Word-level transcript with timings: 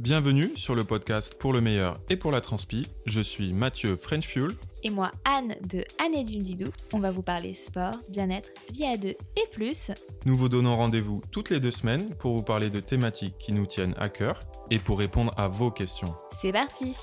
Bienvenue 0.00 0.56
sur 0.56 0.74
le 0.74 0.82
podcast 0.82 1.34
pour 1.34 1.52
le 1.52 1.60
meilleur 1.60 2.00
et 2.08 2.16
pour 2.16 2.32
la 2.32 2.40
transpi. 2.40 2.86
Je 3.04 3.20
suis 3.20 3.52
Mathieu 3.52 3.98
French 3.98 4.26
Fuel. 4.26 4.52
Et 4.82 4.88
moi, 4.88 5.12
Anne 5.26 5.54
de 5.70 5.84
Anne 6.02 6.14
et 6.14 6.24
Didou. 6.24 6.70
On 6.94 7.00
va 7.00 7.10
vous 7.10 7.20
parler 7.20 7.52
sport, 7.52 7.92
bien-être, 8.08 8.48
vie 8.72 8.86
à 8.86 8.96
deux 8.96 9.10
et 9.10 9.46
plus. 9.52 9.90
Nous 10.24 10.34
vous 10.34 10.48
donnons 10.48 10.72
rendez-vous 10.72 11.20
toutes 11.30 11.50
les 11.50 11.60
deux 11.60 11.70
semaines 11.70 12.14
pour 12.16 12.34
vous 12.34 12.42
parler 12.42 12.70
de 12.70 12.80
thématiques 12.80 13.36
qui 13.36 13.52
nous 13.52 13.66
tiennent 13.66 13.94
à 13.98 14.08
cœur 14.08 14.40
et 14.70 14.78
pour 14.78 14.98
répondre 14.98 15.34
à 15.36 15.48
vos 15.48 15.70
questions. 15.70 16.14
C'est 16.40 16.52
parti 16.52 16.96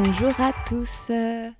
Bonjour 0.00 0.40
à 0.40 0.52
tous 0.68 1.10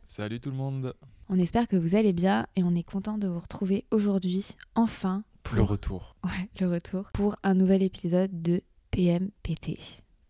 Salut 0.05 0.38
tout 0.38 0.51
le 0.51 0.56
monde 0.56 0.95
On 1.29 1.41
espère 1.41 1.66
que 1.66 1.74
vous 1.74 1.96
allez 1.96 2.12
bien 2.12 2.46
et 2.55 2.62
on 2.62 2.77
est 2.77 2.84
content 2.84 3.19
de 3.19 3.27
vous 3.27 3.41
retrouver 3.41 3.84
aujourd'hui, 3.91 4.55
enfin. 4.77 5.24
Pour... 5.42 5.56
Le 5.56 5.62
retour. 5.62 6.15
Ouais, 6.23 6.48
le 6.60 6.70
retour. 6.70 7.10
Pour 7.15 7.34
un 7.43 7.55
nouvel 7.55 7.82
épisode 7.82 8.30
de 8.41 8.62
PMPT. 8.93 9.80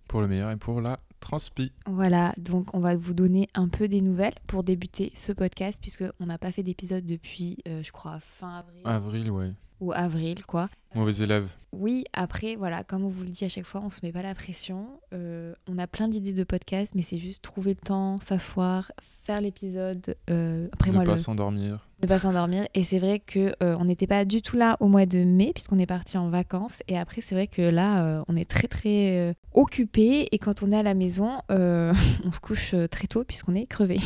Pour 0.08 0.22
le 0.22 0.26
meilleur 0.26 0.50
et 0.50 0.56
pour 0.56 0.80
la 0.80 0.96
transpi. 1.20 1.70
Voilà, 1.84 2.32
donc 2.38 2.74
on 2.74 2.80
va 2.80 2.96
vous 2.96 3.12
donner 3.12 3.46
un 3.52 3.68
peu 3.68 3.88
des 3.88 4.00
nouvelles 4.00 4.36
pour 4.46 4.64
débuter 4.64 5.12
ce 5.14 5.32
podcast, 5.32 5.78
puisqu'on 5.78 6.24
n'a 6.24 6.38
pas 6.38 6.50
fait 6.50 6.62
d'épisode 6.62 7.04
depuis, 7.04 7.58
euh, 7.68 7.82
je 7.82 7.92
crois, 7.92 8.20
fin 8.20 8.60
avril. 8.60 8.80
Avril, 8.86 9.30
ouais. 9.30 9.52
Ou 9.80 9.92
avril, 9.92 10.45
quoi. 10.45 10.68
Mauvais 10.95 11.23
élève. 11.23 11.48
Oui, 11.73 12.05
après, 12.12 12.56
voilà, 12.56 12.82
comme 12.82 13.05
on 13.05 13.09
vous 13.09 13.23
le 13.23 13.28
dit 13.28 13.45
à 13.45 13.48
chaque 13.48 13.66
fois, 13.66 13.82
on 13.84 13.91
se 13.91 14.00
met 14.02 14.12
pas 14.12 14.23
la 14.23 14.34
pression. 14.34 14.86
Euh, 15.12 15.55
on 15.66 15.78
a 15.78 15.86
plein 15.86 16.09
d'idées 16.09 16.32
de 16.32 16.45
podcast, 16.45 16.92
mais 16.95 17.02
c'est 17.02 17.19
juste 17.19 17.42
trouver 17.42 17.70
le 17.70 17.86
temps, 17.86 18.19
s'asseoir, 18.20 18.91
faire 19.28 19.41
l'épisode. 19.42 20.17
Euh, 20.30 20.69
après, 20.72 20.91
ne 20.91 20.97
moi, 20.97 21.05
pas 21.05 21.12
le... 21.12 21.17
s'endormir. 21.19 21.86
Ne 22.02 22.08
pas 22.08 22.19
s'endormir. 22.19 22.67
Et 22.72 22.83
c'est 22.84 22.98
vrai 22.98 23.20
que 23.20 23.52
euh, 23.62 23.77
on 23.78 23.84
n'était 23.84 24.06
pas 24.06 24.25
du 24.25 24.41
tout 24.41 24.56
là 24.56 24.78
au 24.80 24.89
mois 24.89 25.05
de 25.05 25.22
mai, 25.25 25.52
puisqu'on 25.55 25.78
est 25.78 25.86
parti 25.86 26.17
en 26.17 26.30
vacances. 26.30 26.77
Et 26.89 26.97
après, 26.97 27.20
c'est 27.20 27.34
vrai 27.34 27.47
que 27.47 27.61
là, 27.61 28.02
euh, 28.02 28.22
on 28.28 28.36
est 28.36 28.48
très, 28.48 28.69
très 28.69 29.36
occupé. 29.52 30.28
Et 30.33 30.39
quand 30.39 30.62
on 30.62 30.72
est 30.72 30.77
à 30.78 30.83
la 30.83 30.95
maison, 30.95 31.42
on 31.50 32.33
se 32.33 32.41
couche 32.41 32.74
très 32.91 33.06
tôt, 33.06 33.24
puisqu'on 33.24 33.55
est 33.55 33.67
crevé. 33.67 33.98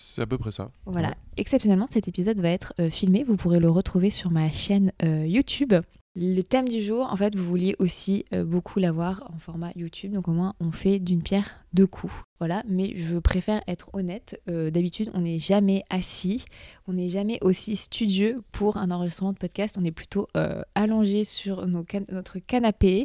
C'est 0.00 0.22
à 0.22 0.26
peu 0.26 0.38
près 0.38 0.52
ça. 0.52 0.70
Voilà. 0.86 1.12
Exceptionnellement, 1.36 1.88
cet 1.90 2.06
épisode 2.06 2.38
va 2.38 2.50
être 2.50 2.72
euh, 2.78 2.88
filmé. 2.88 3.24
Vous 3.24 3.36
pourrez 3.36 3.58
le 3.58 3.68
retrouver 3.68 4.10
sur 4.10 4.30
ma 4.30 4.48
chaîne 4.52 4.92
euh, 5.02 5.26
YouTube. 5.26 5.74
Le 6.14 6.42
thème 6.42 6.68
du 6.68 6.84
jour, 6.84 7.08
en 7.10 7.16
fait, 7.16 7.34
vous 7.34 7.44
vouliez 7.44 7.74
aussi 7.80 8.24
euh, 8.32 8.44
beaucoup 8.44 8.78
l'avoir 8.78 9.28
en 9.34 9.38
format 9.38 9.72
YouTube. 9.74 10.12
Donc 10.12 10.28
au 10.28 10.32
moins, 10.32 10.54
on 10.60 10.70
fait 10.70 11.00
d'une 11.00 11.20
pierre 11.20 11.64
deux 11.72 11.88
coups. 11.88 12.12
Voilà. 12.38 12.62
Mais 12.68 12.92
je 12.94 13.18
préfère 13.18 13.60
être 13.66 13.90
honnête. 13.92 14.40
D'habitude, 14.46 15.10
on 15.14 15.22
n'est 15.22 15.40
jamais 15.40 15.82
assis. 15.90 16.44
On 16.86 16.92
n'est 16.92 17.08
jamais 17.08 17.38
aussi 17.42 17.74
studieux 17.74 18.40
pour 18.52 18.76
un 18.76 18.92
enregistrement 18.92 19.32
de 19.32 19.38
podcast. 19.38 19.76
On 19.80 19.84
est 19.84 19.90
plutôt 19.90 20.28
allongé 20.76 21.24
sur 21.24 21.66
nos 21.66 21.84
notre 22.08 22.38
canapé 22.38 23.04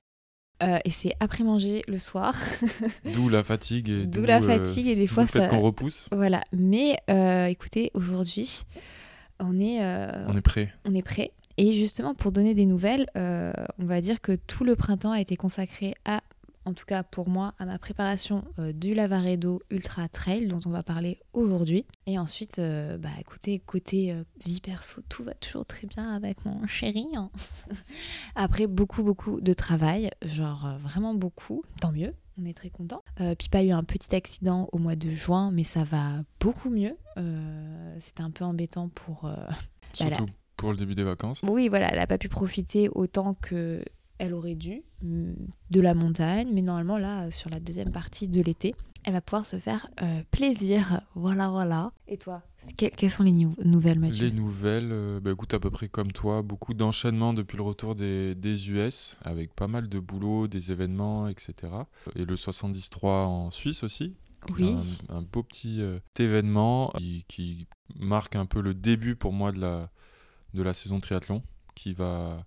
euh, 0.63 0.79
et 0.85 0.91
c'est 0.91 1.13
après 1.19 1.43
manger 1.43 1.83
le 1.87 1.99
soir. 1.99 2.35
d'où 3.13 3.29
la 3.29 3.43
fatigue. 3.43 3.89
Et 3.89 4.05
d'où 4.05 4.23
la 4.23 4.41
fatigue 4.41 4.87
et 4.87 4.95
des 4.95 5.07
fois 5.07 5.27
ça. 5.27 5.47
qu'on 5.47 5.61
repousse. 5.61 6.07
Voilà. 6.11 6.43
Mais 6.53 6.97
euh, 7.09 7.45
écoutez, 7.47 7.91
aujourd'hui, 7.93 8.63
on 9.39 9.59
est. 9.59 9.83
Euh, 9.83 10.25
on 10.27 10.37
est 10.37 10.41
prêt. 10.41 10.73
On 10.85 10.95
est 10.95 11.01
prêt. 11.01 11.31
Et 11.57 11.75
justement, 11.75 12.15
pour 12.15 12.31
donner 12.31 12.55
des 12.55 12.65
nouvelles, 12.65 13.07
on 13.15 13.85
va 13.85 14.01
dire 14.01 14.21
que 14.21 14.35
tout 14.35 14.63
le 14.63 14.75
printemps 14.75 15.11
a 15.11 15.21
été 15.21 15.35
consacré 15.35 15.93
à 16.05 16.21
en 16.65 16.73
tout 16.73 16.85
cas 16.85 17.03
pour 17.03 17.29
moi, 17.29 17.53
à 17.59 17.65
ma 17.65 17.77
préparation 17.77 18.43
euh, 18.59 18.71
du 18.73 18.93
Lavaredo 18.93 19.61
Ultra 19.69 20.07
Trail 20.07 20.47
dont 20.47 20.59
on 20.65 20.69
va 20.69 20.83
parler 20.83 21.19
aujourd'hui. 21.33 21.85
Et 22.05 22.17
ensuite, 22.17 22.59
euh, 22.59 22.97
bah 22.97 23.09
écoutez, 23.19 23.59
côté 23.59 24.11
euh, 24.11 24.23
vie 24.45 24.61
perso, 24.61 25.01
tout 25.09 25.23
va 25.23 25.33
toujours 25.33 25.65
très 25.65 25.87
bien 25.87 26.11
avec 26.11 26.45
mon 26.45 26.65
chéri. 26.67 27.07
Hein. 27.15 27.29
Après 28.35 28.67
beaucoup, 28.67 29.03
beaucoup 29.03 29.41
de 29.41 29.53
travail, 29.53 30.11
genre 30.25 30.77
vraiment 30.81 31.13
beaucoup, 31.13 31.63
tant 31.81 31.91
mieux. 31.91 32.13
On 32.41 32.45
est 32.45 32.53
très 32.53 32.71
content. 32.71 33.03
Pipa 33.37 33.59
a 33.59 33.63
eu 33.63 33.69
un 33.69 33.83
petit 33.83 34.15
accident 34.15 34.67
au 34.71 34.79
mois 34.79 34.95
de 34.95 35.07
juin, 35.11 35.51
mais 35.51 35.63
ça 35.63 35.83
va 35.83 36.23
beaucoup 36.39 36.71
mieux. 36.71 36.97
C'était 37.99 38.23
un 38.23 38.31
peu 38.31 38.43
embêtant 38.43 38.89
pour. 38.89 39.29
Bah, 39.99 40.07
Surtout 40.07 40.25
pour 40.57 40.71
le 40.71 40.77
début 40.77 40.95
des 40.95 41.03
vacances. 41.03 41.41
Oui, 41.43 41.67
voilà, 41.67 41.89
elle 41.91 41.97
n'a 41.97 42.07
pas 42.07 42.17
pu 42.17 42.29
profiter 42.29 42.89
autant 42.89 43.33
que 43.33 43.83
elle 44.17 44.33
aurait 44.33 44.55
dû, 44.55 44.83
mm, 45.01 45.33
de 45.71 45.81
la 45.81 45.93
montagne, 45.93 46.49
mais 46.53 46.61
normalement 46.61 46.97
là, 46.97 47.31
sur 47.31 47.49
la 47.49 47.59
deuxième 47.59 47.91
partie 47.91 48.27
de 48.27 48.41
l'été, 48.41 48.75
elle 49.03 49.13
va 49.13 49.21
pouvoir 49.21 49.45
se 49.45 49.57
faire 49.57 49.87
euh, 50.01 50.23
plaisir. 50.31 51.01
Voilà, 51.15 51.49
voilà. 51.49 51.91
Et 52.07 52.17
toi, 52.17 52.41
quelles 52.77 53.11
sont 53.11 53.23
les 53.23 53.31
nouvelles, 53.31 53.99
Mathieu? 53.99 54.25
Les 54.25 54.31
nouvelles, 54.31 54.89
euh, 54.91 55.19
bah, 55.19 55.31
écoute, 55.31 55.53
à 55.53 55.59
peu 55.59 55.69
près 55.69 55.87
comme 55.87 56.11
toi, 56.11 56.41
beaucoup 56.41 56.73
d'enchaînements 56.73 57.33
depuis 57.33 57.55
le 57.55 57.63
retour 57.63 57.95
des, 57.95 58.35
des, 58.35 58.71
US, 58.71 59.15
avec 59.21 59.53
pas 59.53 59.67
mal 59.67 59.87
de 59.87 59.99
boulot, 59.99 60.47
des 60.47 60.71
événements, 60.71 61.27
etc. 61.27 61.53
Et 62.15 62.25
le 62.25 62.35
73 62.35 63.03
en 63.03 63.51
Suisse 63.51 63.83
aussi. 63.83 64.15
Oui. 64.57 64.75
Un, 65.09 65.21
beau 65.21 65.43
petit 65.43 65.81
euh, 65.81 65.99
événement 66.19 66.91
qui, 66.97 67.25
qui, 67.27 67.67
marque 67.99 68.35
un 68.35 68.45
peu 68.45 68.59
le 68.61 68.73
début 68.73 69.15
pour 69.15 69.31
moi 69.31 69.51
de 69.51 69.59
la, 69.59 69.91
de 70.53 70.63
la 70.63 70.73
saison 70.73 70.99
triathlon, 70.99 71.43
qui 71.75 71.93
va 71.93 72.43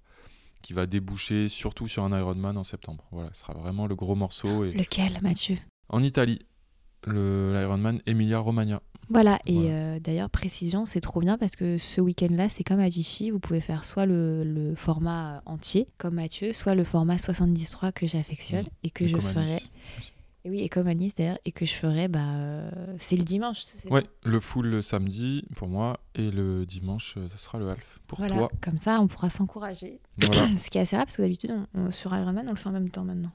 qui 0.67 0.73
va 0.73 0.87
déboucher 0.87 1.49
surtout 1.49 1.87
sur 1.87 2.03
un 2.03 2.19
Ironman 2.19 2.57
en 2.57 2.65
septembre. 2.65 3.05
Voilà, 3.13 3.31
ce 3.33 3.39
sera 3.43 3.53
vraiment 3.53 3.87
le 3.87 3.95
gros 3.95 4.17
morceau. 4.17 4.65
Et... 4.65 4.73
Lequel, 4.73 5.17
Mathieu? 5.23 5.57
En 5.89 6.03
Italie, 6.03 6.41
l'Ironman 7.07 8.01
Emilia-Romagna. 8.05 8.83
Voilà, 9.09 9.39
et 9.47 9.71
euh, 9.71 10.01
d'ailleurs, 10.01 10.29
précision, 10.29 10.85
c'est 10.85 10.99
trop 10.99 11.21
bien 11.21 11.39
parce 11.39 11.55
que 11.55 11.79
ce 11.79 12.01
week-end-là, 12.01 12.49
c'est 12.49 12.65
comme 12.65 12.81
à 12.81 12.89
Vichy, 12.89 13.31
vous 13.31 13.39
pouvez 13.39 13.61
faire 13.61 13.85
soit 13.85 14.07
le, 14.07 14.75
format 14.75 15.41
entier, 15.47 15.87
comme 15.99 16.15
Mathieu, 16.15 16.53
soit 16.53 16.75
le 16.75 16.83
format 16.83 17.19
73 17.19 17.93
que 17.95 18.09
j'affectionne 18.09 18.65
mmh. 18.65 18.87
et 18.87 18.91
que 18.91 19.07
je 19.07 19.17
ferai. 19.19 19.63
Et 20.47 20.49
oui, 20.49 20.61
et 20.63 20.69
comme 20.69 20.85
d'ailleurs, 20.85 21.39
et 21.45 21.51
que 21.51 21.67
je 21.67 21.75
ferai, 21.75 22.07
bah, 22.07 22.21
euh, 22.21 22.71
c'est 23.01 23.17
le 23.17 23.25
dimanche. 23.25 23.65
Ouais, 23.91 24.05
le 24.23 24.39
full 24.39 24.67
le 24.67 24.81
samedi 24.81 25.43
pour 25.57 25.67
moi, 25.67 25.99
et 26.15 26.31
le 26.31 26.65
dimanche, 26.65 27.15
euh, 27.17 27.29
ça 27.31 27.37
sera 27.37 27.59
le 27.59 27.69
half 27.69 27.99
pour 28.07 28.19
voilà, 28.19 28.37
toi. 28.37 28.51
Comme 28.61 28.79
ça, 28.79 29.01
on 29.01 29.09
pourra 29.09 29.29
s'encourager. 29.29 29.99
Ce 30.23 30.71
qui 30.71 30.79
est 30.79 30.83
assez 30.83 30.95
rare 30.95 31.05
parce 31.05 31.17
que 31.17 31.23
d'habitude, 31.23 31.53
on, 31.75 31.91
sur 31.91 32.15
Ironman, 32.15 32.47
on 32.47 32.53
le 32.53 32.57
fait 32.57 32.69
en 32.69 32.73
même 32.73 32.91
temps 32.91 33.03
maintenant. 33.03 33.33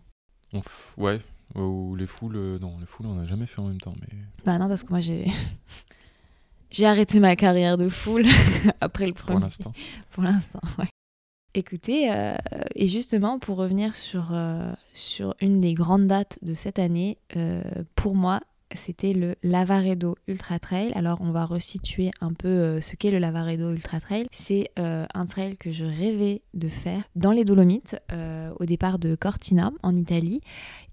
On 0.54 0.62
Ouais, 0.96 1.20
ou 1.56 1.98
les 1.98 2.08
foules, 2.08 2.38
euh, 2.38 2.60
non, 2.60 2.78
les 2.80 2.86
foules, 2.86 3.08
on 3.08 3.16
n'a 3.16 3.26
jamais 3.26 3.46
fait 3.46 3.60
en 3.60 3.68
même 3.68 3.82
temps. 3.82 3.94
Mais... 4.00 4.18
Bah 4.46 4.58
non, 4.58 4.70
parce 4.70 4.84
que 4.84 4.92
moi, 4.92 5.02
j'ai. 5.02 5.28
j'ai 6.72 6.86
arrêté 6.86 7.20
ma 7.20 7.36
carrière 7.36 7.78
de 7.78 7.90
foule 7.90 8.26
après 8.80 9.06
le 9.06 9.12
premier. 9.12 9.34
Pour 9.34 9.44
l'instant. 9.44 9.74
Pour 10.12 10.24
l'instant, 10.24 10.62
ouais. 10.80 10.88
Écoutez, 11.54 12.10
euh, 12.10 12.34
et 12.76 12.88
justement 12.88 13.38
pour 13.38 13.58
revenir 13.58 13.98
sur, 13.98 14.30
euh, 14.32 14.72
sur 14.94 15.36
une 15.42 15.60
des 15.60 15.74
grandes 15.74 16.08
dates 16.08 16.40
de 16.42 16.54
cette 16.54 16.80
année, 16.80 17.18
euh, 17.36 17.62
pour 17.96 18.16
moi, 18.16 18.40
c'était 18.74 19.12
le 19.12 19.36
Lavaredo 19.44 20.16
Ultra 20.30 20.60
Trail. 20.60 20.94
Alors 20.96 21.20
on 21.20 21.32
va 21.32 21.44
resituer 21.44 22.12
un 22.22 22.32
peu 22.32 22.80
ce 22.80 22.96
qu'est 22.96 23.12
le 23.12 23.20
Lavaredo 23.20 23.74
Ultra 23.74 24.00
Trail. 24.00 24.28
C'est 24.32 24.70
un 24.78 25.26
trail 25.26 25.58
que 25.58 25.74
je 25.74 25.84
rêvais 25.84 26.42
de 26.54 26.70
faire 26.70 27.04
dans 27.18 27.32
les 27.32 27.44
Dolomites, 27.44 28.00
au 28.58 28.64
départ 28.64 28.98
de 28.98 29.16
Cortina 29.16 29.74
en 29.84 29.94
Italie. 29.94 30.40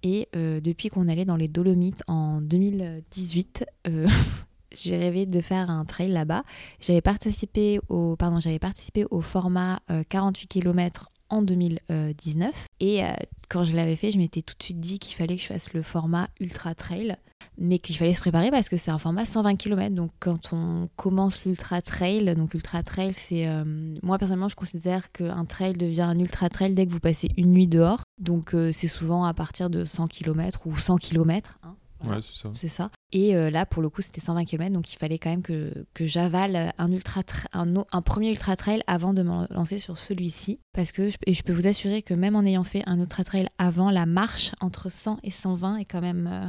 Et 0.03 0.29
depuis 0.35 0.89
qu'on 0.89 1.07
allait 1.07 1.25
dans 1.25 1.37
les 1.37 1.47
Dolomites 1.47 2.03
en 2.09 2.41
2018, 2.41 3.65
j'ai 4.77 4.97
rêvé 4.97 5.27
de 5.27 5.41
faire 5.41 5.71
un 5.71 5.85
trail 5.85 6.11
là-bas. 6.11 6.43
J'avais 6.81 7.01
participé 7.01 7.81
au, 7.89 8.17
pardon, 8.17 8.41
j'avais 8.41 8.59
participé 8.59 9.07
au 9.11 9.21
format 9.21 9.81
48 10.09 10.45
euh, 10.45 10.49
km 10.49 11.11
en 11.31 11.43
2019. 11.43 12.55
Et 12.81 13.05
euh, 13.05 13.09
quand 13.49 13.65
je 13.65 13.75
l'avais 13.75 13.97
fait, 13.97 14.11
je 14.11 14.19
m'étais 14.19 14.43
tout 14.43 14.55
de 14.59 14.63
suite 14.63 14.81
dit 14.81 14.99
qu'il 14.99 15.15
fallait 15.15 15.37
que 15.37 15.43
je 15.43 15.49
fasse 15.49 15.73
le 15.73 15.83
format 15.83 16.29
ultra 16.41 16.75
trail, 16.75 17.17
mais 17.57 17.79
qu'il 17.79 17.97
fallait 17.97 18.15
se 18.15 18.21
préparer 18.21 18.51
parce 18.51 18.69
que 18.69 18.77
c'est 18.77 18.91
un 18.91 18.99
format 18.99 19.25
120 19.25 19.57
km. 19.57 19.95
Donc 19.95 20.11
quand 20.21 20.53
on 20.53 20.89
commence 20.97 21.45
l'ultra 21.45 21.83
trail, 21.83 22.35
donc 22.35 22.55
ultra 22.55 22.83
trail, 22.83 23.13
c'est 23.15 23.49
euh, 23.49 23.65
moi 24.03 24.19
personnellement, 24.19 24.49
je 24.49 24.57
considère 24.57 25.13
qu'un 25.13 25.45
trail 25.45 25.75
devient 25.75 26.03
un 26.03 26.19
ultra 26.19 26.49
trail 26.49 26.75
dès 26.75 26.87
que 26.87 26.93
vous 26.93 27.01
passez 27.01 27.31
une 27.37 27.53
nuit 27.53 27.69
dehors. 27.69 28.03
Donc 28.19 28.55
c'est 28.73 28.89
souvent 28.89 29.25
à 29.25 29.35
partir 29.35 29.71
de 29.71 29.85
100 29.85 30.09
km 30.09 30.67
ou 30.67 30.77
100 30.77 30.99
km. 30.99 31.59
Ouais, 32.05 32.21
c'est 32.23 32.37
ça. 32.37 32.51
C'est 32.55 32.69
ça. 32.69 32.91
Et 33.11 33.35
euh, 33.35 33.51
là, 33.51 33.67
pour 33.67 33.83
le 33.83 33.89
coup, 33.89 34.03
c'était 34.03 34.21
120 34.21 34.45
km, 34.45 34.73
donc 34.73 34.93
il 34.93 34.99
fallait 34.99 35.19
quand 35.19 35.31
même 35.31 35.43
que, 35.43 35.87
que 35.95 36.07
j'avale 36.07 36.73
un, 36.79 36.93
ultra 36.93 37.23
un, 37.53 37.75
un, 37.91 38.03
premier 38.03 38.31
ultra 38.31 38.55
trail 38.57 38.83
avant 38.87 39.15
de 39.15 39.23
me 39.23 39.53
lancer 39.53 39.79
sur 39.79 39.99
celui-ci. 39.99 40.61
Parce 40.73 40.93
que 40.93 41.11
je, 41.11 41.17
et 41.27 41.35
je 41.35 41.43
peux 41.43 41.53
vous 41.53 41.67
assurer 41.67 42.03
que 42.03 42.15
même 42.15 42.37
en 42.37 42.45
ayant 42.45 42.65
fait 42.65 42.83
un 42.87 42.99
ultra 42.99 43.25
trail 43.25 43.49
avant, 43.59 43.91
la 43.91 44.07
marche 44.07 44.53
entre 44.61 44.91
100 44.91 45.19
et 45.23 45.31
120 45.31 45.79
est 45.79 45.85
quand 45.87 46.01
même 46.01 46.29
euh, 46.31 46.47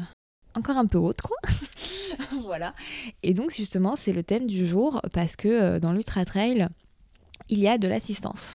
encore 0.54 0.78
un 0.78 0.86
peu 0.86 0.98
haute, 0.98 1.22
quoi. 1.22 1.38
voilà. 2.44 2.76
Et 3.24 3.34
donc, 3.34 3.52
justement, 3.52 3.96
c'est 3.96 4.14
le 4.14 4.24
thème 4.24 4.46
du 4.46 4.68
jour 4.68 5.02
parce 5.14 5.36
que 5.36 5.48
euh, 5.48 5.80
dans 5.80 5.94
l'ultra 5.94 6.26
trail, 6.26 6.68
il 7.48 7.60
y 7.60 7.68
a 7.68 7.78
de 7.78 7.88
l'assistance. 7.88 8.54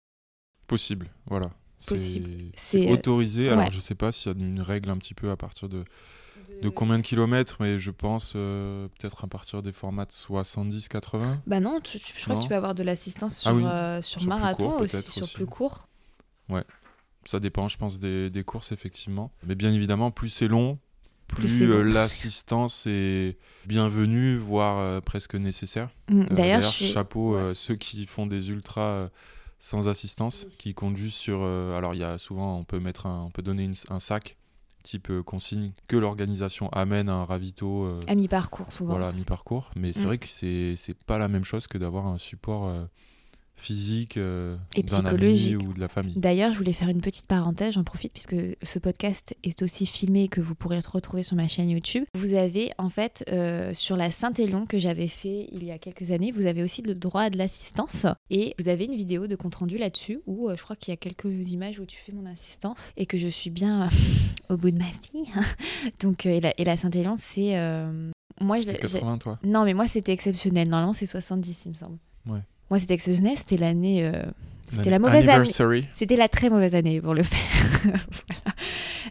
Possible, 0.66 1.08
voilà. 1.26 1.50
Possible. 1.86 2.30
C'est 2.56 2.90
autorisé. 2.90 3.48
Alors, 3.48 3.70
je 3.70 3.80
sais 3.80 3.94
pas 3.94 4.12
s'il 4.12 4.32
y 4.32 4.34
a 4.34 4.38
une 4.38 4.60
règle 4.60 4.90
un 4.90 4.98
petit 4.98 5.14
peu 5.14 5.30
à 5.30 5.36
partir 5.36 5.68
de 5.68 5.84
de 6.60 6.68
combien 6.68 6.98
de 6.98 7.02
kilomètres 7.02 7.56
Mais 7.60 7.78
je 7.78 7.90
pense 7.90 8.32
euh, 8.36 8.88
peut-être 8.98 9.24
à 9.24 9.26
partir 9.28 9.62
des 9.62 9.72
formats 9.72 10.04
de 10.04 10.10
70-80. 10.12 11.38
Bah 11.46 11.60
non, 11.60 11.80
tu- 11.80 11.98
tu- 11.98 12.12
je 12.16 12.22
crois 12.22 12.34
Non. 12.34 12.38
que 12.40 12.44
tu 12.44 12.48
peux 12.48 12.54
avoir 12.56 12.74
de 12.74 12.82
l'assistance 12.82 13.36
sur, 13.38 13.50
Ah 13.50 13.54
oui. 13.54 13.64
euh, 13.64 14.02
sur, 14.02 14.20
Sur 14.20 14.28
marathon 14.28 14.70
court, 14.70 14.80
aussi, 14.82 15.02
sur 15.02 15.22
aussi. 15.24 15.34
plus 15.34 15.46
court. 15.46 15.88
Ça 17.24 17.38
dépend, 17.38 17.68
je 17.68 17.76
pense, 17.78 18.00
des, 18.00 18.30
des 18.30 18.42
courses, 18.42 18.72
effectivement. 18.72 19.30
Mais 19.46 19.54
bien 19.54 19.72
évidemment, 19.72 20.10
plus 20.10 20.28
c'est 20.28 20.48
long, 20.48 20.78
plus, 21.28 21.42
Plus 21.46 21.58
c'est 21.58 21.66
bon. 21.68 21.74
euh, 21.74 21.82
l'assistance 21.82 22.84
est 22.88 23.38
bienvenue, 23.64 24.36
voire 24.36 24.78
euh, 24.80 25.00
presque 25.00 25.36
nécessaire. 25.36 25.88
Mm, 26.10 26.20
Euh, 26.22 26.26
D'ailleurs, 26.34 26.64
suis- 26.64 26.86
chapeau 26.86 27.34
ouais. 27.36 27.40
euh, 27.40 27.54
ceux 27.54 27.76
qui 27.76 28.06
font 28.06 28.26
des 28.26 28.50
ultras 28.50 28.88
euh, 28.90 29.08
sans 29.60 29.86
assistance, 29.86 30.46
qui 30.58 30.74
comptent 30.74 30.96
juste 30.96 31.16
sur. 31.16 31.38
euh, 31.42 31.78
alors, 31.78 31.94
il 31.94 32.00
y 32.00 32.04
a 32.04 32.18
souvent, 32.18 32.58
on 32.58 32.64
peut 32.64 32.80
mettre 32.80 33.06
un, 33.06 33.22
on 33.22 33.30
peut 33.30 33.42
donner 33.42 33.62
une- 33.64 33.74
un 33.88 34.00
sac 34.00 34.36
type 34.82 35.10
euh, 35.10 35.22
consigne 35.22 35.72
que 35.88 35.96
l'organisation 35.96 36.68
amène 36.70 37.08
à 37.08 37.14
un 37.14 37.24
ravito. 37.24 37.84
euh, 37.84 37.98
à 38.08 38.14
mi-parcours 38.14 38.72
souvent. 38.72 38.94
voilà, 38.98 39.12
mi-parcours. 39.12 39.70
Mais 39.76 39.92
c'est 39.92 40.02
Mm. 40.02 40.06
vrai 40.06 40.18
que 40.18 40.28
c'est 40.28 40.74
c'est 40.76 40.96
pas 41.04 41.18
la 41.18 41.28
même 41.28 41.44
chose 41.44 41.66
que 41.66 41.78
d'avoir 41.78 42.06
un 42.06 42.18
support 42.18 42.66
euh, 42.66 42.84
physique 43.56 44.16
euh, 44.16 44.56
Et 44.74 44.80
ami 44.80 44.86
psychologique. 44.86 45.62
ou 45.62 45.72
de 45.74 45.80
la 45.80 45.88
famille. 45.88 46.14
D'ailleurs, 46.16 46.52
je 46.52 46.58
voulais 46.58 46.72
faire 46.72 46.88
une 46.88 47.00
petite 47.00 47.26
parenthèse, 47.26 47.74
j'en 47.74 47.84
profite 47.84 48.12
puisque 48.12 48.34
ce 48.62 48.78
podcast 48.78 49.34
est 49.44 49.62
aussi 49.62 49.86
filmé 49.86 50.26
que 50.28 50.40
vous 50.40 50.54
pourrez 50.54 50.80
retrouver 50.80 51.22
sur 51.22 51.36
ma 51.36 51.46
chaîne 51.48 51.70
YouTube. 51.70 52.04
Vous 52.14 52.34
avez 52.34 52.72
en 52.78 52.88
fait 52.88 53.24
euh, 53.30 53.72
sur 53.74 53.96
la 53.96 54.10
Saint-Élion 54.10 54.66
que 54.66 54.78
j'avais 54.78 55.06
fait 55.08 55.48
il 55.52 55.62
y 55.64 55.70
a 55.70 55.78
quelques 55.78 56.10
années, 56.10 56.32
vous 56.32 56.46
avez 56.46 56.62
aussi 56.62 56.82
le 56.82 56.94
droit 56.94 57.22
à 57.22 57.30
de 57.30 57.38
l'assistance 57.38 58.06
et 58.30 58.54
vous 58.58 58.68
avez 58.68 58.86
une 58.86 58.96
vidéo 58.96 59.26
de 59.28 59.36
compte 59.36 59.54
rendu 59.54 59.78
là-dessus 59.78 60.20
où 60.26 60.48
euh, 60.48 60.56
je 60.56 60.62
crois 60.62 60.74
qu'il 60.76 60.90
y 60.90 60.94
a 60.94 60.96
quelques 60.96 61.52
images 61.52 61.78
où 61.78 61.86
tu 61.86 61.98
fais 61.98 62.12
mon 62.12 62.26
assistance 62.26 62.92
et 62.96 63.06
que 63.06 63.16
je 63.16 63.28
suis 63.28 63.50
bien 63.50 63.88
au 64.48 64.56
bout 64.56 64.70
de 64.72 64.78
ma 64.78 64.84
vie. 64.84 65.28
Donc 66.00 66.26
et 66.26 66.40
la, 66.40 66.52
et 66.58 66.64
la 66.64 66.76
Saint-Élion 66.76 67.14
c'est 67.16 67.52
moi 68.40 68.58
je 68.58 68.64
C'est 68.64 68.72
l'ai- 68.72 68.78
80, 68.78 69.18
toi? 69.18 69.38
non, 69.44 69.64
mais 69.64 69.74
moi, 69.74 69.86
c'était 69.86 70.10
exceptionnel. 70.12 70.68
Normalement, 70.68 70.94
c'est 70.94 71.06
70, 71.06 71.62
il 71.66 71.68
me 71.68 71.74
semble. 71.74 71.98
Ouais. 72.26 72.40
Moi, 72.72 72.78
c'était 72.78 72.94
exceptionnel. 72.94 73.36
C'était 73.36 73.58
l'année. 73.58 74.04
euh, 74.06 74.22
C'était 74.70 74.88
la 74.90 74.98
mauvaise 74.98 75.26
année. 75.34 75.44
C'était 75.94 76.16
la 76.16 76.28
très 76.28 76.48
mauvaise 76.48 76.74
année 76.74 77.00
pour 77.02 77.12
le 77.14 77.22
faire. 77.22 77.38
Voilà. 77.84 78.00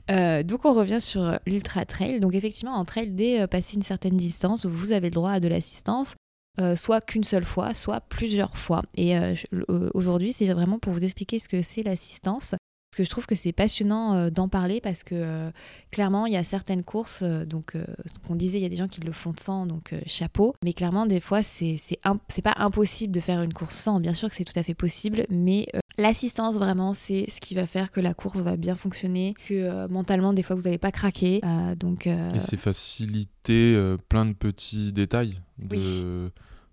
Euh, 0.09 0.43
donc, 0.43 0.65
on 0.65 0.73
revient 0.73 0.99
sur 0.99 1.37
l'ultra 1.45 1.85
trail. 1.85 2.19
Donc, 2.19 2.33
effectivement, 2.33 2.73
en 2.73 2.85
trail, 2.85 3.11
dès 3.11 3.41
euh, 3.41 3.47
passer 3.47 3.75
une 3.75 3.83
certaine 3.83 4.17
distance, 4.17 4.65
vous 4.65 4.91
avez 4.93 5.07
le 5.09 5.13
droit 5.13 5.31
à 5.31 5.39
de 5.39 5.47
l'assistance. 5.47 6.15
euh, 6.59 6.75
soit 6.75 6.99
qu'une 7.01 7.23
seule 7.23 7.45
fois, 7.45 7.73
soit 7.73 8.01
plusieurs 8.01 8.57
fois. 8.57 8.81
Et 8.95 9.15
euh, 9.17 9.35
euh, 9.69 9.89
aujourd'hui, 9.93 10.33
c'est 10.33 10.51
vraiment 10.51 10.79
pour 10.79 10.91
vous 10.93 11.03
expliquer 11.05 11.37
ce 11.39 11.47
que 11.47 11.61
c'est 11.61 11.83
l'assistance. 11.83 12.55
Parce 12.91 12.97
que 12.97 13.03
je 13.05 13.09
trouve 13.09 13.25
que 13.25 13.35
c'est 13.35 13.53
passionnant 13.53 14.15
euh, 14.15 14.29
d'en 14.29 14.49
parler 14.49 14.81
parce 14.81 15.03
que 15.03 15.15
euh, 15.15 15.49
clairement, 15.91 16.25
il 16.25 16.33
y 16.33 16.35
a 16.37 16.43
certaines 16.43 16.83
courses, 16.83 17.21
euh, 17.23 17.45
donc 17.45 17.71
ce 17.73 18.19
qu'on 18.27 18.35
disait, 18.35 18.57
il 18.59 18.63
y 18.63 18.65
a 18.65 18.69
des 18.69 18.75
gens 18.75 18.89
qui 18.89 18.99
le 18.99 19.13
font 19.13 19.33
sans, 19.39 19.65
donc 19.65 19.95
chapeau. 20.05 20.55
Mais 20.61 20.73
clairement, 20.73 21.05
des 21.05 21.21
fois, 21.21 21.41
c'est 21.41 21.77
c'est 21.81 21.99
im- 22.03 22.19
c'est 22.27 22.41
pas 22.41 22.53
impossible 22.57 23.13
de 23.13 23.21
faire 23.21 23.41
une 23.43 23.53
course 23.53 23.77
sans. 23.77 24.01
Bien 24.01 24.13
sûr 24.13 24.27
que 24.29 24.35
c'est 24.35 24.43
tout 24.43 24.59
à 24.59 24.63
fait 24.63 24.73
possible, 24.73 25.25
mais 25.29 25.67
l'assistance, 25.97 26.55
vraiment, 26.55 26.91
c'est 26.91 27.29
ce 27.29 27.39
qui 27.39 27.55
va 27.55 27.65
faire 27.65 27.91
que 27.91 28.01
la 28.01 28.13
course 28.13 28.39
va 28.41 28.57
bien 28.57 28.75
fonctionner, 28.75 29.35
que 29.47 29.87
mentalement, 29.87 30.33
des 30.33 30.43
fois, 30.43 30.57
vous 30.57 30.63
n'allez 30.63 30.77
pas 30.77 30.91
craquer. 30.91 31.39
Donc, 31.79 32.07
Et 32.07 32.39
c'est 32.39 32.57
faciliter 32.57 33.95
plein 34.09 34.25
de 34.25 34.33
petits 34.33 34.91
détails. 34.91 35.39
De, 35.59 36.29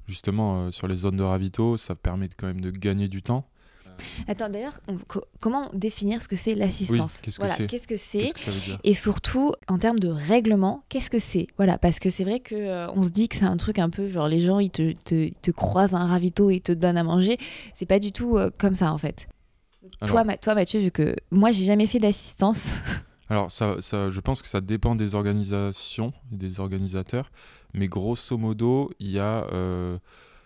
Justement, 0.09 0.73
sur 0.73 0.89
les 0.89 0.97
zones 0.97 1.17
de 1.17 1.23
ravito, 1.23 1.77
ça 1.77 1.95
permet 1.95 2.29
quand 2.35 2.47
même 2.49 2.63
de 2.63 2.71
gagner 2.71 3.09
du 3.09 3.23
temps. 3.23 3.47
Attends, 4.27 4.49
d'ailleurs, 4.49 4.81
co- 5.09 5.25
comment 5.41 5.71
définir 5.75 6.23
ce 6.23 6.29
que 6.29 6.37
c'est 6.37 6.55
l'assistance 6.55 7.17
Oui, 7.17 7.21
qu'est-ce 7.25 7.37
que 7.39 7.43
Voilà, 7.43 7.57
c'est 7.57 7.67
que 7.67 8.33
que 8.33 8.79
Et 8.85 8.95
surtout, 8.95 9.53
en 9.69 9.79
termes 9.79 9.99
de 9.99 10.09
règlement, 10.09 10.83
qu'est-ce 10.89 11.11
que 11.11 11.19
c'est 11.19 11.47
Voilà, 11.57 11.79
parce 11.79 11.99
que 11.99 12.11
c'est 12.11 12.25
vrai 12.25 12.41
que 12.41 12.55
euh, 12.55 12.91
on 12.93 13.03
se 13.03 13.11
dit 13.11 13.29
que 13.29 13.37
c'est 13.37 13.45
un 13.45 13.57
truc 13.57 13.79
un 13.79 13.91
peu 13.91 14.09
genre 14.09 14.29
les 14.29 14.41
gens 14.41 14.59
ils 14.59 14.71
te, 14.71 14.93
te, 14.93 15.15
ils 15.15 15.35
te 15.35 15.51
croisent 15.51 15.95
un 15.95 16.07
ravito 16.07 16.51
et 16.51 16.57
ils 16.57 16.61
te 16.63 16.73
donnent 16.73 16.99
à 16.99 17.05
manger. 17.05 17.37
C'est 17.75 17.87
pas 17.87 17.99
du 17.99 18.13
tout 18.13 18.37
euh, 18.37 18.51
comme 18.59 18.75
ça 18.75 18.93
en 18.93 18.99
fait. 18.99 19.29
Alors- 20.01 20.15
Toi, 20.15 20.25
Ma- 20.25 20.37
toi, 20.37 20.55
Mathieu, 20.55 20.81
vu 20.81 20.91
que 20.91 21.15
moi 21.31 21.51
j'ai 21.51 21.65
jamais 21.65 21.87
fait 21.87 21.99
d'assistance. 21.99 22.71
Alors, 23.31 23.53
ça, 23.53 23.77
ça, 23.81 24.09
je 24.09 24.21
pense 24.21 24.41
que 24.41 24.49
ça 24.49 24.63
dépend 24.63 24.95
des 24.95 25.15
organisations 25.15 26.15
et 26.33 26.37
des 26.39 26.61
organisateurs. 26.61 27.31
Mais 27.75 27.87
grosso 27.87 28.39
modo, 28.39 28.91
il 29.01 29.11
y 29.11 29.19
a 29.19 29.47
euh, 29.53 29.99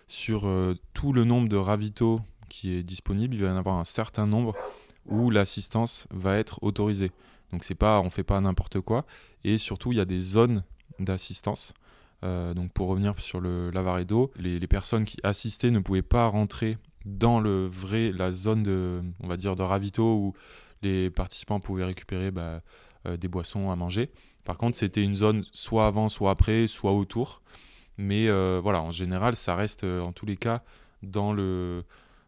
sur 0.09 0.45
euh, 0.47 0.75
tout 0.93 1.13
le 1.13 1.23
nombre 1.23 1.47
de 1.47 1.55
ravitaux 1.55 2.19
qui 2.53 2.71
est 2.71 2.83
disponible, 2.83 3.33
il 3.33 3.41
va 3.41 3.47
y 3.47 3.51
en 3.51 3.57
avoir 3.57 3.77
un 3.79 3.83
certain 3.83 4.27
nombre 4.27 4.55
où 5.07 5.31
l'assistance 5.31 6.07
va 6.11 6.37
être 6.37 6.61
autorisée. 6.61 7.11
Donc, 7.51 7.63
c'est 7.63 7.73
pas, 7.75 7.99
on 7.99 8.11
fait 8.11 8.23
pas 8.23 8.39
n'importe 8.39 8.79
quoi. 8.79 9.05
Et 9.43 9.57
surtout, 9.57 9.91
il 9.91 9.97
y 9.97 10.01
a 10.01 10.05
des 10.05 10.19
zones 10.19 10.63
d'assistance. 10.99 11.73
Euh, 12.23 12.53
donc, 12.53 12.71
pour 12.71 12.89
revenir 12.89 13.19
sur 13.19 13.41
le 13.41 13.71
Lavaredo, 13.71 14.31
les, 14.37 14.59
les 14.59 14.67
personnes 14.67 15.03
qui 15.03 15.17
assistaient 15.23 15.71
ne 15.71 15.79
pouvaient 15.79 16.03
pas 16.03 16.27
rentrer 16.27 16.77
dans 17.05 17.39
le 17.39 17.65
vrai, 17.65 18.11
la 18.11 18.31
zone 18.31 18.61
de, 18.61 19.01
on 19.19 19.27
va 19.27 19.35
dire, 19.35 19.55
de 19.55 19.63
ravito 19.63 20.03
où 20.03 20.33
les 20.83 21.09
participants 21.09 21.59
pouvaient 21.59 21.85
récupérer 21.85 22.29
bah, 22.29 22.61
euh, 23.07 23.17
des 23.17 23.27
boissons 23.27 23.71
à 23.71 23.75
manger. 23.75 24.11
Par 24.45 24.59
contre, 24.59 24.77
c'était 24.77 25.03
une 25.03 25.15
zone 25.15 25.43
soit 25.51 25.87
avant, 25.87 26.07
soit 26.07 26.29
après, 26.29 26.67
soit 26.67 26.91
autour. 26.91 27.41
Mais 27.97 28.29
euh, 28.29 28.59
voilà, 28.61 28.83
en 28.83 28.91
général, 28.91 29.35
ça 29.35 29.55
reste 29.55 29.83
en 29.83 30.11
tous 30.11 30.27
les 30.27 30.37
cas 30.37 30.61
dans, 31.01 31.33
le, 31.33 31.83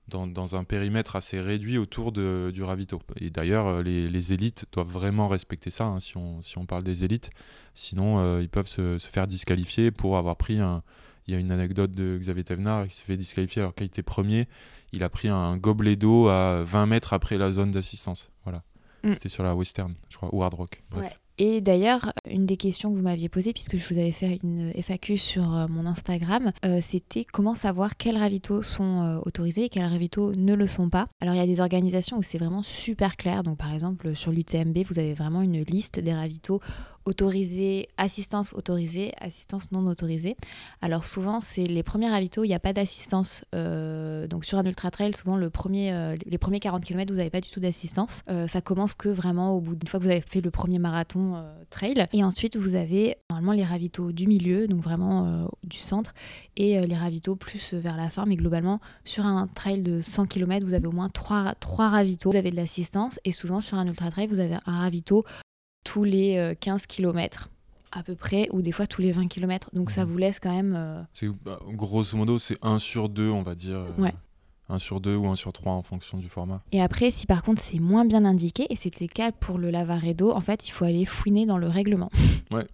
dans, 0.07 0.27
dans 0.27 0.55
un 0.55 0.63
périmètre 0.63 1.15
assez 1.15 1.39
réduit 1.39 1.77
autour 1.77 2.11
de, 2.11 2.51
du 2.53 2.63
ravito. 2.63 3.01
Et 3.17 3.29
d'ailleurs, 3.29 3.67
euh, 3.67 3.83
les, 3.83 4.09
les 4.09 4.33
élites 4.33 4.65
doivent 4.71 4.89
vraiment 4.89 5.27
respecter 5.27 5.69
ça, 5.69 5.85
hein, 5.85 5.99
si, 5.99 6.17
on, 6.17 6.41
si 6.41 6.57
on 6.57 6.65
parle 6.65 6.83
des 6.83 7.03
élites. 7.03 7.29
Sinon, 7.73 8.19
euh, 8.19 8.41
ils 8.41 8.49
peuvent 8.49 8.67
se, 8.67 8.97
se 8.97 9.07
faire 9.07 9.27
disqualifier 9.27 9.91
pour 9.91 10.17
avoir 10.17 10.35
pris 10.35 10.59
un... 10.59 10.83
Il 11.27 11.33
y 11.33 11.37
a 11.37 11.39
une 11.39 11.51
anecdote 11.51 11.91
de 11.91 12.19
Xavier 12.19 12.43
Thévenard 12.43 12.87
qui 12.87 12.93
s'est 12.93 13.03
fait 13.03 13.17
disqualifier 13.17 13.63
alors 13.63 13.73
qu'il 13.73 13.87
était 13.87 14.03
premier. 14.03 14.47
Il 14.91 15.03
a 15.03 15.09
pris 15.09 15.27
un 15.27 15.57
gobelet 15.57 15.95
d'eau 15.95 16.27
à 16.27 16.61
20 16.61 16.85
mètres 16.85 17.13
après 17.13 17.39
la 17.39 17.51
zone 17.51 17.71
d'assistance. 17.71 18.29
Voilà. 18.43 18.61
Mm. 19.03 19.13
C'était 19.13 19.29
sur 19.29 19.43
la 19.43 19.55
Western, 19.55 19.95
je 20.09 20.17
crois, 20.17 20.29
ou 20.31 20.43
Hard 20.43 20.53
Rock. 20.53 20.83
Bref. 20.91 21.03
Ouais. 21.03 21.17
Et 21.37 21.59
d'ailleurs, 21.59 22.13
une 22.29 22.45
des 22.45 22.55
questions 22.55 22.91
que 22.91 22.95
vous 22.95 23.03
m'aviez 23.03 23.27
posées, 23.27 23.51
puisque 23.51 23.75
je 23.75 23.93
vous 23.93 23.99
avais 23.99 24.13
fait 24.13 24.39
une 24.41 24.71
FAQ 24.73 25.17
sur 25.17 25.53
euh, 25.53 25.67
mon 25.67 25.85
Instagram, 25.85 26.51
euh, 26.63 26.79
c'était 26.81 27.25
comment 27.25 27.55
savoir 27.55 27.97
quels 27.97 28.17
ravitaux 28.17 28.63
sont 28.63 29.01
euh, 29.01 29.19
autorisés 29.25 29.65
et 29.65 29.69
quels 29.69 29.85
ravitaux 29.85 30.33
ne 30.33 30.53
le 30.53 30.67
sont 30.67 30.89
pas. 30.89 31.07
Alors 31.21 31.35
il 31.35 31.37
y 31.37 31.43
a 31.43 31.45
des 31.45 31.59
organisations 31.59 32.17
où 32.17 32.23
c'est 32.23 32.37
vraiment 32.37 32.63
super 32.63 33.17
clair. 33.17 33.43
Donc 33.43 33.57
par 33.57 33.73
exemple 33.73 34.15
sur 34.15 34.31
l'UTMB, 34.31 34.77
vous 34.87 34.97
avez 34.97 35.13
vraiment 35.13 35.41
une 35.41 35.61
liste 35.63 35.99
des 35.99 36.13
ravitaux 36.13 36.61
autorisés, 37.05 37.87
assistance 37.97 38.53
autorisée, 38.53 39.13
assistance 39.19 39.71
non 39.71 39.85
autorisée. 39.87 40.35
Alors 40.81 41.05
souvent 41.05 41.39
c'est 41.39 41.63
les 41.63 41.83
premiers 41.83 42.09
ravitaux, 42.09 42.43
il 42.43 42.47
n'y 42.47 42.55
a 42.55 42.59
pas 42.59 42.73
d'assistance. 42.73 43.43
euh, 43.53 44.27
donc 44.27 44.45
sur 44.45 44.57
un 44.57 44.63
ultra 44.63 44.91
trail, 44.91 45.15
souvent 45.15 45.37
euh, 45.37 46.15
les 46.25 46.37
premiers 46.37 46.59
40 46.59 46.83
km, 46.83 47.11
vous 47.11 47.17
n'avez 47.17 47.29
pas 47.29 47.41
du 47.41 47.49
tout 47.49 47.59
d'assistance. 47.59 48.21
Euh, 48.29 48.47
ça 48.47 48.61
commence 48.61 48.95
que 48.95 49.09
vraiment 49.09 49.53
au 49.53 49.61
bout 49.61 49.75
d'une 49.75 49.87
fois 49.87 49.99
que 49.99 50.05
vous 50.05 50.11
avez 50.11 50.21
fait 50.21 50.41
le 50.41 50.51
premier 50.51 50.79
marathon 50.79 51.43
trail. 51.69 52.07
Et 52.13 52.23
ensuite 52.23 52.57
vous 52.57 52.75
avez 52.75 53.17
normalement 53.29 53.53
les 53.53 53.63
ravitaux 53.63 54.11
du 54.11 54.27
milieu, 54.27 54.67
donc 54.67 54.81
vraiment 54.81 55.47
du 55.63 55.79
centre, 55.79 56.13
et 56.57 56.85
les 56.85 56.95
ravitaux 56.95 57.35
plus 57.35 57.73
vers 57.73 57.97
la 57.97 58.09
fin. 58.09 58.25
Mais 58.25 58.35
globalement, 58.35 58.79
sur 59.03 59.25
un 59.25 59.47
trail 59.47 59.83
de 59.83 60.01
100 60.01 60.25
km, 60.25 60.65
vous 60.65 60.73
avez 60.73 60.87
au 60.87 60.91
moins 60.91 61.09
3, 61.09 61.55
trois 61.59 61.89
ravitaux. 61.89 62.31
Vous 62.31 62.37
avez 62.37 62.51
de 62.51 62.55
l'assistance 62.55 63.19
et 63.25 63.31
souvent 63.31 63.61
sur 63.61 63.77
un 63.77 63.85
ultra 63.85 64.09
trail, 64.09 64.27
vous 64.27 64.39
avez 64.39 64.55
un 64.65 64.79
ravito 64.79 65.25
tous 65.85 66.03
les 66.03 66.35
euh, 66.37 66.53
15 66.59 66.85
km 66.87 67.49
à 67.93 68.03
peu 68.03 68.15
près, 68.15 68.49
ou 68.51 68.61
des 68.61 68.73
fois 68.73 68.87
tous 68.87 69.01
les 69.01 69.13
20 69.13 69.27
km. 69.29 69.69
Donc 69.71 69.89
ça 69.89 70.03
Mhm. 70.05 70.11
vous 70.11 70.17
laisse 70.17 70.39
quand 70.41 70.53
même... 70.53 70.75
euh, 70.77 71.01
C'est, 71.13 71.29
bah, 71.29 71.59
grosso 71.69 72.17
modo, 72.17 72.37
c'est 72.39 72.57
1 72.61 72.79
sur 72.79 73.07
2, 73.07 73.29
on 73.29 73.41
va 73.41 73.55
dire. 73.55 73.77
euh, 73.77 74.01
Ouais. 74.01 74.13
1 74.67 74.79
sur 74.79 74.99
2 74.99 75.15
ou 75.15 75.27
1 75.27 75.35
sur 75.37 75.53
3 75.53 75.71
en 75.73 75.83
fonction 75.83 76.17
du 76.17 76.27
format. 76.27 76.61
Et 76.73 76.81
après, 76.81 77.11
si 77.11 77.25
par 77.27 77.43
contre 77.43 77.61
c'est 77.61 77.79
moins 77.79 78.03
bien 78.03 78.25
indiqué, 78.25 78.65
et 78.69 78.75
c'était 78.75 79.05
le 79.05 79.13
cas 79.13 79.31
pour 79.31 79.57
le 79.59 79.69
Lavaredo, 79.69 80.31
en 80.31 80.41
fait, 80.41 80.67
il 80.67 80.71
faut 80.71 80.83
aller 80.83 81.05
fouiner 81.05 81.45
dans 81.45 81.57
le 81.57 81.67
règlement. 81.67 82.09
Ouais. 82.51 82.67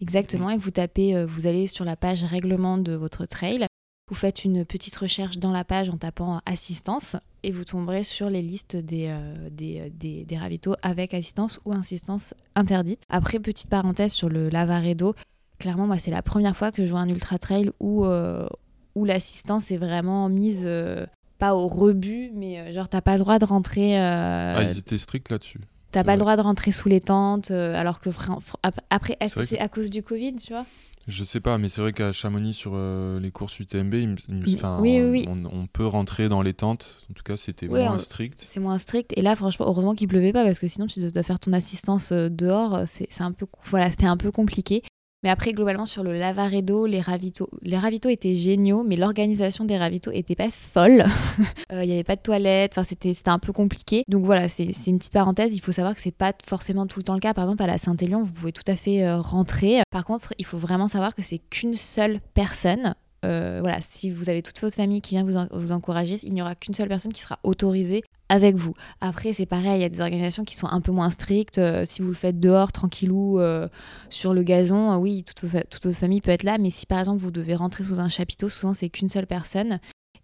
Exactement, 0.00 0.50
et 0.50 0.56
vous 0.56 0.70
tapez, 0.70 1.14
euh, 1.14 1.26
vous 1.26 1.46
allez 1.46 1.66
sur 1.66 1.84
la 1.84 1.94
page 1.96 2.24
règlement 2.24 2.78
de 2.78 2.92
votre 2.94 3.24
trail, 3.26 3.66
vous 4.08 4.14
faites 4.16 4.44
une 4.44 4.64
petite 4.64 4.96
recherche 4.96 5.38
dans 5.38 5.52
la 5.52 5.64
page 5.64 5.90
en 5.90 5.96
tapant 5.96 6.40
assistance, 6.46 7.14
et 7.42 7.50
vous 7.52 7.64
tomberez 7.64 8.04
sur 8.04 8.30
les 8.30 8.42
listes 8.42 8.76
des, 8.76 9.06
euh, 9.08 9.48
des, 9.50 9.80
euh, 9.80 9.88
des, 9.92 10.24
des 10.24 10.38
ravitaux 10.38 10.74
avec 10.82 11.12
assistance 11.14 11.60
ou 11.64 11.72
assistance 11.72 12.34
interdite. 12.54 13.02
Après, 13.08 13.38
petite 13.40 13.68
parenthèse 13.70 14.12
sur 14.12 14.28
le 14.28 14.48
Lavaredo, 14.48 15.14
clairement, 15.58 15.86
moi, 15.86 15.98
c'est 15.98 16.10
la 16.10 16.22
première 16.22 16.56
fois 16.56 16.70
que 16.72 16.84
je 16.84 16.90
vois 16.90 17.00
un 17.00 17.08
ultra 17.08 17.38
trail 17.38 17.70
où, 17.80 18.04
euh, 18.04 18.46
où 18.94 19.04
l'assistance 19.04 19.70
est 19.70 19.76
vraiment 19.76 20.28
mise. 20.28 20.62
euh, 20.64 21.06
pas 21.38 21.56
au 21.56 21.66
rebut, 21.66 22.30
mais 22.34 22.72
genre 22.72 22.88
t'as 22.88 23.00
pas 23.00 23.14
le 23.14 23.18
droit 23.18 23.40
de 23.40 23.44
rentrer, 23.44 23.98
ah, 23.98 24.62
ils 24.62 24.78
étaient 24.78 24.96
stricts 24.96 25.28
là-dessus. 25.28 25.58
t'as 25.90 26.04
pas 26.04 26.12
le 26.14 26.20
droit 26.20 26.36
de 26.36 26.40
rentrer 26.40 26.70
sous 26.70 26.88
les 26.88 27.00
tentes, 27.00 27.50
alors 27.50 27.98
que 27.98 28.10
fr- 28.10 28.38
après 28.90 29.16
est-ce 29.18 29.34
que 29.34 29.40
c'est 29.56 29.58
à 29.58 29.66
cause 29.68 29.90
du 29.90 30.04
Covid, 30.04 30.36
tu 30.36 30.52
vois? 30.52 30.66
Je 31.08 31.24
sais 31.24 31.40
pas, 31.40 31.58
mais 31.58 31.68
c'est 31.68 31.80
vrai 31.80 31.92
qu'à 31.92 32.12
Chamonix, 32.12 32.54
sur 32.54 32.72
euh, 32.74 33.18
les 33.18 33.32
courses 33.32 33.58
UTMB, 33.58 33.94
il 33.94 34.08
me- 34.10 34.16
il 34.28 34.34
me- 34.36 34.54
enfin, 34.54 34.78
oui, 34.80 35.00
oui, 35.02 35.08
oui. 35.10 35.24
On, 35.28 35.44
on 35.46 35.66
peut 35.66 35.86
rentrer 35.86 36.28
dans 36.28 36.42
les 36.42 36.54
tentes. 36.54 36.98
En 37.10 37.14
tout 37.14 37.24
cas, 37.24 37.36
c'était 37.36 37.66
moins 37.66 37.94
on- 37.94 37.98
strict. 37.98 38.44
C'est 38.48 38.60
moins 38.60 38.78
strict. 38.78 39.12
Et 39.16 39.22
là, 39.22 39.34
franchement, 39.34 39.66
heureusement 39.66 39.94
qu'il 39.96 40.06
pleuvait 40.06 40.32
pas 40.32 40.44
parce 40.44 40.60
que 40.60 40.68
sinon, 40.68 40.86
tu 40.86 41.00
dois 41.00 41.22
faire 41.24 41.40
ton 41.40 41.52
assistance 41.52 42.12
euh, 42.12 42.28
dehors. 42.28 42.74
euh, 42.76 42.84
C'est 42.86 43.08
c'est 43.10 43.22
un 43.24 43.32
peu, 43.32 43.46
voilà, 43.64 43.90
c'était 43.90 44.06
un 44.06 44.16
peu 44.16 44.30
compliqué. 44.30 44.82
Mais 45.22 45.30
après, 45.30 45.52
globalement, 45.52 45.86
sur 45.86 46.02
le 46.02 46.18
Lavaredo, 46.18 46.86
les 46.86 47.00
ravitaux, 47.00 47.48
les 47.62 47.78
ravitaux 47.78 48.08
étaient 48.08 48.34
géniaux, 48.34 48.82
mais 48.82 48.96
l'organisation 48.96 49.64
des 49.64 49.78
ravitaux 49.78 50.10
était 50.12 50.34
pas 50.34 50.50
folle. 50.50 51.04
Euh, 51.72 51.84
Il 51.84 51.88
y 51.88 51.94
avait 51.94 52.04
pas 52.04 52.16
de 52.16 52.20
toilettes. 52.20 52.72
Enfin, 52.76 52.86
c'était 52.86 53.16
un 53.26 53.38
peu 53.38 53.52
compliqué. 53.52 54.04
Donc 54.06 54.24
voilà, 54.26 54.48
c'est 54.50 54.72
c'est 54.74 54.90
une 54.90 54.98
petite 54.98 55.12
parenthèse. 55.12 55.54
Il 55.54 55.60
faut 55.60 55.72
savoir 55.72 55.94
que 55.94 56.02
c'est 56.02 56.14
pas 56.14 56.32
forcément 56.44 56.86
tout 56.86 56.98
le 56.98 57.04
temps 57.04 57.14
le 57.14 57.20
cas. 57.20 57.32
Par 57.32 57.44
exemple, 57.44 57.62
à 57.62 57.66
la 57.66 57.78
Saint-Élion, 57.78 58.22
vous 58.22 58.32
pouvez 58.32 58.52
tout 58.52 58.62
à 58.66 58.76
fait 58.76 59.02
euh, 59.02 59.18
rentrer. 59.18 59.80
Par 59.90 60.04
contre, 60.04 60.34
il 60.38 60.44
faut 60.44 60.58
vraiment 60.58 60.86
savoir 60.86 61.14
que 61.14 61.22
c'est 61.22 61.38
qu'une 61.38 61.74
seule 61.74 62.20
personne. 62.34 62.94
Euh, 63.24 63.58
voilà, 63.60 63.80
si 63.80 64.10
vous 64.10 64.28
avez 64.28 64.42
toute 64.42 64.60
votre 64.60 64.76
famille 64.76 65.00
qui 65.00 65.14
vient 65.14 65.24
vous, 65.24 65.38
vous 65.52 65.72
encourager, 65.72 66.18
il 66.22 66.32
n'y 66.32 66.42
aura 66.42 66.54
qu'une 66.54 66.74
seule 66.74 66.88
personne 66.88 67.12
qui 67.12 67.20
sera 67.20 67.38
autorisée 67.44 68.02
avec 68.28 68.56
vous. 68.56 68.74
Après, 69.00 69.32
c'est 69.32 69.46
pareil, 69.46 69.80
il 69.80 69.82
y 69.82 69.84
a 69.84 69.88
des 69.88 70.00
organisations 70.00 70.44
qui 70.44 70.56
sont 70.56 70.66
un 70.66 70.80
peu 70.80 70.90
moins 70.90 71.10
strictes. 71.10 71.58
Euh, 71.58 71.84
si 71.86 72.02
vous 72.02 72.08
le 72.08 72.14
faites 72.14 72.40
dehors, 72.40 72.72
tranquillou, 72.72 73.38
euh, 73.38 73.68
sur 74.08 74.32
le 74.34 74.42
gazon, 74.42 74.96
oui, 74.96 75.24
toute, 75.24 75.50
toute 75.68 75.84
votre 75.84 75.98
famille 75.98 76.20
peut 76.20 76.30
être 76.30 76.42
là. 76.42 76.58
Mais 76.58 76.70
si 76.70 76.86
par 76.86 76.98
exemple 76.98 77.18
vous 77.18 77.30
devez 77.30 77.54
rentrer 77.54 77.84
sous 77.84 78.00
un 78.00 78.08
chapiteau, 78.08 78.48
souvent 78.48 78.74
c'est 78.74 78.88
qu'une 78.88 79.10
seule 79.10 79.26
personne. 79.26 79.78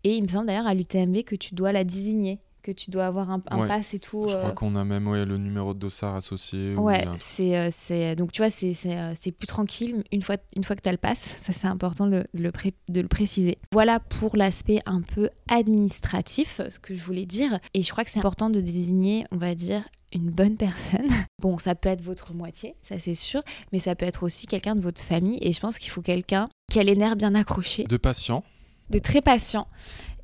Et 0.05 0.15
il 0.15 0.23
me 0.23 0.29
semble 0.29 0.47
d'ailleurs 0.47 0.67
à 0.67 0.75
l'UTMB 0.75 1.23
que 1.23 1.37
tu 1.37 1.55
dois 1.55 1.73
la 1.73 1.85
désigner, 1.85 2.39
que 2.75 2.81
tu 2.81 2.91
dois 2.91 3.07
avoir 3.07 3.31
un, 3.31 3.43
un 3.51 3.59
Ouais. 3.61 3.69
pass 3.69 3.95
et 3.95 3.99
tout. 3.99 4.27
Je 4.29 4.35
euh, 4.35 4.39
crois 4.39 4.53
qu'on 4.53 4.77
a 4.77 4.85
même 4.85 5.09
ouais, 5.09 5.25
le 5.25 5.39
numéro 5.39 5.73
de 5.75 5.79
dossard 5.79 6.15
associé. 6.17 6.75
ou 6.77 6.83
Ouais, 6.83 7.07
un- 7.07 7.15
c'est, 7.19 7.57
euh, 7.57 7.69
c'est 7.73 8.15
donc 8.17 8.33
tu 8.33 8.43
vois, 8.43 8.51
c'est, 8.51 8.75
c'est, 8.75 8.97
euh, 8.99 9.13
c'est 9.19 9.33
plus 9.33 9.47
tranquille 9.47 10.03
une 10.13 10.23
fois, 10.23 10.37
une 10.57 10.65
fois 10.65 10.77
que 10.77 10.83
tu 10.83 10.89
as 10.89 10.93
le 10.93 10.99
pass. 10.99 11.35
Ça, 11.43 11.53
c'est 11.53 11.67
important 11.67 12.07
de 12.07 12.11
le, 12.11 12.25
de 12.35 12.43
le 12.43 12.53
pré- 12.53 12.75
de 12.89 13.01
le 13.01 13.09
préciser. 13.09 13.59
Voilà 13.73 14.01
pour 14.01 14.37
l'aspect 14.37 14.81
un 14.87 15.01
peu 15.03 15.31
administratif, 15.49 16.61
ce 16.71 16.79
que 16.79 16.95
je 16.95 17.03
voulais 17.03 17.27
dire. 17.27 17.59
Et 17.75 17.83
je 17.83 17.91
crois 17.93 18.05
que 18.05 18.11
c'est 18.11 18.19
important 18.19 18.51
de 18.51 18.61
désigner, 18.61 19.25
on 19.33 19.37
va 19.37 19.55
dire, 19.55 19.83
une 20.13 20.31
bonne 20.31 20.57
personne. 20.57 21.09
Bon, 21.41 21.57
ça 21.57 21.77
peut 21.77 21.89
être 21.89 22.03
votre 22.03 22.35
moitié, 22.35 22.75
ça 22.83 22.99
c'est 22.99 23.15
sûr, 23.15 23.43
mais 23.73 23.79
ça 23.79 23.95
peut 23.95 24.07
être 24.07 24.25
aussi 24.25 24.49
quelqu'un 24.49 24.75
de 24.75 24.81
votre 24.81 25.01
famille. 25.01 25.39
Et 25.41 25.53
je 25.53 25.61
pense 25.61 25.79
qu'il 25.79 25.91
faut 25.91 26.03
quelqu'un 26.03 26.49
qui 26.69 26.81
a 26.81 26.83
les 26.83 26.97
nerfs 26.97 27.15
bien 27.15 27.35
accrochés, 27.37 27.85
De 27.85 27.97
patients. 27.97 28.43
de 28.91 28.99
très 28.99 29.21
patient. 29.23 29.69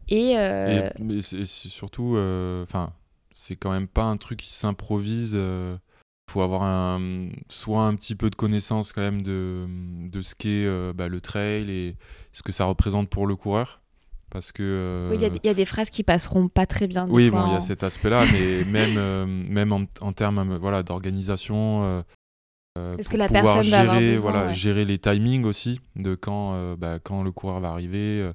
Et, 0.09 0.37
euh, 0.39 0.89
Et, 1.11 1.23
c'est 1.23 1.45
surtout, 1.47 2.17
euh, 2.17 2.63
enfin, 2.65 2.93
c'est 3.33 3.57
quand 3.57 3.71
même 3.71 3.89
pas 3.89 4.05
un 4.05 4.17
truc 4.17 4.41
qui 4.41 4.51
s'improvise. 4.53 5.35
Il 5.35 6.33
faut 6.33 6.41
avoir 6.43 6.63
un, 6.63 7.29
soit 7.49 7.83
un 7.87 7.95
petit 7.95 8.15
peu 8.15 8.31
de 8.31 8.35
connaissance 8.35 8.93
quand 8.93 9.03
même 9.03 9.23
de, 9.23 9.67
de 10.09 10.23
ce 10.23 10.35
qu'est 10.35 10.65
euh, 10.67 10.93
bah, 10.95 11.09
le 11.09 11.21
trail 11.21 11.71
et 11.71 11.97
ce 12.33 12.43
que 12.43 12.51
ça 12.53 12.65
représente 12.65 13.09
pour 13.11 13.27
le 13.27 13.37
coureur. 13.37 13.81
Parce 14.31 14.51
que. 14.51 14.63
euh, 14.65 15.09
oui, 15.11 15.17
il 15.17 15.23
y 15.23 15.27
a 15.27 15.31
des- 15.31 15.39
il 15.45 15.47
y, 15.47 15.51
a 15.51 15.55
des 15.55 15.65
phrases 15.67 15.91
qui 15.91 16.03
passeront 16.03 16.49
pas 16.49 16.67
très 16.67 16.87
bien. 16.89 17.07
oui, 17.09 17.31
bon, 17.31 17.47
il 17.47 17.51
y 17.51 17.55
a 17.55 17.59
en- 17.59 17.61
cet 17.61 17.85
aspect-là, 17.85 18.25
mais 18.33 18.65
même, 18.65 18.97
euh, 18.97 19.27
même 19.27 19.73
en, 19.73 19.85
en 20.01 20.13
termes 20.13 20.39
euh, 20.53 20.59
voilà, 20.59 20.83
d'organisation. 20.83 21.83
euh, 21.85 22.03
euh, 22.79 22.97
Parce 22.97 23.07
pour 23.07 23.13
que 23.13 23.19
la 23.19 23.29
pouvoir 23.29 23.55
personne 23.57 23.71
va 23.71 23.81
avoir 23.83 23.95
gérer, 24.01 24.11
besoin, 24.15 24.31
voilà, 24.33 24.47
ouais. 24.49 24.55
gérer 24.55 24.85
les 24.85 24.99
timings 24.99 25.45
aussi 25.45 25.81
de 25.95 26.17
quand, 26.17 26.55
euh, 26.55 26.75
bah, 26.77 26.99
quand 26.99 27.23
le 27.23 27.31
coureur 27.31 27.61
va 27.61 27.69
arriver, 27.71 28.21
euh, 28.23 28.33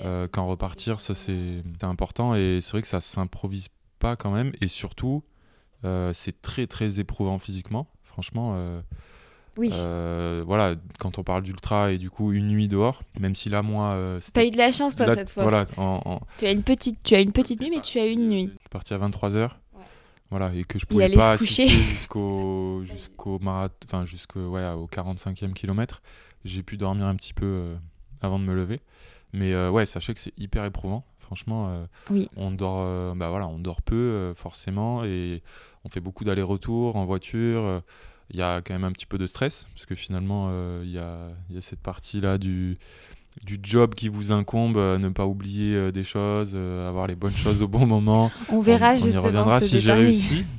euh, 0.00 0.28
quand 0.30 0.46
repartir, 0.46 1.00
ça 1.00 1.14
c'est 1.14 1.62
important 1.82 2.34
et 2.34 2.60
c'est 2.62 2.70
vrai 2.72 2.82
que 2.82 2.88
ça 2.88 3.00
s'improvise 3.00 3.68
pas 3.98 4.16
quand 4.16 4.30
même 4.30 4.52
et 4.60 4.68
surtout 4.68 5.22
euh, 5.84 6.12
c'est 6.12 6.40
très 6.42 6.66
très 6.66 6.98
éprouvant 7.00 7.38
physiquement. 7.38 7.86
Franchement, 8.04 8.52
euh, 8.56 8.80
Oui. 9.56 9.70
voilà, 10.46 10.74
quand 10.98 11.18
on 11.18 11.22
parle 11.24 11.42
d'ultra 11.42 11.92
et 11.92 11.98
du 11.98 12.10
coup 12.10 12.32
une 12.32 12.48
nuit 12.48 12.68
dehors, 12.68 13.02
même 13.20 13.34
si 13.34 13.48
là 13.48 13.62
moi, 13.62 14.18
T'as 14.32 14.44
eu 14.46 14.50
de 14.50 14.56
la 14.56 14.70
chance 14.72 14.96
toi 14.96 15.06
là, 15.06 15.14
cette 15.16 15.30
fois. 15.30 15.42
voilà, 15.44 15.66
en, 15.76 16.00
en- 16.04 16.20
Tu 16.38 16.46
as 16.46 16.52
une 16.52 16.62
petite, 16.62 16.98
tu 17.02 17.14
as 17.14 17.20
une 17.20 17.32
petite 17.32 17.60
nuit, 17.60 17.70
mais 17.70 17.80
tu 17.80 17.98
as 17.98 18.06
une 18.06 18.28
nuit. 18.28 18.44
je 18.46 18.58
suis 18.60 18.68
parti 18.70 18.94
à 18.94 18.98
23h. 18.98 19.50
Voilà, 20.30 20.54
et 20.54 20.64
que 20.64 20.78
je 20.78 20.86
pouvais 20.86 21.10
pas 21.10 21.32
assister 21.32 21.68
jusqu'au 21.68 22.82
jusqu'au 22.84 23.38
marathon, 23.40 23.74
enfin 23.84 24.06
jusqu'au 24.06 24.48
ouais, 24.48 24.66
au 24.70 24.86
45e 24.86 25.52
kilomètre. 25.52 26.00
J'ai 26.46 26.62
pu 26.62 26.78
dormir 26.78 27.04
un 27.06 27.16
petit 27.16 27.34
peu 27.34 27.44
euh, 27.44 27.74
avant 28.22 28.38
de 28.38 28.44
me 28.44 28.54
lever. 28.54 28.80
Mais 29.32 29.52
euh, 29.52 29.70
ouais, 29.70 29.86
sachez 29.86 30.12
que 30.14 30.20
c'est 30.20 30.36
hyper 30.38 30.64
éprouvant. 30.64 31.04
Franchement, 31.18 31.68
euh, 31.70 31.84
Oui. 32.10 32.28
on 32.36 32.50
dort, 32.50 32.80
euh, 32.80 33.14
bah 33.14 33.30
voilà, 33.30 33.46
on 33.48 33.58
dort 33.58 33.80
peu 33.82 34.32
forcément 34.36 35.04
et 35.04 35.42
on 35.84 35.88
fait 35.88 36.00
beaucoup 36.00 36.24
d'allers-retours 36.24 36.96
en 36.96 37.04
voiture. 37.06 37.82
Il 38.30 38.36
y 38.36 38.42
a 38.42 38.60
quand 38.62 38.74
même 38.74 38.84
un 38.84 38.92
petit 38.92 39.06
peu 39.06 39.18
de 39.18 39.26
stress 39.26 39.66
parce 39.74 39.86
que 39.86 39.94
finalement, 39.94 40.50
il 40.82 40.90
y, 40.90 40.98
a, 40.98 41.28
il 41.48 41.54
y 41.54 41.58
a 41.58 41.60
cette 41.62 41.80
partie 41.80 42.20
là 42.20 42.36
du 42.38 42.78
du 43.44 43.58
job 43.62 43.94
qui 43.94 44.08
vous 44.08 44.32
incombe, 44.32 44.76
euh, 44.76 44.98
ne 44.98 45.08
pas 45.08 45.26
oublier 45.26 45.74
euh, 45.74 45.90
des 45.90 46.04
choses, 46.04 46.52
euh, 46.54 46.88
avoir 46.88 47.06
les 47.06 47.14
bonnes 47.14 47.32
choses 47.32 47.62
au 47.62 47.68
bon 47.68 47.86
moment. 47.86 48.30
On 48.48 48.60
verra 48.60 48.92
on, 48.92 48.94
on 48.94 48.96
y 48.96 49.02
justement 49.02 49.24
reviendra 49.24 49.60
ce 49.60 49.68
si 49.68 49.80
j'ai 49.80 49.92
réussi. 49.92 50.44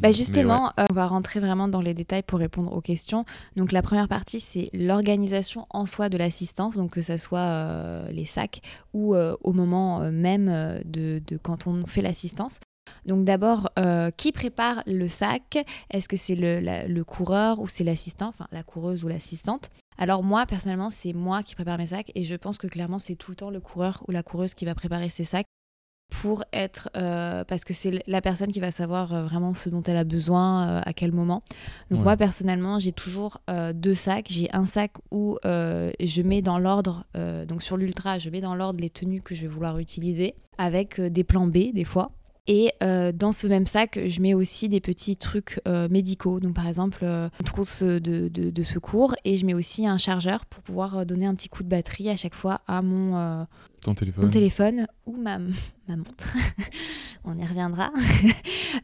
Bah 0.00 0.10
justement, 0.12 0.72
on 0.76 0.94
va 0.94 1.06
rentrer 1.06 1.40
vraiment 1.40 1.68
dans 1.68 1.80
les 1.80 1.94
détails 1.94 2.22
pour 2.22 2.38
répondre 2.38 2.72
aux 2.72 2.80
questions. 2.80 3.24
Donc 3.56 3.72
la 3.72 3.82
première 3.82 4.08
partie, 4.08 4.40
c'est 4.40 4.70
l'organisation 4.72 5.66
en 5.70 5.86
soi 5.86 6.08
de 6.08 6.18
l'assistance, 6.18 6.76
donc 6.76 6.90
que 6.92 7.02
ça 7.02 7.18
soit 7.18 8.02
les 8.10 8.26
sacs 8.26 8.60
ou 8.92 9.16
au 9.16 9.52
moment 9.52 10.00
même 10.10 10.80
de, 10.84 11.22
de 11.26 11.36
quand 11.36 11.66
on 11.66 11.86
fait 11.86 12.02
l'assistance. 12.02 12.60
Donc 13.06 13.24
d'abord, 13.24 13.70
euh, 13.78 14.10
qui 14.10 14.32
prépare 14.32 14.82
le 14.86 15.08
sac? 15.08 15.64
Est-ce 15.90 16.08
que 16.08 16.16
c'est 16.16 16.34
le, 16.34 16.60
le 16.86 17.04
coureur 17.04 17.60
ou 17.60 17.68
c'est 17.68 17.84
l'assistant, 17.84 18.28
enfin 18.28 18.46
la 18.52 18.62
coureuse 18.62 19.04
ou 19.04 19.08
l'assistante? 19.08 19.70
Alors 19.98 20.22
moi, 20.22 20.46
personnellement, 20.46 20.90
c'est 20.90 21.12
moi 21.12 21.42
qui 21.42 21.54
prépare 21.54 21.76
mes 21.76 21.86
sacs 21.86 22.12
et 22.14 22.24
je 22.24 22.36
pense 22.36 22.56
que 22.58 22.68
clairement, 22.68 22.98
c'est 22.98 23.16
tout 23.16 23.32
le 23.32 23.36
temps 23.36 23.50
le 23.50 23.60
coureur 23.60 24.04
ou 24.08 24.12
la 24.12 24.22
coureuse 24.22 24.54
qui 24.54 24.64
va 24.64 24.74
préparer 24.74 25.08
ses 25.08 25.24
sacs 25.24 25.46
pour 26.22 26.42
être 26.54 26.88
euh, 26.96 27.44
parce 27.44 27.64
que 27.64 27.74
c'est 27.74 28.02
la 28.06 28.22
personne 28.22 28.50
qui 28.50 28.60
va 28.60 28.70
savoir 28.70 29.12
euh, 29.12 29.22
vraiment 29.24 29.52
ce 29.54 29.68
dont 29.68 29.82
elle 29.82 29.98
a 29.98 30.04
besoin 30.04 30.66
euh, 30.66 30.80
à 30.84 30.92
quel 30.94 31.12
moment. 31.12 31.42
Donc 31.90 31.98
Ouais. 31.98 32.04
moi 32.04 32.16
personnellement, 32.16 32.78
j'ai 32.78 32.92
toujours 32.92 33.40
deux 33.74 33.94
sacs. 33.94 34.26
J'ai 34.30 34.48
un 34.52 34.66
sac 34.66 34.92
où 35.10 35.36
je 35.44 36.22
mets 36.22 36.42
dans 36.42 36.58
l'ordre, 36.58 37.04
donc 37.46 37.62
sur 37.62 37.76
l'ultra, 37.76 38.18
je 38.18 38.30
mets 38.30 38.40
dans 38.40 38.54
l'ordre 38.54 38.80
les 38.80 38.90
tenues 38.90 39.20
que 39.20 39.34
je 39.34 39.42
vais 39.42 39.48
vouloir 39.48 39.78
utiliser 39.78 40.34
avec 40.56 41.00
des 41.00 41.24
plans 41.24 41.46
B 41.46 41.72
des 41.74 41.84
fois. 41.84 42.12
Et 42.50 42.72
euh, 42.82 43.12
dans 43.12 43.32
ce 43.32 43.46
même 43.46 43.66
sac, 43.66 43.98
je 44.06 44.20
mets 44.22 44.32
aussi 44.32 44.70
des 44.70 44.80
petits 44.80 45.18
trucs 45.18 45.60
euh, 45.68 45.86
médicaux. 45.90 46.40
Donc 46.40 46.54
par 46.54 46.66
exemple, 46.66 47.00
euh, 47.02 47.28
une 47.40 47.44
trousse 47.46 47.82
de, 47.82 47.98
de- 48.28 48.48
de 48.50 48.62
secours. 48.62 49.14
Et 49.26 49.36
je 49.36 49.44
mets 49.44 49.52
aussi 49.54 49.86
un 49.86 49.98
chargeur 49.98 50.46
pour 50.46 50.62
pouvoir 50.62 51.04
donner 51.04 51.26
un 51.26 51.34
petit 51.34 51.50
coup 51.50 51.62
de 51.62 51.68
batterie 51.68 52.08
à 52.08 52.16
chaque 52.16 52.34
fois 52.34 52.62
à 52.66 52.80
mon, 52.80 53.46
Ton 53.84 53.94
téléphone. 53.94 54.24
mon 54.24 54.30
téléphone 54.30 54.86
ou 55.04 55.16
ma, 55.16 55.38
ma 55.38 55.96
montre. 55.96 56.34
On 57.24 57.36
y 57.38 57.44
reviendra. 57.44 57.90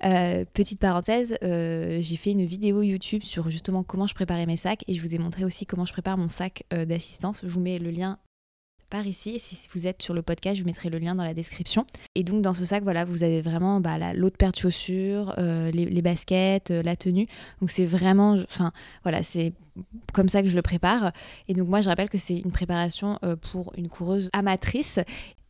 Petite 0.53 0.79
parenthèse, 0.81 1.37
j'ai 1.41 2.17
fait 2.17 2.33
une 2.33 2.45
vidéo 2.45 2.83
YouTube 2.83 3.23
sur 3.23 3.49
justement 3.51 3.83
comment 3.83 4.07
je 4.07 4.15
préparais 4.15 4.45
mes 4.47 4.57
sacs 4.59 4.85
et 4.89 4.95
je 4.95 5.01
vous 5.01 5.15
ai 5.15 5.19
montré 5.19 5.45
aussi 5.45 5.65
comment 5.65 5.87
je 5.87 5.93
prépare 5.93 6.19
mon 6.19 6.29
sac 6.29 6.65
d'assistance. 6.71 7.41
Je 7.43 7.49
vous 7.49 7.61
mets 7.61 7.79
le 7.79 7.91
lien 7.91 8.19
par 8.95 9.09
ici. 9.09 9.41
Si 9.41 9.57
vous 9.75 9.89
êtes 9.89 10.03
sur 10.03 10.15
le 10.15 10.23
podcast, 10.23 10.55
je 10.57 10.63
vous 10.63 10.69
mettrai 10.69 10.89
le 10.89 10.99
lien 10.99 11.17
dans 11.17 11.25
la 11.25 11.35
description. 11.35 11.85
Et 12.15 12.23
donc 12.23 12.43
dans 12.43 12.55
ce 12.55 12.65
sac, 12.65 12.85
voilà, 12.85 13.05
vous 13.05 13.25
avez 13.25 13.41
vraiment 13.41 13.81
bah, 13.81 13.99
la- 13.99 14.15
l'autre 14.15 14.37
paire 14.37 14.53
de 14.53 14.57
chaussures, 14.57 15.35
euh, 15.39 15.69
les, 15.73 16.01
baskets, 16.01 16.71
euh, 16.71 16.81
la 16.81 16.95
tenue. 16.95 17.27
Donc 17.61 17.73
c'est 17.73 17.87
vraiment, 17.87 18.37
enfin 18.53 18.71
voilà, 19.03 19.25
c'est 19.25 19.53
comme 20.13 20.29
ça 20.29 20.45
que 20.45 20.49
je 20.49 20.55
le 20.55 20.63
prépare. 20.63 21.11
Et 21.49 21.55
donc 21.55 21.67
moi, 21.67 21.81
je 21.81 21.89
rappelle 21.89 22.09
que 22.09 22.19
c'est 22.19 22.39
une 22.39 22.53
préparation 22.53 23.19
euh, 23.25 23.35
pour 23.35 23.73
une 23.77 23.89
coureuse 23.89 24.31
amatrice. 24.33 25.01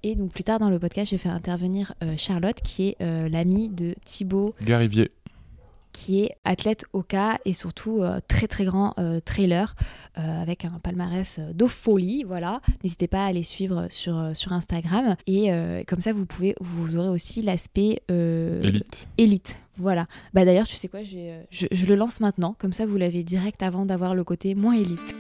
Et 0.03 0.15
donc 0.15 0.33
plus 0.33 0.45
tard 0.45 0.59
dans 0.59 0.71
le 0.71 0.79
podcast, 0.79 1.11
je 1.11 1.17
vais 1.17 1.23
faire 1.23 1.35
intervenir 1.35 1.93
Charlotte, 2.17 2.61
qui 2.63 2.89
est 2.99 3.29
l'amie 3.29 3.69
de 3.69 3.95
Thibaut, 4.07 4.55
Garivier. 4.65 5.11
Qui 5.95 6.25
est 6.25 6.33
athlète 6.45 6.85
Oka 6.93 7.39
et 7.47 7.55
surtout 7.55 8.03
euh, 8.03 8.19
très 8.29 8.49
très 8.49 8.65
grand 8.67 8.93
euh, 8.99 9.21
trailer 9.25 9.77
euh, 10.19 10.43
avec 10.43 10.67
un 10.67 10.79
palmarès 10.83 11.39
de 11.39 11.67
folie. 11.67 12.25
Voilà, 12.25 12.61
n'hésitez 12.83 13.07
pas 13.07 13.25
à 13.25 13.33
les 13.33 13.45
suivre 13.45 13.87
sur, 13.89 14.33
sur 14.35 14.53
Instagram. 14.53 15.17
Et 15.27 15.51
comme 15.87 16.01
ça, 16.01 16.13
vous 16.13 16.27
pouvez, 16.27 16.55
vous 16.61 16.97
aurez 16.97 17.09
aussi 17.09 17.41
l'aspect 17.41 18.03
Élite. 18.09 19.09
élite. 19.17 19.57
Voilà. 19.77 20.07
Bah 20.35 20.45
d'ailleurs, 20.45 20.67
tu 20.67 20.77
sais 20.77 20.89
quoi, 20.89 21.01
je, 21.03 21.67
je 21.71 21.87
le 21.87 21.95
lance 21.95 22.21
maintenant. 22.21 22.57
Comme 22.59 22.73
ça, 22.73 22.87
vous 22.87 22.97
l'avez 22.97 23.23
direct 23.23 23.63
avant 23.63 23.87
d'avoir 23.87 24.15
le 24.15 24.25
côté 24.25 24.55
moins 24.55 24.75
élite. 24.75 25.15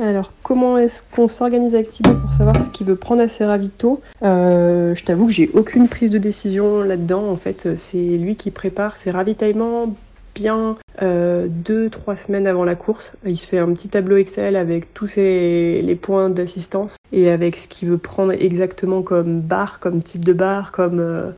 Alors, 0.00 0.32
comment 0.42 0.76
est-ce 0.76 1.02
qu'on 1.14 1.28
s'organise 1.28 1.76
Thibaut 1.88 2.14
pour 2.14 2.32
savoir 2.32 2.60
ce 2.62 2.68
qu'il 2.70 2.86
veut 2.86 2.96
prendre 2.96 3.22
à 3.22 3.28
ses 3.28 3.44
ravitaux 3.44 4.00
Euh, 4.22 4.94
Je 4.94 5.04
t'avoue 5.04 5.26
que 5.26 5.32
j'ai 5.32 5.50
aucune 5.54 5.88
prise 5.88 6.10
de 6.10 6.18
décision 6.18 6.82
là-dedans. 6.82 7.28
En 7.30 7.36
fait, 7.36 7.76
c'est 7.76 7.96
lui 8.18 8.34
qui 8.36 8.50
prépare 8.50 8.96
ses 8.96 9.10
ravitaillements 9.12 9.94
bien 10.34 10.74
euh, 11.00 11.46
deux, 11.48 11.88
trois 11.90 12.16
semaines 12.16 12.48
avant 12.48 12.64
la 12.64 12.74
course. 12.74 13.14
Il 13.24 13.38
se 13.38 13.46
fait 13.46 13.58
un 13.58 13.72
petit 13.72 13.88
tableau 13.88 14.16
Excel 14.16 14.56
avec 14.56 14.92
tous 14.94 15.06
ses, 15.06 15.80
les 15.82 15.94
points 15.94 16.28
d'assistance 16.28 16.96
et 17.12 17.30
avec 17.30 17.56
ce 17.56 17.68
qu'il 17.68 17.88
veut 17.88 17.98
prendre 17.98 18.32
exactement 18.32 19.02
comme 19.02 19.40
barre, 19.40 19.78
comme 19.78 20.02
type 20.02 20.24
de 20.24 20.32
barre, 20.32 20.72
comme, 20.72 20.98
euh, 20.98 21.30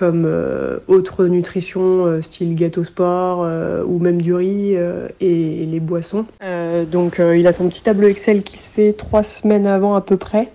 comme 0.00 0.26
autre 0.88 1.26
nutrition 1.26 2.22
style 2.22 2.54
gâteau 2.54 2.84
sport 2.84 3.46
ou 3.86 3.98
même 3.98 4.22
du 4.22 4.32
riz 4.32 4.74
et, 5.20 5.66
les 5.66 5.80
boissons. 5.80 6.24
donc 6.90 7.20
il 7.20 7.46
a 7.46 7.52
son 7.52 7.68
petit 7.68 7.82
tableau 7.82 8.08
Excel 8.08 8.42
qui 8.42 8.56
se 8.56 8.70
fait 8.70 8.94
trois 8.94 9.22
semaines 9.22 9.66
avant 9.66 9.94
à 9.94 10.00
peu 10.00 10.16
près. 10.16 10.48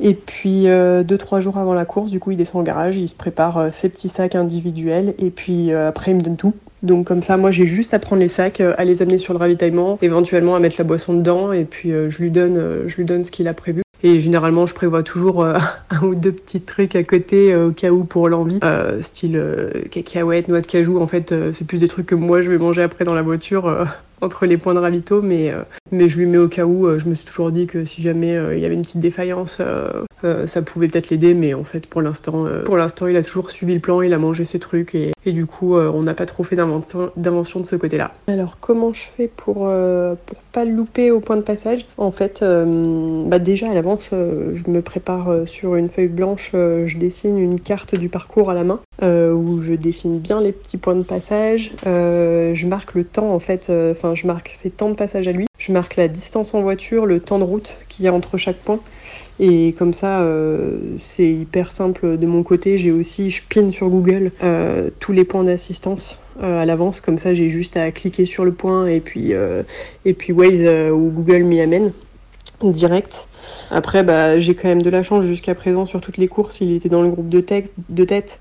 Et 0.00 0.14
puis 0.14 0.64
deux, 0.64 1.16
trois 1.16 1.38
jours 1.38 1.58
avant 1.58 1.74
la 1.74 1.84
course, 1.84 2.10
du 2.10 2.18
coup 2.18 2.32
il 2.32 2.36
descend 2.36 2.62
au 2.62 2.64
garage, 2.64 2.96
il 2.96 3.08
se 3.08 3.14
prépare 3.14 3.72
ses 3.72 3.88
petits 3.88 4.08
sacs 4.08 4.34
individuels 4.34 5.14
et 5.20 5.30
puis 5.30 5.72
après 5.72 6.10
il 6.10 6.16
me 6.16 6.22
donne 6.22 6.36
tout. 6.36 6.54
Donc 6.82 7.06
comme 7.06 7.22
ça, 7.22 7.36
moi 7.36 7.52
j'ai 7.52 7.66
juste 7.66 7.94
à 7.94 8.00
prendre 8.00 8.20
les 8.20 8.28
sacs, 8.28 8.60
à 8.60 8.84
les 8.84 9.00
amener 9.00 9.18
sur 9.18 9.32
le 9.32 9.38
ravitaillement, 9.38 9.96
éventuellement 10.02 10.56
à 10.56 10.58
mettre 10.58 10.76
la 10.78 10.84
boisson 10.84 11.14
dedans 11.14 11.52
et 11.52 11.64
puis 11.64 11.90
je 11.90 12.20
lui 12.20 12.32
donne, 12.32 12.82
je 12.86 12.96
lui 12.96 13.04
donne 13.04 13.22
ce 13.22 13.30
qu'il 13.30 13.46
a 13.46 13.54
prévu. 13.54 13.82
Et 14.02 14.20
généralement, 14.20 14.66
je 14.66 14.74
prévois 14.74 15.02
toujours 15.02 15.42
euh, 15.42 15.58
un 15.90 16.02
ou 16.02 16.14
deux 16.14 16.32
petits 16.32 16.60
trucs 16.60 16.94
à 16.94 17.02
côté 17.02 17.52
euh, 17.52 17.68
au 17.68 17.72
cas 17.72 17.90
où 17.90 18.04
pour 18.04 18.28
l'envie, 18.28 18.60
euh, 18.62 19.02
style 19.02 19.42
cacahuètes, 19.90 20.48
noix 20.48 20.60
de 20.60 20.66
cajou. 20.66 21.00
En 21.00 21.06
fait, 21.06 21.34
c'est 21.52 21.66
plus 21.66 21.80
des 21.80 21.88
trucs 21.88 22.06
que 22.06 22.14
moi 22.14 22.40
je 22.40 22.50
vais 22.50 22.58
manger 22.58 22.82
après 22.82 23.04
dans 23.04 23.14
la 23.14 23.22
voiture 23.22 23.86
entre 24.20 24.46
les 24.46 24.56
points 24.56 24.74
de 24.74 24.78
ravito, 24.78 25.22
mais, 25.22 25.52
mais 25.90 26.08
je 26.08 26.18
lui 26.18 26.26
mets 26.26 26.38
au 26.38 26.48
cas 26.48 26.64
où. 26.64 26.88
je 26.98 27.06
me 27.06 27.14
suis 27.14 27.26
toujours 27.26 27.50
dit 27.50 27.66
que 27.66 27.84
si 27.84 28.02
jamais 28.02 28.36
il 28.52 28.58
y 28.58 28.64
avait 28.64 28.74
une 28.74 28.82
petite 28.82 29.00
défaillance, 29.00 29.58
ça 30.22 30.62
pouvait 30.62 30.88
peut-être 30.88 31.10
l'aider, 31.10 31.34
mais 31.34 31.54
en 31.54 31.64
fait, 31.64 31.86
pour 31.86 32.02
l'instant, 32.02 32.46
pour 32.64 32.76
l'instant, 32.76 33.06
il 33.06 33.16
a 33.16 33.22
toujours 33.22 33.50
suivi 33.50 33.74
le 33.74 33.80
plan, 33.80 34.02
il 34.02 34.12
a 34.12 34.18
mangé 34.18 34.44
ses 34.44 34.58
trucs 34.58 34.94
et, 34.94 35.12
et 35.24 35.32
du 35.32 35.46
coup, 35.46 35.76
on 35.76 36.02
n'a 36.02 36.14
pas 36.14 36.26
trop 36.26 36.44
fait 36.44 36.56
d'invention 36.56 37.60
de 37.60 37.66
ce 37.66 37.76
côté-là. 37.76 38.12
Alors, 38.26 38.58
comment 38.60 38.92
je 38.92 39.04
fais 39.16 39.28
pour, 39.28 39.54
pour 39.56 40.38
pas 40.52 40.64
louper 40.64 41.10
au 41.10 41.20
point 41.20 41.36
de 41.36 41.42
passage? 41.42 41.86
En 41.96 42.12
fait, 42.12 42.42
bah 42.42 43.38
déjà 43.38 43.70
à 43.70 43.74
la 43.74 43.82
euh, 44.12 44.54
je 44.54 44.70
me 44.70 44.82
prépare 44.82 45.28
euh, 45.28 45.46
sur 45.46 45.76
une 45.76 45.88
feuille 45.88 46.08
blanche, 46.08 46.50
euh, 46.54 46.86
je 46.86 46.98
dessine 46.98 47.38
une 47.38 47.60
carte 47.60 47.94
du 47.94 48.08
parcours 48.08 48.50
à 48.50 48.54
la 48.54 48.64
main, 48.64 48.80
où 49.02 49.62
je 49.62 49.74
dessine 49.74 50.18
bien 50.18 50.40
les 50.40 50.52
petits 50.52 50.76
points 50.76 50.96
de 50.96 51.02
passage. 51.02 51.72
je 51.84 52.66
marque 52.66 52.94
le 52.94 53.04
temps 53.04 53.32
en 53.32 53.38
fait, 53.38 53.70
je 54.14 54.26
marque 54.26 54.50
ses 54.54 54.70
temps 54.70 54.88
de 54.88 54.94
passage 54.94 55.28
à 55.28 55.32
lui. 55.32 55.46
Je 55.58 55.72
marque 55.72 55.96
la 55.96 56.08
distance 56.08 56.54
en 56.54 56.62
voiture, 56.62 57.04
le 57.04 57.20
temps 57.20 57.38
de 57.38 57.44
route 57.44 57.76
qu'il 57.88 58.04
y 58.04 58.08
a 58.08 58.12
entre 58.12 58.36
chaque 58.36 58.58
point. 58.58 58.80
Et 59.40 59.74
comme 59.78 59.92
ça, 59.92 60.24
c'est 61.00 61.28
hyper 61.28 61.72
simple 61.72 62.16
de 62.16 62.26
mon 62.26 62.42
côté. 62.42 62.78
J'ai 62.78 62.92
aussi, 62.92 63.30
je 63.30 63.42
pine 63.48 63.70
sur 63.72 63.88
Google 63.88 64.30
tous 65.00 65.12
les 65.12 65.24
points 65.24 65.44
d'assistance 65.44 66.18
à 66.40 66.64
l'avance. 66.64 67.00
Comme 67.00 67.18
ça, 67.18 67.34
j'ai 67.34 67.48
juste 67.48 67.76
à 67.76 67.90
cliquer 67.90 68.24
sur 68.24 68.44
le 68.44 68.52
point 68.52 68.86
et 68.86 69.00
puis, 69.00 69.32
et 70.04 70.14
puis 70.14 70.32
Waze 70.32 70.62
ou 70.92 71.10
Google 71.10 71.42
m'y 71.42 71.60
amène 71.60 71.92
direct. 72.62 73.26
Après, 73.70 74.02
bah, 74.02 74.38
j'ai 74.38 74.54
quand 74.54 74.68
même 74.68 74.82
de 74.82 74.90
la 74.90 75.02
chance 75.02 75.24
jusqu'à 75.24 75.54
présent 75.54 75.86
sur 75.86 76.00
toutes 76.00 76.18
les 76.18 76.28
courses. 76.28 76.60
Il 76.60 76.72
était 76.74 76.88
dans 76.88 77.02
le 77.02 77.08
groupe. 77.08 77.28
De 77.28 77.40
tête. 77.40 78.38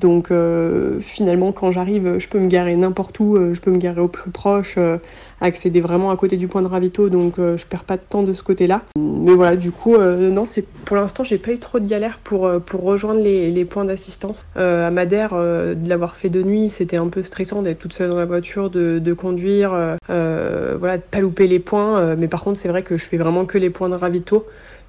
Donc 0.00 0.30
euh, 0.30 0.98
finalement, 1.00 1.52
quand 1.52 1.72
j'arrive, 1.72 2.18
je 2.18 2.28
peux 2.28 2.38
me 2.38 2.48
garer 2.48 2.74
n'importe 2.74 3.20
où, 3.20 3.36
euh, 3.36 3.54
je 3.54 3.60
peux 3.60 3.70
me 3.70 3.76
garer 3.78 4.00
au 4.00 4.08
plus 4.08 4.30
proche, 4.30 4.76
euh, 4.78 4.96
accéder 5.42 5.80
vraiment 5.80 6.10
à 6.10 6.16
côté 6.16 6.36
du 6.36 6.48
point 6.48 6.62
de 6.62 6.66
ravito, 6.66 7.08
donc 7.08 7.36
je 7.38 7.64
perds 7.64 7.84
pas 7.84 7.96
de 7.96 8.02
temps 8.06 8.22
de 8.22 8.34
ce 8.34 8.42
côté-là. 8.42 8.82
Mais 8.98 9.32
voilà, 9.32 9.56
du 9.56 9.70
coup, 9.70 9.96
non, 9.96 10.44
c'est 10.44 10.66
pour 10.84 10.96
l'instant, 10.96 11.24
j'ai 11.24 11.38
pas 11.38 11.52
eu 11.52 11.58
trop 11.58 11.80
de 11.80 11.86
galères 11.86 12.18
pour, 12.22 12.40
rejoindre 12.74 13.22
les, 13.22 13.64
points 13.64 13.86
d'assistance. 13.86 14.44
à 14.54 14.90
Madère, 14.90 15.30
de 15.30 15.88
l'avoir 15.88 16.16
fait 16.16 16.28
de 16.28 16.42
nuit, 16.42 16.68
c'était 16.68 16.98
un 16.98 17.08
peu 17.08 17.22
stressant 17.22 17.62
d'être 17.62 17.78
toute 17.78 17.94
seule 17.94 18.10
dans 18.10 18.18
la 18.18 18.26
voiture, 18.26 18.68
de, 18.68 18.98
de 18.98 19.12
conduire, 19.14 19.70
voilà, 20.08 20.98
de 20.98 21.02
pas 21.10 21.20
louper 21.20 21.46
les 21.46 21.58
points. 21.58 22.16
mais 22.16 22.28
par 22.28 22.42
contre, 22.42 22.58
c'est 22.58 22.68
vrai 22.68 22.82
que 22.82 22.98
je 22.98 23.06
fais 23.06 23.16
vraiment 23.16 23.46
que 23.46 23.56
les 23.56 23.70
points 23.70 23.88
de 23.88 23.94
ravito 23.94 24.44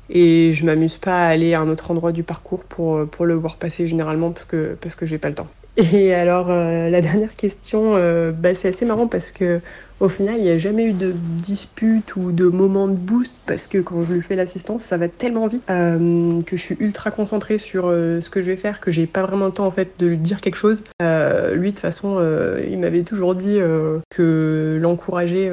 et 0.09 0.53
je 0.53 0.65
m'amuse 0.65 0.97
pas 0.97 1.25
à 1.25 1.27
aller 1.27 1.53
à 1.53 1.61
un 1.61 1.67
autre 1.69 1.91
endroit 1.91 2.11
du 2.11 2.23
parcours 2.23 2.63
pour, 2.63 3.07
pour 3.07 3.25
le 3.25 3.33
voir 3.33 3.57
passer 3.57 3.87
généralement 3.87 4.31
parce 4.31 4.45
que, 4.45 4.77
parce 4.81 4.95
que 4.95 5.05
j'ai 5.05 5.17
pas 5.17 5.29
le 5.29 5.35
temps. 5.35 5.47
Et 5.77 6.13
alors, 6.13 6.47
euh, 6.49 6.89
la 6.89 7.01
dernière 7.01 7.35
question, 7.35 7.95
euh, 7.95 8.31
bah, 8.31 8.53
c'est 8.53 8.69
assez 8.69 8.85
marrant 8.85 9.07
parce 9.07 9.31
que 9.31 9.61
au 10.01 10.09
final, 10.09 10.37
il 10.39 10.43
n'y 10.43 10.49
a 10.49 10.57
jamais 10.57 10.85
eu 10.85 10.93
de 10.93 11.13
dispute 11.15 12.15
ou 12.15 12.31
de 12.31 12.45
moment 12.45 12.87
de 12.87 12.95
boost 12.95 13.33
parce 13.45 13.67
que 13.67 13.77
quand 13.77 14.01
je 14.01 14.13
lui 14.13 14.21
fais 14.23 14.35
l'assistance, 14.35 14.81
ça 14.81 14.97
va 14.97 15.07
tellement 15.07 15.45
vite 15.45 15.61
euh, 15.69 16.41
que 16.41 16.57
je 16.57 16.61
suis 16.61 16.77
ultra 16.79 17.11
concentrée 17.11 17.59
sur 17.59 17.85
euh, 17.85 18.19
ce 18.19 18.31
que 18.31 18.41
je 18.41 18.49
vais 18.49 18.57
faire 18.57 18.79
que 18.79 18.89
j'ai 18.89 19.05
pas 19.05 19.21
vraiment 19.21 19.45
le 19.45 19.51
temps 19.51 19.67
en 19.67 19.71
fait 19.71 19.91
de 19.99 20.07
lui 20.07 20.17
dire 20.17 20.41
quelque 20.41 20.55
chose. 20.55 20.83
Euh, 21.03 21.53
lui, 21.53 21.69
de 21.69 21.75
toute 21.75 21.81
façon, 21.81 22.19
il 22.67 22.79
m'avait 22.79 23.03
toujours 23.03 23.35
dit 23.35 23.59
que 24.09 24.79
l'encourager, 24.81 25.51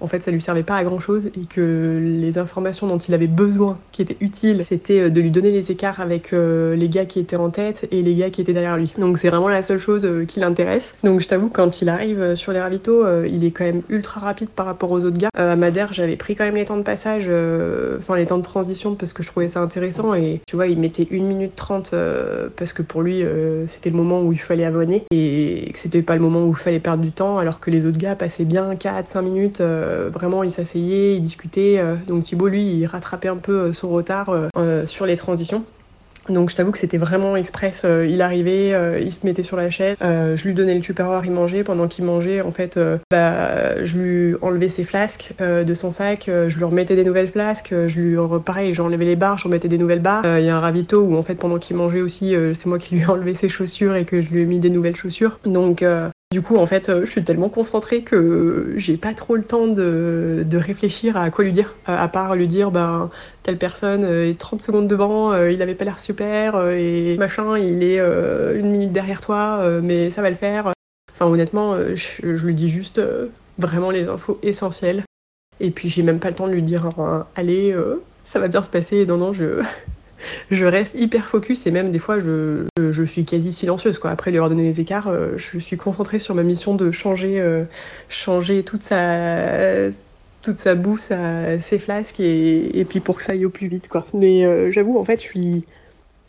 en 0.00 0.06
fait, 0.08 0.22
ça 0.22 0.32
lui 0.32 0.40
servait 0.40 0.64
pas 0.64 0.76
à 0.76 0.82
grand 0.82 0.98
chose 0.98 1.26
et 1.26 1.46
que 1.48 2.00
les 2.02 2.38
informations 2.38 2.88
dont 2.88 2.98
il 2.98 3.14
avait 3.14 3.28
besoin, 3.28 3.78
qui 3.92 4.02
étaient 4.02 4.16
utiles, 4.20 4.64
c'était 4.68 5.10
de 5.10 5.20
lui 5.20 5.30
donner 5.30 5.52
les 5.52 5.70
écarts 5.70 6.00
avec 6.00 6.32
les 6.32 6.88
gars 6.88 7.04
qui 7.04 7.20
étaient 7.20 7.36
en 7.36 7.50
tête 7.50 7.86
et 7.92 8.02
les 8.02 8.14
gars 8.14 8.30
qui 8.30 8.40
étaient 8.40 8.52
derrière 8.52 8.76
lui. 8.76 8.92
Donc 8.98 9.18
c'est 9.18 9.28
vraiment 9.28 9.48
la 9.48 9.62
seule 9.62 9.78
chose 9.78 10.08
qui 10.26 10.40
l'intéresse. 10.40 10.94
Donc 11.04 11.20
je 11.20 11.28
t'avoue, 11.28 11.48
quand 11.48 11.80
il 11.80 11.88
arrive 11.88 12.34
sur 12.34 12.52
les 12.52 12.60
ravitaux, 12.60 13.04
il 13.24 13.44
est 13.44 13.50
quand 13.50 13.64
même 13.64 13.67
ultra 13.88 14.20
rapide 14.20 14.48
par 14.48 14.66
rapport 14.66 14.90
aux 14.90 15.04
autres 15.04 15.18
gars. 15.18 15.28
Euh, 15.38 15.52
à 15.52 15.56
Madère, 15.56 15.92
j'avais 15.92 16.16
pris 16.16 16.34
quand 16.34 16.44
même 16.44 16.56
les 16.56 16.64
temps 16.64 16.76
de 16.76 16.82
passage, 16.82 17.26
euh, 17.28 17.98
enfin 17.98 18.16
les 18.16 18.26
temps 18.26 18.38
de 18.38 18.42
transition 18.42 18.94
parce 18.94 19.12
que 19.12 19.22
je 19.22 19.28
trouvais 19.28 19.48
ça 19.48 19.60
intéressant 19.60 20.14
et 20.14 20.40
tu 20.46 20.56
vois, 20.56 20.66
il 20.66 20.78
mettait 20.78 21.06
1 21.10 21.22
minute 21.22 21.56
30 21.56 21.90
euh, 21.92 22.48
parce 22.56 22.72
que 22.72 22.82
pour 22.82 23.02
lui, 23.02 23.22
c'était 23.66 23.90
le 23.90 23.96
moment 23.96 24.22
où 24.22 24.32
il 24.32 24.40
fallait 24.40 24.64
abonner 24.64 25.04
et 25.10 25.70
que 25.72 25.78
c'était 25.78 26.02
pas 26.02 26.14
le 26.14 26.20
moment 26.20 26.44
où 26.44 26.50
il 26.50 26.56
fallait 26.56 26.80
perdre 26.80 27.02
du 27.02 27.12
temps 27.12 27.38
alors 27.38 27.60
que 27.60 27.70
les 27.70 27.86
autres 27.86 27.98
gars 27.98 28.14
passaient 28.14 28.44
bien 28.44 28.74
4-5 28.74 29.22
minutes, 29.22 29.60
vraiment 29.60 30.42
ils 30.42 30.50
s'asseyaient, 30.50 31.16
ils 31.16 31.20
discutaient. 31.20 31.82
donc 32.06 32.24
Thibaut, 32.24 32.48
lui, 32.48 32.62
il 32.62 32.86
rattrapait 32.86 33.28
un 33.28 33.36
peu 33.36 33.72
son 33.72 33.88
retard 33.88 34.30
sur 34.86 35.06
les 35.06 35.16
transitions. 35.16 35.64
Donc 36.28 36.50
je 36.50 36.56
t'avoue 36.56 36.72
que 36.72 36.78
c'était 36.78 36.98
vraiment 36.98 37.36
express. 37.36 37.82
Euh, 37.84 38.06
il 38.06 38.22
arrivait, 38.22 38.72
euh, 38.72 39.00
il 39.00 39.12
se 39.12 39.24
mettait 39.26 39.42
sur 39.42 39.56
la 39.56 39.70
chaise, 39.70 39.96
euh, 40.02 40.36
je 40.36 40.46
lui 40.46 40.54
donnais 40.54 40.74
le 40.74 40.80
tupperware, 40.80 41.24
il 41.24 41.32
mangeait. 41.32 41.64
Pendant 41.64 41.88
qu'il 41.88 42.04
mangeait, 42.04 42.40
en 42.40 42.52
fait, 42.52 42.78
bah, 43.10 43.82
je 43.84 43.98
lui 43.98 44.36
enlevais 44.42 44.68
ses 44.68 44.84
flasques 44.84 45.32
de 45.40 45.74
son 45.74 45.90
sac, 45.90 46.24
je 46.26 46.56
lui 46.56 46.64
remettais 46.64 46.96
des 46.96 47.04
nouvelles 47.04 47.28
flasques, 47.28 47.74
je 47.86 48.00
lui 48.00 48.16
pareil, 48.44 48.74
j'enlevais 48.74 49.04
les 49.04 49.16
barres, 49.16 49.38
je 49.38 49.44
remettais 49.44 49.68
des 49.68 49.78
nouvelles 49.78 50.00
barres. 50.00 50.24
Il 50.38 50.44
y 50.44 50.48
a 50.48 50.56
un 50.56 50.60
ravito 50.60 51.02
où 51.02 51.16
en 51.16 51.22
fait 51.22 51.34
pendant 51.34 51.58
qu'il 51.58 51.76
mangeait 51.76 52.00
aussi, 52.00 52.34
c'est 52.54 52.66
moi 52.66 52.78
qui 52.78 52.94
lui 52.94 53.02
ai 53.02 53.06
enlevé 53.06 53.34
ses 53.34 53.48
chaussures 53.48 53.94
et 53.96 54.04
que 54.04 54.20
je 54.20 54.30
lui 54.30 54.42
ai 54.42 54.44
mis 54.44 54.58
des 54.58 54.70
nouvelles 54.70 54.96
chaussures. 54.96 55.38
Donc 55.44 55.84
du 56.30 56.42
coup, 56.42 56.56
en 56.56 56.66
fait, 56.66 56.90
je 57.04 57.10
suis 57.10 57.24
tellement 57.24 57.48
concentrée 57.48 58.02
que 58.02 58.74
j'ai 58.76 58.98
pas 58.98 59.14
trop 59.14 59.34
le 59.34 59.44
temps 59.44 59.66
de, 59.66 60.46
réfléchir 60.52 61.16
à 61.16 61.30
quoi 61.30 61.42
lui 61.42 61.52
dire, 61.52 61.74
à 61.86 62.06
part 62.08 62.36
lui 62.36 62.46
dire, 62.46 62.70
ben, 62.70 63.10
telle 63.44 63.56
personne 63.56 64.04
est 64.04 64.38
30 64.38 64.60
secondes 64.60 64.88
devant, 64.88 65.32
euh, 65.32 65.50
il 65.50 65.62
avait 65.62 65.74
pas 65.74 65.86
l'air 65.86 65.98
super, 65.98 66.54
euh, 66.56 66.76
et 66.76 67.16
machin, 67.16 67.56
il 67.56 67.82
est 67.82 67.98
euh, 67.98 68.58
une 68.58 68.70
minute 68.70 68.92
derrière 68.92 69.22
toi, 69.22 69.80
mais 69.82 70.10
ça 70.10 70.20
va 70.20 70.28
le 70.28 70.36
faire. 70.36 70.72
Enfin, 71.10 71.24
honnêtement, 71.24 71.76
je, 71.94 72.26
lui 72.46 72.54
dis 72.54 72.68
juste 72.68 73.00
vraiment 73.58 73.90
les 73.90 74.08
infos 74.08 74.38
essentielles. 74.42 75.04
Et 75.60 75.70
puis, 75.70 75.88
j'ai 75.88 76.02
même 76.02 76.20
pas 76.20 76.28
le 76.28 76.34
temps 76.34 76.46
de 76.46 76.52
lui 76.52 76.62
dire, 76.62 76.92
allez, 77.36 77.74
ça 78.26 78.38
va 78.38 78.48
bien 78.48 78.62
se 78.62 78.68
passer. 78.68 79.06
Non, 79.06 79.16
non, 79.16 79.32
je, 79.32 79.62
je 80.50 80.64
reste 80.64 80.94
hyper 80.94 81.26
focus 81.26 81.66
et 81.66 81.70
même 81.70 81.90
des 81.90 81.98
fois 81.98 82.18
je, 82.18 82.66
je, 82.78 83.02
suis 83.02 83.24
quasi 83.24 83.52
silencieuse 83.52 83.98
quoi. 83.98 84.10
Après 84.10 84.30
lui 84.30 84.38
avoir 84.38 84.50
donné 84.50 84.64
les 84.64 84.80
écarts, 84.80 85.08
euh, 85.08 85.32
je 85.36 85.58
suis 85.58 85.76
concentrée 85.76 86.18
sur 86.18 86.34
ma 86.34 86.42
mission 86.42 86.74
de 86.74 86.90
changer, 86.90 87.40
euh, 87.40 87.64
changer 88.08 88.62
toute 88.62 88.82
sa 88.82 89.90
toute 90.42 90.58
sa 90.58 90.74
boue, 90.74 90.98
ses 90.98 91.78
flasques 91.78 92.20
et, 92.20 92.78
et, 92.78 92.84
puis 92.84 93.00
pour 93.00 93.16
que 93.16 93.22
ça 93.22 93.32
aille 93.32 93.44
au 93.44 93.50
plus 93.50 93.68
vite 93.68 93.88
quoi. 93.88 94.06
Mais 94.14 94.44
euh, 94.44 94.70
j'avoue 94.70 94.98
en 94.98 95.04
fait 95.04 95.16
je 95.16 95.26
suis 95.26 95.64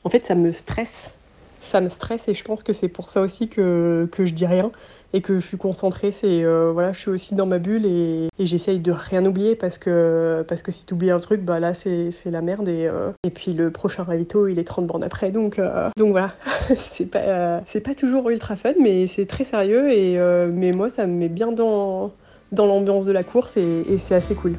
en 0.03 0.09
fait 0.09 0.25
ça 0.25 0.35
me 0.35 0.51
stresse, 0.51 1.15
ça 1.61 1.81
me 1.81 1.89
stresse 1.89 2.27
et 2.27 2.33
je 2.33 2.43
pense 2.43 2.63
que 2.63 2.73
c'est 2.73 2.89
pour 2.89 3.09
ça 3.09 3.21
aussi 3.21 3.47
que, 3.47 4.07
que 4.11 4.25
je 4.25 4.33
dis 4.33 4.45
rien 4.45 4.71
et 5.13 5.21
que 5.21 5.39
je 5.39 5.45
suis 5.45 5.57
concentrée. 5.57 6.11
C'est 6.11 6.43
euh, 6.43 6.71
voilà, 6.73 6.91
je 6.91 6.99
suis 6.99 7.09
aussi 7.09 7.35
dans 7.35 7.45
ma 7.45 7.59
bulle 7.59 7.85
et, 7.85 8.27
j'essaye 8.39 8.79
de 8.79 8.91
rien 8.91 9.25
oublier 9.25 9.55
parce 9.55 9.77
que 9.77 10.43
parce 10.47 10.61
que 10.61 10.71
si 10.71 10.85
tu 10.85 10.93
oublies 10.93 11.11
un 11.11 11.19
truc, 11.19 11.41
bah 11.41 11.59
là 11.59 11.73
c'est 11.73 12.11
la 12.25 12.41
merde 12.41 12.67
et, 12.67 12.87
euh, 12.87 13.11
et 13.23 13.29
puis 13.29 13.53
le 13.53 13.69
prochain 13.69 14.03
ravito 14.03 14.47
il 14.47 14.59
est 14.59 14.63
30 14.63 14.87
bornes 14.87 15.03
après 15.03 15.31
donc 15.31 15.59
euh, 15.59 15.89
donc 15.97 16.11
voilà, 16.11 16.33
c'est 16.77 17.05
pas 17.05 17.61
c'est 17.65 17.81
pas 17.81 17.95
toujours 17.95 18.29
ultra 18.29 18.55
fun 18.55 18.73
mais 18.81 19.07
c'est 19.07 19.25
très 19.25 19.43
sérieux 19.43 19.91
et 19.91 20.17
mais 20.51 20.71
moi 20.71 20.89
ça 20.89 21.05
me 21.05 21.13
met 21.13 21.29
bien 21.29 21.51
dans 21.51 22.11
dans 22.51 22.65
l'ambiance 22.65 23.05
de 23.05 23.11
la 23.11 23.23
course 23.23 23.57
et 23.57 23.97
c'est 23.97 24.15
assez 24.15 24.35
cool. 24.35 24.55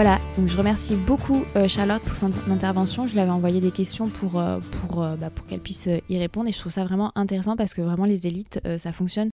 Voilà, 0.00 0.20
donc 0.36 0.46
je 0.46 0.56
remercie 0.56 0.94
beaucoup 0.94 1.44
euh, 1.56 1.66
Charlotte 1.66 2.00
pour 2.04 2.16
son 2.16 2.30
intervention. 2.52 3.08
Je 3.08 3.14
lui 3.14 3.20
avais 3.20 3.32
envoyé 3.32 3.60
des 3.60 3.72
questions 3.72 4.08
pour, 4.08 4.38
euh, 4.38 4.60
pour, 4.60 5.02
euh, 5.02 5.16
bah, 5.16 5.28
pour 5.28 5.44
qu'elle 5.44 5.58
puisse 5.58 5.88
y 6.08 6.18
répondre 6.18 6.48
et 6.48 6.52
je 6.52 6.58
trouve 6.60 6.70
ça 6.70 6.84
vraiment 6.84 7.10
intéressant 7.16 7.56
parce 7.56 7.74
que 7.74 7.82
vraiment 7.82 8.04
les 8.04 8.28
élites, 8.28 8.60
ça 8.78 8.92
fonctionne 8.92 9.28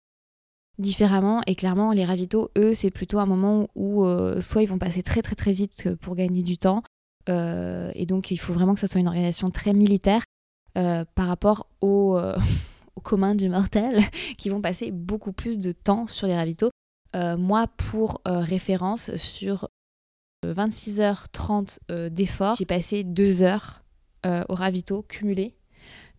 différemment 0.78 1.40
et 1.48 1.56
clairement 1.56 1.90
les 1.90 2.04
ravitaux, 2.04 2.52
eux, 2.56 2.74
c'est 2.74 2.92
plutôt 2.92 3.18
un 3.18 3.26
moment 3.26 3.70
où, 3.74 4.06
soit 4.40 4.62
ils 4.62 4.68
vont 4.68 4.78
passer 4.78 5.02
très 5.02 5.20
très 5.20 5.34
très 5.34 5.52
vite 5.52 5.96
pour 5.96 6.14
gagner 6.14 6.44
du 6.44 6.58
temps, 6.58 6.84
et 7.26 8.06
donc, 8.06 8.30
il 8.30 8.36
faut 8.36 8.52
vraiment 8.52 8.74
que 8.74 8.80
ce 8.80 8.86
soit 8.86 9.00
une 9.00 9.08
organisation 9.08 9.48
très 9.48 9.72
militaire 9.72 10.22
par 10.74 11.26
rapport 11.26 11.66
aux, 11.80 12.16
aux 12.94 13.00
communs 13.00 13.34
du 13.34 13.48
mortel 13.48 14.00
qui 14.38 14.48
vont 14.48 14.60
passer 14.60 14.92
beaucoup 14.92 15.32
plus 15.32 15.58
de 15.58 15.72
temps 15.72 16.06
sur 16.06 16.28
les 16.28 16.36
ravitaux. 16.36 16.70
moi, 17.14 17.66
pour 17.76 18.22
référence, 18.24 19.16
sur 19.16 19.68
26h30 20.44 22.08
d'efforts, 22.10 22.56
j'ai 22.56 22.64
passé 22.64 23.04
2 23.04 23.42
heures 23.42 23.82
au 24.24 24.54
ravito 24.54 25.02
cumulé 25.08 25.54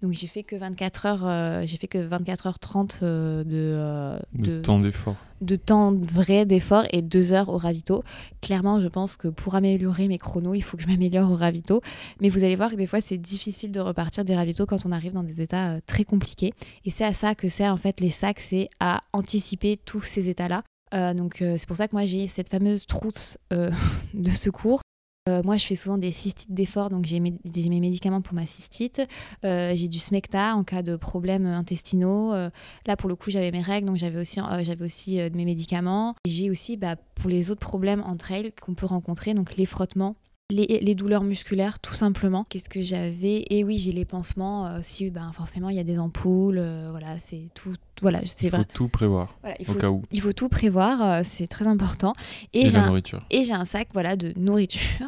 donc 0.04 0.12
j'ai 0.12 0.28
fait 0.28 0.44
que 0.44 0.58
24 0.58 1.06
heures, 1.06 1.26
euh, 1.26 1.64
j'ai 1.66 1.78
fait 1.78 1.88
que 1.88 1.98
24 1.98 2.48
heures 2.48 2.60
30 2.60 3.00
euh, 3.04 3.44
euh, 3.50 4.20
de, 4.34 4.60
temps 4.60 4.78
d'effort. 4.78 5.16
De 5.40 5.56
temps 5.56 5.94
vrai 5.94 6.46
d'effort 6.46 6.84
et 6.92 7.02
2 7.02 7.32
heures 7.32 7.48
au 7.48 7.58
ravito. 7.58 8.04
Clairement, 8.42 8.82
je 8.82 8.90
pense 8.90 9.16
que 9.16 9.30
pour 9.30 9.56
améliorer 9.56 10.10
mes 10.10 10.18
chronos, 10.18 10.56
il 10.56 10.62
faut 10.62 10.76
que 10.76 10.84
je 10.84 10.90
m'améliore 10.90 11.32
au 11.32 11.36
ravito. 11.36 11.82
Mais 12.20 12.28
vous 12.28 12.44
allez 12.44 12.58
voir 12.58 12.70
que 12.70 12.76
des 12.76 12.86
fois, 12.86 13.00
c'est 13.00 13.18
difficile 13.18 13.72
de 13.72 13.80
repartir 13.80 14.26
des 14.26 14.36
ravitaux 14.36 14.66
quand 14.66 14.86
on 14.86 14.92
arrive 14.92 15.14
dans 15.14 15.24
des 15.24 15.42
états 15.42 15.80
très 15.88 16.04
compliqués. 16.04 16.52
Et 16.84 16.92
c'est 16.92 17.06
à 17.06 17.14
ça 17.14 17.34
que 17.34 17.48
c'est 17.48 17.70
en 17.70 17.78
fait 17.78 18.02
les 18.02 18.10
sacs, 18.10 18.42
c'est 18.42 18.70
à 18.82 19.04
anticiper 19.14 19.78
tous 19.78 20.02
ces 20.02 20.28
états-là. 20.28 20.64
Donc 20.94 21.38
c'est 21.40 21.66
pour 21.66 21.78
ça 21.78 21.88
que 21.88 21.96
moi 21.96 22.06
j'ai 22.06 22.28
cette 22.28 22.50
fameuse 22.50 22.86
trousse 22.86 23.38
de 23.52 24.30
secours 24.32 24.82
euh, 25.30 25.42
moi, 25.46 25.56
je 25.56 25.66
fais 25.66 25.76
souvent 25.76 25.98
des 25.98 26.12
cystites 26.12 26.52
d'effort, 26.54 26.90
donc 26.90 27.06
j'ai 27.06 27.22
mes, 27.22 27.40
médicaments 27.80 28.22
pour 28.22 28.34
ma 28.34 28.46
cystite. 28.46 29.02
Euh, 29.46 29.72
j'ai 29.74 29.88
du 29.88 30.00
smecta 30.00 30.54
en 30.56 30.66
cas 30.66 30.82
de 30.82 30.98
problèmes 30.98 31.46
intestinaux. 31.46 32.34
Euh, 32.34 32.50
là, 32.86 32.98
pour 32.98 33.08
le 33.08 33.16
coup, 33.16 33.32
j'avais 33.32 33.52
mes 33.52 33.62
règles, 33.62 33.88
donc 33.88 33.96
j'avais 33.96 34.20
aussi, 34.20 34.42
j'avais 34.64 34.84
aussi 34.84 35.20
mes 35.34 35.46
médicaments. 35.46 36.16
J'ai 36.26 36.50
aussi, 36.50 36.76
bah, 36.76 36.98
pour 37.16 37.30
les 37.30 37.52
autres 37.52 37.62
problèmes 37.62 38.04
entre 38.06 38.34
elles 38.34 38.52
qu'on 38.54 38.74
peut 38.74 38.86
rencontrer, 38.86 39.34
donc 39.34 39.56
les 39.56 39.66
frottements, 39.66 40.18
les, 40.54 40.96
douleurs 40.96 41.24
musculaires, 41.24 41.80
tout 41.80 41.94
simplement. 41.94 42.46
Qu'est-ce 42.48 42.70
que 42.70 42.82
j'avais? 42.82 43.46
Et 43.50 43.64
oui, 43.64 43.78
j'ai 43.78 43.92
les 43.92 44.06
pansements. 44.06 44.68
Euh, 44.68 44.80
si 44.82 45.10
ben, 45.10 45.32
forcément 45.32 45.70
il 45.70 45.76
y 45.76 45.80
a 45.80 45.84
des 45.84 46.00
ampoules, 46.00 46.60
euh, 46.60 46.88
voilà, 46.92 47.18
c'est 47.26 47.50
tout. 47.54 47.76
Voilà, 48.02 48.20
c'est 48.26 48.48
il 48.48 48.52
faut 48.52 48.64
tout 48.64 48.88
prévoir 48.88 49.38
au 49.68 49.74
cas 49.74 49.90
où. 49.90 50.02
Il 50.12 50.22
faut 50.22 50.34
tout 50.34 50.50
prévoir, 50.50 51.02
euh, 51.02 51.22
c'est 51.24 51.48
très 51.48 51.68
important. 51.68 52.14
Et, 52.54 52.70
la 52.70 52.88
nourriture. 52.88 53.26
Et 53.32 53.44
j'ai 53.44 53.54
un 53.54 53.66
sac, 53.66 53.90
voilà, 53.94 54.16
de 54.16 54.34
nourriture 54.38 55.08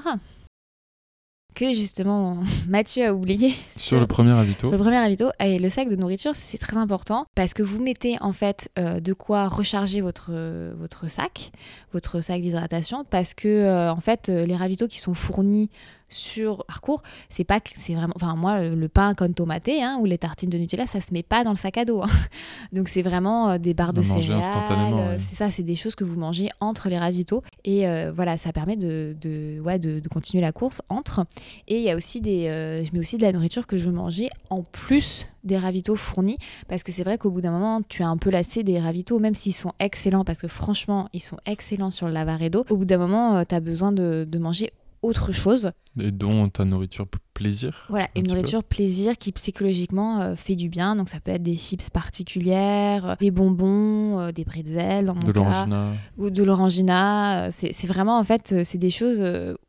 que 1.55 1.73
justement 1.73 2.37
Mathieu 2.67 3.07
a 3.07 3.13
oublié. 3.13 3.55
Sur, 3.75 3.99
le 3.99 4.05
premier 4.05 4.33
ravito. 4.33 4.69
Le 4.69 4.77
premier 4.77 4.99
ravito. 4.99 5.29
Et 5.39 5.57
le 5.57 5.69
sac 5.71 5.89
de 5.89 5.95
nourriture, 5.95 6.33
c'est 6.35 6.59
très 6.59 6.77
important 6.77 7.25
parce 7.33 7.53
que 7.53 7.63
vous 7.63 7.81
mettez 7.81 8.17
en 8.21 8.33
fait 8.33 8.69
euh, 8.77 8.99
de 8.99 9.13
quoi 9.13 9.47
recharger 9.47 10.01
votre, 10.01 10.31
votre 10.77 11.09
sac, 11.09 11.51
votre 11.93 12.21
sac 12.21 12.41
d'hydratation, 12.41 13.05
parce 13.09 13.33
que 13.33 13.47
euh, 13.47 13.91
en 13.91 13.99
fait, 13.99 14.29
euh, 14.29 14.45
les 14.45 14.55
ravitaux 14.55 14.87
qui 14.87 14.99
sont 14.99 15.13
fournis 15.13 15.69
sur 16.09 16.63
parcours, 16.65 17.01
c'est 17.29 17.43
pas 17.43 17.59
que 17.59 17.71
c'est 17.77 17.95
vraiment. 17.95 18.13
Enfin, 18.15 18.35
moi, 18.35 18.63
le 18.63 18.87
pain 18.87 19.13
con 19.15 19.31
tomaté 19.33 19.83
hein, 19.83 19.97
ou 19.99 20.05
les 20.05 20.17
tartines 20.17 20.49
de 20.49 20.57
Nutella, 20.57 20.87
ça 20.87 21.01
se 21.01 21.13
met 21.13 21.23
pas 21.23 21.43
dans 21.43 21.51
le 21.51 21.55
sac 21.55 21.77
à 21.77 21.85
dos. 21.85 22.01
Hein. 22.03 22.09
Donc, 22.73 22.89
c'est 22.89 23.01
vraiment 23.01 23.49
euh, 23.49 23.57
des 23.57 23.73
barres 23.73 23.93
de 23.93 24.01
céréales. 24.01 24.41
Euh, 24.73 25.17
c'est 25.19 25.35
ça, 25.35 25.51
c'est 25.51 25.63
des 25.63 25.75
choses 25.75 25.95
que 25.95 26.03
vous 26.03 26.19
mangez 26.19 26.49
entre 26.59 26.89
les 26.89 26.97
ravitaux. 26.97 27.43
Et 27.63 27.87
euh, 27.87 28.11
voilà, 28.15 28.37
ça 28.37 28.51
permet 28.53 28.75
de, 28.75 29.15
de, 29.19 29.59
ouais, 29.61 29.79
de, 29.79 30.01
continuer 30.07 30.41
la 30.41 30.51
course 30.51 30.81
entre. 30.89 31.25
Et 31.67 31.77
il 31.77 31.83
y 31.83 31.89
a 31.89 31.95
aussi 31.95 32.21
des. 32.21 32.45
je 32.85 32.93
mets 32.93 32.99
aussi 32.99 33.17
de 33.17 33.23
la 33.23 33.31
nourriture 33.31 33.67
que 33.67 33.77
je 33.77 33.89
mangeais 33.89 34.29
en 34.49 34.61
plus 34.61 35.25
des 35.43 35.57
ravitaux 35.57 35.95
fournis 35.95 36.37
parce 36.67 36.81
que 36.81 36.91
c'est 36.91 37.03
vrai 37.03 37.19
qu'au 37.19 37.29
bout 37.29 37.41
d'un 37.41 37.51
moment 37.51 37.81
tu 37.87 38.01
es 38.01 38.05
un 38.05 38.17
peu 38.17 38.31
lassé 38.31 38.63
des 38.63 38.79
ravitaux 38.79 39.19
même 39.19 39.35
s'ils 39.35 39.53
sont 39.53 39.73
excellents 39.79 40.25
parce 40.25 40.41
que 40.41 40.47
franchement 40.47 41.07
ils 41.13 41.19
sont 41.19 41.37
excellents 41.45 41.91
sur 41.91 42.07
le 42.07 42.13
lavaredo 42.13 42.65
au 42.69 42.77
bout 42.77 42.85
d'un 42.85 42.97
moment 42.97 43.45
tu 43.45 43.53
as 43.53 43.59
besoin 43.59 43.91
de, 43.91 44.27
de 44.27 44.39
manger 44.39 44.71
autre 45.05 45.31
chose. 45.31 45.71
Et 45.99 46.11
dont 46.11 46.49
ta 46.49 46.65
nourriture 46.65 47.07
plaisir. 47.35 47.85
Voilà, 47.89 48.07
une 48.15 48.27
nourriture 48.27 48.63
plaisir 48.63 49.17
qui 49.17 49.31
psychologiquement 49.31 50.21
euh, 50.21 50.35
fait 50.35 50.55
du 50.55 50.69
bien. 50.69 50.95
Donc 50.95 51.09
ça 51.09 51.19
peut 51.19 51.31
être 51.31 51.43
des 51.43 51.55
chips 51.55 51.89
particulières, 51.91 53.09
euh, 53.11 53.15
des 53.19 53.29
bonbons, 53.29 54.19
euh, 54.19 54.31
des 54.31 54.43
bretzels, 54.43 55.13
de 55.25 55.31
l'orangina. 55.31 55.91
Ou 56.17 56.29
de 56.31 56.43
l'orangina. 56.43 57.49
C'est 57.51 57.87
vraiment 57.87 58.17
en 58.17 58.23
fait, 58.23 58.63
c'est 58.63 58.77
des 58.77 58.89
choses 58.89 59.23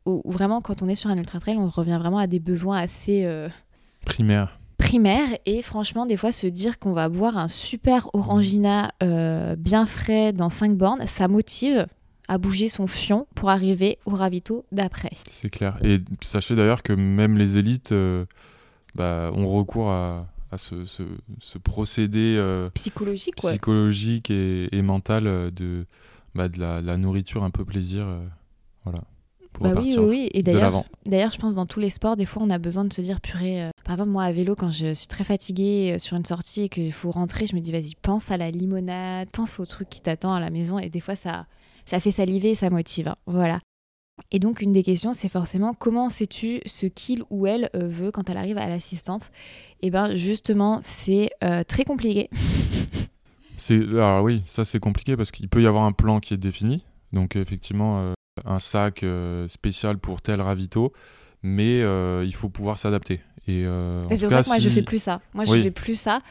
où, 0.05 0.21
vraiment 0.25 0.61
quand 0.61 0.81
on 0.81 0.89
est 0.89 0.95
sur 0.95 1.09
un 1.09 1.17
ultra 1.17 1.39
trail, 1.39 1.57
on 1.57 1.67
revient 1.67 1.97
vraiment 1.99 2.17
à 2.17 2.27
des 2.27 2.39
besoins 2.39 2.77
assez 2.77 3.29
primaires 4.05 4.59
primaire 4.77 5.27
et 5.47 5.63
franchement 5.63 6.05
des 6.05 6.17
fois 6.17 6.31
se 6.31 6.45
dire 6.45 6.77
qu'on 6.77 6.93
va 6.93 7.09
boire 7.09 7.35
un 7.35 7.47
super 7.47 8.11
orangina 8.13 8.91
bien 9.01 9.87
frais 9.87 10.33
dans 10.33 10.51
5 10.51 10.77
bornes 10.77 11.01
ça 11.07 11.27
motive 11.27 11.87
à 12.27 12.37
bouger 12.37 12.69
son 12.69 12.87
fion 12.87 13.27
pour 13.35 13.49
arriver 13.49 13.99
au 14.05 14.11
ravito 14.11 14.65
d'après. 14.71 15.11
C'est 15.29 15.49
clair. 15.49 15.77
Et 15.83 15.99
sachez 16.21 16.55
d'ailleurs 16.55 16.83
que 16.83 16.93
même 16.93 17.37
les 17.37 17.57
élites 17.57 17.91
euh, 17.91 18.25
bah, 18.95 19.31
ont 19.33 19.47
recours 19.47 19.89
à, 19.89 20.27
ce, 20.57 21.03
procédé 21.63 22.35
euh, 22.37 22.69
psychologique, 22.71 23.35
psychologique 23.35 24.29
et, 24.29 24.81
mental 24.81 25.27
euh, 25.27 25.51
de, 25.51 25.85
bah, 26.35 26.49
de 26.49 26.59
la, 26.59 26.97
nourriture 26.97 27.43
un 27.43 27.51
peu 27.51 27.63
plaisir. 27.63 28.07
voilà. 28.83 28.99
Bah 29.59 29.73
oui, 29.75 29.95
oui, 29.97 30.05
oui, 30.07 30.29
Et 30.33 30.43
d'ailleurs, 30.43 30.83
d'ailleurs, 31.07 31.31
je 31.31 31.39
pense 31.39 31.55
dans 31.55 31.65
tous 31.65 31.79
les 31.79 31.89
sports, 31.89 32.15
des 32.15 32.27
fois, 32.27 32.43
on 32.43 32.49
a 32.51 32.59
besoin 32.59 32.85
de 32.85 32.93
se 32.93 33.01
dire, 33.01 33.19
purée. 33.19 33.71
par 33.83 33.93
exemple, 33.95 34.11
moi, 34.11 34.23
à 34.23 34.31
vélo, 34.31 34.53
quand 34.55 34.69
je 34.69 34.93
suis 34.93 35.07
très 35.07 35.23
fatiguée 35.23 35.97
sur 35.97 36.15
une 36.15 36.25
sortie 36.25 36.63
et 36.63 36.69
qu'il 36.69 36.91
faut 36.91 37.09
rentrer, 37.09 37.47
je 37.47 37.55
me 37.55 37.59
dis, 37.59 37.71
vas-y, 37.71 37.95
pense 37.99 38.29
à 38.29 38.37
la 38.37 38.51
limonade, 38.51 39.29
pense 39.31 39.59
au 39.59 39.65
truc 39.65 39.89
qui 39.89 39.99
t'attend 39.99 40.35
à 40.35 40.39
la 40.39 40.51
maison. 40.51 40.77
Et 40.77 40.89
des 40.89 40.99
fois, 40.99 41.15
ça, 41.15 41.47
ça 41.87 41.99
fait 41.99 42.11
saliver 42.11 42.51
et 42.51 42.55
ça 42.55 42.69
motive. 42.69 43.07
Hein. 43.07 43.15
Voilà. 43.25 43.59
Et 44.31 44.39
donc 44.39 44.61
une 44.61 44.73
des 44.73 44.83
questions, 44.83 45.13
c'est 45.13 45.29
forcément 45.29 45.73
comment 45.73 46.09
sais-tu 46.09 46.59
ce 46.65 46.85
qu'il 46.85 47.23
ou 47.29 47.47
elle 47.47 47.69
euh, 47.75 47.87
veut 47.87 48.11
quand 48.11 48.29
elle 48.29 48.37
arrive 48.37 48.57
à 48.57 48.67
l'assistance? 48.67 49.27
Et 49.81 49.87
eh 49.87 49.89
bien 49.89 50.15
justement, 50.15 50.81
c'est 50.83 51.29
euh, 51.43 51.63
très 51.63 51.85
compliqué. 51.85 52.29
c'est 53.55 53.75
alors 53.75 54.23
oui, 54.23 54.41
ça 54.45 54.65
c'est 54.65 54.79
compliqué 54.79 55.15
parce 55.15 55.31
qu'il 55.31 55.47
peut 55.47 55.61
y 55.61 55.67
avoir 55.67 55.83
un 55.83 55.93
plan 55.93 56.19
qui 56.19 56.33
est 56.33 56.37
défini. 56.37 56.83
Donc 57.13 57.35
effectivement, 57.35 57.99
euh, 57.99 58.13
un 58.43 58.59
sac 58.59 59.05
spécial 59.47 59.97
pour 59.97 60.21
tel 60.21 60.41
ravito, 60.41 60.91
mais 61.41 61.79
il 62.25 62.35
faut 62.35 62.49
pouvoir 62.49 62.79
s'adapter. 62.79 63.21
Et 63.47 63.65
c'est 64.09 64.27
pour 64.27 64.31
ça 64.31 64.43
que 64.43 64.47
moi 64.47 64.59
je 64.59 64.69
fais 64.69 64.83
plus 64.83 65.01
ça. 65.01 65.21
Moi 65.33 65.45
je 65.45 65.53
fais 65.53 65.71
plus 65.71 65.95
ça. 65.95 66.21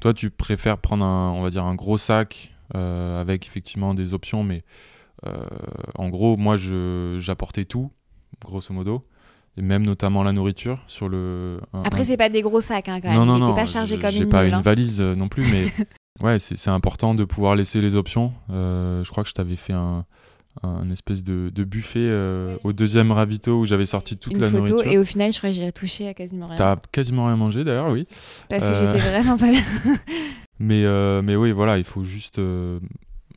Toi 0.00 0.12
tu 0.12 0.30
préfères 0.30 0.78
prendre 0.78 1.04
un, 1.04 1.30
on 1.30 1.42
va 1.42 1.50
dire 1.50 1.64
un 1.64 1.74
gros 1.74 1.96
sac 1.96 2.54
avec 2.74 3.46
effectivement 3.46 3.94
des 3.94 4.12
options, 4.12 4.42
mais 4.42 4.64
en 5.94 6.08
gros, 6.08 6.36
moi, 6.36 6.56
j'apportais 7.18 7.64
tout, 7.64 7.90
grosso 8.44 8.72
modo 8.72 9.06
et 9.56 9.62
même 9.62 9.86
notamment 9.86 10.22
la 10.22 10.32
nourriture 10.32 10.82
sur 10.86 11.08
le. 11.08 11.60
Après, 11.84 12.04
c'est 12.04 12.16
pas 12.16 12.28
des 12.28 12.42
gros 12.42 12.60
sacs 12.60 12.88
hein, 12.88 13.00
quand 13.00 13.08
même. 13.08 13.24
Non, 13.24 13.38
non, 13.38 13.54
pas 13.54 13.66
chargé 13.66 13.98
comme 13.98 14.14
une. 14.14 14.28
Pas 14.28 14.46
une 14.46 14.54
hein. 14.54 14.62
valise 14.62 15.00
euh, 15.00 15.14
non 15.14 15.28
plus, 15.28 15.44
mais 15.50 15.72
ouais, 16.22 16.38
c'est 16.38 16.70
important 16.70 17.14
de 17.14 17.24
pouvoir 17.24 17.54
laisser 17.54 17.80
les 17.80 17.94
options. 17.94 18.32
Euh, 18.50 19.02
je 19.02 19.10
crois 19.10 19.22
que 19.22 19.30
je 19.30 19.34
t'avais 19.34 19.56
fait 19.56 19.72
un, 19.72 20.04
un 20.62 20.90
espèce 20.90 21.22
de, 21.22 21.50
de 21.54 21.64
buffet 21.64 22.10
au 22.64 22.72
deuxième 22.72 23.12
ravito 23.12 23.60
où 23.60 23.66
j'avais 23.66 23.86
sorti 23.86 24.18
toute 24.18 24.36
la 24.36 24.50
photo, 24.50 24.68
nourriture. 24.68 24.92
Et 24.92 24.98
au 24.98 25.04
final, 25.04 25.32
je 25.32 25.38
crois 25.38 25.50
que 25.50 25.56
j'ai 25.56 25.72
touché 25.72 26.08
à 26.08 26.14
quasiment 26.14 26.48
rien. 26.48 26.56
T'as 26.56 26.76
quasiment 26.92 27.26
rien 27.26 27.36
mangé 27.36 27.64
d'ailleurs, 27.64 27.90
oui. 27.90 28.06
Parce 28.48 28.64
que 28.64 28.74
j'étais 28.74 28.98
vraiment 29.10 29.38
pas 29.38 29.50
bien. 29.50 29.62
mais, 30.58 31.22
mais 31.22 31.36
oui, 31.36 31.52
voilà, 31.52 31.78
il 31.78 31.84
faut 31.84 32.04
juste 32.04 32.40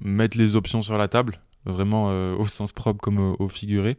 mettre 0.02 0.38
les 0.38 0.58
options 0.58 0.82
sur 0.82 0.98
la 0.98 1.08
table 1.08 1.40
vraiment 1.66 2.08
euh, 2.10 2.36
au 2.36 2.48
sens 2.48 2.72
propre 2.72 3.02
comme 3.02 3.36
au, 3.38 3.48
figuré, 3.50 3.98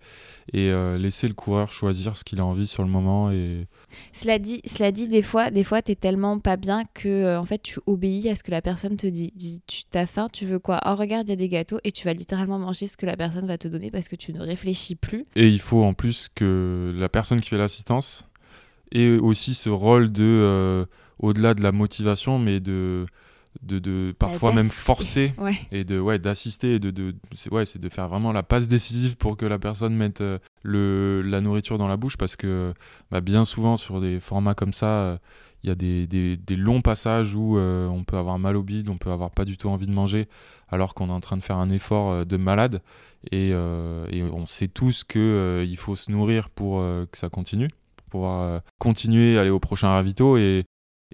et 0.53 0.70
euh, 0.70 0.99
laisser 0.99 1.29
le 1.29 1.35
coureur 1.35 1.73
choisir 1.73 2.16
ce 2.16 2.25
qu'il 2.25 2.40
a 2.40 2.44
envie 2.44 2.66
sur 2.66 2.83
le 2.83 2.88
moment. 2.88 3.31
Et... 3.31 3.66
Cela 4.12 4.38
dit, 4.38 4.62
cela 4.64 4.92
dit 4.92 5.09
des 5.09 5.23
fois, 5.23 5.51
des 5.51 5.64
fois, 5.64 5.83
t'es 5.83 5.94
tellement 5.94 6.38
pas 6.38 6.57
bien 6.57 6.85
que 6.94 7.09
euh, 7.09 7.40
en 7.40 7.44
fait, 7.44 7.62
tu 7.62 7.81
obéis 7.87 8.29
à 8.29 8.37
ce 8.37 8.42
que 8.42 8.51
la 8.51 8.62
personne 8.62 8.96
te 8.96 9.07
dit. 9.07 9.33
tu 9.66 9.85
t'as 9.85 10.07
faim, 10.07 10.29
tu 10.33 10.46
veux 10.46 10.59
quoi? 10.59 10.81
Oh 10.87 10.94
regarde, 10.94 11.29
il 11.29 11.31
y 11.31 11.35
a 11.35 11.37
des 11.37 11.49
gâteaux, 11.49 11.79
et 11.85 11.92
tu 11.92 12.07
vas 12.07 12.14
littéralement 12.14 12.59
manger 12.59 12.87
ce 12.87 12.96
que 12.96 13.07
la 13.07 13.16
personne 13.16 13.46
va 13.46 13.59
te 13.59 13.68
donner 13.68 13.90
parce 13.90 14.09
que 14.09 14.16
tu 14.16 14.33
ne 14.33 14.40
réfléchis 14.40 14.96
plus. 14.96 15.27
Et 15.37 15.49
il 15.49 15.61
faut 15.61 15.83
en 15.83 15.94
plus 15.94 16.29
que 16.35 16.94
la 16.96 17.09
personne 17.09 17.40
qui 17.40 17.51
fait 17.51 17.59
l'assistance 17.59 18.27
ait 18.92 19.18
aussi 19.18 19.55
ce 19.55 19.68
rôle 19.68 20.11
de, 20.11 20.87
au-delà 21.20 21.55
de 21.55 21.62
la 21.62 21.70
motivation, 21.70 22.38
mais 22.38 22.59
de 22.59 23.07
de, 23.62 24.14
parfois 24.18 24.52
même 24.52 24.66
forcer 24.66 25.32
et 25.72 25.84
de 25.84 25.98
ouais 25.98 26.18
d'assister 26.18 26.74
et 26.76 26.78
de, 26.78 26.90
de 26.90 27.14
c'est 27.32 27.52
ouais 27.52 27.66
c'est 27.66 27.78
de 27.78 27.88
faire 27.88 28.08
vraiment 28.08 28.32
la 28.32 28.42
passe 28.42 28.68
décisive 28.68 29.16
pour 29.16 29.36
que 29.36 29.44
la 29.44 29.58
personne 29.58 29.94
mette 29.94 30.20
euh, 30.20 30.38
le 30.62 31.22
la 31.22 31.40
nourriture 31.40 31.78
dans 31.78 31.88
la 31.88 31.96
bouche 31.96 32.16
parce 32.16 32.36
que 32.36 32.72
bah, 33.10 33.20
bien 33.20 33.44
souvent 33.44 33.76
sur 33.76 34.00
des 34.00 34.20
formats 34.20 34.54
comme 34.54 34.72
ça 34.72 34.86
euh, 34.86 35.18
il 35.62 35.68
y 35.68 35.70
a 35.70 35.74
des, 35.74 36.06
des, 36.06 36.38
des, 36.38 36.56
longs 36.56 36.80
passages 36.80 37.34
où 37.34 37.58
euh, 37.58 37.86
on 37.88 38.02
peut 38.02 38.16
avoir 38.16 38.38
mal 38.38 38.56
au 38.56 38.62
bide, 38.62 38.88
on 38.88 38.96
peut 38.96 39.10
avoir 39.10 39.30
pas 39.30 39.44
du 39.44 39.58
tout 39.58 39.68
envie 39.68 39.86
de 39.86 39.92
manger 39.92 40.26
alors 40.70 40.94
qu'on 40.94 41.08
est 41.08 41.12
en 41.12 41.20
train 41.20 41.36
de 41.36 41.42
faire 41.42 41.58
un 41.58 41.68
effort 41.68 42.24
de 42.24 42.36
malade 42.38 42.80
et, 43.30 43.50
et 43.50 44.22
on 44.22 44.46
sait 44.46 44.68
tous 44.68 45.04
que 45.04 45.62
il 45.68 45.76
faut 45.76 45.96
se 45.96 46.10
nourrir 46.10 46.48
pour 46.48 46.78
que 46.78 47.18
ça 47.18 47.28
continue 47.28 47.68
pour 47.96 48.06
pouvoir 48.06 48.62
continuer 48.78 49.38
aller 49.38 49.50
au 49.50 49.60
prochain 49.60 49.88
ravito 49.88 50.38
et 50.38 50.64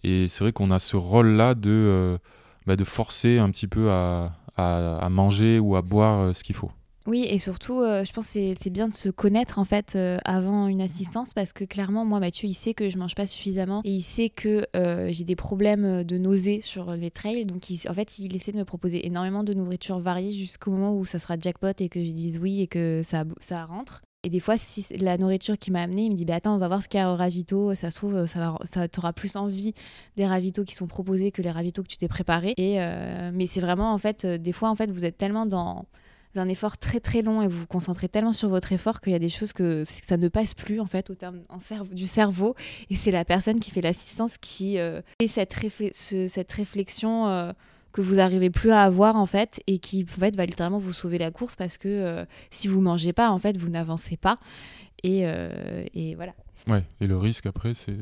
et 0.03 0.29
c'est 0.29 0.45
vrai 0.45 0.53
qu'on 0.53 0.71
a 0.71 0.79
ce 0.79 0.97
rôle-là 0.97 1.55
de, 1.55 1.71
euh, 1.71 2.19
bah, 2.67 2.77
de 2.77 2.85
forcer 2.85 3.39
un 3.39 3.51
petit 3.51 3.67
peu 3.67 3.91
à, 3.91 4.33
à, 4.57 5.09
manger 5.11 5.59
ou 5.59 5.77
à 5.77 5.83
boire 5.83 6.21
euh, 6.21 6.33
ce 6.33 6.45
qu'il 6.45 6.55
faut. 6.55 6.71
Oui, 7.07 7.25
et 7.29 7.39
surtout, 7.39 7.83
euh, 7.83 8.03
je 8.05 8.13
pense 8.13 8.27
que 8.33 8.55
c'est 8.61 8.71
bien 8.71 8.89
de 8.89 8.97
se 8.97 9.11
connaître 9.11 9.61
en 9.61 9.65
fait 9.65 9.97
avant 10.25 10.67
une 10.67 10.81
assistance 10.81 11.33
parce 11.35 11.53
que 11.53 11.65
clairement, 11.65 12.05
moi, 12.05 12.19
Mathieu, 12.19 12.49
il 12.49 12.55
sait 12.55 12.75
que 12.75 12.89
je 12.89 12.99
mange 12.99 13.15
pas 13.15 13.27
suffisamment 13.27 13.81
et 13.85 13.93
il 13.93 14.01
sait 14.01 14.29
que 14.29 14.67
j'ai 14.75 15.23
des 15.23 15.37
problèmes 15.37 16.03
de 16.03 16.19
nausées 16.19 16.61
sur 16.63 16.91
les 16.97 17.13
trails. 17.13 17.47
Donc, 17.47 17.63
en 17.89 17.95
fait, 17.95 18.19
il 18.19 18.35
essaie 18.35 18.51
de 18.51 18.59
me 18.59 18.65
proposer 18.65 19.07
énormément 19.07 19.45
de 19.45 19.55
nourriture 19.55 20.01
variée 20.01 20.33
jusqu'au 20.33 20.73
moment 20.73 20.97
où 20.97 21.05
ça 21.05 21.21
sera 21.21 21.39
jackpot 21.39 21.69
et 21.79 21.89
que 21.89 22.03
je 22.03 22.11
dise 22.11 22.41
oui 22.41 22.61
et 22.61 22.67
que 22.67 23.03
ça, 23.05 23.23
ça 23.41 23.65
rentre. 23.67 24.03
Et 24.27 24.29
des 24.29 24.41
fois, 24.41 24.57
si 24.59 24.85
la 24.99 25.19
nourriture 25.19 25.57
qui 25.57 25.71
m'a 25.71 25.83
amené, 25.83 26.07
il 26.07 26.11
me 26.11 26.17
dit 26.17 26.25
bah, 26.25 26.35
Attends, 26.35 26.57
on 26.57 26.59
va 26.59 26.67
voir 26.67 26.83
ce 26.83 26.89
qu'il 26.89 26.99
y 26.99 27.03
a 27.03 27.12
au 27.12 27.15
ravito. 27.15 27.77
Ça 27.77 27.93
se 27.93 27.97
trouve, 27.97 28.27
ça, 28.27 28.57
ça 28.65 28.89
t'aura 28.89 29.12
plus 29.12 29.37
envie 29.37 29.73
des 30.17 30.27
ravitaux 30.27 30.65
qui 30.65 30.75
sont 30.75 30.89
proposés 30.89 31.31
que 31.31 31.43
les 31.43 31.51
ravitaux 31.53 31.85
que 31.85 31.89
tu 31.89 31.97
t'es 31.97 32.09
préparés. 32.09 32.55
Et, 32.57 32.81
mais 33.33 33.47
c'est 33.47 33.61
vraiment, 33.61 33.93
en 33.93 33.99
fait, 33.99 34.27
des 34.27 34.51
fois, 34.51 34.69
en 34.69 34.75
fait, 34.75 34.91
vous 34.91 35.05
êtes 35.05 35.17
tellement 35.17 35.47
dans 35.47 35.87
d'un 36.35 36.49
effort 36.49 36.77
très 36.77 37.01
très 37.01 37.23
long 37.23 37.41
et 37.41 37.47
vous 37.47 37.61
vous 37.61 37.67
concentrez 37.67 38.09
tellement 38.09 38.33
sur 38.33 38.49
votre 38.49 38.73
effort 38.73 39.01
qu'il 39.01 39.12
y 39.12 39.17
a 39.17 39.19
des 39.19 39.29
choses 39.29 39.53
que 39.53 39.85
ça 39.85 40.17
ne 40.17 40.29
passe 40.29 40.55
plus 40.55 40.81
en 40.81 40.87
fait 40.87 41.09
au 41.09 41.15
terme 41.15 41.41
du 41.93 42.07
cerveau 42.07 42.55
et 42.91 42.97
c'est 42.97 43.11
la 43.11 43.25
personne 43.25 43.59
qui 43.59 43.71
fait 43.71 43.81
l'assistance 43.81 44.37
qui 44.39 44.79
euh, 44.79 45.01
fait 45.19 45.29
cette, 45.29 45.55
réflexion 46.53 47.27
euh, 47.29 47.53
que 47.97 48.03
vous 48.03 48.17
n'arrivez 48.17 48.51
plus 48.51 48.71
à 48.71 48.83
avoir 48.83 49.17
en 49.17 49.27
fait 49.27 49.61
et 49.67 49.79
qui 49.79 50.05
en 50.05 50.21
fait, 50.21 50.37
va 50.37 50.47
littéralement 50.47 50.79
vous 50.79 50.93
sauver 50.93 51.19
la 51.19 51.31
course 51.31 51.57
parce 51.57 51.79
que 51.79 51.89
euh, 51.89 52.25
si 52.51 52.69
vous 52.69 52.81
mangez 52.81 53.13
pas 53.13 53.31
en 53.31 53.39
fait 53.39 53.57
vous 53.57 53.71
n'avancez 53.71 54.17
pas 54.17 54.37
et, 55.03 55.25
et 55.95 56.15
voilà. 56.17 56.35
Ouais, 56.67 56.83
et 57.01 57.07
le 57.07 57.17
risque 57.17 57.47
après 57.47 57.75
c'est 57.75 57.97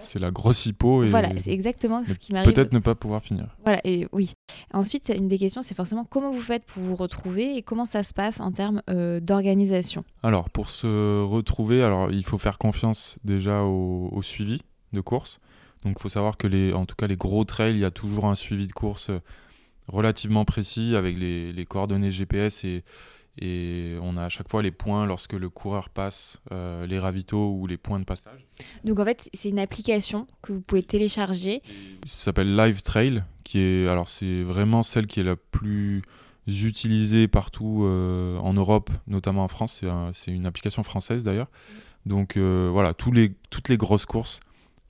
c'est 0.00 0.18
la 0.18 0.30
grosse 0.30 0.66
hypo. 0.66 1.04
Et 1.04 1.08
voilà, 1.08 1.30
c'est 1.36 1.52
exactement 1.52 2.04
ce 2.04 2.14
qui 2.14 2.32
m'arrive. 2.32 2.52
Peut-être 2.52 2.72
ne 2.72 2.78
pas 2.78 2.94
pouvoir 2.94 3.22
finir. 3.22 3.56
Voilà, 3.64 3.80
et 3.84 4.08
oui. 4.12 4.32
Ensuite, 4.72 5.12
une 5.14 5.28
des 5.28 5.38
questions, 5.38 5.62
c'est 5.62 5.74
forcément 5.74 6.04
comment 6.04 6.32
vous 6.32 6.40
faites 6.40 6.64
pour 6.64 6.82
vous 6.82 6.96
retrouver 6.96 7.56
et 7.56 7.62
comment 7.62 7.84
ça 7.84 8.02
se 8.02 8.12
passe 8.12 8.40
en 8.40 8.52
termes 8.52 8.82
euh, 8.90 9.20
d'organisation? 9.20 10.04
Alors, 10.22 10.50
pour 10.50 10.70
se 10.70 11.22
retrouver, 11.22 11.82
alors 11.82 12.10
il 12.10 12.24
faut 12.24 12.38
faire 12.38 12.58
confiance 12.58 13.18
déjà 13.24 13.62
au, 13.62 14.20
suivi 14.22 14.62
de 14.92 15.00
course. 15.00 15.38
Donc, 15.84 15.96
il 15.98 16.02
faut 16.02 16.08
savoir 16.08 16.36
que, 16.36 16.46
les, 16.46 16.72
en 16.72 16.86
tout 16.86 16.96
cas, 16.96 17.06
les 17.06 17.16
gros 17.16 17.44
trails, 17.44 17.74
il 17.74 17.80
y 17.80 17.84
a 17.84 17.90
toujours 17.90 18.26
un 18.26 18.34
suivi 18.34 18.66
de 18.66 18.72
course 18.72 19.10
euh, 19.10 19.20
relativement 19.88 20.44
précis 20.44 20.94
avec 20.96 21.18
les, 21.18 21.52
les 21.52 21.66
coordonnées 21.66 22.12
GPS 22.12 22.64
et, 22.64 22.84
et 23.38 23.96
on 24.02 24.16
a 24.16 24.24
à 24.24 24.28
chaque 24.28 24.48
fois 24.48 24.62
les 24.62 24.70
points 24.70 25.06
lorsque 25.06 25.32
le 25.32 25.48
coureur 25.48 25.88
passe 25.88 26.38
euh, 26.52 26.86
les 26.86 26.98
ravitaux 26.98 27.56
ou 27.58 27.66
les 27.66 27.76
points 27.76 27.98
de 27.98 28.04
passage. 28.04 28.46
Donc 28.84 28.98
en 28.98 29.04
fait, 29.04 29.30
c'est 29.32 29.48
une 29.48 29.58
application 29.58 30.26
que 30.42 30.52
vous 30.52 30.60
pouvez 30.60 30.82
télécharger. 30.82 31.62
Ça 32.06 32.24
s'appelle 32.24 32.54
Live 32.54 32.82
Trail, 32.82 33.22
qui 33.44 33.58
est 33.58 33.88
alors 33.88 34.08
c'est 34.08 34.42
vraiment 34.42 34.82
celle 34.82 35.06
qui 35.06 35.20
est 35.20 35.24
la 35.24 35.36
plus 35.36 36.02
utilisée 36.46 37.28
partout 37.28 37.84
euh, 37.84 38.36
en 38.38 38.52
Europe, 38.54 38.90
notamment 39.06 39.44
en 39.44 39.48
France. 39.48 39.82
C'est 40.12 40.32
une 40.32 40.46
application 40.46 40.82
française 40.82 41.22
d'ailleurs. 41.22 41.48
Donc 42.06 42.36
euh, 42.36 42.68
voilà, 42.72 42.94
tous 42.94 43.12
les, 43.12 43.32
toutes 43.50 43.68
les 43.68 43.76
grosses 43.76 44.06
courses 44.06 44.40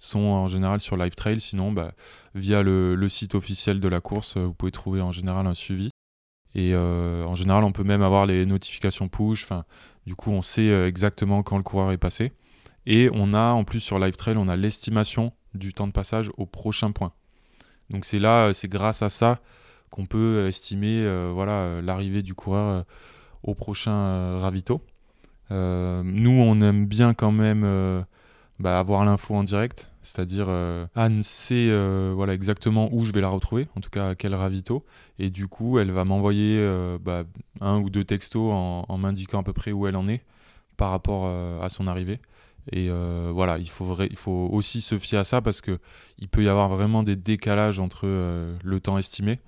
sont 0.01 0.21
en 0.21 0.49
général 0.49 0.81
sur 0.81 0.97
Live 0.97 1.15
Trail. 1.15 1.41
Sinon, 1.41 1.71
bah, 1.71 1.93
via 2.35 2.63
le, 2.63 3.09
site 3.09 3.37
officiel 3.37 3.79
de 3.79 3.89
la 3.89 4.01
course, 4.01 4.37
vous 4.37 4.55
pouvez 4.55 4.73
trouver 4.73 5.01
en 5.01 5.13
général 5.13 5.47
un 5.47 5.55
suivi. 5.55 5.91
Et 6.55 6.73
euh, 6.75 7.25
en 7.27 7.37
général, 7.37 7.63
on 7.63 7.71
peut 7.71 7.85
même 7.85 8.03
avoir 8.03 8.27
les 8.27 8.47
notifications 8.47 9.09
push. 9.09 9.45
Enfin, 9.45 9.65
du 10.07 10.17
coup, 10.17 10.31
on 10.33 10.43
sait 10.43 10.71
euh, 10.71 10.89
exactement 10.89 11.43
quand 11.43 11.59
le 11.59 11.63
coureur 11.63 11.93
est 11.93 11.99
passé. 11.99 12.33
Et 12.87 13.11
on 13.13 13.35
a, 13.35 13.53
en 13.53 13.63
plus, 13.63 13.81
sur 13.81 13.99
LiveTrail, 13.99 14.37
on 14.37 14.49
a 14.49 14.57
l'estimation 14.57 15.33
du 15.55 15.75
temps 15.75 15.87
de 15.87 15.93
passage 15.93 16.31
au 16.39 16.47
prochain 16.47 16.91
point. 16.93 17.13
Donc 17.91 18.05
c'est 18.05 18.19
là, 18.19 18.47
euh, 18.47 18.53
c'est 18.53 18.69
grâce 18.69 19.03
à 19.03 19.11
ça 19.11 19.41
qu'on 19.91 20.07
peut 20.07 20.47
estimer 20.47 21.05
voilà 21.33 21.83
l'arrivée 21.83 22.23
du 22.23 22.33
coureur 22.33 22.85
au 23.43 23.57
prochain 23.57 24.39
ravito. 24.39 24.81
nous, 25.51 26.31
on 26.31 26.61
aime 26.61 26.87
bien 26.87 27.13
quand 27.13 27.33
même 27.33 28.05
bah, 28.61 28.79
avoir 28.79 29.05
l'info 29.05 29.35
en 29.35 29.43
direct, 29.43 29.90
c'est-à-dire 30.03 30.47
euh, 30.49 30.87
Anne 30.95 31.23
sait 31.23 31.69
euh, 31.69 32.13
voilà, 32.15 32.35
exactement 32.35 32.89
où 32.93 33.05
je 33.05 33.13
vais 33.13 33.21
la 33.21 33.29
retrouver, 33.29 33.69
en 33.77 33.81
tout 33.81 33.91
cas 33.91 34.11
à 34.11 34.15
quel 34.15 34.35
ravito, 34.35 34.85
et 35.19 35.31
du 35.31 35.47
coup 35.47 35.79
elle 35.79 35.91
va 35.91 36.05
m'envoyer 36.05 36.57
euh, 36.59 36.99
bah, 37.01 37.25
un 37.61 37.79
ou 37.79 37.91
deux 37.91 38.05
textos 38.05 38.51
en, 38.51 38.99
m'indiquant 38.99 39.41
à 39.41 39.43
peu 39.43 39.53
près 39.53 39.73
où 39.73 39.87
elle 39.87 39.97
en 39.97 40.09
est 40.09 40.23
par 40.77 40.91
rapport 40.91 41.27
à 41.63 41.69
son 41.69 41.87
arrivée. 41.87 42.21
Et 42.73 42.89
voilà, 42.89 43.59
il 43.59 43.69
faut, 43.69 43.95
il 44.03 44.17
faut 44.17 44.49
aussi 44.51 44.81
se 44.81 44.99
fier 44.99 45.19
à 45.19 45.25
ça 45.25 45.43
parce 45.43 45.61
que 45.61 45.79
il 46.19 46.29
peut 46.29 46.43
y 46.43 46.49
avoir 46.49 46.71
vraiment 46.71 47.03
des 47.03 47.17
décalages 47.17 47.79
entre 47.79 48.07
le 48.07 48.81
temps 48.81 48.97
estimé 48.97 49.41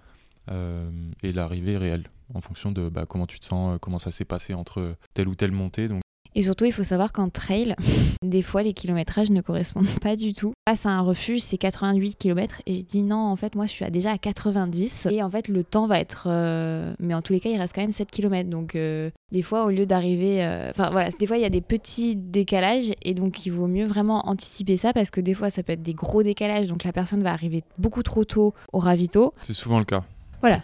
et 0.50 1.32
l'arrivée 1.32 1.78
réelle 1.78 2.10
en 2.34 2.42
fonction 2.42 2.70
de 2.70 2.90
bah, 2.90 3.06
comment 3.06 3.26
tu 3.26 3.40
te 3.40 3.46
sens, 3.46 3.78
comment 3.80 3.98
ça 3.98 4.10
s'est 4.10 4.26
passé 4.26 4.52
entre 4.52 4.94
telle 5.14 5.28
ou 5.28 5.34
telle 5.34 5.52
montée. 5.52 5.88
Et 6.34 6.42
surtout, 6.42 6.64
il 6.64 6.72
faut 6.72 6.84
savoir 6.84 7.12
qu'en 7.12 7.28
trail, 7.28 7.74
des 8.24 8.42
fois, 8.42 8.62
les 8.62 8.72
kilométrages 8.72 9.30
ne 9.30 9.40
correspondent 9.40 9.98
pas 10.00 10.16
du 10.16 10.32
tout. 10.32 10.52
Passe 10.64 10.86
à 10.86 10.90
un 10.90 11.00
refuge, 11.00 11.40
c'est 11.40 11.58
88 11.58 12.16
km. 12.16 12.62
Et 12.66 12.78
je 12.78 12.84
dis 12.84 13.02
non, 13.02 13.18
en 13.18 13.36
fait, 13.36 13.54
moi, 13.54 13.66
je 13.66 13.72
suis 13.72 13.90
déjà 13.90 14.12
à 14.12 14.18
90. 14.18 15.08
Et 15.10 15.22
en 15.22 15.30
fait, 15.30 15.48
le 15.48 15.64
temps 15.64 15.86
va 15.86 15.98
être. 15.98 16.24
Euh, 16.26 16.94
mais 16.98 17.14
en 17.14 17.22
tous 17.22 17.32
les 17.32 17.40
cas, 17.40 17.50
il 17.50 17.58
reste 17.58 17.74
quand 17.74 17.82
même 17.82 17.92
7 17.92 18.10
km. 18.10 18.48
Donc, 18.48 18.74
euh, 18.74 19.10
des 19.30 19.42
fois, 19.42 19.64
au 19.64 19.68
lieu 19.68 19.86
d'arriver. 19.86 20.44
Euh, 20.44 20.70
enfin, 20.70 20.90
voilà, 20.90 21.10
des 21.10 21.26
fois, 21.26 21.36
il 21.36 21.42
y 21.42 21.46
a 21.46 21.50
des 21.50 21.60
petits 21.60 22.16
décalages. 22.16 22.92
Et 23.02 23.14
donc, 23.14 23.44
il 23.44 23.50
vaut 23.50 23.66
mieux 23.66 23.86
vraiment 23.86 24.28
anticiper 24.28 24.76
ça 24.76 24.92
parce 24.92 25.10
que 25.10 25.20
des 25.20 25.34
fois, 25.34 25.50
ça 25.50 25.62
peut 25.62 25.72
être 25.72 25.82
des 25.82 25.94
gros 25.94 26.22
décalages. 26.22 26.68
Donc, 26.68 26.84
la 26.84 26.92
personne 26.92 27.22
va 27.22 27.32
arriver 27.32 27.62
beaucoup 27.78 28.02
trop 28.02 28.24
tôt 28.24 28.54
au 28.72 28.78
ravito. 28.78 29.34
C'est 29.42 29.52
souvent 29.52 29.78
le 29.78 29.84
cas. 29.84 30.02
Voilà. 30.40 30.60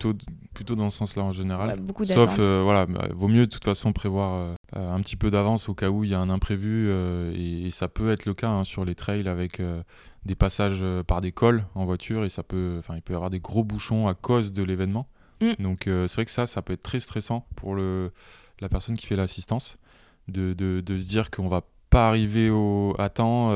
Plutôt, 0.54 0.74
dans 0.74 0.90
ce 0.90 0.98
sens-là 0.98 1.22
en 1.22 1.32
général. 1.32 1.78
Sauf, 2.04 2.40
voilà, 2.40 2.86
bah, 2.86 3.08
vaut 3.14 3.28
mieux 3.28 3.46
de 3.46 3.50
toute 3.50 3.64
façon 3.64 3.92
prévoir 3.92 4.34
euh, 4.34 4.54
un 4.78 5.00
petit 5.00 5.16
peu 5.16 5.30
d'avance 5.30 5.68
au 5.68 5.74
cas 5.74 5.90
où 5.90 6.04
il 6.04 6.10
y 6.10 6.14
a 6.14 6.20
un 6.20 6.30
imprévu 6.30 6.86
euh, 6.88 7.32
et, 7.34 7.70
ça 7.70 7.88
peut 7.88 8.10
être 8.10 8.26
le 8.26 8.34
cas 8.34 8.48
hein, 8.48 8.64
sur 8.64 8.84
les 8.84 8.94
trails 8.94 9.28
avec 9.28 9.60
euh, 9.60 9.82
des 10.24 10.34
passages 10.34 10.84
par 11.06 11.20
des 11.20 11.32
cols 11.32 11.64
en 11.74 11.84
voiture 11.84 12.24
et 12.24 12.28
ça 12.28 12.42
peut 12.42 12.76
enfin 12.78 12.94
il 12.96 13.02
peut 13.02 13.12
y 13.12 13.16
avoir 13.16 13.30
des 13.30 13.40
gros 13.40 13.64
bouchons 13.64 14.08
à 14.08 14.14
cause 14.14 14.52
de 14.52 14.62
l'événement. 14.62 15.06
Mm. 15.40 15.62
donc 15.62 15.82
c'est 15.84 16.14
vrai 16.14 16.24
que 16.24 16.32
ça 16.32 16.46
ça 16.46 16.62
peut 16.62 16.72
être 16.72 16.82
très 16.82 16.98
stressant 16.98 17.46
pour 17.54 17.76
le 17.76 18.12
la 18.60 18.68
personne 18.68 18.96
qui 18.96 19.06
fait 19.06 19.14
l'assistance 19.14 19.78
de, 20.26 20.52
de, 20.52 20.80
de, 20.80 20.98
se 20.98 21.06
dire 21.06 21.30
qu'on 21.30 21.48
va 21.48 21.62
pas 21.90 22.08
arriver 22.08 22.50
au, 22.50 22.96
à 22.98 23.08
temps 23.08 23.52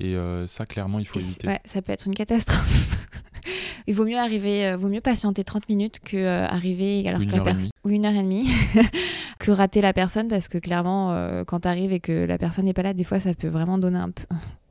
et 0.00 0.16
ça 0.46 0.64
clairement 0.64 0.98
il 0.98 1.06
faut 1.06 1.20
éviter. 1.20 1.46
ouais, 1.46 1.60
ça 1.64 1.82
peut 1.82 1.92
être 1.92 2.06
une 2.06 2.14
catastrophe. 2.14 2.98
Il 3.88 3.94
vaut 3.94 4.04
mieux 4.04 4.18
arriver 4.18 4.74
vaut 4.76 4.88
mieux 4.88 5.00
patienter 5.00 5.44
30 5.44 5.68
minutes 5.68 5.98
que 5.98 6.24
arriver 6.46 7.06
alors 7.06 7.20
une 7.20 7.30
que 7.30 7.36
la 7.36 7.52
ou 7.84 7.90
une 7.90 8.06
heure 8.06 8.14
et 8.14 8.22
demie 8.22 8.48
que 9.42 9.50
rater 9.50 9.80
la 9.80 9.92
personne 9.92 10.28
parce 10.28 10.48
que 10.48 10.58
clairement, 10.58 11.12
euh, 11.12 11.44
quand 11.44 11.60
tu 11.60 11.68
arrives 11.68 11.92
et 11.92 12.00
que 12.00 12.12
la 12.12 12.38
personne 12.38 12.64
n'est 12.64 12.72
pas 12.72 12.82
là, 12.82 12.94
des 12.94 13.04
fois, 13.04 13.18
ça 13.18 13.34
peut 13.34 13.48
vraiment 13.48 13.76
donner 13.76 13.98
un, 13.98 14.10
peu, 14.10 14.22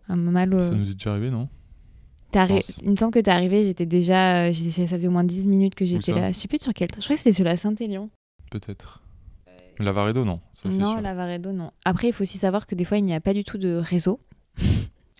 un 0.07 0.15
mal. 0.15 0.63
Ça 0.63 0.71
nous 0.71 0.89
est 0.89 0.93
déjà 0.93 1.11
arrivé, 1.11 1.29
non? 1.29 1.49
Il 2.33 2.91
me 2.91 2.95
semble 2.95 3.11
que 3.11 3.19
tu 3.19 3.29
es 3.29 3.33
arrivé, 3.33 3.65
j'étais 3.65 3.85
déjà. 3.85 4.45
Euh, 4.45 4.53
ça 4.53 4.87
faisait 4.87 5.07
au 5.07 5.11
moins 5.11 5.25
10 5.25 5.47
minutes 5.47 5.75
que 5.75 5.85
j'étais 5.85 6.13
là. 6.13 6.31
Je 6.31 6.37
sais 6.37 6.47
plus 6.47 6.61
sur 6.61 6.73
quel. 6.73 6.87
Je 6.95 7.03
crois 7.03 7.15
que 7.15 7.21
c'était 7.21 7.35
sur 7.35 7.43
la 7.43 7.57
Saint-Élion. 7.57 8.09
Peut-être. 8.49 9.01
Lavaredo, 9.79 10.23
non. 10.23 10.39
Ça, 10.53 10.69
non, 10.69 11.01
Lavaredo, 11.01 11.51
non. 11.51 11.71
Après, 11.83 12.07
il 12.07 12.13
faut 12.13 12.21
aussi 12.21 12.37
savoir 12.37 12.67
que 12.67 12.75
des 12.75 12.85
fois, 12.85 12.97
il 12.97 13.03
n'y 13.03 13.13
a 13.13 13.19
pas 13.19 13.33
du 13.33 13.43
tout 13.43 13.57
de 13.57 13.75
réseau. 13.75 14.19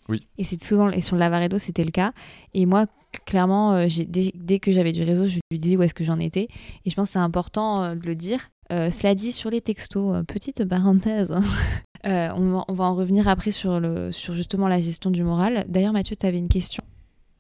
Oui. 0.10 0.28
Et 0.38 0.44
c'est 0.44 0.62
souvent 0.62 0.90
et 0.90 1.00
sur 1.00 1.16
Lavaredo, 1.16 1.58
c'était 1.58 1.86
le 1.86 1.92
cas. 1.92 2.12
Et 2.54 2.66
moi, 2.66 2.86
clairement, 3.26 3.76
euh, 3.76 3.88
dès, 4.08 4.32
dès, 4.36 4.60
que 4.60 4.72
j'avais 4.72 4.92
du 4.92 5.04
réseau, 5.04 5.26
je 5.26 5.40
lui 5.52 5.60
disais 5.60 5.78
où 5.78 5.84
est-ce 5.84 5.94
que 5.94 6.04
j'en 6.04 6.20
étais. 6.20 6.48
Et 6.84 6.90
je 6.90 6.96
pense 6.96 7.10
que 7.10 7.14
c'est 7.14 7.20
important 7.20 7.96
de 7.96 8.06
le 8.06 8.16
dire. 8.16 8.50
Euh, 8.72 8.90
cela 8.90 9.16
dit, 9.16 9.32
sur 9.32 9.50
les 9.50 9.62
textos, 9.62 10.16
euh, 10.16 10.24
petite 10.24 10.66
parenthèse, 10.66 11.32
euh, 12.06 12.30
on, 12.36 12.52
va, 12.52 12.66
on, 12.68 12.74
va, 12.74 12.86
en 12.86 12.96
revenir 12.96 13.28
après 13.28 13.52
sur, 13.52 13.80
le, 13.80 14.12
sur 14.12 14.34
justement 14.34 14.68
la 14.68 14.80
gestion 14.80 15.12
du 15.12 15.24
moral. 15.24 15.66
D'ailleurs, 15.68 15.94
Mathieu, 15.94 16.16
tu 16.16 16.26
avais 16.26 16.38
une 16.38 16.48
question 16.48 16.84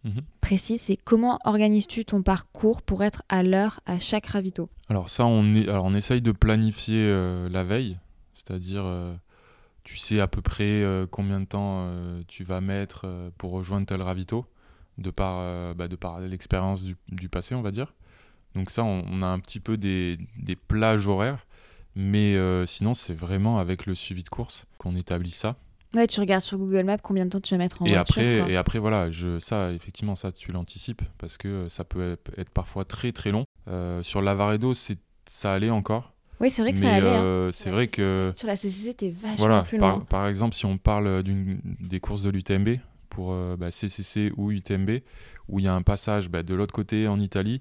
mhm. 0.03 0.21
précise, 0.41 0.81
c'est 0.81 0.97
comment 0.97 1.39
organises-tu 1.45 2.03
ton 2.03 2.21
parcours 2.21 2.81
pour 2.81 3.03
être 3.03 3.23
à 3.29 3.43
l'heure 3.43 3.79
à 3.85 3.97
chaque 3.97 4.27
ravito? 4.27 4.69
Alors 4.89 5.07
ça, 5.07 5.25
on, 5.25 5.53
est, 5.53 5.69
alors 5.69 5.85
on 5.85 5.93
essaye 5.93 6.21
de 6.21 6.33
planifier 6.33 7.09
la 7.49 7.63
veille, 7.63 7.97
c'est-à-dire 8.33 8.85
tu 9.83 9.97
sais 9.97 10.19
à 10.19 10.27
peu 10.27 10.41
près 10.41 10.83
combien 11.11 11.39
de 11.39 11.45
temps 11.45 11.89
tu 12.27 12.43
vas 12.43 12.59
mettre 12.59 13.07
pour 13.37 13.51
rejoindre 13.51 13.85
tel 13.85 14.01
ravito, 14.01 14.45
de 14.97 15.11
par, 15.11 15.75
bah, 15.75 15.87
de 15.87 15.95
par 15.95 16.19
l'expérience 16.19 16.83
du, 16.83 16.97
du, 17.09 17.29
passé, 17.29 17.55
on 17.55 17.61
va 17.61 17.71
dire. 17.71 17.93
Donc 18.55 18.69
ça, 18.69 18.83
on, 18.83 19.21
a 19.21 19.27
un 19.27 19.39
petit 19.39 19.59
peu 19.59 19.77
des, 19.77 20.17
plages 20.67 21.07
horaires, 21.07 21.45
mais 21.95 22.35
euh, 22.35 22.65
sinon, 22.65 22.93
c'est 22.93 23.13
vraiment 23.13 23.59
avec 23.59 23.85
le 23.85 23.95
suivi 23.95 24.23
de 24.23 24.29
course 24.29 24.65
qu'on 24.77 24.95
établit 24.95 25.31
ça. 25.31 25.55
Ouais, 25.93 26.07
tu 26.07 26.21
regardes 26.21 26.41
sur 26.41 26.57
Google 26.57 26.83
Maps 26.83 26.97
combien 26.97 27.25
de 27.25 27.31
temps 27.31 27.41
tu 27.41 27.53
vas 27.53 27.57
mettre 27.57 27.81
en 27.81 27.85
et 27.85 27.93
voiture. 27.93 28.01
Après, 28.01 28.51
et 28.51 28.55
après, 28.55 28.79
voilà, 28.79 29.11
je, 29.11 29.39
ça, 29.39 29.71
effectivement, 29.73 30.15
ça, 30.15 30.31
tu 30.31 30.51
l'anticipes 30.53 31.01
parce 31.17 31.37
que 31.37 31.67
ça 31.67 31.83
peut 31.83 32.17
être, 32.37 32.49
parfois 32.49 32.85
très 32.85 33.11
très 33.11 33.31
long. 33.31 33.45
Euh, 33.67 34.01
sur 34.03 34.21
Lavaredo, 34.21 34.73
ça 34.73 35.53
allait 35.53 35.69
encore. 35.69 36.13
Oui, 36.39 36.49
c'est 36.49 36.61
vrai 36.61 36.71
que 36.73 36.79
ça 36.79 36.93
allait. 36.93 37.07
Hein. 37.07 37.21
Euh, 37.21 37.51
c'est 37.51 37.69
vrai 37.69 37.87
que. 37.87 38.31
Sur 38.33 38.47
la 38.47 38.55
CCC, 38.55 38.93
t'es 38.93 39.09
vachement 39.09 39.63
plus 39.63 39.77
long. 39.77 39.99
Par, 39.99 40.27
exemple, 40.27 40.55
si 40.55 40.65
on 40.65 40.77
parle 40.77 41.23
des 41.23 41.99
courses 41.99 42.23
de 42.23 42.29
l'UTMB 42.29 42.77
pour 43.09 43.35
bah, 43.57 43.69
CCC 43.69 44.31
ou 44.37 44.51
UTMB, 44.51 45.01
où 45.49 45.59
il 45.59 45.65
y 45.65 45.67
a 45.67 45.73
un 45.73 45.81
passage 45.81 46.29
bah, 46.29 46.41
de 46.41 46.55
l'autre 46.55 46.73
côté 46.73 47.09
en 47.09 47.19
Italie, 47.19 47.59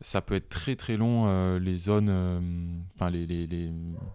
ça 0.00 0.20
peut 0.22 0.34
être 0.34 0.48
très 0.48 0.76
très 0.76 0.96
long 0.96 1.24
euh, 1.26 1.58
les 1.58 1.76
zones, 1.78 2.08
euh, 2.10 2.40
enfin 2.94 3.10
les, 3.10 3.26
les, 3.26 3.46
les, 3.46 3.72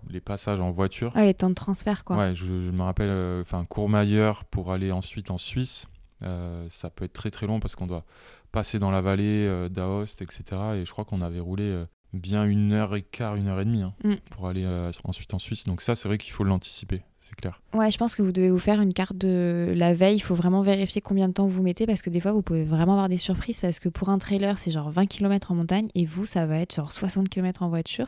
les 0.10 0.22
passages 0.22 0.60
en 0.60 0.72
voiture. 0.72 1.12
Ah, 1.16 1.26
les 1.26 1.34
temps 1.34 1.50
de 1.50 1.56
transfert, 1.56 2.04
quoi. 2.04 2.18
Ouais, 2.18 2.36
je, 2.36 2.46
je 2.46 2.72
me 2.72 2.82
rappelle, 2.84 3.10
euh, 3.10 3.42
enfin 3.42 3.66
Courmayeur 3.66 4.46
pour 4.46 4.72
aller 4.72 4.92
ensuite 4.92 5.30
en 5.32 5.38
Suisse, 5.38 5.88
euh, 6.24 6.66
ça 6.70 6.90
peut 6.90 7.06
être 7.06 7.14
très 7.14 7.32
très 7.32 7.48
long 7.48 7.60
parce 7.60 7.76
qu'on 7.76 7.88
doit 7.88 8.06
passer 8.52 8.80
dans 8.80 8.92
la 8.92 9.02
vallée 9.02 9.46
euh, 9.48 9.68
d'Aoste, 9.70 10.22
etc. 10.22 10.44
Et 10.76 10.86
je 10.86 10.92
crois 10.92 11.06
qu'on 11.06 11.22
avait 11.22 11.40
roulé 11.40 11.64
euh, 11.64 11.86
bien 12.14 12.46
une 12.46 12.72
heure 12.72 12.96
et 12.96 13.02
quart, 13.02 13.36
une 13.36 13.48
heure 13.48 13.60
et 13.60 13.66
demie 13.66 13.82
hein, 13.82 13.94
Mm. 14.04 14.14
pour 14.30 14.48
aller 14.48 14.64
euh, 14.64 14.92
ensuite 15.04 15.34
en 15.34 15.40
Suisse. 15.40 15.66
Donc 15.66 15.82
ça, 15.82 15.96
c'est 15.96 16.08
vrai 16.08 16.18
qu'il 16.18 16.32
faut 16.32 16.44
l'anticiper, 16.44 17.02
c'est 17.24 17.36
clair. 17.36 17.62
Ouais, 17.74 17.90
je 17.90 17.98
pense 17.98 18.16
que 18.16 18.22
vous 18.22 18.32
devez 18.32 18.50
vous 18.50 18.60
faire 18.60 18.82
une 18.82 18.94
carte 18.94 19.16
de 19.16 19.72
la 19.76 19.94
veille. 19.94 20.18
Il 20.18 20.22
faut 20.22 20.36
vraiment 20.36 20.62
vérifier 20.62 21.02
combien 21.02 21.28
de 21.28 21.34
temps 21.34 21.48
vous 21.48 21.64
mettez 21.64 21.86
parce 21.86 22.02
que 22.02 22.10
des 22.10 22.20
fois, 22.20 22.34
vous 22.34 22.42
pouvez 22.42 22.64
vraiment 22.64 22.94
avoir 22.94 23.10
des 23.10 23.18
surprises 23.18 23.62
parce 23.62 23.80
que 23.80 23.90
pour 23.90 24.10
un 24.10 24.18
trailer, 24.18 24.58
c'est 24.58 24.72
genre 24.72 24.92
20 24.92 25.06
km 25.08 25.52
en 25.52 25.56
montagne 25.56 25.88
et 25.96 26.06
vous, 26.06 26.26
ça 26.26 26.46
va 26.46 26.60
être 26.60 26.76
genre 26.76 26.92
60 26.92 27.30
km 27.30 27.64
en 27.64 27.70
voiture. 27.70 28.08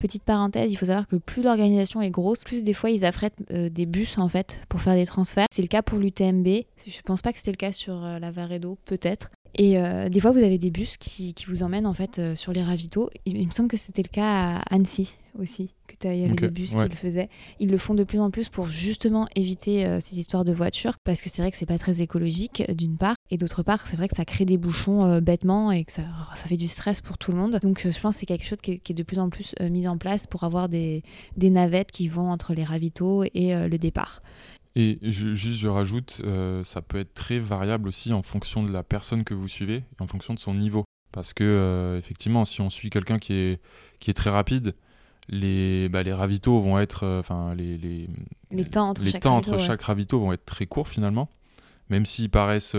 Petite 0.00 0.22
parenthèse, 0.22 0.72
il 0.72 0.76
faut 0.76 0.86
savoir 0.86 1.08
que 1.08 1.16
plus 1.16 1.42
l'organisation 1.42 2.00
est 2.00 2.10
grosse, 2.10 2.44
plus 2.44 2.62
des 2.62 2.72
fois 2.72 2.90
ils 2.90 3.04
affrètent 3.04 3.34
euh, 3.50 3.68
des 3.68 3.84
bus 3.84 4.16
en 4.18 4.28
fait 4.28 4.60
pour 4.68 4.80
faire 4.80 4.94
des 4.94 5.06
transferts. 5.06 5.46
C'est 5.50 5.62
le 5.62 5.66
cas 5.66 5.82
pour 5.82 5.98
l'UTMB. 5.98 6.46
Je 6.86 7.00
pense 7.04 7.20
pas 7.20 7.32
que 7.32 7.38
c'était 7.38 7.50
le 7.50 7.56
cas 7.56 7.72
sur 7.72 8.04
euh, 8.04 8.20
la 8.20 8.30
Varedo, 8.30 8.78
peut-être. 8.84 9.30
Et 9.54 9.78
euh, 9.78 10.08
des 10.08 10.20
fois 10.20 10.30
vous 10.30 10.38
avez 10.38 10.58
des 10.58 10.70
bus 10.70 10.96
qui, 10.96 11.34
qui 11.34 11.46
vous 11.46 11.62
emmènent 11.62 11.86
en 11.86 11.94
fait 11.94 12.18
euh, 12.18 12.36
sur 12.36 12.52
les 12.52 12.62
ravitaux. 12.62 13.10
Il, 13.24 13.36
il 13.36 13.46
me 13.46 13.52
semble 13.52 13.68
que 13.68 13.76
c'était 13.76 14.02
le 14.02 14.08
cas 14.08 14.58
à 14.58 14.74
Annecy 14.74 15.18
aussi, 15.38 15.74
que 15.86 16.08
y 16.08 16.24
avait 16.24 16.34
des 16.34 16.48
bus 16.48 16.72
ouais. 16.72 16.84
qui 16.84 16.90
le 16.90 16.96
faisaient. 16.96 17.28
Ils 17.60 17.70
le 17.70 17.78
font 17.78 17.94
de 17.94 18.04
plus 18.04 18.18
en 18.18 18.30
plus 18.30 18.48
pour 18.48 18.66
justement 18.66 19.28
éviter 19.36 19.86
euh, 19.86 20.00
ces 20.00 20.18
histoires 20.18 20.44
de 20.44 20.52
voitures 20.52 20.96
parce 21.04 21.22
que 21.22 21.28
c'est 21.28 21.42
vrai 21.42 21.50
que 21.50 21.56
c'est 21.56 21.66
pas 21.66 21.78
très 21.78 22.00
écologique 22.00 22.64
d'une 22.72 22.96
part 22.96 23.14
et 23.30 23.36
d'autre 23.36 23.62
part 23.62 23.86
c'est 23.86 23.96
vrai 23.96 24.08
que 24.08 24.16
ça 24.16 24.24
crée 24.24 24.44
des 24.44 24.58
bouchons 24.58 25.20
bêtement 25.20 25.70
et 25.70 25.84
que 25.84 25.92
ça, 25.92 26.02
ça 26.34 26.44
fait 26.46 26.56
du 26.56 26.68
stress 26.68 27.00
pour 27.00 27.18
tout 27.18 27.30
le 27.30 27.38
monde. 27.38 27.58
Donc 27.62 27.86
je 27.90 28.00
pense 28.00 28.14
que 28.14 28.20
c'est 28.20 28.26
quelque 28.26 28.46
chose 28.46 28.58
qui 28.60 28.72
est, 28.72 28.78
qui 28.78 28.92
est 28.92 28.96
de 28.96 29.02
plus 29.02 29.18
en 29.18 29.28
plus 29.28 29.54
mis 29.60 29.86
en 29.88 29.96
place 29.96 30.26
pour 30.26 30.44
avoir 30.44 30.68
des, 30.68 31.02
des 31.36 31.50
navettes 31.50 31.90
qui 31.90 32.08
vont 32.08 32.30
entre 32.30 32.54
les 32.54 32.64
ravitaux 32.64 33.24
et 33.34 33.54
le 33.54 33.78
départ. 33.78 34.22
Et 34.76 34.98
je- 35.02 35.34
juste, 35.34 35.58
je 35.58 35.68
rajoute, 35.68 36.20
euh, 36.24 36.62
ça 36.62 36.82
peut 36.82 36.98
être 36.98 37.14
très 37.14 37.38
variable 37.38 37.88
aussi 37.88 38.12
en 38.12 38.22
fonction 38.22 38.62
de 38.62 38.70
la 38.70 38.82
personne 38.84 39.24
que 39.24 39.34
vous 39.34 39.48
suivez 39.48 39.76
et 39.98 40.02
en 40.02 40.06
fonction 40.06 40.34
de 40.34 40.38
son 40.38 40.54
niveau. 40.54 40.84
Parce 41.10 41.32
que, 41.32 41.42
euh, 41.42 41.98
effectivement, 41.98 42.44
si 42.44 42.60
on 42.60 42.70
suit 42.70 42.90
quelqu'un 42.90 43.18
qui 43.18 43.32
est, 43.32 43.60
qui 43.98 44.10
est 44.10 44.14
très 44.14 44.30
rapide, 44.30 44.74
les, 45.28 45.88
bah, 45.88 46.02
les 46.02 46.12
ravitaux 46.12 46.60
vont 46.60 46.78
être. 46.78 47.04
euh, 47.04 47.20
Enfin, 47.20 47.54
les, 47.54 47.76
les, 47.78 48.08
Les 48.50 48.64
temps 48.64 48.90
entre 48.90 49.02
les 49.02 49.10
chaque 49.10 49.22
temps 49.22 49.34
ravito, 49.34 49.50
entre 49.52 49.60
ouais. 49.60 49.66
chaque 49.66 49.82
ravito 49.82 50.20
vont 50.20 50.32
être 50.32 50.44
très 50.44 50.66
courts 50.66 50.88
finalement. 50.88 51.28
Même 51.90 52.06
s'ils 52.06 52.30
paraissent. 52.30 52.76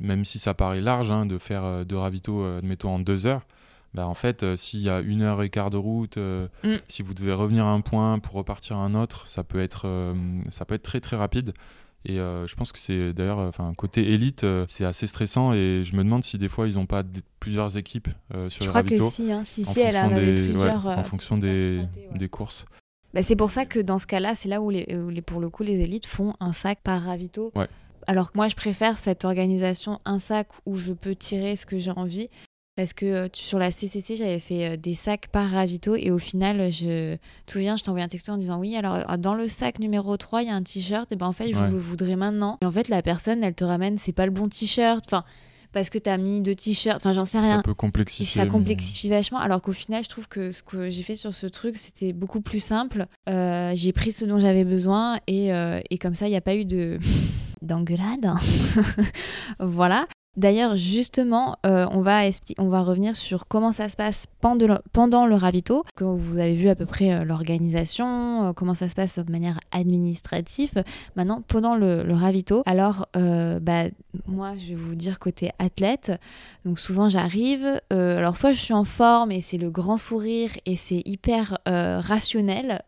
même 0.00 0.24
si 0.24 0.38
ça 0.38 0.54
paraît 0.54 0.80
large 0.80 1.10
hein, 1.10 1.26
de 1.26 1.36
faire 1.38 1.84
deux 1.84 1.96
ravitaux, 1.98 2.44
admettons, 2.44 2.94
en 2.94 2.98
deux 2.98 3.26
heures. 3.26 3.42
Bah, 3.94 4.06
en 4.06 4.14
fait, 4.14 4.42
euh, 4.42 4.56
s'il 4.56 4.80
y 4.80 4.88
a 4.88 5.00
une 5.00 5.20
heure 5.22 5.42
et 5.42 5.50
quart 5.50 5.68
de 5.70 5.76
route, 5.76 6.16
euh, 6.16 6.48
Mm. 6.64 6.76
si 6.88 7.02
vous 7.02 7.12
devez 7.14 7.32
revenir 7.34 7.66
à 7.66 7.72
un 7.72 7.80
point 7.80 8.18
pour 8.18 8.34
repartir 8.34 8.76
à 8.78 8.80
un 8.80 8.94
autre, 8.94 9.26
ça 9.28 9.44
peut 9.44 9.60
être, 9.60 9.82
euh, 9.86 10.14
ça 10.50 10.64
peut 10.64 10.74
être 10.74 10.82
très 10.82 11.00
très 11.00 11.16
rapide. 11.16 11.52
Et 12.04 12.16
je 12.16 12.54
pense 12.56 12.72
que 12.72 12.80
c'est 12.80 13.12
d'ailleurs, 13.12 13.38
enfin 13.38 13.72
côté 13.76 14.12
élite, 14.12 14.44
c'est 14.66 14.84
assez 14.84 15.06
stressant. 15.06 15.52
Et 15.52 15.82
je 15.84 15.94
me 15.94 16.02
demande 16.02 16.24
si 16.24 16.36
des 16.36 16.48
fois 16.48 16.66
ils 16.66 16.74
n'ont 16.74 16.84
pas 16.86 17.04
plusieurs 17.38 17.76
équipes 17.76 18.08
sur 18.48 18.48
Je 18.48 18.60
les 18.62 18.66
crois 18.70 18.82
que 18.82 18.98
si, 18.98 19.30
hein, 19.30 19.44
si, 19.46 19.64
si 19.64 19.78
elle 19.78 19.96
en 19.96 20.00
fonction 20.00 20.16
avait 20.16 20.34
des- 20.34 20.42
plusieurs. 20.48 20.86
en 20.86 21.04
fonction 21.04 21.38
des, 21.38 21.78
stratés, 21.84 22.08
ouais. 22.10 22.18
des 22.18 22.28
courses. 22.28 22.64
Bah, 23.14 23.22
c'est 23.22 23.36
pour 23.36 23.52
ça 23.52 23.66
que 23.66 23.78
dans 23.78 24.00
ce 24.00 24.08
cas-là, 24.08 24.34
c'est 24.34 24.48
là 24.48 24.60
où, 24.60 24.70
les, 24.70 24.96
où 24.96 25.10
les- 25.10 25.22
pour 25.22 25.38
le 25.40 25.48
coup, 25.48 25.62
les 25.62 25.80
élites 25.80 26.06
font 26.06 26.34
un 26.40 26.52
sac 26.52 26.80
par 26.82 27.00
ravito. 27.04 27.52
Ouais. 27.54 27.68
Alors 28.08 28.32
que 28.32 28.36
moi, 28.38 28.48
je 28.48 28.56
préfère 28.56 28.98
cette 28.98 29.24
organisation, 29.24 30.00
un 30.04 30.18
sac 30.18 30.48
où 30.66 30.74
je 30.74 30.92
peux 30.94 31.14
tirer 31.14 31.54
ce 31.54 31.66
que 31.66 31.78
j'ai 31.78 31.92
envie. 31.92 32.30
Parce 32.74 32.94
que 32.94 33.04
euh, 33.04 33.28
sur 33.34 33.58
la 33.58 33.70
CCC, 33.70 34.16
j'avais 34.16 34.40
fait 34.40 34.64
euh, 34.70 34.76
des 34.78 34.94
sacs 34.94 35.28
par 35.28 35.50
ravito 35.50 35.94
et 35.94 36.10
au 36.10 36.16
final, 36.18 36.72
je 36.72 37.16
te 37.44 37.52
souviens, 37.52 37.76
je 37.76 37.82
t'ai 37.82 37.90
envoyé 37.90 38.04
un 38.04 38.08
texto 38.08 38.32
en 38.32 38.38
disant 38.38 38.58
oui, 38.58 38.74
alors 38.76 38.94
euh, 39.10 39.16
dans 39.18 39.34
le 39.34 39.46
sac 39.46 39.78
numéro 39.78 40.16
3, 40.16 40.42
il 40.42 40.48
y 40.48 40.50
a 40.50 40.54
un 40.54 40.62
t-shirt, 40.62 41.12
et 41.12 41.16
ben 41.16 41.26
en 41.26 41.34
fait, 41.34 41.52
je 41.52 41.58
Ouais. 41.58 41.70
le 41.70 41.76
voudrais 41.76 42.16
maintenant. 42.16 42.58
Et 42.62 42.66
en 42.66 42.72
fait, 42.72 42.88
la 42.88 43.02
personne, 43.02 43.44
elle 43.44 43.54
te 43.54 43.64
ramène, 43.64 43.98
c'est 43.98 44.12
pas 44.14 44.24
le 44.24 44.32
bon 44.32 44.48
t-shirt, 44.48 45.04
enfin, 45.06 45.22
parce 45.72 45.90
que 45.90 45.98
t'as 45.98 46.16
mis 46.16 46.40
deux 46.40 46.54
t-shirts, 46.54 46.96
enfin, 46.96 47.12
j'en 47.12 47.26
sais 47.26 47.40
rien. 47.40 47.56
Ça 47.58 47.62
peut 47.62 47.72
Et 47.72 47.74
complexifier. 47.74 48.40
ça 48.40 48.46
mais- 48.46 48.50
complexifie 48.50 49.10
vachement, 49.10 49.38
alors 49.38 49.60
qu'au 49.60 49.72
final, 49.72 50.02
je 50.02 50.08
trouve 50.08 50.26
que 50.28 50.50
ce 50.50 50.62
que 50.62 50.88
j'ai 50.88 51.02
fait 51.02 51.14
sur 51.14 51.34
ce 51.34 51.46
truc, 51.46 51.76
c'était 51.76 52.14
beaucoup 52.14 52.40
plus 52.40 52.60
simple. 52.64 53.04
Euh, 53.28 53.72
j'ai 53.74 53.92
pris 53.92 54.12
ce 54.12 54.24
dont 54.24 54.38
j'avais 54.38 54.64
besoin 54.64 55.18
et, 55.26 55.52
euh, 55.52 55.78
et 55.90 55.98
comme 55.98 56.14
ça, 56.14 56.26
il 56.26 56.30
n'y 56.30 56.36
a 56.36 56.40
pas 56.40 56.54
eu 56.56 56.64
de 56.64 56.98
d'engueulade. 57.60 58.32
voilà. 59.60 60.06
D'ailleurs, 60.34 60.78
justement, 60.78 61.56
euh, 61.66 61.86
on, 61.90 62.00
va 62.00 62.82
revenir 62.82 63.16
sur 63.16 63.46
comment 63.46 63.70
ça 63.70 63.90
se 63.90 63.96
passe 63.96 64.24
pendant 64.40 65.26
le, 65.26 65.36
ravito. 65.36 65.84
Que 65.94 66.04
vous 66.04 66.38
avez 66.38 66.54
vu 66.54 66.70
à 66.70 66.74
peu 66.74 66.86
près 66.86 67.12
euh, 67.12 67.24
l'organisation, 67.24 68.48
euh, 68.48 68.52
comment 68.54 68.74
ça 68.74 68.88
se 68.88 68.94
passe 68.94 69.18
de 69.18 69.30
manière 69.30 69.60
administrative. 69.72 70.84
Maintenant, 71.16 71.42
pendant 71.46 71.76
le, 71.76 72.14
ravito, 72.14 72.62
alors, 72.64 73.06
bah, 73.14 73.84
moi, 74.26 74.54
je 74.56 74.68
vais 74.68 74.74
vous 74.74 74.94
dire 74.94 75.18
côté 75.18 75.50
athlète. 75.58 76.12
Donc 76.64 76.78
souvent 76.78 77.08
j'arrive, 77.08 77.80
alors 77.90 78.36
soit 78.36 78.52
je 78.52 78.60
suis 78.60 78.74
en 78.74 78.84
forme 78.84 79.32
et 79.32 79.40
c'est 79.40 79.58
le 79.58 79.70
grand 79.70 79.96
sourire 79.96 80.50
et 80.64 80.76
c'est 80.76 81.02
hyper 81.04 81.58
rationnel, 81.66 82.82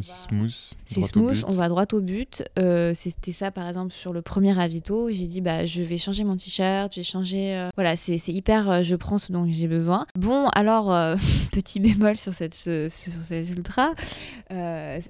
C'est 0.00 0.28
smooth. 0.28 0.52
c'est 0.86 1.02
smooth, 1.02 1.44
on 1.46 1.52
va 1.52 1.68
droit 1.68 1.84
au 1.92 2.00
but. 2.00 2.44
Euh, 2.58 2.92
C'était 2.94 3.32
ça 3.32 3.50
par 3.50 3.68
exemple 3.68 3.92
sur 3.94 4.12
le 4.12 4.22
premier 4.22 4.52
ravito. 4.52 5.08
J'ai 5.10 5.26
dit 5.26 5.40
bah 5.40 5.64
je 5.66 5.82
vais 5.82 5.98
changer 5.98 6.24
mon 6.24 6.36
t-shirt, 6.36 6.92
je 6.94 7.00
vais 7.00 7.04
changer. 7.04 7.54
euh, 7.56 7.70
Voilà, 7.76 7.96
c'est 7.96 8.16
hyper. 8.28 8.70
euh, 8.70 8.82
je 8.82 8.94
prends 8.96 9.18
ce 9.18 9.32
dont 9.32 9.46
j'ai 9.50 9.68
besoin. 9.68 10.06
Bon 10.14 10.48
alors 10.48 10.86
petit 11.52 11.80
bémol 11.80 12.16
sur 12.16 12.32
cette 12.34 12.54
ce- 12.54 12.88
sur 12.88 13.12
cette 13.22 13.48
ultra. 13.50 13.92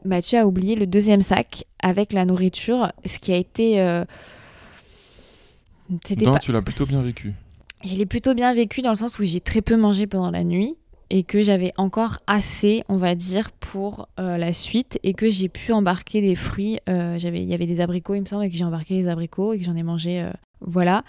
Mathieu 0.04 0.38
a 0.38 0.46
oublié 0.46 0.74
le 0.76 0.86
deuxième 0.86 1.22
sac 1.22 1.64
avec 1.82 2.12
la 2.12 2.24
nourriture, 2.24 2.92
ce 3.04 3.18
qui 3.18 3.32
a 3.32 3.36
été. 3.36 3.78
Non, 5.90 6.32
pas- 6.32 6.38
tu 6.40 6.52
l'as 6.52 6.62
plutôt 6.62 6.86
bien 6.86 7.00
vécu. 7.02 7.32
je 7.84 7.94
l'ai 7.94 8.06
plutôt 8.06 8.34
bien 8.34 8.52
vécu 8.54 8.82
dans 8.82 8.90
le 8.90 8.96
sens 8.96 9.18
où 9.18 9.24
j'ai 9.24 9.40
très 9.40 9.62
peu 9.62 9.76
mangé 9.76 10.06
pendant 10.06 10.30
la 10.30 10.42
nuit 10.44 10.74
et 11.10 11.22
que 11.22 11.42
j'avais 11.42 11.72
encore 11.76 12.18
assez, 12.26 12.82
on 12.88 12.96
va 12.96 13.14
dire, 13.14 13.50
pour 13.52 14.08
euh, 14.18 14.36
la 14.36 14.52
suite 14.52 14.98
et 15.02 15.14
que 15.14 15.30
j'ai 15.30 15.48
pu 15.48 15.72
embarquer 15.72 16.20
des 16.20 16.34
fruits. 16.34 16.80
Euh, 16.88 17.18
j'avais, 17.18 17.42
il 17.42 17.48
y 17.48 17.54
avait 17.54 17.66
des 17.66 17.80
abricots, 17.80 18.14
il 18.14 18.22
me 18.22 18.26
semble, 18.26 18.44
et 18.44 18.50
que 18.50 18.56
j'ai 18.56 18.64
embarqué 18.64 18.94
les 19.02 19.08
abricots 19.08 19.52
et 19.52 19.58
que 19.58 19.64
j'en 19.64 19.76
ai 19.76 19.82
mangé. 19.82 20.20
euh, 20.20 20.32
voilà. 20.60 21.04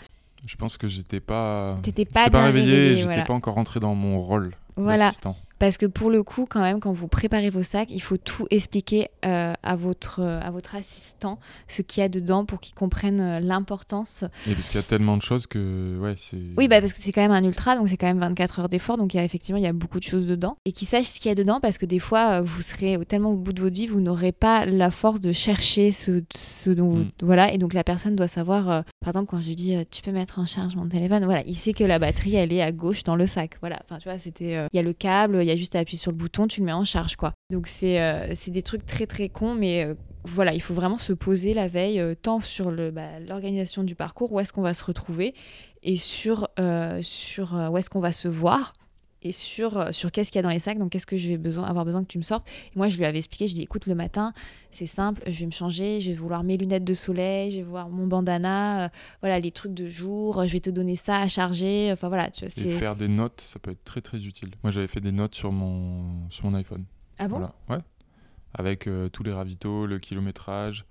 Je 0.45 0.55
pense 0.55 0.77
que 0.77 0.87
j'étais 0.87 1.19
pas. 1.19 1.77
T'étais 1.81 2.05
pas 2.05 2.25
pas 2.25 2.29
bien 2.29 2.45
réveillé, 2.45 2.65
réveillé, 2.73 2.91
j'étais 2.97 3.05
voilà. 3.05 3.23
pas 3.23 3.33
encore 3.33 3.55
rentré 3.55 3.79
dans 3.79 3.95
mon 3.95 4.21
rôle 4.21 4.55
Voilà. 4.75 5.05
d'assistant. 5.07 5.35
Parce 5.59 5.77
que 5.77 5.85
pour 5.85 6.09
le 6.09 6.23
coup, 6.23 6.45
quand 6.49 6.61
même, 6.61 6.79
quand 6.79 6.91
vous 6.91 7.07
préparez 7.07 7.49
vos 7.49 7.63
sacs, 7.63 7.89
il 7.91 8.01
faut 8.01 8.17
tout 8.17 8.45
expliquer 8.51 9.09
euh, 9.25 9.53
à, 9.63 9.75
votre, 9.75 10.19
euh, 10.21 10.39
à 10.41 10.51
votre 10.51 10.75
assistant, 10.75 11.39
ce 11.67 11.81
qu'il 11.81 12.01
y 12.01 12.03
a 12.03 12.09
dedans 12.09 12.45
pour 12.45 12.59
qu'il 12.59 12.75
comprenne 12.75 13.19
euh, 13.19 13.39
l'importance 13.39 14.23
Et 14.47 14.53
parce 14.53 14.69
qu'il 14.69 14.77
y 14.79 14.83
a 14.83 14.87
tellement 14.87 15.17
de 15.17 15.21
choses 15.21 15.47
que 15.47 15.97
ouais. 15.99 16.15
Oui, 16.57 16.67
bah 16.67 16.79
parce 16.79 16.93
que 16.93 16.99
c'est 17.01 17.11
quand 17.11 17.21
même 17.21 17.31
un 17.31 17.43
ultra, 17.43 17.75
donc 17.75 17.89
c'est 17.89 17.97
quand 17.97 18.07
même 18.07 18.19
24 18.19 18.59
heures 18.59 18.69
d'effort, 18.69 18.97
donc 18.97 19.13
il 19.13 19.17
y 19.17 19.19
a 19.19 19.23
effectivement 19.23 19.57
il 19.57 19.63
y 19.63 19.67
a 19.67 19.73
beaucoup 19.73 19.99
de 19.99 20.03
choses 20.03 20.25
dedans. 20.27 20.57
Et 20.65 20.71
qu'ils 20.71 20.87
sachent 20.87 21.07
ce 21.07 21.19
qu'il 21.19 21.29
y 21.29 21.31
a 21.31 21.35
dedans, 21.35 21.59
parce 21.59 21.77
que 21.77 21.85
des 21.85 21.99
fois 21.99 22.41
vous 22.41 22.61
serez 22.61 22.97
tellement 23.07 23.31
au 23.31 23.37
bout 23.37 23.53
de 23.53 23.61
votre 23.61 23.75
vie, 23.75 23.87
vous 23.87 24.01
n'aurez 24.01 24.31
pas 24.31 24.65
la 24.65 24.91
force 24.91 25.21
de 25.21 25.31
chercher 25.31 25.91
ce, 25.91 26.23
ce 26.37 26.69
dont 26.69 26.89
vous- 26.89 26.97
Mm. 27.03 27.11
voilà. 27.21 27.53
Et 27.53 27.57
donc 27.57 27.73
la 27.73 27.83
personne 27.83 28.15
doit 28.15 28.27
savoir, 28.27 28.69
euh, 28.69 28.81
par 29.01 29.09
exemple 29.09 29.27
quand 29.29 29.39
je 29.41 29.47
lui 29.47 29.55
dis 29.55 29.75
euh, 29.75 29.83
tu 29.89 30.01
peux 30.01 30.11
mettre 30.11 30.39
en 30.39 30.45
charge 30.45 30.75
mon 30.75 30.87
téléphone, 30.87 31.23
voilà, 31.25 31.41
il 31.45 31.55
sait 31.55 31.73
que 31.73 31.83
la 31.83 31.99
batterie 31.99 32.35
elle 32.35 32.53
est 32.53 32.61
à 32.61 32.71
gauche 32.71 33.03
dans 33.03 33.15
le 33.15 33.27
sac, 33.27 33.57
voilà. 33.61 33.79
Enfin 33.85 33.97
tu 33.99 34.09
vois, 34.09 34.19
c'était, 34.19 34.67
il 34.71 34.75
y 34.75 34.79
a 34.79 34.83
le 34.83 34.93
câble, 34.93 35.43
y 35.47 35.51
a 35.51 35.55
juste 35.55 35.75
à 35.75 35.79
appuyer 35.79 35.97
sur 35.97 36.11
le 36.11 36.17
bouton, 36.17 36.47
tu 36.47 36.61
le 36.61 36.65
mets 36.65 36.73
en 36.73 36.85
charge 36.85 37.15
quoi. 37.15 37.33
Donc 37.51 37.67
c'est, 37.67 38.01
euh, 38.01 38.33
des 38.47 38.63
trucs 38.63 38.85
très 38.85 39.07
très 39.07 39.29
cons, 39.29 39.55
mais 39.55 39.85
euh, 39.85 39.95
voilà, 40.23 40.53
il 40.53 40.61
faut 40.61 40.73
vraiment 40.73 40.97
se 40.97 41.13
poser 41.13 41.53
la 41.53 41.67
veille, 41.67 41.99
euh, 41.99 42.15
tant 42.15 42.39
sur 42.39 42.71
bah, 42.91 43.19
l'organisation 43.27 43.83
du 43.83 43.95
parcours, 43.95 44.31
où 44.31 44.39
est-ce 44.39 44.53
qu'on 44.53 44.61
va 44.61 44.73
se 44.73 44.83
retrouver, 44.83 45.33
et 45.83 45.97
sur, 45.97 46.49
sur 47.01 47.69
où 47.71 47.77
est-ce 47.77 47.89
qu'on 47.89 47.99
va 47.99 48.13
se 48.13 48.27
voir, 48.27 48.73
et 49.27 49.31
sur, 49.31 49.77
euh, 49.77 49.91
sur 49.91 50.11
qu'est-ce 50.11 50.31
qu'il 50.31 50.39
y 50.39 50.39
a 50.39 50.43
dans 50.43 50.49
les 50.49 50.59
sacs, 50.59 50.77
donc 50.77 50.91
qu'est-ce 50.91 51.05
que 51.05 51.17
je 51.17 51.27
vais 51.29 51.37
besoin, 51.37 51.65
avoir 51.65 51.85
besoin 51.85 52.01
que 52.03 52.07
tu 52.07 52.17
me 52.17 52.23
sortes. 52.23 52.47
Et 52.73 52.77
moi, 52.77 52.89
je 52.89 52.97
lui 52.97 53.05
avais 53.05 53.17
expliqué, 53.17 53.47
je 53.47 53.53
dis, 53.53 53.61
écoute, 53.63 53.85
le 53.85 53.95
matin, 53.95 54.33
c'est 54.71 54.87
simple, 54.87 55.21
je 55.27 55.39
vais 55.39 55.45
me 55.45 55.51
changer, 55.51 56.01
je 56.01 56.09
vais 56.09 56.15
vouloir 56.15 56.43
mes 56.43 56.57
lunettes 56.57 56.83
de 56.83 56.93
soleil, 56.93 57.51
je 57.51 57.57
vais 57.57 57.63
voir 57.63 57.89
mon 57.89 58.07
bandana, 58.07 58.85
euh, 58.85 58.89
voilà, 59.21 59.39
les 59.39 59.51
trucs 59.51 59.73
de 59.73 59.87
jour, 59.87 60.43
je 60.47 60.53
vais 60.53 60.59
te 60.59 60.69
donner 60.69 60.95
ça 60.95 61.19
à 61.19 61.27
charger, 61.27 61.89
enfin 61.91 62.07
voilà, 62.09 62.29
tu 62.31 62.45
vois, 62.45 62.63
Et 62.63 62.69
faire 62.77 62.95
des 62.95 63.07
notes, 63.07 63.41
ça 63.41 63.59
peut 63.59 63.71
être 63.71 63.83
très 63.83 64.01
très 64.01 64.25
utile. 64.25 64.49
Moi, 64.63 64.71
j'avais 64.71 64.87
fait 64.87 65.01
des 65.01 65.11
notes 65.11 65.35
sur 65.35 65.51
mon 65.51 66.29
sur 66.29 66.45
mon 66.49 66.55
iPhone. 66.57 66.85
Ah 67.19 67.27
bon? 67.27 67.37
Voilà, 67.37 67.53
ouais. 67.69 67.83
Avec 68.53 68.87
euh, 68.87 69.09
tous 69.09 69.23
les 69.23 69.33
ravitaux, 69.33 69.85
le 69.85 69.99
kilométrage, 69.99 70.85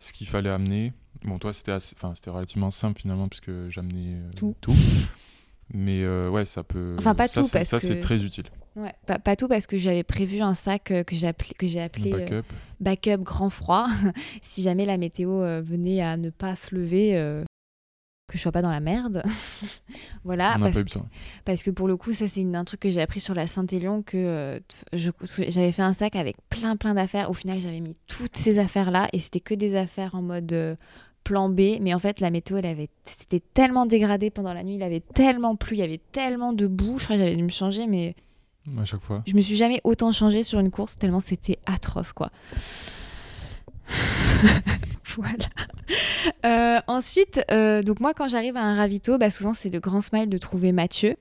ce 0.00 0.12
qu'il 0.12 0.26
fallait 0.28 0.50
amener. 0.50 0.92
Bon, 1.24 1.38
toi, 1.38 1.52
c'était 1.52 1.72
assez- 1.72 1.96
enfin, 1.98 2.14
c'était 2.14 2.30
relativement 2.30 2.70
simple 2.70 3.00
finalement 3.00 3.28
puisque 3.28 3.50
j'amenais 3.70 4.14
euh, 4.14 4.30
Tout. 4.36 4.54
Mais 5.74 6.02
euh, 6.02 6.30
ouais, 6.30 6.46
ça 6.46 6.62
peut. 6.64 6.96
Enfin, 6.98 7.14
pas 7.14 7.28
ça, 7.28 7.42
tout, 7.42 7.48
parce 7.52 7.68
Ça, 7.68 7.78
c'est 7.80 7.96
que- 7.96 8.02
très 8.02 8.24
utile. 8.24 8.46
Ouais, 8.76 8.94
pas, 9.06 9.18
pas 9.18 9.34
tout 9.34 9.48
parce 9.48 9.66
que 9.66 9.76
j'avais 9.76 10.04
prévu 10.04 10.40
un 10.40 10.54
sac 10.54 10.92
euh, 10.92 11.02
que 11.02 11.16
j'ai 11.16 11.26
appelé, 11.26 11.50
que 11.58 11.66
j'ai 11.66 11.80
appelé 11.80 12.12
euh, 12.12 12.18
backup. 12.18 12.44
backup 12.80 13.22
grand 13.24 13.50
froid. 13.50 13.86
si 14.42 14.62
jamais 14.62 14.86
la 14.86 14.96
météo 14.98 15.42
euh, 15.42 15.60
venait 15.60 16.00
à 16.00 16.16
ne 16.16 16.30
pas 16.30 16.54
se 16.54 16.74
lever, 16.74 17.12
que 18.28 18.36
je 18.36 18.42
sois 18.42 18.52
pas 18.52 18.62
dans 18.62 18.70
la 18.70 18.78
merde. 18.80 19.22
voilà, 20.24 20.54
On 20.58 20.60
parce, 20.60 20.74
pas 20.74 20.80
eu 20.80 20.84
besoin. 20.84 21.06
parce 21.44 21.62
que 21.62 21.70
pour 21.70 21.88
le 21.88 21.96
coup, 21.96 22.12
ça 22.12 22.28
c'est 22.28 22.44
un 22.54 22.64
truc 22.64 22.80
que 22.80 22.90
j'ai 22.90 23.00
appris 23.00 23.20
sur 23.20 23.34
la 23.34 23.46
Saint-Élion 23.46 24.02
que 24.02 24.60
j'avais 24.92 25.72
fait 25.72 25.82
un 25.82 25.92
sac 25.92 26.14
avec 26.14 26.36
plein 26.48 26.76
plein 26.76 26.94
d'affaires. 26.94 27.30
Au 27.30 27.34
final, 27.34 27.58
j'avais 27.58 27.80
mis 27.80 27.96
toutes 28.06 28.36
ces 28.36 28.58
affaires 28.58 28.90
là 28.90 29.08
et 29.12 29.18
c'était 29.18 29.40
que 29.40 29.54
des 29.54 29.74
affaires 29.76 30.14
en 30.14 30.22
mode 30.22 30.76
plan 31.28 31.50
B. 31.50 31.78
Mais 31.82 31.92
en 31.92 31.98
fait, 31.98 32.20
la 32.20 32.30
météo, 32.30 32.56
elle 32.56 32.64
avait, 32.66 32.88
c'était 33.18 33.42
tellement 33.52 33.84
dégradé 33.84 34.30
pendant 34.30 34.54
la 34.54 34.62
nuit, 34.64 34.76
il 34.76 34.82
avait 34.82 35.00
tellement 35.00 35.56
plu, 35.56 35.76
il 35.76 35.80
y 35.80 35.82
avait 35.82 36.00
tellement 36.12 36.54
de 36.54 36.66
boue. 36.66 36.98
Je 36.98 37.04
crois 37.04 37.16
que 37.16 37.22
j'avais 37.22 37.36
dû 37.36 37.42
me 37.42 37.50
changer, 37.50 37.86
mais 37.86 38.14
À 38.80 38.86
chaque 38.86 39.02
fois. 39.02 39.22
je 39.26 39.34
me 39.34 39.42
suis 39.42 39.56
jamais 39.56 39.82
autant 39.84 40.10
changée 40.10 40.42
sur 40.42 40.58
une 40.58 40.70
course 40.70 40.96
tellement 40.96 41.20
c'était 41.20 41.58
atroce 41.66 42.12
quoi. 42.12 42.30
voilà. 45.16 45.48
Euh, 46.46 46.80
ensuite, 46.86 47.40
euh, 47.50 47.82
donc 47.82 48.00
moi 48.00 48.14
quand 48.14 48.28
j'arrive 48.28 48.56
à 48.56 48.62
un 48.62 48.74
ravito, 48.76 49.18
bah 49.18 49.28
souvent 49.30 49.52
c'est 49.54 49.70
le 49.70 49.80
grand 49.80 50.00
smile 50.00 50.28
de 50.30 50.38
trouver 50.38 50.72
Mathieu. 50.72 51.16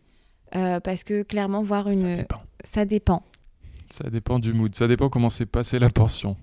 Euh, 0.55 0.79
parce 0.79 1.03
que 1.03 1.23
clairement 1.23 1.61
voir 1.63 1.85
Ça 1.85 1.91
une... 1.91 2.15
dépend. 2.15 2.41
Ça 2.63 2.85
dépend. 2.85 3.23
Ça 3.89 4.09
dépend 4.09 4.39
du 4.39 4.53
mood. 4.53 4.73
Ça 4.73 4.87
dépend 4.87 5.09
comment 5.09 5.29
s'est 5.29 5.45
passée 5.45 5.79
la 5.79 5.89
portion. 5.89 6.37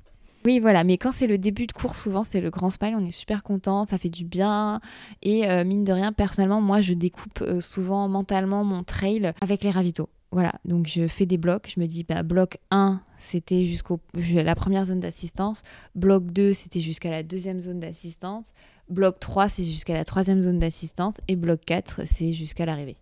Oui, 0.47 0.59
voilà, 0.59 0.84
mais 0.84 0.99
quand 0.99 1.11
c'est 1.11 1.26
le 1.26 1.38
début 1.38 1.66
de 1.66 1.72
course, 1.72 2.03
souvent 2.03 2.22
c'est 2.22 2.42
le 2.42 2.51
grand 2.51 2.70
smile, 2.70 2.95
on 2.99 3.07
est 3.07 3.11
super 3.11 3.42
content, 3.42 3.86
ça 3.86 3.97
fait 3.97 4.11
du 4.11 4.26
bien. 4.26 4.80
Et 5.22 5.49
euh, 5.49 5.64
mine 5.64 5.84
de 5.84 5.92
rien, 5.92 6.12
personnellement, 6.12 6.61
moi 6.61 6.82
je 6.82 6.92
découpe 6.92 7.40
euh, 7.40 7.62
souvent 7.62 8.09
mentalement 8.09 8.62
mon 8.62 8.84
trail 8.84 9.32
avec 9.40 9.64
les 9.64 9.70
ravitaux. 9.70 10.11
Voilà, 10.32 10.53
donc 10.66 10.86
je 10.86 11.07
fais 11.09 11.24
des 11.24 11.38
blocs, 11.38 11.72
je 11.74 11.80
me 11.80 11.86
dis, 11.86 12.05
bah, 12.05 12.22
bloc 12.22 12.59
1, 12.70 13.01
c'était 13.18 13.64
jusqu'au 13.64 14.01
la 14.34 14.55
première 14.55 14.84
zone 14.84 15.01
d'assistance, 15.01 15.62
bloc 15.95 16.26
2, 16.26 16.53
c'était 16.53 16.80
jusqu'à 16.80 17.11
la 17.11 17.22
deuxième 17.22 17.61
zone 17.61 17.80
d'assistance, 17.80 18.53
bloc 18.90 19.20
3, 19.20 19.49
c'est 19.49 19.64
jusqu'à 19.64 19.95
la 19.95 20.05
troisième 20.05 20.42
zone 20.42 20.59
d'assistance, 20.59 21.22
et 21.26 21.36
bloc 21.36 21.61
4, 21.64 22.03
c'est 22.05 22.34
jusqu'à 22.34 22.66
l'arrivée. 22.66 22.97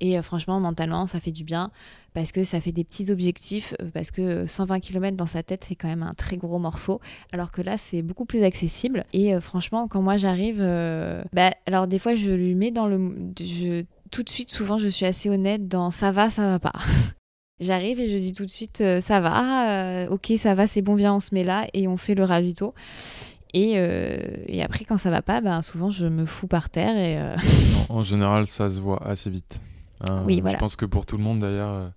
Et 0.00 0.18
euh, 0.18 0.22
franchement, 0.22 0.60
mentalement, 0.60 1.06
ça 1.06 1.20
fait 1.20 1.32
du 1.32 1.44
bien 1.44 1.70
parce 2.14 2.32
que 2.32 2.44
ça 2.44 2.62
fait 2.62 2.72
des 2.72 2.84
petits 2.84 3.10
objectifs, 3.10 3.74
euh, 3.82 3.90
parce 3.92 4.10
que 4.10 4.22
euh, 4.22 4.46
120 4.46 4.80
km 4.80 5.16
dans 5.16 5.26
sa 5.26 5.42
tête, 5.42 5.64
c'est 5.64 5.74
quand 5.74 5.88
même 5.88 6.02
un 6.02 6.14
très 6.14 6.38
gros 6.38 6.58
morceau, 6.58 7.00
alors 7.32 7.52
que 7.52 7.60
là, 7.60 7.76
c'est 7.76 8.00
beaucoup 8.00 8.24
plus 8.24 8.42
accessible. 8.42 9.04
Et 9.12 9.34
euh, 9.34 9.40
franchement, 9.40 9.86
quand 9.86 10.00
moi 10.00 10.16
j'arrive, 10.16 10.58
euh, 10.60 11.22
bah, 11.34 11.50
alors 11.66 11.86
des 11.86 11.98
fois, 11.98 12.14
je 12.14 12.30
lui 12.30 12.54
mets 12.54 12.70
dans 12.70 12.86
le... 12.86 13.12
Je, 13.38 13.84
tout 14.10 14.22
de 14.22 14.30
suite, 14.30 14.50
souvent, 14.50 14.78
je 14.78 14.88
suis 14.88 15.04
assez 15.04 15.28
honnête 15.28 15.68
dans 15.68 15.90
ça 15.90 16.10
va, 16.10 16.30
ça 16.30 16.48
va 16.48 16.58
pas. 16.58 16.72
J'arrive 17.58 18.00
et 18.00 18.08
je 18.08 18.18
dis 18.18 18.34
tout 18.34 18.44
de 18.44 18.50
suite 18.50 18.82
euh, 18.82 19.00
ça 19.00 19.20
va, 19.20 20.04
euh, 20.04 20.08
ok 20.10 20.34
ça 20.36 20.54
va, 20.54 20.66
c'est 20.66 20.82
bon, 20.82 20.94
viens 20.94 21.14
on 21.14 21.20
se 21.20 21.34
met 21.34 21.42
là 21.42 21.66
et 21.72 21.88
on 21.88 21.96
fait 21.96 22.14
le 22.14 22.22
ravito. 22.22 22.74
Et, 23.54 23.74
euh, 23.76 24.18
et 24.44 24.62
après 24.62 24.84
quand 24.84 24.98
ça 24.98 25.10
va 25.10 25.22
pas, 25.22 25.40
ben, 25.40 25.62
souvent 25.62 25.88
je 25.88 26.06
me 26.06 26.26
fous 26.26 26.48
par 26.48 26.68
terre 26.68 26.98
et 26.98 27.18
euh, 27.18 27.34
en 27.88 28.02
général, 28.02 28.46
ça 28.46 28.68
se 28.68 28.78
voit 28.78 29.02
assez 29.06 29.30
vite. 29.30 29.58
Hein, 30.00 30.24
Oui, 30.26 30.42
Je 30.44 30.56
pense 30.56 30.76
que 30.76 30.84
pour 30.84 31.06
tout 31.06 31.16
le 31.16 31.22
monde, 31.22 31.40
d'ailleurs, 31.40 31.70
euh, 31.70 31.88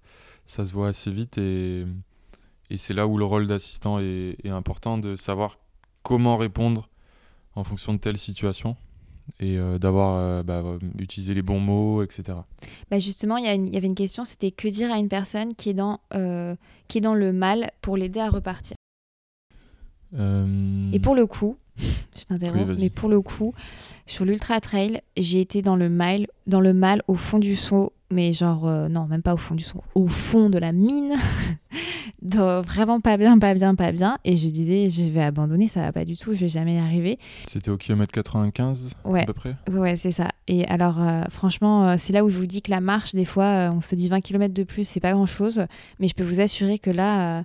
ça 0.45 0.65
se 0.65 0.73
voit 0.73 0.89
assez 0.89 1.11
vite. 1.11 1.37
Et, 1.37 1.85
et 2.69 2.77
c'est 2.77 2.93
là 2.93 3.07
où 3.07 3.17
le 3.17 3.25
rôle 3.25 3.47
d'assistant 3.47 3.99
est, 3.99 4.37
est 4.43 4.49
important, 4.49 4.97
de 4.97 5.15
savoir 5.15 5.57
comment 6.03 6.37
répondre 6.37 6.89
en 7.55 7.63
fonction 7.63 7.93
de 7.93 7.99
telle 7.99 8.17
situation. 8.17 8.75
Et 9.39 9.57
euh, 9.57 9.77
d'avoir 9.77 10.15
euh, 10.15 10.43
bah, 10.43 10.61
euh, 10.65 10.79
utilisé 10.97 11.35
les 11.35 11.43
bons 11.43 11.59
mots, 11.59 12.01
etc. 12.01 12.39
Bah 12.89 12.97
justement, 12.97 13.37
il 13.37 13.45
y, 13.45 13.77
avait 13.77 13.85
une 13.85 13.93
question, 13.93 14.25
c'était 14.25 14.49
que 14.49 14.67
dire 14.67 14.91
à 14.91 14.97
une 14.97 15.07
personne 15.07 15.53
qui 15.53 15.69
est 15.69 15.75
dans, 15.75 15.99
euh, 16.15 16.55
qui 16.87 16.97
est 16.97 17.01
dans 17.01 17.13
le 17.13 17.31
mal 17.31 17.71
pour 17.81 17.95
l'aider 17.95 18.19
à 18.19 18.29
repartir? 18.29 18.75
Et 20.11 20.99
pour 20.99 21.13
le 21.13 21.27
coup, 21.27 21.57
je 22.17 22.23
t'interromps, 22.25 22.69
Oui, 22.69 22.77
mais 22.79 22.89
pour 22.89 23.09
le 23.09 23.21
coup, 23.21 23.53
sur 24.05 24.25
l'ultra 24.25 24.59
trail, 24.59 25.01
j'ai 25.17 25.41
été 25.41 25.61
dans 25.61 25.75
le 25.75 25.89
mal, 25.89 26.27
dans 26.47 26.61
le 26.61 26.73
mal 26.73 27.01
au 27.07 27.15
fond 27.15 27.39
du 27.39 27.55
seau, 27.55 27.93
mais 28.11 28.33
genre 28.33 28.67
euh, 28.67 28.87
non, 28.89 29.05
même 29.05 29.21
pas 29.21 29.33
au 29.33 29.37
fond 29.37 29.55
du 29.55 29.63
seau, 29.63 29.83
au 29.95 30.07
fond 30.07 30.49
de 30.49 30.57
la 30.57 30.71
mine, 30.71 31.13
De- 32.21 32.61
vraiment 32.65 32.99
pas 32.99 33.15
bien, 33.15 33.37
pas 33.39 33.53
bien, 33.53 33.75
pas 33.75 33.91
bien. 33.93 34.17
Et 34.25 34.35
je 34.35 34.49
disais, 34.49 34.89
je 34.89 35.09
vais 35.09 35.21
abandonner, 35.21 35.67
ça 35.69 35.81
va 35.83 35.91
pas 35.93 36.03
du 36.03 36.17
tout, 36.17 36.33
je 36.33 36.39
vais 36.41 36.49
jamais 36.49 36.75
y 36.75 36.77
arriver. 36.77 37.17
C'était 37.45 37.71
au 37.71 37.77
kilomètre 37.77 38.11
95 38.11 38.89
Ouais. 39.05 39.21
à 39.21 39.25
peu 39.25 39.33
près? 39.33 39.55
Ouais, 39.71 39.95
c'est 39.95 40.11
ça. 40.11 40.29
Et 40.47 40.65
alors, 40.67 41.01
euh, 41.01 41.23
franchement, 41.29 41.87
euh, 41.87 41.95
c'est 41.97 42.11
là 42.11 42.25
où 42.25 42.29
je 42.29 42.37
vous 42.37 42.45
dis 42.45 42.61
que 42.61 42.71
la 42.71 42.81
marche, 42.81 43.13
des 43.15 43.23
fois, 43.23 43.71
on 43.73 43.79
se 43.79 43.95
dit 43.95 44.09
20 44.09 44.19
km 44.19 44.53
de 44.53 44.63
plus, 44.63 44.85
c'est 44.85 44.99
pas 44.99 45.13
grand 45.13 45.25
chose. 45.27 45.63
Mais 45.99 46.09
je 46.09 46.13
peux 46.13 46.23
vous 46.25 46.41
assurer 46.41 46.77
que 46.77 46.89
là, 46.89 47.43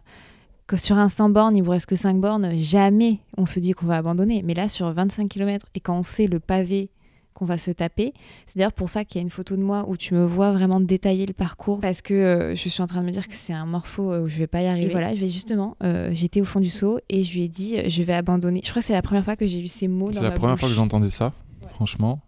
que 0.67 0.77
sur 0.77 0.97
un 0.99 1.09
100 1.09 1.31
bornes, 1.31 1.57
il 1.57 1.63
vous 1.63 1.71
reste 1.73 1.87
que 1.87 1.97
5 1.97 2.21
bornes, 2.21 2.53
jamais 2.57 3.21
on 3.37 3.47
se 3.47 3.61
dit 3.61 3.73
qu'on 3.73 3.87
va 3.87 3.97
abandonner. 3.97 4.43
Mais 4.43 4.55
là, 4.55 4.69
sur 4.69 4.91
25 4.93 5.29
km, 5.29 5.67
et 5.75 5.81
quand 5.81 5.99
on 5.99 6.03
sait 6.03 6.27
le 6.27 6.41
pavé 6.41 6.91
qu'on 7.35 7.45
va 7.45 7.59
se 7.59 7.71
taper, 7.73 8.15
c'est 8.47 8.57
d'ailleurs 8.59 8.73
pour 8.73 8.89
ça 8.89 9.05
qu'il 9.05 9.17
y 9.17 9.19
a 9.19 9.23
une 9.23 9.31
photo 9.31 9.57
de 9.57 9.61
moi 9.63 9.85
où 9.89 9.97
tu 9.97 10.15
me 10.15 10.25
vois 10.25 10.53
vraiment 10.53 10.79
détailler 10.81 11.27
le 11.27 11.33
parcours 11.35 11.81
parce 11.81 12.01
que 12.01 12.15
euh, 12.15 12.55
je 12.55 12.69
suis 12.69 12.81
en 12.81 12.87
train 12.87 13.01
de 13.01 13.07
me 13.07 13.11
dire 13.11 13.27
que 13.27 13.35
c'est 13.35 13.53
un 13.53 13.67
morceau 13.67 14.13
euh, 14.13 14.23
où 14.23 14.29
je 14.29 14.39
vais 14.39 14.47
pas 14.47 14.63
y 14.63 14.67
arriver. 14.67 14.87
Et 14.87 14.91
voilà, 14.91 15.15
je 15.15 15.21
vais 15.21 15.29
justement, 15.29 15.77
euh, 15.83 16.11
j'étais 16.13 16.41
au 16.41 16.45
fond 16.45 16.61
du 16.61 16.71
seau 16.71 17.01
et 17.09 17.25
je 17.25 17.35
lui 17.35 17.43
ai 17.43 17.49
dit, 17.49 17.77
je 17.91 18.03
vais 18.05 18.13
abandonner. 18.15 18.61
Je 18.65 18.71
crois 18.71 18.83
que 18.83 18.87
c'est 18.87 18.93
la 18.93 19.03
première 19.03 19.25
fois 19.25 19.35
que 19.37 19.47
j'ai 19.49 19.59
eu 19.61 19.67
ces 19.69 19.89
mots 19.89 20.07
dans 20.13 20.13
C'est 20.19 20.23
la 20.23 20.31
ma 20.31 20.37
première 20.37 20.53
bouche. 20.55 20.61
fois 20.61 20.69
que 20.69 20.75
j'entendais 20.77 21.11
ça, 21.11 21.33
Ouais. 21.63 21.69
franchement. 21.71 22.21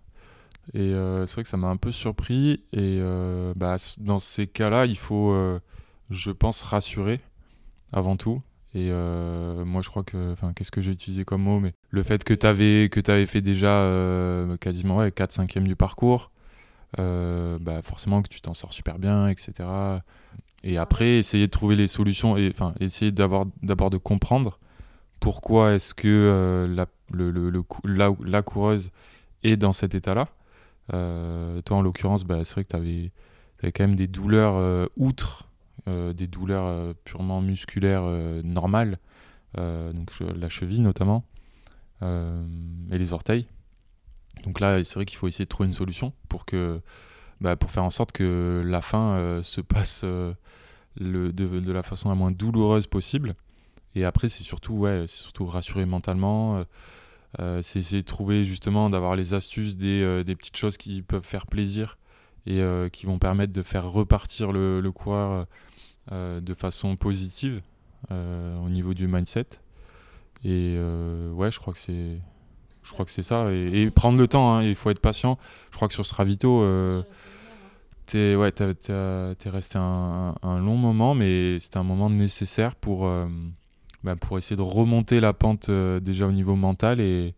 Et 0.74 0.80
euh, 0.80 1.24
c'est 1.26 1.34
vrai 1.34 1.45
que 1.45 1.49
ça 1.49 1.57
m'a 1.57 1.68
un 1.68 1.76
peu 1.76 1.93
surpris. 1.93 2.64
Et 2.72 2.99
euh, 3.01 3.55
bah, 3.55 3.76
dans 3.99 4.18
ces 4.18 4.49
cas-là, 4.49 4.87
il 4.87 4.99
faut, 4.99 5.30
euh, 5.30 5.61
je 6.11 6.32
pense, 6.32 6.62
rassurer 6.62 7.20
avant 7.93 8.16
tout. 8.16 8.43
Et 8.74 8.89
euh, 8.91 9.64
moi, 9.64 9.80
je 9.82 9.89
crois 9.89 10.03
que, 10.03 10.32
enfin, 10.32 10.53
qu'est-ce 10.53 10.70
que 10.70 10.82
j'ai 10.82 10.93
utilisé 10.93 11.24
comme 11.24 11.43
mot 11.43 11.61
Mais 11.61 11.72
le 11.91 12.03
fait 12.03 12.24
que 12.24 12.34
tu 12.34 12.47
avais, 12.47 12.89
que 12.91 13.01
avais 13.11 13.26
fait 13.26 13.41
déjà 13.41 13.80
euh, 13.80 14.57
quasiment 14.59 14.99
ouais, 14.99 15.11
4 15.12 15.32
5 15.32 15.59
du 15.61 15.76
parcours, 15.76 16.30
euh, 16.99 17.59
bah, 17.61 17.82
forcément 17.82 18.22
que 18.22 18.28
tu 18.28 18.41
t'en 18.41 18.55
sors 18.55 18.72
super 18.72 18.99
bien, 18.99 19.28
etc. 19.28 19.53
Et 20.64 20.78
après, 20.78 21.18
essayer 21.18 21.47
de 21.47 21.51
trouver 21.51 21.76
les 21.76 21.89
solutions, 21.89 22.37
et 22.37 22.51
enfin, 22.53 22.74
essayer 22.80 23.12
d'avoir 23.12 23.47
d'abord 23.62 23.91
de 23.91 23.99
comprendre 23.99 24.59
pourquoi 25.20 25.72
est-ce 25.74 25.95
que 25.95 26.66
la, 26.68 26.87
le, 27.12 27.30
le- 27.30 27.51
le 27.51 27.62
cou- 27.62 27.87
la, 27.87 28.11
la 28.24 28.43
coureuse 28.43 28.91
est 29.43 29.57
dans 29.57 29.72
cet 29.72 29.95
état-là. 29.95 30.28
Toi, 30.91 31.76
en 31.76 31.82
l'occurrence, 31.82 32.24
bah, 32.24 32.45
c'est 32.45 32.55
vrai 32.55 32.64
que 32.64 32.68
tu 32.70 32.76
avais, 32.76 33.12
quand 33.72 33.84
même 33.84 33.97
des 33.97 34.07
douleurs 34.07 34.89
outre, 34.97 35.49
des 35.87 36.26
douleurs 36.26 36.64
euh, 36.66 36.93
purement 37.05 37.41
musculaires 37.41 38.03
euh, 38.05 38.43
normales, 38.43 38.99
euh, 39.59 39.93
donc 39.93 40.11
la 40.20 40.49
cheville 40.49 40.80
notamment, 40.80 41.24
euh, 42.03 42.45
et 42.91 42.99
les 42.99 43.12
orteils. 43.12 43.47
Donc 44.45 44.61
là, 44.61 44.82
c'est 44.84 44.95
vrai 44.95 45.05
qu'il 45.07 45.18
faut 45.18 45.28
essayer 45.28 45.45
de 45.45 45.49
trouver 45.51 45.68
une 45.68 45.74
solution 45.74 46.12
pour, 46.28 46.45
que, 46.45 46.80
bah, 47.41 47.57
pour 47.57 47.70
faire 47.70 47.84
en 47.84 47.91
sorte 47.91 48.12
que 48.12 48.62
la 48.64 48.82
fin 48.82 49.14
euh, 49.14 49.43
se 49.43 49.61
passe 49.61 50.03
euh, 50.05 50.34
de, 51.01 51.72
la 51.72 51.82
façon 51.82 52.09
la 52.09 52.14
moins 52.14 52.30
douloureuse 52.30 52.87
possible. 52.87 53.34
Et 53.95 54.05
après, 54.05 54.28
c'est 54.28 54.43
surtout, 54.43 54.74
ouais, 54.74 55.07
c'est 55.09 55.22
surtout 55.22 55.47
rassurer 55.47 55.87
mentalement. 55.87 56.59
euh, 56.59 56.64
euh, 57.41 57.61
c'est 57.62 57.80
essayer 57.80 58.03
de 58.03 58.07
trouver 58.07 58.45
justement, 58.45 58.89
d'avoir 58.89 59.16
les 59.16 59.34
astuces, 59.34 59.76
des, 59.76 60.03
euh, 60.03 60.24
petites 60.24 60.57
choses 60.57 60.76
qui 60.76 61.03
peuvent 61.03 61.24
faire 61.24 61.47
plaisir 61.47 61.99
et 62.47 62.61
euh, 62.61 62.89
qui 62.89 63.07
vont 63.07 63.18
permettre 63.18 63.53
de 63.53 63.62
faire 63.62 63.91
repartir 63.91 64.53
le, 64.53 64.80
le 64.80 64.93
coureur 64.93 65.30
euh, 65.32 65.45
de 66.11 66.54
façon 66.54 66.96
positive 66.96 67.62
euh, 68.11 68.57
au 68.59 68.68
niveau 68.68 68.94
du 68.94 69.09
mindset. 69.09 69.46
Et 70.44 70.74
euh, 70.76 71.32
ouais, 71.32 71.50
je 71.50 71.59
crois 71.59 71.72
que 71.72 71.78
c'est, 71.78 72.20
je 72.82 72.92
crois 72.92 73.04
que 73.04 73.11
c'est 73.11 73.22
ça. 73.22 73.52
Et, 73.52 73.90
prendre 73.90 74.18
le 74.18 74.28
temps, 74.28 74.54
hein, 74.54 74.62
il 74.62 74.74
faut 74.74 74.90
être 74.90 75.00
patient. 75.00 75.38
Je 75.70 75.76
crois 75.76 75.88
que 75.88 75.94
sur 75.94 76.07
ce 76.07 76.14
ravito, 76.14 76.62
euh, 76.62 77.02
t'es 78.07 78.36
ouais, 78.36 78.52
t'as- 78.52 78.74
t'es 78.74 79.50
resté 79.50 79.78
un, 79.78 80.34
long 80.42 80.76
moment, 80.76 81.14
mais 81.14 81.59
c'était 81.59 81.78
un 81.78 81.84
moment 81.84 82.11
nécessaire 82.11 82.76
pour, 82.76 83.07
euh, 83.07 83.26
bah, 84.04 84.16
pour 84.16 84.38
essayer 84.38 84.57
de 84.57 84.62
remonter 84.62 85.20
la 85.20 85.32
pente 85.32 85.68
euh, 85.68 86.00
déjà 86.00 86.26
au 86.26 86.32
niveau 86.32 86.54
mental 86.54 87.00
et, 87.00 87.34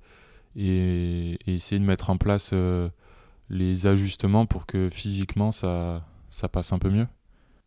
et, 0.57 1.39
essayer 1.47 1.79
de 1.79 1.85
mettre 1.87 2.11
en 2.11 2.19
place 2.19 2.51
euh, 2.53 2.89
les 3.49 3.87
ajustements 3.87 4.47
pour 4.47 4.67
que 4.67 4.91
physiquement 4.93 5.53
ça, 5.53 6.05
ça 6.31 6.49
passe 6.49 6.73
un 6.73 6.79
peu 6.79 6.91
mieux. 6.91 7.07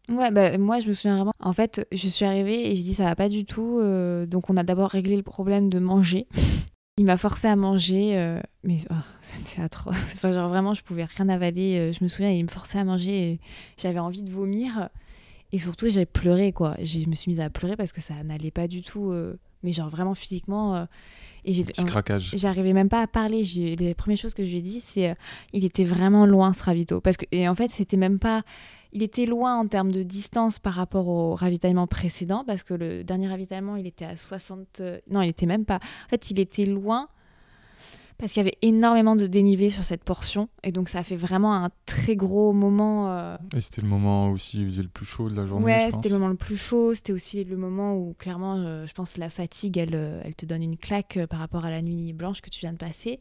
Ouais, 0.10 0.32
bah, 0.32 0.58
moi 0.58 0.80
je 0.80 0.88
me 0.88 0.94
souviens 0.94 1.16
vraiment. 1.16 1.34
En 1.40 1.54
fait, 1.54 1.88
je 1.92 2.08
suis 2.08 2.26
arrivée 2.26 2.72
et 2.72 2.76
je 2.76 2.82
dis 2.82 2.94
ça 2.94 3.06
va 3.06 3.16
pas 3.16 3.30
du 3.30 3.46
tout. 3.46 3.80
euh, 3.80 4.26
donc 4.26 4.50
on 4.50 4.58
a 4.58 4.64
d'abord 4.64 4.90
réglé 4.90 5.16
le 5.16 5.24
problème 5.24 5.70
de 5.70 5.80
manger. 5.80 6.28
Il 6.98 7.06
m'a 7.06 7.18
forcé 7.18 7.48
à 7.48 7.56
manger, 7.56 8.18
euh, 8.18 8.40
mais 8.64 8.80
oh, 8.92 8.96
c'était 9.22 9.62
atroce. 9.62 9.96
Enfin, 10.14 10.34
genre 10.34 10.50
vraiment, 10.50 10.74
je 10.74 10.84
pouvais 10.84 11.06
rien 11.06 11.30
avaler. 11.30 11.78
euh, 11.78 11.94
Je 11.94 12.04
me 12.04 12.10
souviens, 12.10 12.30
il 12.32 12.44
me 12.44 12.50
forçait 12.50 12.78
à 12.80 12.84
manger 12.84 13.32
et 13.32 13.40
j'avais 13.78 13.98
envie 14.00 14.22
de 14.22 14.32
vomir. 14.32 14.90
Et 15.54 15.58
surtout, 15.60 15.88
j'ai 15.90 16.06
pleuré 16.06 16.52
quoi. 16.52 16.76
J'ai- 16.80 17.02
Je 17.02 17.10
me 17.10 17.16
suis 17.16 17.30
mise 17.32 17.40
à 17.40 17.50
pleurer 17.50 17.76
parce 17.78 17.92
que 17.92 18.02
ça 18.02 18.14
n'allait 18.24 18.52
pas 18.52 18.68
du 18.68 18.82
tout. 18.84 19.12
euh, 19.12 19.40
mais 19.64 19.72
genre 19.72 19.90
vraiment 19.90 20.16
physiquement. 20.16 20.88
et 21.46 21.54
j'ai 21.54 21.64
Petit 21.64 21.86
craquage. 21.86 22.32
J'arrivais 22.36 22.74
même 22.74 22.90
pas 22.90 23.02
à 23.02 23.08
parler. 23.08 23.44
J'ai- 23.46 23.76
Les 23.76 23.94
premières 23.96 24.18
choses 24.18 24.34
que 24.34 24.44
je 24.44 24.50
lui 24.50 24.58
ai 24.58 24.62
dit, 24.62 24.80
c'est 24.80 25.16
il 25.54 25.64
était 25.66 25.86
vraiment 25.86 26.26
loin 26.26 26.52
ce 26.54 26.64
ravito. 26.64 27.00
Parce 27.02 27.16
que, 27.18 27.26
et 27.32 27.48
en 27.48 27.56
fait, 27.56 27.72
c'était 27.72 27.98
même 27.98 28.20
pas. 28.20 28.44
Il 28.94 29.04
était 29.04 29.26
loin 29.26 29.58
en 29.58 29.68
termes 29.68 29.92
de 29.92 30.04
distance 30.04 30.60
par 30.60 30.74
rapport 30.74 31.08
au 31.08 31.34
ravitaillement 31.36 31.88
précédent, 31.88 32.44
parce 32.46 32.64
que 32.64 32.74
le 32.74 33.04
dernier 33.04 33.28
ravitaillement, 33.30 33.76
il 33.78 33.88
était 33.88 34.06
à 34.06 34.18
60. 34.18 34.80
euh, 34.82 35.00
Non, 35.10 35.22
il 35.22 35.30
était 35.30 35.46
même 35.46 35.66
pas. 35.66 35.78
En 36.06 36.10
fait, 36.10 36.30
il 36.32 36.40
était 36.40 36.66
loin 36.66 37.08
parce 38.18 38.34
qu'il 38.34 38.42
y 38.42 38.46
avait 38.46 38.58
énormément 38.62 39.16
de 39.16 39.26
dénivelé 39.26 39.72
sur 39.72 39.84
cette 39.84 40.04
portion. 40.04 40.48
Et 40.64 40.72
donc, 40.72 40.90
ça 40.90 41.00
a 41.00 41.04
fait 41.04 41.16
vraiment 41.16 41.56
un 41.56 41.70
très 41.88 42.16
gros 42.16 42.54
moment. 42.54 43.10
euh, 43.12 43.36
Et 43.56 43.62
c'était 43.62 43.82
le 43.82 43.88
moment 43.88 44.30
aussi 44.30 44.60
il 44.60 44.66
faisait 44.66 44.84
le 44.84 44.90
plus 44.90 45.06
chaud 45.08 45.28
de 45.28 45.36
la 45.36 45.48
journée. 45.48 45.66
Ouais, 45.66 45.90
c'était 45.92 46.10
le 46.10 46.16
moment 46.16 46.28
le 46.30 46.36
plus 46.36 46.56
chaud. 46.58 46.94
C'était 46.94 47.14
aussi 47.14 47.44
le 47.44 47.58
moment 47.58 47.96
où, 47.98 48.14
clairement, 48.20 48.58
euh, 48.58 48.86
je 48.86 48.94
pense, 48.94 49.18
la 49.18 49.32
fatigue, 49.32 49.78
elle, 49.80 50.22
elle 50.24 50.36
te 50.36 50.46
donne 50.46 50.62
une 50.62 50.78
claque 50.78 51.18
par 51.32 51.40
rapport 51.40 51.66
à 51.66 51.72
la 51.72 51.82
nuit 51.82 52.14
blanche 52.14 52.42
que 52.42 52.50
tu 52.52 52.60
viens 52.60 52.74
de 52.74 52.78
passer. 52.78 53.20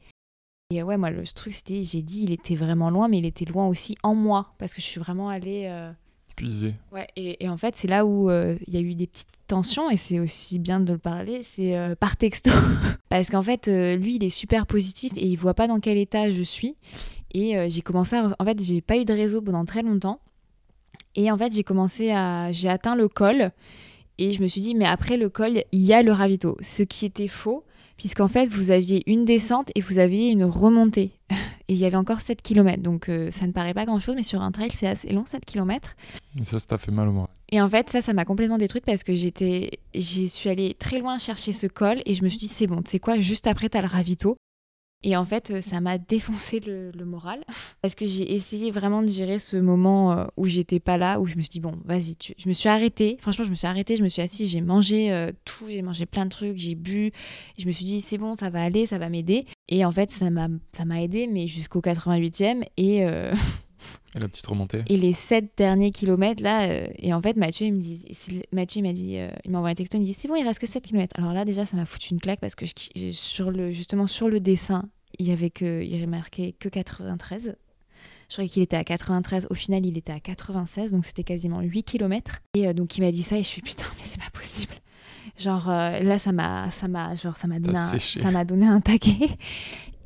Et 0.70 0.80
euh, 0.80 0.84
ouais, 0.84 0.96
moi, 0.96 1.10
le 1.10 1.24
truc, 1.26 1.52
c'était, 1.52 1.82
j'ai 1.82 2.02
dit, 2.02 2.22
il 2.24 2.32
était 2.32 2.54
vraiment 2.54 2.90
loin, 2.90 3.08
mais 3.08 3.18
il 3.18 3.26
était 3.26 3.44
loin 3.44 3.66
aussi 3.66 3.96
en 4.02 4.14
moi, 4.14 4.52
parce 4.58 4.72
que 4.72 4.80
je 4.80 4.86
suis 4.86 5.00
vraiment 5.00 5.28
allée. 5.28 5.64
euh, 5.68 5.90
Puisé. 6.36 6.74
Ouais, 6.92 7.08
et, 7.16 7.44
et 7.44 7.48
en 7.48 7.56
fait, 7.56 7.74
c'est 7.76 7.88
là 7.88 8.06
où 8.06 8.30
euh, 8.30 8.56
il 8.66 8.74
y 8.74 8.76
a 8.76 8.80
eu 8.80 8.94
des 8.94 9.06
petites 9.08 9.26
tensions, 9.48 9.90
et 9.90 9.96
c'est 9.96 10.20
aussi 10.20 10.58
bien 10.60 10.78
de 10.80 10.92
le 10.92 10.98
parler, 10.98 11.42
c'est 11.42 11.76
euh, 11.76 11.94
par 11.96 12.16
texto. 12.16 12.50
Parce 13.08 13.28
qu'en 13.30 13.42
fait, 13.42 13.66
lui, 13.66 14.16
il 14.16 14.24
est 14.24 14.30
super 14.30 14.66
positif 14.66 15.12
et 15.16 15.26
il 15.26 15.36
voit 15.36 15.54
pas 15.54 15.66
dans 15.66 15.80
quel 15.80 15.98
état 15.98 16.30
je 16.30 16.42
suis. 16.42 16.76
Et 17.32 17.56
j'ai 17.68 17.80
commencé 17.82 18.14
à. 18.16 18.34
En 18.38 18.44
fait, 18.44 18.60
j'ai 18.62 18.80
pas 18.80 18.96
eu 18.96 19.04
de 19.04 19.12
réseau 19.12 19.40
pendant 19.42 19.64
très 19.64 19.82
longtemps. 19.82 20.20
Et 21.16 21.30
en 21.30 21.36
fait, 21.36 21.52
j'ai 21.52 21.64
commencé 21.64 22.10
à. 22.12 22.52
J'ai 22.52 22.68
atteint 22.68 22.94
le 22.94 23.08
col. 23.08 23.50
Et 24.18 24.30
je 24.32 24.40
me 24.42 24.46
suis 24.46 24.60
dit, 24.60 24.74
mais 24.76 24.84
après 24.84 25.16
le 25.16 25.28
col, 25.28 25.62
il 25.72 25.80
y 25.80 25.92
a 25.92 26.02
le 26.04 26.12
ravito. 26.12 26.56
Ce 26.60 26.82
qui 26.84 27.04
était 27.06 27.26
faux, 27.28 27.64
puisqu'en 28.00 28.28
fait, 28.28 28.46
vous 28.46 28.70
aviez 28.70 29.02
une 29.06 29.26
descente 29.26 29.70
et 29.74 29.82
vous 29.82 29.98
aviez 29.98 30.30
une 30.30 30.44
remontée. 30.44 31.10
Et 31.68 31.74
il 31.74 31.76
y 31.76 31.84
avait 31.84 31.96
encore 31.96 32.22
7 32.22 32.40
km. 32.40 32.82
Donc 32.82 33.08
euh, 33.08 33.30
ça 33.30 33.46
ne 33.46 33.52
paraît 33.52 33.74
pas 33.74 33.84
grand-chose, 33.84 34.16
mais 34.16 34.22
sur 34.22 34.40
un 34.40 34.50
trail, 34.50 34.70
c'est 34.74 34.88
assez 34.88 35.10
long, 35.10 35.26
7 35.26 35.44
km. 35.44 35.94
Et 36.40 36.44
ça, 36.44 36.58
ça 36.58 36.66
t'a 36.66 36.78
fait 36.78 36.90
mal 36.90 37.08
au 37.08 37.12
moral. 37.12 37.28
Et 37.52 37.60
en 37.60 37.68
fait, 37.68 37.90
ça, 37.90 38.00
ça 38.00 38.12
m'a 38.12 38.24
complètement 38.24 38.58
détruite 38.58 38.84
parce 38.86 39.04
que 39.04 39.12
j'étais, 39.12 39.78
j'y 39.94 40.28
suis 40.30 40.48
allée 40.48 40.74
très 40.74 40.98
loin 40.98 41.18
chercher 41.18 41.52
ce 41.52 41.66
col 41.66 42.02
et 42.06 42.14
je 42.14 42.24
me 42.24 42.28
suis 42.28 42.38
dit, 42.38 42.48
c'est 42.48 42.66
bon, 42.66 42.82
tu 42.82 42.90
sais 42.90 42.98
quoi, 42.98 43.20
juste 43.20 43.46
après, 43.46 43.68
t'as 43.68 43.82
le 43.82 43.86
ravito. 43.86 44.36
Et 45.02 45.16
en 45.16 45.24
fait, 45.24 45.50
euh, 45.50 45.60
ça 45.62 45.80
m'a 45.80 45.96
défoncé 45.96 46.60
le, 46.60 46.92
moral 47.06 47.42
parce 47.80 47.94
que 47.94 48.06
j'ai 48.06 48.34
essayé 48.34 48.70
vraiment 48.70 49.02
de 49.02 49.08
gérer 49.08 49.38
ce 49.38 49.56
moment 49.56 50.12
euh, 50.12 50.26
où 50.36 50.44
j'étais 50.44 50.78
pas 50.78 50.98
là, 50.98 51.18
où 51.20 51.26
je 51.26 51.36
me 51.36 51.40
suis 51.40 51.48
dit, 51.48 51.60
bon, 51.60 51.78
vas-y, 51.86 52.16
je 52.36 52.48
me 52.48 52.52
suis 52.52 52.68
arrêtée. 52.68 53.16
Franchement, 53.18 53.46
je 53.46 53.50
me 53.50 53.54
suis 53.54 53.66
arrêtée, 53.66 53.96
je 53.96 54.02
me 54.02 54.10
suis 54.10 54.20
assise, 54.20 54.50
j'ai 54.50 54.60
mangé 54.60 55.10
euh, 55.10 55.32
tout, 55.46 55.64
j'ai 55.68 55.80
mangé 55.80 56.04
plein 56.04 56.26
de 56.26 56.30
trucs, 56.30 56.58
j'ai 56.58 56.74
bu. 56.74 57.12
Je 57.58 57.66
me 57.66 57.72
suis 57.72 57.86
dit, 57.86 58.02
c'est 58.02 58.18
bon, 58.18 58.34
ça 58.34 58.50
va 58.50 58.62
aller, 58.62 58.84
ça 58.84 58.98
va 58.98 59.08
m'aider. 59.08 59.46
Et 59.68 59.86
en 59.86 59.92
fait, 59.92 60.10
ça 60.10 60.28
m'a, 60.28 60.48
ça 60.76 60.84
m'a 60.84 61.00
aidé, 61.02 61.26
mais 61.26 61.46
jusqu'au 61.46 61.80
88e. 61.80 62.64
Et. 62.76 63.06
Et 64.14 64.18
la 64.18 64.28
petite 64.28 64.46
remontée. 64.46 64.82
et 64.88 64.96
les 64.96 65.12
sept 65.12 65.52
derniers 65.56 65.90
kilomètres, 65.90 66.42
là, 66.42 66.68
euh, 66.68 66.86
et 66.98 67.12
en 67.14 67.20
fait, 67.22 67.36
Mathieu, 67.36 67.66
il 67.66 67.74
me 67.74 67.80
dit, 67.80 68.02
Mathieu, 68.52 68.80
il 68.80 68.82
m'a 68.82 68.92
dit, 68.92 69.16
euh, 69.18 69.28
il 69.44 69.50
m'a 69.50 69.58
envoyé 69.58 69.72
un 69.72 69.74
texto, 69.76 69.96
il 69.96 70.00
me 70.00 70.04
dit, 70.04 70.14
c'est 70.14 70.28
bon, 70.28 70.34
il 70.36 70.44
reste 70.44 70.58
que 70.60 70.66
7 70.66 70.82
kilomètres. 70.84 71.14
Alors 71.18 71.32
là, 71.32 71.44
déjà, 71.44 71.64
ça 71.66 71.76
m'a 71.76 71.86
foutu 71.86 72.12
une 72.12 72.20
claque 72.20 72.40
parce 72.40 72.54
que 72.54 72.66
je- 72.66 73.10
sur 73.12 73.50
le, 73.50 73.70
justement, 73.72 74.06
sur 74.06 74.28
le 74.28 74.40
dessin, 74.40 74.88
il 75.18 75.28
y 75.28 75.32
avait 75.32 75.50
que, 75.50 75.82
il 75.82 76.00
remarquait 76.02 76.54
que 76.58 76.68
93. 76.68 77.54
Je 78.28 78.34
croyais 78.34 78.48
qu'il 78.48 78.62
était 78.62 78.76
à 78.76 78.84
93. 78.84 79.48
Au 79.50 79.54
final, 79.54 79.84
il 79.84 79.98
était 79.98 80.12
à 80.12 80.20
96, 80.20 80.92
donc 80.92 81.04
c'était 81.04 81.24
quasiment 81.24 81.60
8 81.60 81.82
kilomètres. 81.82 82.40
Et 82.54 82.68
euh, 82.68 82.72
donc, 82.72 82.96
il 82.96 83.00
m'a 83.02 83.10
dit 83.10 83.22
ça, 83.22 83.36
et 83.36 83.42
je 83.42 83.48
suis 83.48 83.62
putain, 83.62 83.84
mais 83.98 84.04
c'est 84.04 84.18
pas 84.20 84.30
possible. 84.32 84.74
Genre, 85.38 85.66
là, 85.68 86.18
ça 86.18 86.32
m'a, 86.32 86.70
ça 86.72 86.86
m'a, 86.86 87.16
genre, 87.16 87.36
ça 87.36 87.46
m'a 87.48 87.58
donné, 87.60 87.78
un, 87.78 87.98
ça 88.22 88.30
m'a 88.30 88.44
donné 88.44 88.66
un 88.66 88.80
taquet. 88.80 89.28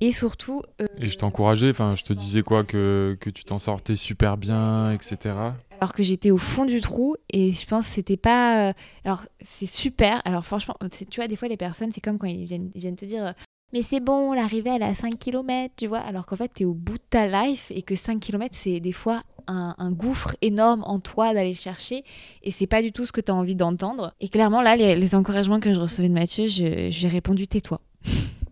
Et 0.01 0.13
surtout. 0.13 0.63
euh, 0.83 0.87
Et 1.01 1.09
je 1.09 1.17
t'encourageais, 1.17 1.71
enfin, 1.71 1.95
je 1.95 2.03
te 2.05 2.13
disais 2.13 2.43
quoi, 2.43 2.65
que, 2.65 3.17
que 3.21 3.31
tu 3.31 3.45
t'en 3.45 3.59
sortais 3.59 3.97
super 3.97 4.37
bien, 4.37 4.93
etc. 4.93 5.35
alors 5.81 5.93
que 5.95 6.03
j'étais 6.03 6.31
au 6.31 6.39
fond 6.39 6.65
du 6.65 6.81
trou 6.81 7.17
et 7.31 7.53
je 7.53 7.67
pense 7.67 7.87
que 7.89 7.93
c'était 7.95 8.17
pas 8.17 8.69
euh, 8.69 8.73
alors 9.05 9.23
c'est 9.59 9.67
super 9.67 10.23
alors 10.25 10.45
franchement 10.45 10.77
tu 11.11 11.21
vois 11.21 11.29
des 11.29 11.37
fois 11.37 11.49
les 11.49 11.57
personnes 11.57 11.91
c'est 11.93 12.01
comme 12.01 12.17
quand 12.17 12.27
ils 12.29 12.45
viennent, 12.47 12.71
ils 12.75 12.81
viennent 12.81 12.97
te 12.97 13.05
dire 13.05 13.27
euh, 13.27 13.33
mais 13.73 13.83
c'est 13.83 14.01
bon 14.01 14.33
l'arrivée 14.33 14.71
elle 14.71 14.83
est 14.83 14.87
à 14.87 14.95
5 14.95 15.19
km 15.19 15.75
tu 15.77 15.87
vois 15.89 15.99
alors 15.99 16.25
qu'en 16.27 16.37
fait 16.37 16.49
t'es 16.55 16.65
au 16.65 16.73
bout 16.75 16.95
de 16.95 17.03
ta 17.11 17.27
life 17.27 17.71
et 17.75 17.83
que 17.83 17.97
5 17.97 18.19
km 18.21 18.55
c'est 18.57 18.81
des 18.81 18.93
fois 18.93 19.23
un, 19.47 19.75
un 19.77 19.91
gouffre 19.91 20.35
énorme 20.43 20.85
en 20.87 21.01
toi 21.01 21.35
d'aller 21.35 21.51
le 21.53 21.59
chercher 21.59 22.05
et 22.43 22.51
c'est 22.51 22.69
pas 22.69 22.81
du 22.81 22.91
tout 22.93 23.05
ce 23.05 23.13
que 23.13 23.21
tu 23.21 23.31
as 23.31 23.35
envie 23.35 23.57
d'entendre 23.57 24.15
et 24.21 24.29
clairement 24.29 24.63
là 24.63 24.77
les, 24.77 24.95
les 24.97 25.15
encouragements 25.15 25.61
que 25.61 25.75
je 25.75 25.81
recevais 25.81 26.09
de 26.09 26.15
Mathieu 26.15 26.47
je- 26.47 26.89
j'ai 26.91 27.09
répondu 27.09 27.47
tais-toi 27.49 27.81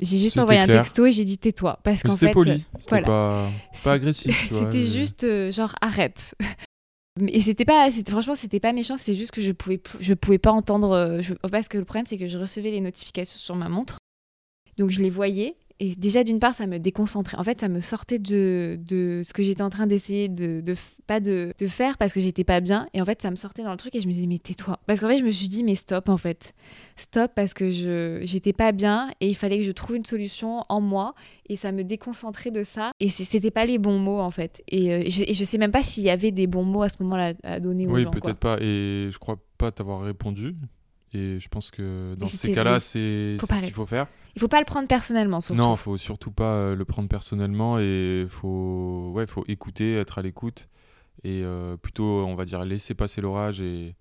j'ai 0.00 0.18
juste 0.18 0.38
envoyé 0.38 0.60
un 0.60 0.66
texto 0.66 1.06
et 1.06 1.12
j'ai 1.12 1.24
dit 1.24 1.38
tais-toi 1.38 1.78
parce 1.84 2.02
qu'en 2.02 2.12
c'était 2.14 2.26
fait 2.28 2.32
poli, 2.32 2.64
c'était 2.78 2.90
voilà. 2.90 3.06
pas, 3.06 3.50
pas 3.82 3.92
agressif. 3.92 4.48
C'était 4.48 4.64
mais- 4.78 4.86
juste 4.86 5.24
euh, 5.24 5.52
genre 5.52 5.74
arrête. 5.80 6.34
Et 7.28 7.40
c'était 7.40 7.64
pas, 7.64 7.88
franchement, 8.08 8.34
c'était 8.34 8.58
pas 8.58 8.72
méchant, 8.72 8.96
c'est 8.98 9.14
juste 9.14 9.30
que 9.30 9.40
je 9.40 9.52
pouvais, 9.52 9.80
je 10.00 10.14
pouvais 10.14 10.38
pas 10.38 10.50
entendre. 10.50 10.90
euh, 10.90 11.22
je- 11.22 11.34
parce 11.48 11.68
que 11.68 11.78
le 11.78 11.84
problème, 11.84 12.06
c'est 12.06 12.16
que 12.18 12.26
je 12.26 12.36
recevais 12.36 12.72
les 12.72 12.80
notifications 12.80 13.38
sur 13.38 13.54
ma 13.54 13.68
montre, 13.68 13.98
donc 14.78 14.90
je 14.90 15.00
les 15.00 15.10
voyais. 15.10 15.54
Et 15.80 15.96
déjà, 15.96 16.22
d'une 16.22 16.38
part, 16.38 16.54
ça 16.54 16.68
me 16.68 16.78
déconcentrait. 16.78 17.36
En 17.36 17.42
fait, 17.42 17.60
ça 17.60 17.68
me 17.68 17.80
sortait 17.80 18.20
de, 18.20 18.78
de 18.80 19.22
ce 19.24 19.32
que 19.32 19.42
j'étais 19.42 19.62
en 19.62 19.70
train 19.70 19.88
d'essayer 19.88 20.28
de, 20.28 20.60
de 20.60 20.74
pas 21.08 21.18
de, 21.18 21.52
de 21.58 21.66
faire 21.66 21.98
parce 21.98 22.12
que 22.12 22.20
j'étais 22.20 22.44
pas 22.44 22.60
bien. 22.60 22.86
Et 22.94 23.02
en 23.02 23.04
fait, 23.04 23.20
ça 23.20 23.30
me 23.30 23.36
sortait 23.36 23.64
dans 23.64 23.72
le 23.72 23.76
truc 23.76 23.94
et 23.96 24.00
je 24.00 24.06
me 24.06 24.12
disais, 24.12 24.28
mais 24.28 24.38
tais-toi. 24.38 24.78
Parce 24.86 25.00
qu'en 25.00 25.08
fait, 25.08 25.18
je 25.18 25.24
me 25.24 25.30
suis 25.32 25.48
dit, 25.48 25.64
mais 25.64 25.74
stop, 25.74 26.08
en 26.08 26.16
fait. 26.16 26.54
Stop 26.96 27.32
parce 27.34 27.54
que 27.54 27.70
je 27.70 28.20
j'étais 28.22 28.52
pas 28.52 28.70
bien 28.70 29.10
et 29.20 29.28
il 29.28 29.34
fallait 29.34 29.58
que 29.58 29.64
je 29.64 29.72
trouve 29.72 29.96
une 29.96 30.04
solution 30.04 30.64
en 30.68 30.80
moi 30.80 31.14
et 31.48 31.56
ça 31.56 31.72
me 31.72 31.82
déconcentrait 31.82 32.52
de 32.52 32.62
ça 32.62 32.92
et 33.00 33.08
c'était 33.08 33.50
pas 33.50 33.66
les 33.66 33.78
bons 33.78 33.98
mots 33.98 34.20
en 34.20 34.30
fait 34.30 34.62
et, 34.68 34.92
euh, 34.94 35.02
je, 35.08 35.24
et 35.24 35.34
je 35.34 35.42
sais 35.42 35.58
même 35.58 35.72
pas 35.72 35.82
s'il 35.82 36.04
y 36.04 36.10
avait 36.10 36.30
des 36.30 36.46
bons 36.46 36.62
mots 36.62 36.82
à 36.82 36.88
ce 36.88 37.02
moment-là 37.02 37.32
à 37.42 37.58
donner 37.58 37.88
aux 37.88 37.94
Oui, 37.94 38.02
gens 38.04 38.12
quoi. 38.12 38.20
peut-être 38.20 38.38
pas. 38.38 38.58
Et 38.60 39.08
je 39.10 39.18
crois 39.18 39.38
pas 39.58 39.72
t'avoir 39.72 40.02
répondu. 40.02 40.54
Et 41.14 41.38
je 41.40 41.48
pense 41.48 41.70
que 41.70 42.14
dans 42.16 42.26
ces 42.26 42.52
cas-là, 42.52 42.80
c'est 42.80 43.36
ce 43.38 43.62
qu'il 43.62 43.72
faut 43.72 43.86
faire. 43.86 44.06
il 44.34 44.40
faut 44.40 44.48
pas 44.48 44.60
le 44.60 44.66
prendre 44.66 44.88
personnellement 44.88 45.40
surtout 45.40 45.60
Non, 45.60 45.76
faut 45.76 45.96
surtout 45.96 46.30
pas 46.30 46.54
euh, 46.54 46.74
le 46.74 46.84
prendre 46.84 47.08
personnellement 47.08 47.78
et 47.78 48.26
faut 48.28 49.12
ouais, 49.14 49.26
faut 49.26 49.44
écouter, 49.48 49.94
être 49.94 50.18
à 50.18 50.22
l'écoute 50.22 50.68
et 51.24 51.42
euh, 51.42 51.76
plutôt 51.76 52.24
on 52.24 52.34
va 52.34 52.44
dire 52.44 52.64
laisser 52.64 52.94
passer 52.94 53.20
l'orage 53.20 53.60
et, 53.60 53.96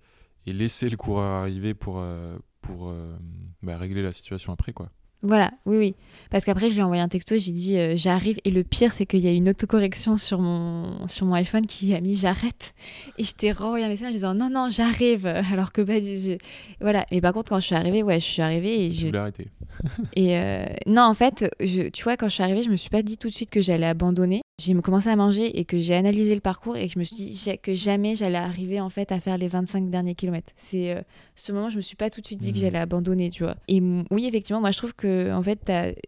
et 0.45 0.53
laisser 0.53 0.89
le 0.89 0.97
coureur 0.97 1.41
arriver 1.41 1.73
pour 1.73 1.95
euh, 1.99 2.37
pour 2.61 2.89
euh, 2.89 3.15
bah, 3.61 3.77
régler 3.77 4.03
la 4.03 4.11
situation 4.11 4.53
après 4.53 4.73
quoi. 4.73 4.89
Voilà, 5.25 5.51
oui, 5.65 5.77
oui. 5.77 5.95
Parce 6.31 6.43
qu'après, 6.43 6.67
je 6.69 6.73
lui 6.73 6.79
ai 6.81 6.83
envoyé 6.83 7.01
un 7.01 7.07
texto, 7.07 7.37
j'ai 7.37 7.53
dit 7.53 7.77
euh, 7.77 7.93
j'arrive. 7.95 8.37
Et 8.43 8.51
le 8.51 8.63
pire, 8.63 8.91
c'est 8.91 9.05
qu'il 9.05 9.21
y 9.21 9.27
a 9.27 9.31
une 9.31 9.47
autocorrection 9.49 10.17
sur 10.17 10.39
mon, 10.39 11.07
sur 11.07 11.25
mon 11.25 11.33
iPhone 11.35 11.65
qui 11.65 11.95
a 11.95 12.01
mis 12.01 12.15
j'arrête. 12.15 12.73
Et 13.17 13.23
je 13.23 13.33
t'ai 13.33 13.51
renvoyé 13.53 13.85
un 13.85 13.87
message 13.89 14.07
en 14.09 14.11
disant 14.11 14.33
non, 14.33 14.49
non, 14.49 14.69
j'arrive. 14.69 15.25
Alors 15.53 15.71
que, 15.71 15.81
bah, 15.81 16.01
je- 16.01 16.37
voilà. 16.81 17.05
Et 17.11 17.21
par 17.21 17.31
contre, 17.33 17.49
quand 17.51 17.59
je 17.61 17.67
suis 17.67 17.75
arrivée, 17.75 18.03
ouais, 18.03 18.19
je 18.19 18.25
suis 18.25 18.41
arrivée 18.41 18.85
et 18.87 18.91
Je 18.91 19.01
je. 19.01 19.05
voulais 19.07 19.19
arrêter. 19.19 19.47
Et 20.15 20.37
euh, 20.37 20.65
non, 20.87 21.03
en 21.03 21.13
fait, 21.13 21.45
je, 21.59 21.89
tu 21.89 22.03
vois, 22.03 22.17
quand 22.17 22.27
je 22.27 22.33
suis 22.35 22.43
arrivée, 22.43 22.63
je 22.63 22.69
me 22.69 22.75
suis 22.77 22.89
pas 22.89 23.01
dit 23.01 23.17
tout 23.17 23.29
de 23.29 23.33
suite 23.33 23.49
que 23.49 23.61
j'allais 23.61 23.87
abandonner. 23.87 24.41
J'ai 24.61 24.75
commencé 24.81 25.09
à 25.09 25.15
manger 25.15 25.59
et 25.59 25.65
que 25.65 25.79
j'ai 25.79 25.95
analysé 25.95 26.35
le 26.35 26.39
parcours 26.39 26.77
et 26.77 26.85
que 26.85 26.93
je 26.93 26.99
me 26.99 27.03
suis 27.03 27.15
dit 27.15 27.57
que 27.63 27.73
jamais 27.73 28.13
j'allais 28.13 28.37
arriver 28.37 28.79
en 28.79 28.89
fait 28.89 29.11
à 29.11 29.19
faire 29.19 29.35
les 29.39 29.47
25 29.47 29.89
derniers 29.89 30.13
kilomètres. 30.13 30.53
C'est 30.57 30.91
euh, 30.95 31.01
ce 31.35 31.51
moment, 31.51 31.69
je 31.69 31.77
me 31.77 31.81
suis 31.81 31.95
pas 31.95 32.11
tout 32.11 32.21
de 32.21 32.25
suite 32.27 32.39
dit 32.39 32.51
que 32.53 32.57
Mhm. 32.59 32.63
j'allais 32.63 32.77
abandonner, 32.77 33.31
tu 33.31 33.41
vois. 33.43 33.55
Et 33.67 33.81
oui, 34.11 34.27
effectivement, 34.27 34.61
moi 34.61 34.69
je 34.69 34.77
trouve 34.77 34.93
que 34.93 35.33
en 35.33 35.41
fait 35.41 35.59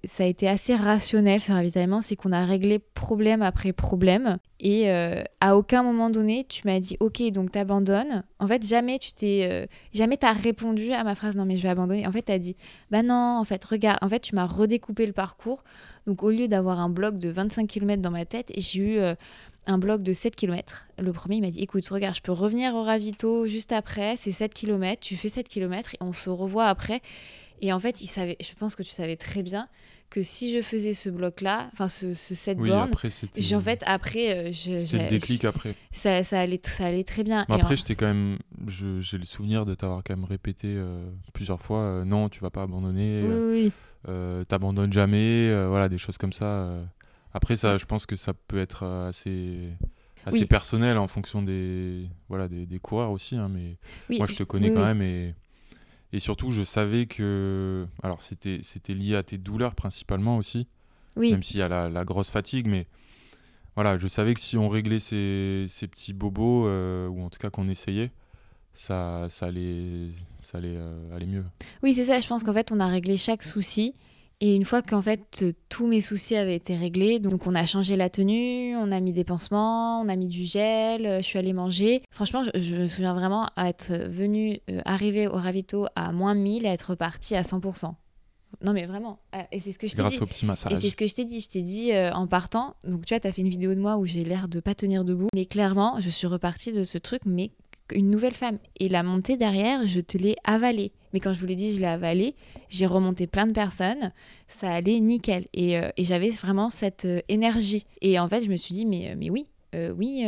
ça 0.08 0.24
a 0.24 0.28
été 0.28 0.48
assez 0.48 0.76
rationnel 0.76 1.39
ce 1.41 1.52
ravitaillement, 1.52 2.02
c'est 2.02 2.16
qu'on 2.16 2.32
a 2.32 2.46
réglé 2.46 2.78
problème 2.78 3.41
après 3.41 3.74
problème 3.74 4.38
et 4.60 4.91
euh, 4.91 5.24
à 5.41 5.58
aucun 5.58 5.82
moment 5.84 6.10
donné 6.12 6.46
tu 6.48 6.62
m'as 6.66 6.80
dit 6.80 6.98
ok 7.00 7.24
donc 7.32 7.52
t'abandonnes. 7.52 8.24
En 8.39 8.46
fait 8.48 8.64
jamais 8.66 9.00
tu 9.00 9.12
t'es 9.12 9.48
euh, 9.52 9.66
jamais 9.91 10.18
t'as 10.18 10.34
répondu 10.34 10.91
à 10.93 11.04
ma 11.04 11.16
phrase 11.16 11.36
non 11.36 11.46
mais 11.46 11.58
je 11.58 11.64
vais 11.64 11.70
abandonner. 11.70 12.06
En 12.06 12.12
fait 12.12 12.22
t'as 12.22 12.38
dit 12.38 12.56
bah 12.91 13.02
non 13.02 13.38
en 13.39 13.43
fait 13.43 13.64
regarde 13.66 13.98
en 14.04 14.08
fait 14.08 14.20
tu 14.20 14.36
m'as 14.36 14.46
redécoupé 14.46 15.08
le 15.08 15.14
parcours 15.14 15.64
donc 16.08 16.24
au 16.24 16.30
lieu 16.30 16.47
d'avoir 16.47 16.80
un 16.80 16.89
bloc 16.89 17.18
de 17.18 17.30
25 17.30 17.68
km 17.68 18.01
dans 18.01 18.12
ma 18.12 18.26
tête, 18.26 18.51
j'ai 18.58 18.80
eu 18.80 18.97
euh, 18.97 19.16
un 19.66 19.78
bloc 19.78 20.03
de 20.03 20.14
7 20.14 20.36
km. 20.36 20.88
Le 20.99 21.12
premier, 21.12 21.41
m'a 21.41 21.49
dit 21.49 21.62
écoute, 21.62 21.88
regarde, 21.88 22.16
je 22.16 22.22
peux 22.22 22.32
revenir 22.32 22.76
au 22.76 22.84
ravito 22.84 23.47
juste 23.47 23.72
après, 23.72 24.16
c'est 24.18 24.32
7 24.32 24.53
km, 24.53 24.99
tu 24.99 25.16
fais 25.16 25.30
7 25.30 25.47
km 25.47 25.95
et 25.95 25.97
on 26.01 26.14
se 26.14 26.30
revoit 26.30 26.68
après. 26.68 27.01
Et 27.62 27.72
en 27.74 27.80
fait, 27.80 28.01
il 28.01 28.08
savait, 28.08 28.38
je 28.39 28.53
pense 28.53 28.76
que 28.76 28.84
tu 28.84 28.91
savais 28.91 29.16
très 29.16 29.41
bien 29.41 29.68
que 30.16 30.24
si 30.24 30.55
je 30.55 30.61
faisais 30.61 30.93
ce 30.93 31.09
bloc-là, 31.09 31.68
enfin 31.74 31.89
ce, 31.89 32.13
ce 32.13 32.36
7 32.36 32.57
Oui, 32.59 32.70
j'ai- 33.41 33.55
en 33.55 33.59
fait, 33.59 33.84
après, 33.86 34.34
euh, 34.34 34.51
je- 34.53 34.80
c'était 34.80 35.03
le 35.03 35.09
déclic 35.09 35.43
après. 35.43 35.76
ça, 35.91 36.24
ça, 36.24 36.39
allait, 36.39 36.61
ça 36.63 36.86
allait 36.86 37.03
très 37.03 37.24
bien. 37.24 37.45
Mais 37.49 37.55
Et 37.57 37.59
après, 37.59 37.74
en- 37.74 37.78
j'étais 37.78 37.95
quand 37.95 38.05
même 38.07 38.38
j'ai 38.68 39.18
le 39.18 39.26
souvenir 39.26 39.66
de 39.66 39.76
t'avoir 39.76 40.03
quand 40.05 40.16
même 40.16 40.24
répété 40.26 40.68
euh, 40.70 41.09
plusieurs 41.34 41.61
fois 41.61 41.80
euh, 41.82 42.05
non, 42.05 42.30
tu 42.30 42.39
vas 42.39 42.49
pas 42.49 42.63
abandonner. 42.63 43.24
oui, 43.24 43.74
euh, 44.07 44.43
t'abandonnes 44.45 44.93
jamais, 44.93 45.49
voilà, 45.68 45.89
des 45.89 45.97
choses 45.97 46.18
comme 46.18 46.34
ça. 46.34 46.70
Après, 47.34 47.57
ça, 47.57 47.78
je 47.78 47.84
pense 47.86 48.05
que 48.05 48.16
ça 48.16 48.34
peut 48.34 48.59
être 48.59 48.86
assez, 48.86 49.70
assez 50.26 50.45
personnel 50.45 50.97
en 50.97 51.07
fonction 51.07 51.41
des, 51.41 52.07
voilà, 52.30 52.47
des, 52.47 52.66
des 52.66 52.80
coureurs 52.80 53.11
aussi. 53.11 53.36
hein, 53.36 53.49
mais 53.53 53.78
moi, 54.18 54.28
je 54.28 54.36
te 54.36 54.43
connais 54.43 54.70
quand 54.72 54.86
même 54.86 55.01
et, 55.01 55.36
et 56.14 56.20
surtout, 56.20 56.51
je 56.51 56.64
savais 56.64 57.06
que. 57.06 57.86
Alors, 58.03 58.22
c'était 58.22 58.60
lié 58.93 59.16
à 59.16 59.24
tes 59.24 59.38
douleurs 59.38 59.76
principalement 59.76 60.38
aussi, 60.38 60.68
Oui, 61.16 61.32
même 61.32 61.43
s'il 61.43 61.58
y 61.58 61.62
a 61.62 61.68
la, 61.68 61.89
la 61.89 62.06
grosse 62.06 62.30
fatigue, 62.30 62.68
mais. 62.68 62.88
Voilà, 63.76 63.97
je 63.97 64.08
savais 64.08 64.34
que 64.34 64.39
si 64.39 64.56
on 64.58 64.70
réglait 64.70 65.01
ces, 65.01 65.66
ces 65.68 65.88
petits 65.88 66.14
bobos, 66.14 66.66
euh, 66.66 67.10
ou 67.10 67.22
en 67.22 67.30
tout 67.30 67.39
cas 67.39 67.49
qu'on 67.49 67.68
essayait, 67.68 68.10
ça, 68.74 69.28
ça 69.30 69.47
allait, 69.47 70.08
ça 70.41 70.60
allait 70.60 70.78
euh, 70.78 71.14
aller 71.14 71.26
mieux. 71.26 71.43
Oui, 71.84 71.93
c'est 71.93 72.06
ça. 72.06 72.22
Je 72.22 72.28
pense 72.28 72.43
qu'en 72.43 72.53
fait, 72.53 72.72
on 72.72 72.80
a 72.80 72.88
réglé 72.88 73.18
chaque 73.18 73.43
souci. 73.43 73.93
Et 74.42 74.54
une 74.56 74.66
fois 74.66 74.82
qu'en 74.82 75.02
fait 75.02 75.46
tous 75.70 75.88
mes 75.88 76.02
soucis 76.02 76.36
avaient 76.36 76.56
été 76.56 76.76
réglés, 76.76 77.20
donc 77.20 77.48
on 77.48 77.56
a 77.56 77.66
changé 77.66 77.96
la 77.96 78.10
tenue, 78.10 78.76
on 78.76 78.92
a 78.92 79.00
mis 79.00 79.14
des 79.14 79.24
pansements, 79.24 80.02
on 80.02 80.10
a 80.10 80.16
mis 80.16 80.28
du 80.28 80.44
gel, 80.44 81.06
euh, 81.06 81.18
je 81.20 81.24
suis 81.24 81.40
allée 81.40 81.54
manger. 81.54 82.04
Franchement, 82.12 82.44
je, 82.44 82.60
je 82.60 82.76
me 82.82 82.88
souviens 82.88 83.14
vraiment 83.14 83.48
être 83.58 83.94
venue, 83.94 84.60
euh, 84.70 84.82
arriver 84.86 85.28
au 85.28 85.36
ravito 85.36 85.86
à 85.96 86.12
moins 86.12 86.34
1000 86.36 86.66
et 86.66 86.70
être 86.70 86.90
repartie 86.92 87.36
à 87.36 87.44
100%. 87.44 87.94
Non 88.64 88.72
mais 88.74 88.86
vraiment. 88.86 89.20
Euh, 89.36 89.40
Et 89.52 89.60
c'est 89.60 89.72
ce 89.74 89.80
que 89.80 89.88
je 89.88 89.94
t'ai 89.96 90.02
Grâce 90.02 90.14
dit. 90.14 90.20
au 90.22 90.26
petit 90.26 90.46
Et 90.46 90.48
massage. 90.48 90.74
c'est 90.80 90.90
ce 90.90 90.98
que 90.98 91.08
je 91.08 91.14
t'ai 91.14 91.26
dit. 91.26 91.40
Je 91.42 91.48
t'ai 91.50 91.62
dit 91.62 91.92
euh, 91.94 92.12
en 92.14 92.26
partant. 92.28 92.76
Donc 92.86 93.06
tu 93.06 93.14
vois, 93.14 93.20
t'as 93.20 93.32
fait 93.32 93.42
une 93.42 93.50
vidéo 93.50 93.74
de 93.76 93.80
moi 93.80 93.98
où 93.98 94.06
j'ai 94.06 94.24
l'air 94.24 94.48
de 94.48 94.60
pas 94.60 94.76
tenir 94.76 95.04
debout. 95.06 95.28
Mais 95.34 95.46
clairement, 95.46 95.98
je 96.00 96.10
suis 96.10 96.28
repartie 96.28 96.72
de 96.72 96.84
ce 96.84 96.98
truc, 96.98 97.22
mais 97.26 97.52
une 97.94 98.10
nouvelle 98.10 98.34
femme. 98.34 98.58
Et 98.80 98.88
la 98.90 99.04
montée 99.04 99.36
derrière, 99.38 99.86
je 99.86 100.00
te 100.00 100.18
l'ai 100.18 100.36
avalée. 100.46 100.92
Mais 101.16 101.22
quand 101.22 101.34
je 101.34 101.39
vous 101.39 101.45
l'ai 101.45 101.55
dit, 101.55 101.74
je 101.74 101.80
l'ai 101.80 101.86
avalée. 101.86 102.36
J'ai 102.68 102.86
remonté 102.86 103.26
plein 103.26 103.47
de 103.47 103.53
personnes. 103.53 104.11
Ça 104.49 104.70
allait 104.70 104.99
nickel. 104.99 105.45
Et, 105.53 105.80
euh, 105.80 105.89
et 105.95 106.03
j'avais 106.03 106.30
vraiment 106.30 106.70
cette 106.70 107.05
euh, 107.05 107.22
énergie. 107.30 107.86
Et 108.01 108.20
en 108.20 108.28
fait, 108.28 108.41
je 108.41 108.49
me 108.49 108.57
suis 108.57 108.76
dit, 108.76 108.86
mais, 108.86 109.11
euh, 109.11 109.16
mais 109.18 109.30
oui, 109.30 109.47
oui. 109.95 110.26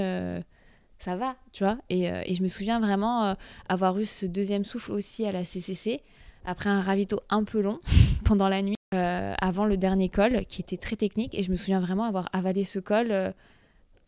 ça 1.00 1.18
va, 1.18 1.36
tu 1.52 1.66
vois. 1.66 1.78
Et, 1.90 2.06
et 2.06 2.36
je 2.36 2.42
me 2.42 2.48
souviens 2.48 2.80
vraiment 2.80 3.36
avoir 3.68 4.00
eu 4.00 4.06
ce 4.06 4.26
deuxième 4.26 4.64
souffle 4.64 4.94
aussi 4.94 5.26
à 5.26 5.34
la 5.34 5.44
CCC, 5.44 6.02
après 6.46 6.70
un 6.70 6.82
ravito 6.82 7.20
un 7.30 7.44
peu 7.44 7.62
long 7.62 7.80
pendant 8.26 8.48
la 8.48 8.62
nuit 8.62 8.76
avant 8.94 9.66
le 9.66 9.78
dernier 9.78 10.10
col 10.10 10.46
qui 10.46 10.62
était 10.62 10.78
très 10.78 10.96
technique 10.96 11.34
et 11.34 11.44
je 11.44 11.52
me 11.52 11.56
souviens 11.56 11.80
vraiment 11.80 12.04
avoir 12.04 12.28
avalé 12.34 12.66
ce 12.66 12.80
col 12.80 13.34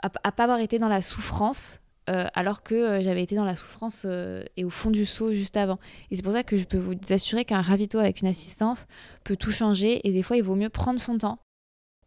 à 0.02 0.32
pas 0.32 0.44
avoir 0.44 0.60
été 0.60 0.78
dans 0.78 0.90
la 0.90 1.02
souffrance 1.02 1.80
euh, 2.10 2.26
alors 2.34 2.64
que 2.64 2.76
euh, 2.76 3.02
j'avais 3.02 3.24
été 3.24 3.36
dans 3.36 3.46
la 3.46 3.56
souffrance 3.56 4.04
euh, 4.06 4.44
et 4.58 4.66
au 4.66 4.70
fond 4.70 4.90
du 4.92 5.06
seau 5.06 5.32
juste 5.32 5.56
avant. 5.56 5.80
Et 6.12 6.16
c'est 6.16 6.22
pour 6.24 6.34
ça 6.34 6.44
que 6.44 6.58
je 6.58 6.66
peux 6.66 6.78
vous 6.78 6.96
assurer 7.12 7.46
qu'un 7.46 7.62
ravito 7.62 7.98
avec 8.00 8.22
une 8.22 8.28
assistance 8.28 8.88
peut 9.24 9.38
tout 9.38 9.52
changer 9.52 10.06
et 10.08 10.12
des 10.12 10.24
fois 10.24 10.36
il 10.38 10.44
vaut 10.44 10.56
mieux 10.56 10.70
prendre 10.70 11.00
son 11.00 11.18
temps 11.18 11.40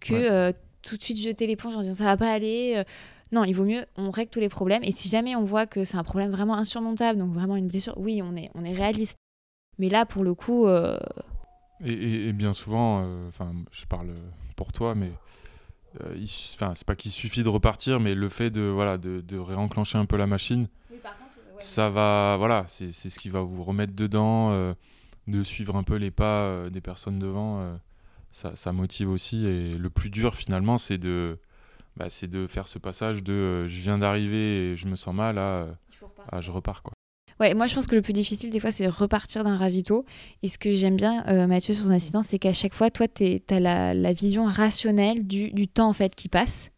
que 0.00 0.14
Ouais. 0.48 0.54
tout 0.82 0.96
de 0.96 1.02
suite 1.02 1.18
jeter 1.18 1.46
l'éponge 1.46 1.76
en 1.76 1.80
disant 1.82 1.94
ça 1.94 2.04
va 2.04 2.16
pas 2.16 2.30
aller. 2.32 2.82
non, 3.30 3.44
il 3.44 3.52
vaut 3.54 3.64
mieux 3.64 3.84
on 3.96 4.10
règle 4.10 4.30
tous 4.30 4.40
les 4.40 4.48
problèmes 4.48 4.82
et 4.84 4.90
si 4.90 5.08
jamais 5.08 5.36
on 5.36 5.44
voit 5.44 5.66
que 5.66 5.84
c'est 5.84 5.96
un 5.96 6.04
problème 6.04 6.30
vraiment 6.30 6.54
insurmontable, 6.56 7.18
donc 7.20 7.32
vraiment 7.32 7.56
une 7.56 7.68
blessure, 7.68 7.94
oui, 7.96 8.20
on 8.22 8.36
est, 8.36 8.50
on 8.54 8.64
est 8.64 8.74
réaliste. 8.74 9.16
Mais 9.78 9.88
là, 9.88 10.04
pour 10.04 10.22
le 10.24 10.34
coup, 10.34 10.68
Et, 10.68 11.92
et- 11.92 12.28
et 12.28 12.32
bien 12.32 12.52
souvent, 12.52 13.04
enfin, 13.28 13.52
je 13.72 13.86
parle 13.86 14.10
pour 14.56 14.72
toi, 14.72 14.94
mais 14.94 15.10
enfin, 16.00 16.72
c'est 16.74 16.86
pas 16.86 16.96
qu'il 16.96 17.10
suffit 17.10 17.42
de 17.42 17.48
repartir, 17.48 18.00
mais 18.00 18.14
le 18.14 18.28
fait 18.28 18.50
de 18.50 18.62
voilà 18.62 18.98
de, 18.98 19.20
de 19.20 19.38
réenclencher 19.38 19.98
un 19.98 20.06
peu 20.06 20.16
la 20.16 20.26
machine, 20.26 20.68
ça 21.60 21.90
va, 21.90 22.36
voilà, 22.38 22.64
c'est 22.68 22.92
c'est 22.92 23.10
ce 23.10 23.18
qui 23.18 23.28
va 23.28 23.40
vous 23.40 23.62
remettre 23.62 23.94
dedans, 23.94 24.50
euh, 24.52 24.74
de 25.28 25.42
suivre 25.42 25.76
un 25.76 25.82
peu 25.84 25.96
les 25.96 26.10
pas 26.10 26.42
euh, 26.44 26.70
des 26.70 26.80
personnes 26.80 27.18
devant, 27.18 27.60
euh, 27.60 27.76
ça, 28.32 28.56
ça 28.56 28.72
motive 28.72 29.10
aussi. 29.10 29.46
Et 29.46 29.72
le 29.74 29.90
plus 29.90 30.10
dur 30.10 30.34
finalement, 30.34 30.78
c'est 30.78 30.98
de, 30.98 31.38
bah, 31.96 32.08
c'est 32.10 32.28
de 32.28 32.46
faire 32.46 32.66
ce 32.68 32.78
passage 32.78 33.22
de 33.22 33.32
euh, 33.32 33.68
je 33.68 33.80
viens 33.80 33.98
d'arriver 33.98 34.72
et 34.72 34.76
je 34.76 34.86
me 34.88 34.96
sens 34.96 35.14
mal 35.14 35.38
à, 35.38 35.42
euh, 35.42 35.72
à 36.30 36.40
je 36.40 36.50
repars 36.50 36.82
quoi. 36.82 36.92
Ouais, 37.40 37.54
moi 37.54 37.66
je 37.66 37.74
pense 37.74 37.86
que 37.86 37.94
le 37.94 38.02
plus 38.02 38.12
difficile 38.12 38.50
des 38.50 38.60
fois 38.60 38.72
c'est 38.72 38.86
repartir 38.86 39.44
d'un 39.44 39.56
ravito. 39.56 40.04
Et 40.42 40.48
ce 40.48 40.58
que 40.58 40.72
j'aime 40.72 40.96
bien, 40.96 41.24
euh, 41.28 41.46
Mathieu, 41.46 41.74
sur 41.74 41.84
son 41.84 41.90
assistance, 41.90 42.26
c'est 42.28 42.38
qu'à 42.38 42.52
chaque 42.52 42.74
fois, 42.74 42.90
toi, 42.90 43.06
tu 43.08 43.40
as 43.50 43.60
la, 43.60 44.12
vision 44.12 44.44
rationnelle 44.44 45.26
du, 45.26 45.50
du 45.52 45.68
temps 45.68 45.88
en 45.88 45.92
fait 45.92 46.14
qui 46.14 46.28
passe. 46.28 46.70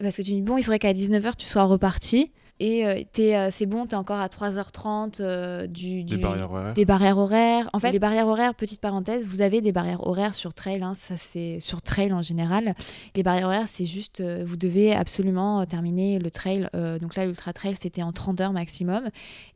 Parce 0.00 0.16
que 0.16 0.22
tu 0.22 0.32
dis, 0.32 0.42
bon, 0.42 0.58
il 0.58 0.62
faudrait 0.62 0.78
qu'à 0.78 0.92
19h 0.92 1.36
tu 1.36 1.46
sois 1.46 1.64
reparti. 1.64 2.30
Et 2.58 2.86
euh, 2.86 3.02
t'es, 3.12 3.36
euh, 3.36 3.50
c'est 3.52 3.66
bon, 3.66 3.84
tu 3.84 3.90
es 3.92 3.94
encore 3.96 4.18
à 4.18 4.28
3h30 4.28 5.20
euh, 5.20 5.66
du, 5.66 6.04
Des 6.04 6.16
du- 6.16 6.22
barrières 6.22 6.50
horaires. 6.50 6.72
des 6.74 6.84
barrières 6.86 7.18
horaires. 7.18 7.70
En 7.74 7.78
fait, 7.78 7.92
les 7.92 7.98
barrières 7.98 8.26
horaires, 8.28 8.54
petite 8.54 8.80
parenthèse, 8.80 9.26
vous 9.26 9.42
avez 9.42 9.60
des 9.60 9.72
barrières 9.72 10.06
horaires 10.06 10.34
sur 10.34 10.54
trail, 10.54 10.82
hein, 10.82 10.94
ça 10.98 11.16
c'est 11.18 11.60
sur 11.60 11.82
trail 11.82 12.12
en 12.14 12.22
général. 12.22 12.72
Les 13.14 13.22
barrières 13.22 13.46
horaires, 13.48 13.68
c'est 13.68 13.84
juste, 13.84 14.20
euh, 14.20 14.42
vous 14.46 14.56
devez 14.56 14.94
absolument 14.94 15.60
euh, 15.60 15.64
terminer 15.66 16.18
le 16.18 16.30
trail. 16.30 16.68
euh, 16.74 16.98
donc 16.98 17.14
là, 17.16 17.26
l'ultra 17.26 17.52
trail, 17.52 17.74
c'était 17.80 18.02
en 18.02 18.12
30 18.12 18.40
heures 18.40 18.52
maximum. 18.52 19.02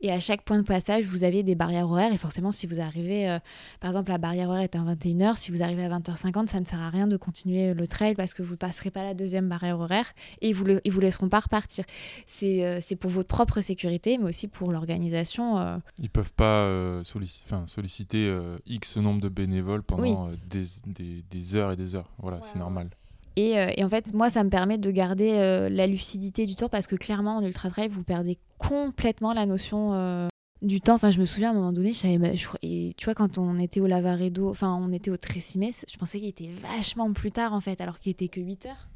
Et 0.01 0.11
à 0.11 0.19
chaque 0.19 0.43
point 0.43 0.57
de 0.57 0.63
passage, 0.63 1.05
vous 1.05 1.23
avez 1.23 1.41
des 1.41 1.55
barrières 1.55 1.89
horaires. 1.89 2.13
Et 2.13 2.17
forcément, 2.17 2.51
si 2.51 2.67
vous 2.67 2.79
arrivez, 2.79 3.27
euh, 3.29 3.39
par 3.79 3.89
exemple, 3.89 4.11
la 4.11 4.19
barrière 4.19 4.49
horaire 4.49 4.61
est 4.61 4.75
à 4.75 4.79
21h, 4.79 5.37
si 5.37 5.51
vous 5.51 5.63
arrivez 5.63 5.85
à 5.85 5.89
20h50, 5.89 6.47
ça 6.47 6.59
ne 6.59 6.65
sert 6.65 6.79
à 6.79 6.89
rien 6.91 7.07
de 7.07 7.17
continuer 7.17 7.73
le 7.73 7.87
trail 7.87 8.13
parce 8.13 8.35
que 8.35 8.43
vous 8.43 8.51
ne 8.51 8.57
passerez 8.57 8.91
pas 8.91 9.03
la 9.03 9.15
deuxième 9.15 9.49
barrière 9.49 9.79
horaire 9.79 10.05
et 10.41 10.49
ils 10.49 10.53
vous, 10.55 10.65
le- 10.65 10.81
ils 10.85 10.91
vous 10.91 10.99
laisseront 10.99 11.29
pas 11.29 11.39
repartir. 11.39 11.83
C'est 12.27 12.63
euh, 12.63 12.79
c'est 12.91 12.97
pour 12.97 13.09
votre 13.11 13.29
propre 13.29 13.61
sécurité, 13.61 14.17
mais 14.17 14.25
aussi 14.27 14.49
pour 14.49 14.73
l'organisation. 14.73 15.57
euh, 15.59 15.77
Ils 15.99 16.09
peuvent 16.09 16.33
pas 16.33 16.63
euh, 16.65 17.03
sollici- 17.03 17.41
enfin, 17.45 17.63
solliciter 17.65 18.27
euh, 18.27 18.57
X 18.65 18.97
nombre 18.97 19.21
de 19.21 19.29
bénévoles 19.29 19.81
pendant 19.81 20.27
euh, 20.27 20.31
des, 20.49 20.65
des- 20.85 21.23
des 21.31 21.55
heures 21.55 21.71
et 21.71 21.77
des 21.77 21.95
heures. 21.95 22.09
Voilà, 22.19 22.37
Ouais, 22.37 22.43
c'est 22.45 22.55
ouais. 22.55 22.59
normal. 22.59 22.89
Et, 23.37 23.57
euh, 23.57 23.71
et 23.77 23.83
en 23.85 23.89
fait, 23.89 24.13
moi, 24.13 24.29
ça 24.29 24.43
me 24.43 24.49
permet 24.49 24.77
de 24.77 24.91
garder 24.91 25.31
euh, 25.35 25.69
la 25.69 25.87
lucidité 25.87 26.45
du 26.45 26.55
temps 26.55 26.67
parce 26.67 26.85
que 26.85 26.97
clairement, 26.97 27.37
en 27.37 27.41
ultra 27.43 27.69
trail, 27.69 27.87
vous 27.87 28.03
perdez 28.03 28.37
complètement 28.57 29.31
la 29.31 29.45
notion 29.45 29.93
euh, 29.93 30.27
du 30.61 30.81
temps. 30.81 30.95
Enfin, 30.95 31.11
je 31.11 31.19
me 31.21 31.25
souviens 31.25 31.47
à 31.49 31.51
un 31.51 31.55
moment 31.55 31.71
donné, 31.71 31.93
je 31.93 31.99
savais, 31.99 32.35
je 32.35 32.47
et 32.61 32.93
tu 32.97 33.05
vois, 33.05 33.13
quand 33.15 33.37
on 33.37 33.57
était 33.57 33.79
au 33.79 33.87
Lavaredo, 33.87 34.49
enfin, 34.49 34.77
on 34.81 34.91
était 34.91 35.11
au 35.11 35.15
Tressimé, 35.17 35.71
je 35.89 35.97
pensais 35.97 36.19
qu'il 36.19 36.27
était 36.27 36.49
vachement 36.75 37.13
plus 37.13 37.31
tard 37.31 37.53
en 37.53 37.61
fait, 37.61 37.79
alors 37.79 37.99
qu'il 38.01 38.11
était 38.11 38.27
que 38.27 38.41
8 38.41 38.65
heures. 38.65 38.89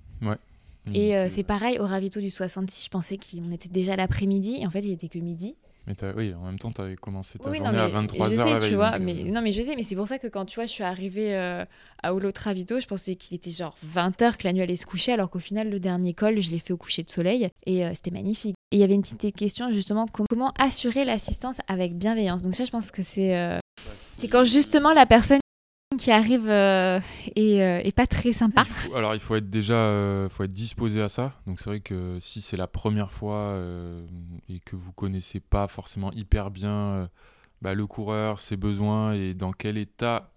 Et 0.93 1.15
euh, 1.15 1.23
Mais 1.23 1.29
c'est 1.29 1.43
pareil 1.43 1.79
au 1.79 1.85
ravito 1.85 2.19
du 2.19 2.29
66, 2.29 2.85
je 2.85 2.89
pensais 2.89 3.17
qu'on 3.17 3.51
était 3.51 3.69
déjà 3.69 3.95
l'après-midi, 3.95 4.57
et 4.61 4.67
en 4.67 4.69
fait, 4.69 4.79
il 4.81 4.91
était 4.91 5.07
que 5.07 5.19
midi. 5.19 5.55
mais 5.87 5.95
oui, 6.15 6.33
en 6.33 6.45
même 6.45 6.59
temps, 6.59 6.71
tu 6.71 6.81
avais 6.81 6.95
commencé 6.95 7.39
ta 7.39 7.49
Oui, 7.49 7.59
non, 7.59 7.65
journée 7.65 7.79
à 7.79 7.87
mais 7.87 8.07
23h 8.07 8.29
je 8.29 8.35
sais, 8.35 8.59
veille. 8.59 8.69
tu 8.69 8.75
vois, 8.75 8.91
donc, 8.97 9.01
euh, 9.01 9.03
mais 9.03 9.31
non, 9.31 9.41
mais 9.41 9.51
je 9.51 9.61
sais, 9.61 9.75
mais 9.75 9.83
c'est 9.83 9.95
pour 9.95 10.07
ça 10.07 10.19
que 10.19 10.27
quand 10.27 10.45
tu 10.45 10.55
vois, 10.55 10.65
je 10.65 10.71
suis 10.71 10.83
arrivée 10.83 11.35
euh, 11.35 11.65
à 12.03 12.13
Olo 12.13 12.31
Travito, 12.31 12.79
je 12.79 12.85
pensais 12.85 13.15
qu'il 13.15 13.35
était 13.35 13.51
genre 13.51 13.75
20h 13.95 14.37
que 14.37 14.43
la 14.47 14.53
nuit 14.53 14.61
allait 14.61 14.75
se 14.75 14.85
coucher, 14.85 15.11
alors 15.13 15.29
qu'au 15.29 15.39
final, 15.39 15.69
le 15.69 15.79
dernier 15.79 16.13
col, 16.13 16.41
je 16.41 16.51
l'ai 16.51 16.59
fait 16.59 16.73
au 16.73 16.77
coucher 16.77 17.03
de 17.03 17.09
soleil 17.09 17.49
et 17.65 17.85
euh, 17.85 17.91
c'était 17.93 18.11
magnifique. 18.11 18.55
Et 18.71 18.77
il 18.77 18.79
y 18.79 18.83
avait 18.83 18.95
une 18.95 19.01
petite 19.03 19.35
question 19.35 19.71
justement 19.71 20.05
com- 20.07 20.25
comment 20.29 20.51
assurer 20.59 21.05
l'assistance 21.05 21.57
avec 21.67 21.97
bienveillance? 21.97 22.41
Donc 22.41 22.55
ça, 22.55 22.65
je 22.65 22.71
pense 22.71 22.91
que 22.91 23.01
c'est 23.03 23.35
euh, 23.37 23.59
c'est 24.19 24.27
quand 24.27 24.43
justement 24.43 24.93
la 24.93 25.05
personne 25.05 25.39
qui 25.97 26.11
arrive 26.11 26.47
euh, 26.49 26.99
est, 27.35 27.61
euh, 27.61 27.79
est 27.83 27.95
pas 27.95 28.07
très 28.07 28.33
sympa. 28.33 28.63
Il 28.65 28.71
faut- 28.71 28.95
alors, 28.95 29.13
il 29.15 29.19
faut 29.19 29.35
être 29.35 29.49
déjà 29.49 29.73
euh, 29.75 30.29
faut 30.29 30.43
être 30.43 30.51
disposé 30.53 31.01
à 31.01 31.09
ça. 31.09 31.33
Donc, 31.47 31.59
c'est 31.59 31.69
vrai 31.69 31.79
que 31.79 32.17
si 32.19 32.41
c'est 32.41 32.57
la 32.57 32.67
première 32.67 33.11
fois 33.11 33.37
euh, 33.37 34.05
et 34.49 34.59
que 34.59 34.75
vous 34.75 34.91
connaissez 34.93 35.39
pas 35.39 35.67
forcément 35.67 36.11
hyper 36.13 36.51
bien 36.51 36.71
euh, 36.71 37.07
bah, 37.61 37.73
le 37.73 37.87
coureur, 37.87 38.39
ses 38.39 38.57
besoins 38.57 39.13
et 39.13 39.33
dans 39.33 39.51
quel 39.51 39.77
état 39.77 40.31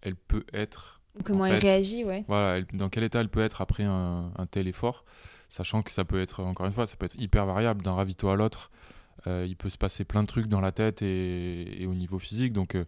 elle 0.00 0.16
peut 0.16 0.44
être 0.52 1.00
Comment 1.24 1.42
En 1.42 1.44
elle 1.46 1.60
fait, 1.60 1.68
réagit, 1.72 2.04
ouais. 2.04 2.24
Voilà, 2.26 2.56
elle- 2.58 2.66
dans 2.72 2.88
quel 2.88 3.04
état 3.04 3.20
elle 3.20 3.28
peut 3.28 3.42
être 3.42 3.60
après 3.60 3.84
un, 3.84 4.32
un 4.36 4.46
tel 4.46 4.66
effort, 4.66 5.04
sachant 5.50 5.82
que 5.82 5.92
ça 5.92 6.04
peut 6.06 6.20
être, 6.20 6.42
encore 6.42 6.64
une 6.66 6.72
fois, 6.72 6.86
ça 6.86 6.96
peut 6.96 7.04
être 7.04 7.18
hyper 7.20 7.44
variable 7.44 7.82
d'un 7.82 7.92
ravito 7.92 8.28
à 8.30 8.36
l'autre. 8.36 8.70
Euh, 9.26 9.44
il 9.46 9.54
peut 9.56 9.68
se 9.68 9.76
passer 9.76 10.04
plein 10.04 10.22
de 10.22 10.26
trucs 10.26 10.46
dans 10.48 10.60
la 10.62 10.72
tête 10.72 11.02
et, 11.02 11.82
et 11.82 11.86
au 11.86 11.92
niveau 11.94 12.18
physique, 12.18 12.52
donc 12.54 12.74
euh, 12.74 12.84
on- 12.84 12.86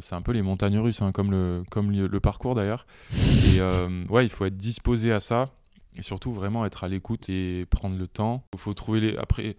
c'est 0.00 0.14
un 0.14 0.22
peu 0.22 0.32
les 0.32 0.42
montagnes 0.42 0.78
russes, 0.78 1.02
hein, 1.02 1.12
comme, 1.12 1.30
le, 1.30 1.62
comme 1.70 1.90
le, 1.90 2.06
le 2.06 2.20
parcours 2.20 2.54
d'ailleurs. 2.54 2.86
Et 3.12 3.60
euh, 3.60 4.04
ouais, 4.08 4.24
il 4.24 4.30
faut 4.30 4.44
être 4.44 4.56
disposé 4.56 5.12
à 5.12 5.20
ça 5.20 5.50
et 5.96 6.02
surtout 6.02 6.32
vraiment 6.32 6.66
être 6.66 6.84
à 6.84 6.88
l'écoute 6.88 7.28
et 7.28 7.66
prendre 7.70 7.96
le 7.98 8.06
temps. 8.06 8.44
Il 8.54 8.58
faut 8.58 8.74
trouver 8.74 9.00
les. 9.00 9.16
Après, 9.16 9.56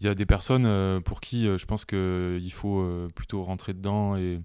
il 0.00 0.06
y 0.06 0.08
a 0.08 0.14
des 0.14 0.26
personnes 0.26 0.66
euh, 0.66 1.00
pour 1.00 1.20
qui 1.20 1.46
euh, 1.46 1.58
je 1.58 1.66
pense 1.66 1.84
qu'il 1.84 2.52
faut 2.52 2.80
euh, 2.80 3.08
plutôt 3.14 3.42
rentrer 3.42 3.74
dedans 3.74 4.16
et 4.16 4.40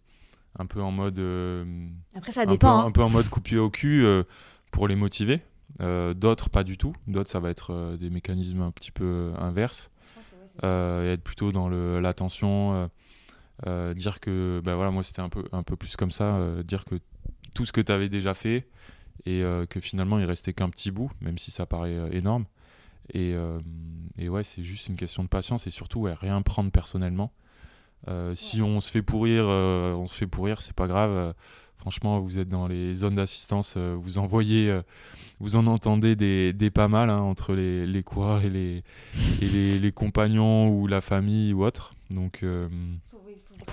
un 0.60 0.66
peu 0.66 0.82
en 0.82 0.92
mode. 0.92 1.18
euh, 1.20 1.66
Après, 2.16 2.32
ça 2.32 2.42
un 2.42 2.46
peu, 2.46 2.52
dépend. 2.52 2.80
un 2.82 2.86
hein. 2.88 2.92
peu 2.92 3.02
en 3.04 3.10
mode 3.10 3.30
coupé 3.30 3.58
au 3.58 3.70
cul 3.70 4.06
euh, 4.06 4.24
pour 4.72 4.88
les 4.88 4.96
motiver. 4.96 5.42
Euh, 5.82 6.14
D'autres, 6.14 6.50
pas 6.50 6.64
du 6.64 6.78
tout. 6.78 6.94
D'autres, 7.08 7.30
ça 7.32 7.40
va 7.40 7.50
être 7.50 7.74
euh, 7.74 7.98
des 7.98 8.10
mécanismes 8.12 8.62
un 8.62 8.70
petit 8.72 8.92
peu 8.92 9.32
inverses. 9.40 9.90
Euh, 10.64 11.10
et 11.10 11.14
être 11.14 11.24
plutôt 11.24 11.52
dans 11.52 11.68
le- 11.68 12.00
l'attention. 12.00 12.90
Euh, 13.68 13.94
dire 13.94 14.20
que, 14.20 14.62
ben 14.64 14.76
voilà, 14.76 14.92
moi 14.92 15.04
c'était 15.04 15.22
un 15.22 15.30
peu, 15.30 15.46
un 15.52 15.64
peu 15.64 15.76
plus 15.76 15.96
comme 15.96 16.12
ça. 16.12 16.36
euh, 16.36 16.64
dire 16.64 16.86
que 16.86 16.96
tout 17.54 17.66
ce 17.66 17.72
que 17.72 17.82
tu 17.82 17.92
avais 17.92 18.10
déjà 18.10 18.34
fait 18.34 18.68
et 19.26 19.44
euh, 19.44 19.66
que 19.66 19.80
finalement 19.80 20.20
il 20.20 20.26
restait 20.26 20.54
qu'un 20.54 20.70
petit 20.70 20.92
bout, 20.92 21.12
même 21.22 21.38
si 21.38 21.52
ça 21.52 21.66
paraît 21.66 21.98
énorme. 22.12 22.46
Et, 23.14 23.36
et 24.18 24.30
ouais, 24.30 24.44
c'est 24.44 24.64
juste 24.64 24.88
une 24.88 24.96
question 24.96 25.24
de 25.24 25.28
patience 25.28 25.68
et 25.68 25.72
surtout 25.72 26.00
ouais, 26.00 26.14
rien 26.14 26.42
prendre 26.42 26.72
personnellement. 26.72 27.34
Si 28.34 28.62
on 28.62 28.80
se 28.80 28.90
fait 28.90 29.02
pourrir, 29.02 29.46
on 29.46 30.08
se 30.08 30.18
fait 30.18 30.28
pourrir, 30.28 30.62
c'est 30.62 30.76
pas 30.76 30.88
grave. 30.88 31.34
Franchement, 31.78 32.22
vous 32.22 32.40
êtes 32.40 32.48
dans 32.48 32.66
les 32.66 32.96
zones 32.96 33.16
d'assistance, 33.16 33.76
vous 33.76 34.18
en 34.18 34.26
voyez, 34.26 34.70
euh, 34.70 34.82
vous 35.42 35.58
en 35.58 35.68
entendez 35.68 36.16
des, 36.16 36.54
des 36.54 36.70
pas 36.70 36.88
mal 36.88 37.10
hein, 37.10 37.20
entre 37.20 37.54
les, 37.56 37.86
les 37.86 38.04
coureurs 38.04 38.42
et, 38.46 38.50
les, 38.50 38.84
et 39.42 39.46
les, 39.50 39.80
les 39.80 39.92
compagnons 39.92 40.70
ou 40.70 40.88
la 40.88 41.02
famille 41.02 41.52
ou 41.52 41.66
autre. 41.66 41.94
Donc, 42.10 42.40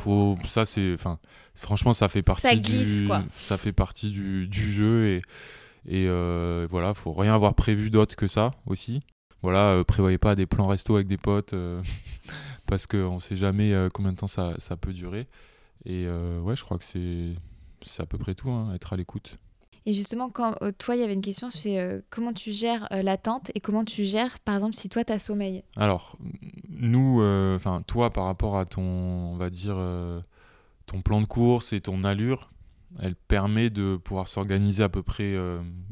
faut, 0.01 0.39
ça 0.45 0.67
c'est, 0.67 0.95
enfin, 0.95 1.19
franchement, 1.55 1.93
ça 1.93 2.09
fait 2.09 2.23
partie 2.23 2.43
Ça 2.43 2.57
glisse, 2.57 3.01
du, 3.01 3.07
quoi. 3.07 3.25
ça 3.37 3.57
fait 3.57 3.73
partie 3.73 4.11
du, 4.11 4.47
du 4.49 4.73
jeu 4.73 5.07
et, 5.07 5.23
et 5.87 6.07
euh, 6.09 6.67
voilà, 6.71 6.95
faut 6.95 7.13
rien 7.13 7.35
avoir 7.35 7.55
prévu 7.55 7.91
d'autre 7.91 8.17
que 8.17 8.29
ça 8.29 8.53
aussi. 8.67 9.03
Voilà, 9.43 9.71
euh, 9.71 9.85
prévoyez 9.85 10.19
pas 10.19 10.35
des 10.35 10.47
plans 10.47 10.67
resto 10.67 10.95
avec 10.97 11.07
des 11.07 11.17
potes 11.17 11.55
euh, 11.55 11.83
parce 12.67 12.87
qu'on 12.87 13.19
sait 13.19 13.37
jamais 13.37 13.75
combien 13.95 14.13
de 14.13 14.17
temps 14.19 14.27
ça, 14.27 14.55
ça 14.59 14.77
peut 14.77 14.93
durer. 14.93 15.27
Et 15.87 16.07
ouais, 16.09 16.57
je 16.57 16.65
crois 16.65 16.79
que 16.79 16.85
c'est 16.85 17.35
c'est 17.83 18.03
à 18.03 18.07
peu 18.07 18.19
près 18.19 18.35
tout, 18.35 18.51
hein, 18.51 18.73
être 18.75 18.93
à 18.93 18.97
l'écoute. 18.97 19.39
Et 19.87 19.95
justement, 19.95 20.29
quand 20.29 20.57
euh, 20.63 20.73
toi, 20.77 20.95
il 20.95 21.01
y 21.01 21.05
avait 21.05 21.15
une 21.15 21.23
question, 21.23 21.51
c'est 21.51 21.79
euh, 21.79 22.01
comment 22.11 22.33
tu 22.33 22.53
gères 22.53 22.87
euh, 22.93 23.03
l'attente 23.03 23.51
et 23.55 23.61
comment 23.61 23.85
tu 23.85 24.05
gères, 24.05 24.39
par 24.41 24.57
exemple, 24.57 24.77
si 24.77 24.89
toi, 24.89 25.05
tu 25.05 25.13
as 25.13 25.19
sommeil? 25.19 25.65
Alors, 25.77 26.17
nous, 26.69 27.23
enfin, 27.57 27.83
toi, 27.87 28.11
par 28.11 28.25
rapport 28.25 28.59
à 28.59 28.67
ton, 28.67 28.83
on 28.83 29.37
va 29.37 29.51
dire, 29.51 29.79
ton 30.87 31.01
plan 31.01 31.21
de 31.21 31.27
course 31.27 31.73
et 31.73 31.81
ton 31.81 32.05
allure, 32.05 32.51
elle 33.01 33.15
permet 33.15 33.71
de 33.71 33.97
pouvoir 33.97 34.29
s'organiser 34.29 34.83
à 34.83 34.89
peu 34.89 35.03
près 35.03 35.35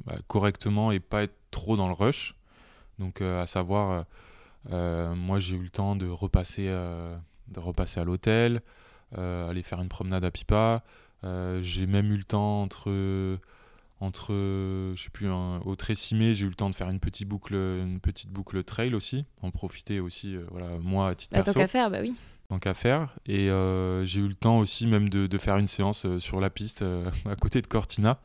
bah, 0.05 0.17
correctement 0.27 0.93
et 0.93 1.01
pas 1.01 1.23
être 1.23 1.37
trop 1.51 1.77
dans 1.77 1.89
le 1.89 1.95
rush. 1.95 2.35
Donc, 2.99 3.23
à 3.23 3.47
savoir, 3.47 4.05
moi, 4.71 5.41
j'ai 5.41 5.57
eu 5.57 5.63
le 5.63 5.71
temps 5.71 5.97
de 5.97 6.09
repasser, 6.09 6.67
de 6.67 7.61
repasser 7.61 8.01
à 8.01 8.05
l'hôtel, 8.05 8.61
aller 9.17 9.63
faire 9.63 9.81
une 9.81 9.89
promenade 9.89 10.25
à 10.25 10.31
Pipa. 10.31 10.83
j'ai 11.61 11.87
même 11.87 12.13
eu 12.13 12.17
le 12.17 12.25
temps 12.25 12.63
entre 12.63 13.39
entre, 14.01 14.33
je 14.33 15.03
sais 15.03 15.11
plus, 15.11 15.29
au 15.29 15.77
Tressimé, 15.77 16.33
j'ai 16.33 16.47
eu 16.47 16.49
le 16.49 16.55
temps 16.55 16.71
de 16.71 16.75
faire 16.75 16.89
une 16.89 17.01
petite 17.01 17.27
boucle, 17.29 17.55
une 17.55 17.99
petite 18.01 18.31
boucle 18.31 18.63
trail 18.63 18.95
aussi, 18.95 19.25
en 19.43 19.51
profiter 19.51 19.99
aussi, 19.99 20.37
euh, 20.37 20.45
voilà, 20.51 20.69
moi 20.81 21.09
à 21.09 21.15
titre 21.17 21.37
bah, 21.37 21.43
Tant 21.43 21.53
qu'à 21.53 21.67
faire, 21.67 21.91
bah 21.91 21.99
oui. 22.01 22.15
Tant 22.49 22.59
qu'à 22.59 22.75
faire. 22.75 23.17
Et 23.27 23.51
euh, 23.51 24.05
j'ai 24.05 24.21
eu 24.21 24.29
le 24.29 24.37
temps 24.37 24.59
aussi 24.59 24.87
même 24.87 25.09
de, 25.09 25.27
de 25.27 25.39
faire 25.39 25.57
une 25.59 25.67
séance 25.67 26.07
euh, 26.07 26.21
sur 26.21 26.41
la 26.41 26.49
piste 26.49 26.85
à 27.29 27.37
côté 27.37 27.61
de 27.61 27.67
Cortina. 27.67 28.19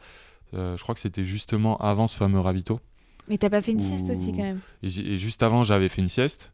je 0.54 0.82
crois 0.82 0.94
que 0.94 1.02
c'était 1.02 1.26
justement 1.26 1.78
avant 1.78 2.08
ce 2.08 2.18
fameux 2.18 2.40
ravito. 2.40 2.80
Mais 3.28 3.38
t'as 3.38 3.50
pas 3.50 3.62
fait 3.62 3.72
une 3.72 3.80
sieste 3.80 4.10
aussi 4.10 4.32
quand 4.32 4.44
même. 4.44 4.60
Et, 4.84 4.90
juste 4.90 5.42
avant, 5.44 5.64
j'avais 5.64 5.90
fait 5.90 6.02
une 6.02 6.10
sieste. 6.10 6.52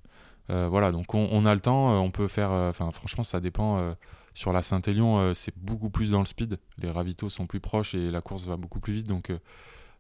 voilà, 0.48 0.92
donc 0.92 1.14
on, 1.14 1.28
on, 1.32 1.46
a 1.46 1.54
le 1.54 1.62
temps, 1.62 2.02
on 2.02 2.12
peut 2.12 2.28
faire. 2.28 2.52
Enfin, 2.52 2.90
franchement, 2.92 3.24
ça 3.24 3.40
dépend 3.40 3.96
sur 4.34 4.54
la 4.54 4.62
Saint-Élion, 4.62 5.20
euh, 5.20 5.34
c'est 5.34 5.56
beaucoup 5.58 5.90
plus 5.90 6.12
dans 6.12 6.20
le 6.20 6.26
speed. 6.26 6.60
Les 6.78 6.90
ravitaux 6.90 7.30
sont 7.30 7.48
plus 7.48 7.60
proches 7.60 7.96
et 7.96 8.12
la 8.12 8.22
course 8.22 8.46
va 8.46 8.58
beaucoup 8.58 8.80
plus 8.80 8.94
vite. 8.94 9.08
Donc 9.08 9.30
euh, 9.30 9.40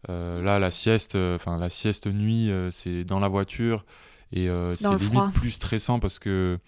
euh, 0.09 0.41
là, 0.41 0.59
la 0.59 0.71
sieste, 0.71 1.15
enfin 1.15 1.57
la 1.57 1.69
sieste 1.69 2.07
nuit, 2.07 2.51
c'est 2.71 3.03
dans 3.03 3.19
la 3.19 3.27
voiture 3.27 3.85
et 4.31 4.47
c'est 4.75 4.97
limite 4.97 5.33
plus 5.33 5.51
stressant 5.51 5.99
parce 5.99 6.19
que 6.19 6.59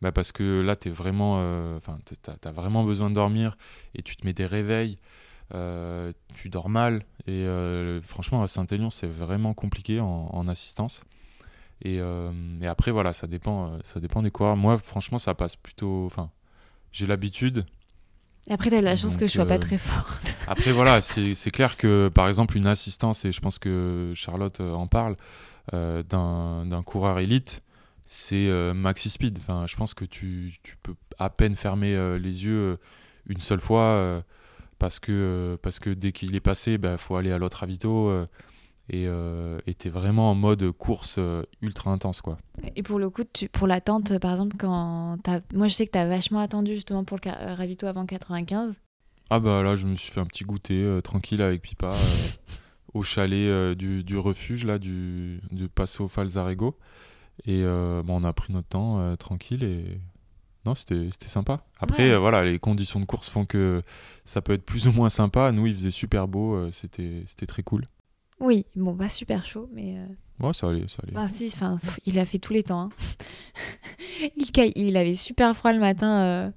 bah 0.00 0.12
parce 0.12 0.32
que 0.32 0.62
là, 0.62 0.76
es 0.86 0.90
vraiment, 0.90 1.34
enfin, 1.76 1.98
as 2.44 2.52
vraiment 2.52 2.84
besoin 2.84 3.10
de 3.10 3.14
dormir 3.14 3.58
et 3.94 4.02
tu 4.02 4.16
te 4.16 4.26
mets 4.26 4.32
des 4.32 4.46
réveils. 4.46 4.96
tu 6.32 6.48
dors 6.48 6.70
mal 6.70 7.04
et 7.26 7.46
franchement 8.02 8.42
à 8.42 8.48
Saint-Élion 8.48 8.88
c'est 8.88 9.08
vraiment 9.08 9.52
compliqué 9.52 10.00
en, 10.00 10.48
assistance 10.48 11.02
et, 11.82 11.96
et, 11.96 12.66
après 12.66 12.92
voilà 12.92 13.12
ça 13.12 13.26
dépend 13.26 13.78
ça 13.84 14.00
dépend 14.00 14.22
des 14.22 14.30
coureurs 14.30 14.56
moi 14.56 14.78
franchement 14.78 15.18
ça 15.18 15.34
passe 15.34 15.56
plutôt 15.56 16.06
enfin 16.06 16.30
j'ai 16.92 17.06
l'habitude. 17.06 17.64
Après, 18.48 18.70
tu 18.70 18.76
as 18.76 18.80
la 18.80 18.96
chance 18.96 19.16
que 19.16 19.26
je 19.26 19.32
sois 19.32 19.46
pas 19.46 19.54
euh, 19.54 19.58
très 19.58 19.78
forte. 19.78 20.36
Après, 20.48 20.72
voilà, 20.72 21.00
c'est 21.00 21.50
clair 21.50 21.76
que 21.76 22.08
par 22.12 22.26
exemple, 22.28 22.56
une 22.56 22.66
assistance, 22.66 23.24
et 23.24 23.32
je 23.32 23.40
pense 23.40 23.58
que 23.58 24.12
Charlotte 24.14 24.60
euh, 24.60 24.72
en 24.72 24.86
parle, 24.86 25.16
euh, 25.74 26.02
d'un 26.02 26.82
coureur 26.82 27.18
élite, 27.18 27.62
c'est 28.06 28.50
maxi 28.74 29.08
speed. 29.08 29.38
Enfin, 29.38 29.66
je 29.68 29.76
pense 29.76 29.94
que 29.94 30.04
tu, 30.04 30.54
tu, 30.64 30.76
peux 30.82 30.94
à 31.18 31.30
peine 31.30 31.54
fermer 31.54 32.18
les 32.18 32.44
yeux 32.44 32.76
une 33.28 33.38
seule 33.38 33.60
fois 33.60 34.24
parce, 34.80 34.98
que, 34.98 35.56
parce 35.62 35.78
que 35.78 35.90
dès 35.90 36.10
qu'il 36.10 36.34
est 36.34 36.40
passé, 36.40 36.72
il 36.72 36.78
bah, 36.78 36.98
faut 36.98 37.14
aller 37.14 37.30
à 37.30 37.38
l'autre 37.38 37.62
avito 37.62 38.26
et 38.90 39.06
euh, 39.06 39.58
était 39.66 39.88
vraiment 39.88 40.32
en 40.32 40.34
mode 40.34 40.72
course 40.72 41.16
euh, 41.18 41.44
ultra 41.62 41.92
intense 41.92 42.20
quoi. 42.20 42.38
Et 42.74 42.82
pour 42.82 42.98
le 42.98 43.08
coup, 43.08 43.22
tu, 43.32 43.48
pour 43.48 43.66
l'attente, 43.68 44.18
par 44.18 44.32
exemple, 44.32 44.56
quand 44.58 45.16
moi 45.54 45.68
je 45.68 45.74
sais 45.74 45.86
que 45.86 45.92
tu 45.92 45.98
as 45.98 46.06
vachement 46.06 46.40
attendu 46.40 46.74
justement 46.74 47.04
pour 47.04 47.18
le 47.24 47.30
euh, 47.30 47.54
ravito 47.54 47.86
avant 47.86 48.04
95. 48.04 48.74
Ah 49.30 49.38
bah 49.38 49.62
là, 49.62 49.76
je 49.76 49.86
me 49.86 49.94
suis 49.94 50.10
fait 50.10 50.20
un 50.20 50.26
petit 50.26 50.42
goûter 50.42 51.00
tranquille 51.04 51.40
avec 51.40 51.62
Pipa 51.62 51.94
au 52.94 53.04
chalet 53.04 53.76
du, 53.76 54.02
du, 54.02 54.18
refuge 54.18 54.64
là 54.64 54.80
du, 54.80 55.40
du 55.52 55.68
Passo 55.68 56.08
Falzarego 56.08 56.76
et 57.46 57.62
bon, 57.62 58.20
on 58.20 58.24
a 58.24 58.32
pris 58.32 58.52
notre 58.52 58.66
temps 58.66 59.16
tranquille 59.18 59.62
et 59.62 60.00
non, 60.66 60.74
c'était 60.74 61.28
sympa. 61.28 61.64
Après, 61.78 62.18
voilà, 62.18 62.44
les 62.44 62.58
conditions 62.58 62.98
de 62.98 63.04
course 63.04 63.30
font 63.30 63.44
que 63.44 63.84
ça 64.24 64.42
peut 64.42 64.52
être 64.52 64.66
plus 64.66 64.88
ou 64.88 64.92
moins 64.92 65.10
sympa. 65.10 65.52
Nous, 65.52 65.68
il 65.68 65.74
faisait 65.74 65.92
super 65.92 66.26
beau, 66.26 66.68
c'était 66.72 67.46
très 67.46 67.62
cool. 67.62 67.84
Oui, 68.40 68.64
bon, 68.74 68.94
pas 68.94 69.08
super 69.08 69.44
chaud, 69.44 69.68
mais. 69.72 69.96
Euh... 69.98 70.46
Ouais, 70.46 70.54
ça 70.54 70.68
allait, 70.68 70.86
ça 70.88 71.02
allait. 71.02 71.16
Enfin, 71.16 71.28
si, 71.32 71.52
enfin, 71.54 71.78
il 72.06 72.18
a 72.18 72.24
fait 72.24 72.38
tous 72.38 72.54
les 72.54 72.62
temps. 72.62 72.80
Hein. 72.80 72.90
il, 74.36 74.72
il 74.76 74.96
avait 74.96 75.14
super 75.14 75.54
froid 75.54 75.72
le 75.72 75.80
matin. 75.80 76.22
Euh... 76.22 76.50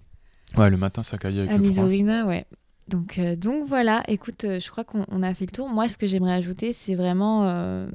Ouais, 0.57 0.69
le 0.69 0.77
matin, 0.77 1.03
ça 1.03 1.17
caillait 1.17 1.41
avec 1.41 1.51
à 1.51 1.57
le 1.57 2.23
ouais. 2.25 2.45
Donc, 2.87 3.17
euh, 3.17 3.35
donc 3.35 3.67
voilà, 3.67 4.03
écoute, 4.07 4.43
euh, 4.43 4.59
je 4.59 4.69
crois 4.69 4.83
qu'on 4.83 5.23
a 5.23 5.33
fait 5.33 5.45
le 5.45 5.51
tour. 5.51 5.67
Moi, 5.67 5.87
ce 5.87 5.97
que 5.97 6.07
j'aimerais 6.07 6.33
ajouter, 6.33 6.73
c'est 6.73 6.95
vraiment, 6.95 7.87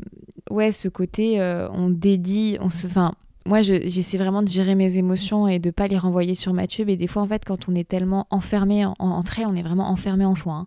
ouais, 0.51 0.73
ce 0.73 0.89
côté, 0.89 1.41
on 1.73 1.89
dédie, 1.89 2.59
on 2.61 2.69
se, 2.69 2.87
enfin, 2.87 3.13
moi, 3.47 3.63
j'essaie 3.63 4.19
vraiment 4.19 4.43
de 4.43 4.49
gérer 4.49 4.75
mes 4.75 4.97
émotions 4.97 5.49
et 5.49 5.59
de 5.59 5.71
pas 5.71 5.89
les 5.89 5.97
renvoyer 5.97 6.35
sur 6.35 6.53
Mathieu. 6.53 6.85
Mais 6.85 6.97
des 6.97 7.07
fois, 7.07 7.23
en 7.23 7.27
fait, 7.27 7.45
quand 7.47 7.69
on 7.69 7.75
est 7.75 7.89
tellement 7.89 8.27
enfermé 8.31 8.85
en, 8.85 8.95
entre 8.99 9.39
elles, 9.39 9.47
on 9.47 9.57
est 9.57 9.63
vraiment 9.63 9.89
enfermé 9.89 10.27
en 10.27 10.35
soi. 10.35 10.53
Hein. 10.53 10.67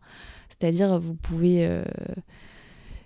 C'est-à-dire, 0.49 0.99
vous 0.99 1.13
pouvez 1.13 1.84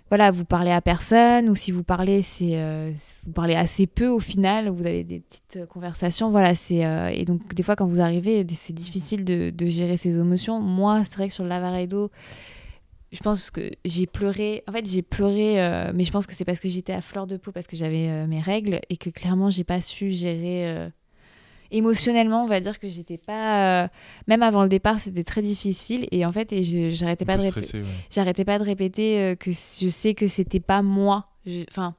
voilà, 0.08 0.30
vous 0.30 0.44
parlez 0.44 0.70
à 0.70 0.80
personne, 0.80 1.48
ou 1.48 1.56
si 1.56 1.72
vous 1.72 1.82
parlez, 1.82 2.22
c'est 2.22 2.52
euh, 2.54 2.92
vous 3.24 3.32
parlez 3.32 3.56
assez 3.56 3.88
peu 3.88 4.06
au 4.06 4.20
final, 4.20 4.68
vous 4.68 4.86
avez 4.86 5.02
des 5.02 5.20
petites 5.20 5.56
euh, 5.56 5.66
conversations, 5.66 6.30
voilà, 6.30 6.54
c'est 6.54 6.86
euh, 6.86 7.08
et 7.08 7.24
donc 7.24 7.54
des 7.54 7.64
fois 7.64 7.74
quand 7.74 7.86
vous 7.86 8.00
arrivez, 8.00 8.46
c'est 8.54 8.72
difficile 8.72 9.24
de, 9.24 9.66
gérer 9.66 9.96
ses 9.96 10.16
émotions. 10.16 10.60
Moi, 10.60 11.02
c'est 11.04 11.16
vrai 11.16 11.26
que 11.26 11.34
sur 11.34 11.42
le 11.42 11.48
Lavaredo, 11.48 12.10
je 13.10 13.18
pense 13.18 13.50
que 13.50 13.70
j'ai 13.84 14.06
pleuré. 14.06 14.62
En 14.68 14.72
fait, 14.72 14.86
j'ai 14.86 15.02
pleuré, 15.02 15.56
mais 15.92 16.04
je 16.04 16.12
pense 16.12 16.26
que 16.26 16.34
c'est 16.34 16.44
parce 16.44 16.60
que 16.60 16.68
j'étais 16.68 16.92
à 16.92 17.00
fleur 17.00 17.26
de 17.26 17.36
peau, 17.36 17.50
parce 17.50 17.66
que 17.66 17.76
j'avais 17.76 18.26
mes 18.26 18.40
règles 18.40 18.80
et 18.90 18.96
que 18.96 19.10
clairement, 19.10 19.50
j'ai 19.50 19.64
pas 19.64 19.80
su 19.80 20.10
gérer 20.10 20.90
émotionnellement, 21.70 22.44
on 22.44 22.46
va 22.46 22.60
dire 22.60 22.78
que 22.78 22.88
j'étais 22.88 23.18
pas. 23.18 23.84
Euh, 23.84 23.88
même 24.26 24.42
avant 24.42 24.62
le 24.62 24.68
départ, 24.68 25.00
c'était 25.00 25.24
très 25.24 25.42
difficile. 25.42 26.06
Et 26.10 26.24
en 26.24 26.32
fait, 26.32 26.52
et 26.52 26.90
j'arrêtais 26.90 27.24
pas, 27.24 27.36
de 27.36 27.50
j'arrêtais 28.10 28.44
pas 28.44 28.58
de 28.58 28.64
répéter 28.64 29.20
euh, 29.20 29.34
que 29.34 29.50
je 29.52 29.88
sais 29.88 30.14
que 30.14 30.28
c'était 30.28 30.60
pas 30.60 30.82
moi. 30.82 31.28
Enfin, 31.68 31.94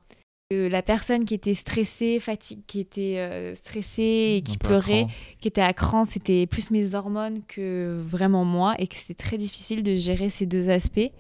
la 0.52 0.82
personne 0.82 1.26
qui 1.26 1.34
était 1.34 1.56
stressée, 1.56 2.20
fatiguée, 2.20 2.64
qui 2.68 2.80
était 2.80 3.16
euh, 3.18 3.56
stressée 3.56 4.36
et 4.38 4.42
qui 4.42 4.58
pleurait, 4.58 5.08
qui 5.42 5.48
était 5.48 5.62
à 5.62 5.74
cran, 5.74 6.06
c'était 6.06 6.48
plus 6.48 6.72
mes 6.72 6.96
hormones 6.96 7.42
que 7.48 8.02
vraiment 8.06 8.46
moi. 8.46 8.76
Et 8.80 8.88
que 8.88 8.96
c'était 8.96 9.14
très 9.14 9.38
difficile 9.38 9.84
de 9.84 9.96
gérer 9.96 10.30
ces 10.30 10.46
deux 10.46 10.70
aspects. 10.70 11.12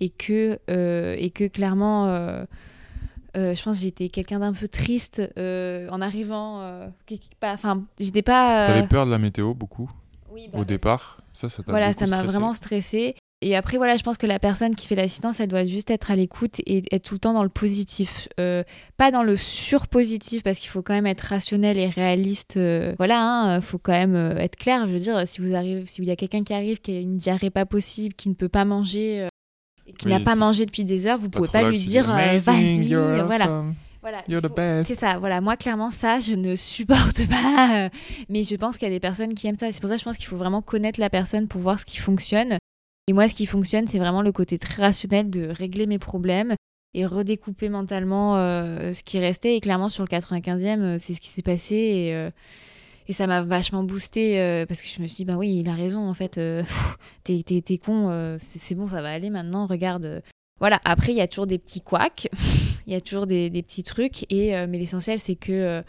Et 0.00 0.10
que, 0.10 0.58
et 0.68 1.30
que 1.30 1.46
clairement 1.46 2.46
je 3.34 3.62
pense 3.62 3.78
que 3.78 3.82
j'étais 3.82 4.08
quelqu'un 4.08 4.38
d'un 4.38 4.52
peu 4.52 4.68
triste 4.68 5.22
euh, 5.38 5.88
en 5.90 6.00
arrivant. 6.00 6.60
Euh, 6.62 6.86
enfin, 7.42 7.82
j'étais 7.98 8.22
pas. 8.22 8.66
T'avais 8.66 8.86
peur 8.86 9.06
de 9.06 9.10
la 9.10 9.18
météo 9.18 9.54
beaucoup 9.54 9.90
oui, 10.30 10.48
bah, 10.52 10.60
au 10.60 10.64
départ? 10.64 11.20
Ça, 11.32 11.48
ça 11.48 11.62
Voilà, 11.66 11.92
ça 11.92 12.06
m'a 12.06 12.22
vraiment 12.22 12.54
stressé. 12.54 13.16
Et 13.40 13.56
après, 13.56 13.76
voilà, 13.76 13.98
je 13.98 14.02
pense 14.02 14.16
que 14.16 14.26
la 14.26 14.38
personne 14.38 14.74
qui 14.74 14.86
fait 14.86 14.94
l'assistance, 14.94 15.38
elle 15.38 15.48
doit 15.48 15.66
juste 15.66 15.90
être 15.90 16.10
à 16.10 16.16
l'écoute 16.16 16.60
et 16.64 16.82
être 16.94 17.02
tout 17.02 17.14
le 17.14 17.18
temps 17.18 17.34
dans 17.34 17.42
le 17.42 17.50
positif. 17.50 18.28
pas 18.96 19.10
dans 19.10 19.22
le 19.22 19.36
surpositif, 19.36 20.42
parce 20.42 20.58
qu'il 20.58 20.70
faut 20.70 20.80
quand 20.80 20.94
même 20.94 21.06
être 21.06 21.20
rationnel 21.20 21.78
et 21.78 21.88
réaliste. 21.88 22.58
voilà, 22.96 23.16
il 23.16 23.56
hein, 23.56 23.60
faut 23.60 23.78
quand 23.78 23.92
même 23.92 24.16
être 24.38 24.56
clair. 24.56 24.86
Je 24.86 24.92
veux 24.92 24.98
dire, 24.98 25.26
si 25.26 25.42
vous 25.42 25.54
arrivez, 25.54 25.84
s'il 25.84 26.04
y 26.04 26.10
a 26.10 26.16
quelqu'un 26.16 26.42
qui 26.42 26.54
arrive, 26.54 26.80
qui 26.80 26.96
a 26.96 27.00
une 27.00 27.18
diarrhée 27.18 27.50
pas 27.50 27.66
possible, 27.66 28.14
qui 28.14 28.30
ne 28.30 28.34
peut 28.34 28.48
pas 28.48 28.64
manger, 28.64 29.28
qui 29.92 30.08
n'a 30.08 30.20
pas 30.20 30.34
mangé 30.34 30.66
depuis 30.66 30.84
des 30.84 31.06
heures, 31.06 31.18
vous 31.18 31.28
pouvez 31.28 31.48
pas 31.48 31.68
lui 31.68 31.78
dire 31.78 32.10
euh, 32.10 32.38
vas-y, 32.38 32.94
voilà. 32.94 33.64
Voilà, 34.04 34.22
c'est 34.84 34.98
ça. 34.98 35.16
Voilà, 35.18 35.40
moi 35.40 35.56
clairement 35.56 35.90
ça, 35.90 36.20
je 36.20 36.34
ne 36.34 36.56
supporte 36.56 37.26
pas. 37.30 37.86
Euh, 37.86 37.88
mais 38.28 38.42
je 38.44 38.54
pense 38.54 38.76
qu'il 38.76 38.86
y 38.86 38.90
a 38.90 38.94
des 38.94 39.00
personnes 39.00 39.32
qui 39.32 39.46
aiment 39.46 39.58
ça. 39.58 39.72
C'est 39.72 39.80
pour 39.80 39.88
ça 39.88 39.94
que 39.94 40.00
je 40.00 40.04
pense 40.04 40.18
qu'il 40.18 40.26
faut 40.26 40.36
vraiment 40.36 40.60
connaître 40.60 41.00
la 41.00 41.08
personne 41.08 41.48
pour 41.48 41.62
voir 41.62 41.80
ce 41.80 41.86
qui 41.86 41.96
fonctionne. 41.96 42.58
Et 43.08 43.14
moi, 43.14 43.28
ce 43.28 43.34
qui 43.34 43.46
fonctionne, 43.46 43.86
c'est 43.86 43.98
vraiment 43.98 44.20
le 44.20 44.30
côté 44.30 44.58
très 44.58 44.82
rationnel 44.82 45.30
de 45.30 45.48
régler 45.48 45.86
mes 45.86 45.98
problèmes 45.98 46.54
et 46.92 47.06
redécouper 47.06 47.70
mentalement 47.70 48.36
euh, 48.36 48.92
ce 48.92 49.02
qui 49.02 49.18
restait. 49.18 49.56
Et 49.56 49.60
clairement, 49.60 49.88
sur 49.88 50.04
le 50.04 50.08
95e, 50.14 50.98
c'est 50.98 51.14
ce 51.14 51.20
qui 51.20 51.28
s'est 51.28 51.42
passé. 51.42 51.74
Et, 51.74 52.30
et 53.06 53.12
ça 53.12 53.26
m'a 53.26 53.42
vachement 53.42 53.82
boosté 53.82 54.40
euh, 54.40 54.66
parce 54.66 54.80
que 54.80 54.88
je 54.88 55.02
me 55.02 55.06
suis 55.06 55.16
dit, 55.16 55.24
bah 55.24 55.36
oui, 55.36 55.60
il 55.60 55.68
a 55.68 55.74
raison, 55.74 56.08
en 56.08 56.14
fait, 56.14 56.38
euh, 56.38 56.62
t'es, 57.24 57.78
con, 57.78 58.08
euh, 58.10 58.38
c'est, 58.58 58.74
bon, 58.74 58.88
ça 58.88 59.02
va 59.02 59.10
aller 59.10 59.30
maintenant, 59.30 59.66
regarde. 59.66 60.22
Voilà, 60.58 60.80
après, 60.84 61.12
il 61.12 61.16
y 61.16 61.20
a 61.20 61.28
toujours 61.28 61.46
des 61.46 61.58
petits 61.58 61.80
couacs, 61.80 62.28
il 62.86 62.92
y 62.92 62.96
a 62.96 63.00
toujours 63.00 63.26
des, 63.26 63.50
petits 63.50 63.82
trucs, 63.82 64.24
et, 64.32 64.54
mais 64.66 64.78
l'essentiel, 64.78 65.18
c'est 65.18 65.34
que, 65.34 65.82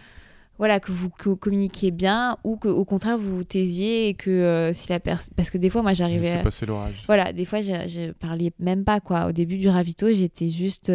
voilà, 0.57 0.79
que 0.79 0.91
vous 0.91 1.09
communiquiez 1.09 1.91
bien 1.91 2.37
ou 2.43 2.57
qu'au 2.57 2.83
contraire, 2.83 3.17
vous 3.17 3.37
vous 3.37 3.43
taisiez 3.43 4.09
et 4.09 4.13
que 4.13 4.71
si 4.73 4.89
la 4.89 4.99
personne. 4.99 5.33
Parce 5.35 5.49
que 5.49 5.57
des 5.57 5.69
fois, 5.69 5.81
moi, 5.81 5.93
j'arrivais. 5.93 6.31
C'est 6.31 6.43
passé 6.43 6.65
l'orage. 6.65 7.03
Voilà, 7.07 7.33
des 7.33 7.43
fois, 7.45 7.59
je 7.61 8.11
parlais 8.13 8.51
même 8.59 8.85
pas, 8.85 9.01
quoi. 9.01 9.27
Au 9.27 9.31
début 9.33 9.57
du 9.57 9.67
ravito, 9.67 10.11
j'étais 10.11 10.49
juste. 10.49 10.91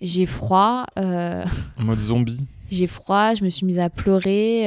j'ai 0.00 0.26
froid. 0.26 0.86
En 0.96 1.44
mode 1.78 2.00
zombie. 2.00 2.40
J'ai 2.70 2.86
froid, 2.86 3.34
je 3.34 3.44
me 3.44 3.50
suis 3.50 3.66
mise 3.66 3.78
à 3.78 3.90
pleurer 3.90 4.66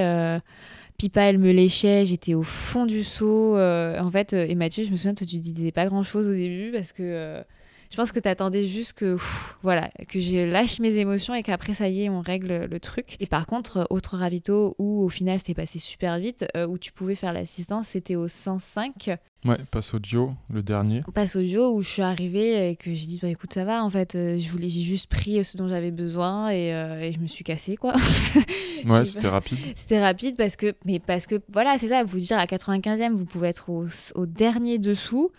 Pipa, 0.97 1.21
elle 1.23 1.37
me 1.37 1.51
léchait, 1.51 2.05
j'étais 2.05 2.33
au 2.33 2.43
fond 2.43 2.85
du 2.85 3.03
seau. 3.03 3.57
euh, 3.57 3.99
en 3.99 4.11
fait, 4.11 4.33
euh, 4.33 4.45
et 4.47 4.55
Mathieu, 4.55 4.83
je 4.83 4.91
me 4.91 4.95
souviens, 4.95 5.13
toi, 5.13 5.25
tu 5.25 5.37
disais 5.37 5.71
pas 5.71 5.85
grand-chose 5.85 6.27
au 6.27 6.33
début 6.33 6.71
parce 6.71 6.93
que 6.93 7.03
euh, 7.03 7.41
je 7.89 7.95
pense 7.97 8.11
que 8.11 8.19
t'attendais 8.19 8.65
juste 8.65 8.93
que, 8.93 9.17
voilà, 9.61 9.89
que 10.07 10.19
je 10.19 10.49
lâche 10.49 10.79
mes 10.79 10.97
émotions 10.97 11.33
et 11.33 11.43
qu'après, 11.43 11.73
ça 11.73 11.89
y 11.89 12.03
est, 12.03 12.09
on 12.09 12.21
règle 12.21 12.65
le 12.69 12.79
truc. 12.79 13.17
Et 13.19 13.27
par 13.27 13.47
contre, 13.47 13.77
euh, 13.77 13.83
autre 13.89 14.17
ravito 14.17 14.75
où 14.79 15.03
au 15.03 15.09
final, 15.09 15.39
c'était 15.39 15.53
passé 15.55 15.79
super 15.79 16.17
vite, 16.19 16.45
euh, 16.55 16.67
où 16.67 16.77
tu 16.77 16.91
pouvais 16.91 17.15
faire 17.15 17.33
l'assistance, 17.33 17.89
c'était 17.89 18.15
au 18.15 18.27
105. 18.27 19.09
Ouais, 19.45 19.57
passe 19.71 19.93
au 19.93 19.99
Gio, 20.01 20.33
le 20.49 20.63
dernier. 20.63 21.01
Passe 21.13 21.35
au 21.35 21.43
Joe 21.43 21.73
où 21.75 21.81
je 21.81 21.89
suis 21.89 22.01
arrivée 22.01 22.69
et 22.69 22.75
que 22.75 22.93
j'ai 22.93 23.05
dit 23.05 23.19
bah 23.21 23.27
écoute 23.27 23.53
ça 23.53 23.65
va 23.65 23.83
en 23.83 23.89
fait 23.89 24.15
euh, 24.15 24.39
je 24.39 24.49
voulais 24.49 24.69
j'ai 24.69 24.81
juste 24.81 25.09
pris 25.09 25.43
ce 25.43 25.57
dont 25.57 25.67
j'avais 25.67 25.91
besoin 25.91 26.49
et, 26.49 26.73
euh, 26.73 27.01
et 27.01 27.11
je 27.11 27.19
me 27.19 27.27
suis 27.27 27.43
cassée 27.43 27.75
quoi. 27.75 27.93
Ouais, 28.85 29.05
c'était 29.05 29.29
rapide. 29.29 29.59
C'était 29.77 30.01
rapide 30.01 30.35
parce 30.35 30.57
que 30.57 30.73
mais 30.85 30.99
parce 30.99 31.25
que 31.25 31.35
voilà 31.53 31.77
c'est 31.79 31.87
ça 31.87 32.03
vous 32.03 32.19
dire 32.19 32.37
à 32.37 32.45
95e 32.45 33.13
vous 33.13 33.23
pouvez 33.25 33.47
être 33.47 33.69
au, 33.69 33.85
au 34.15 34.25
dernier 34.25 34.77
dessous 34.77 35.31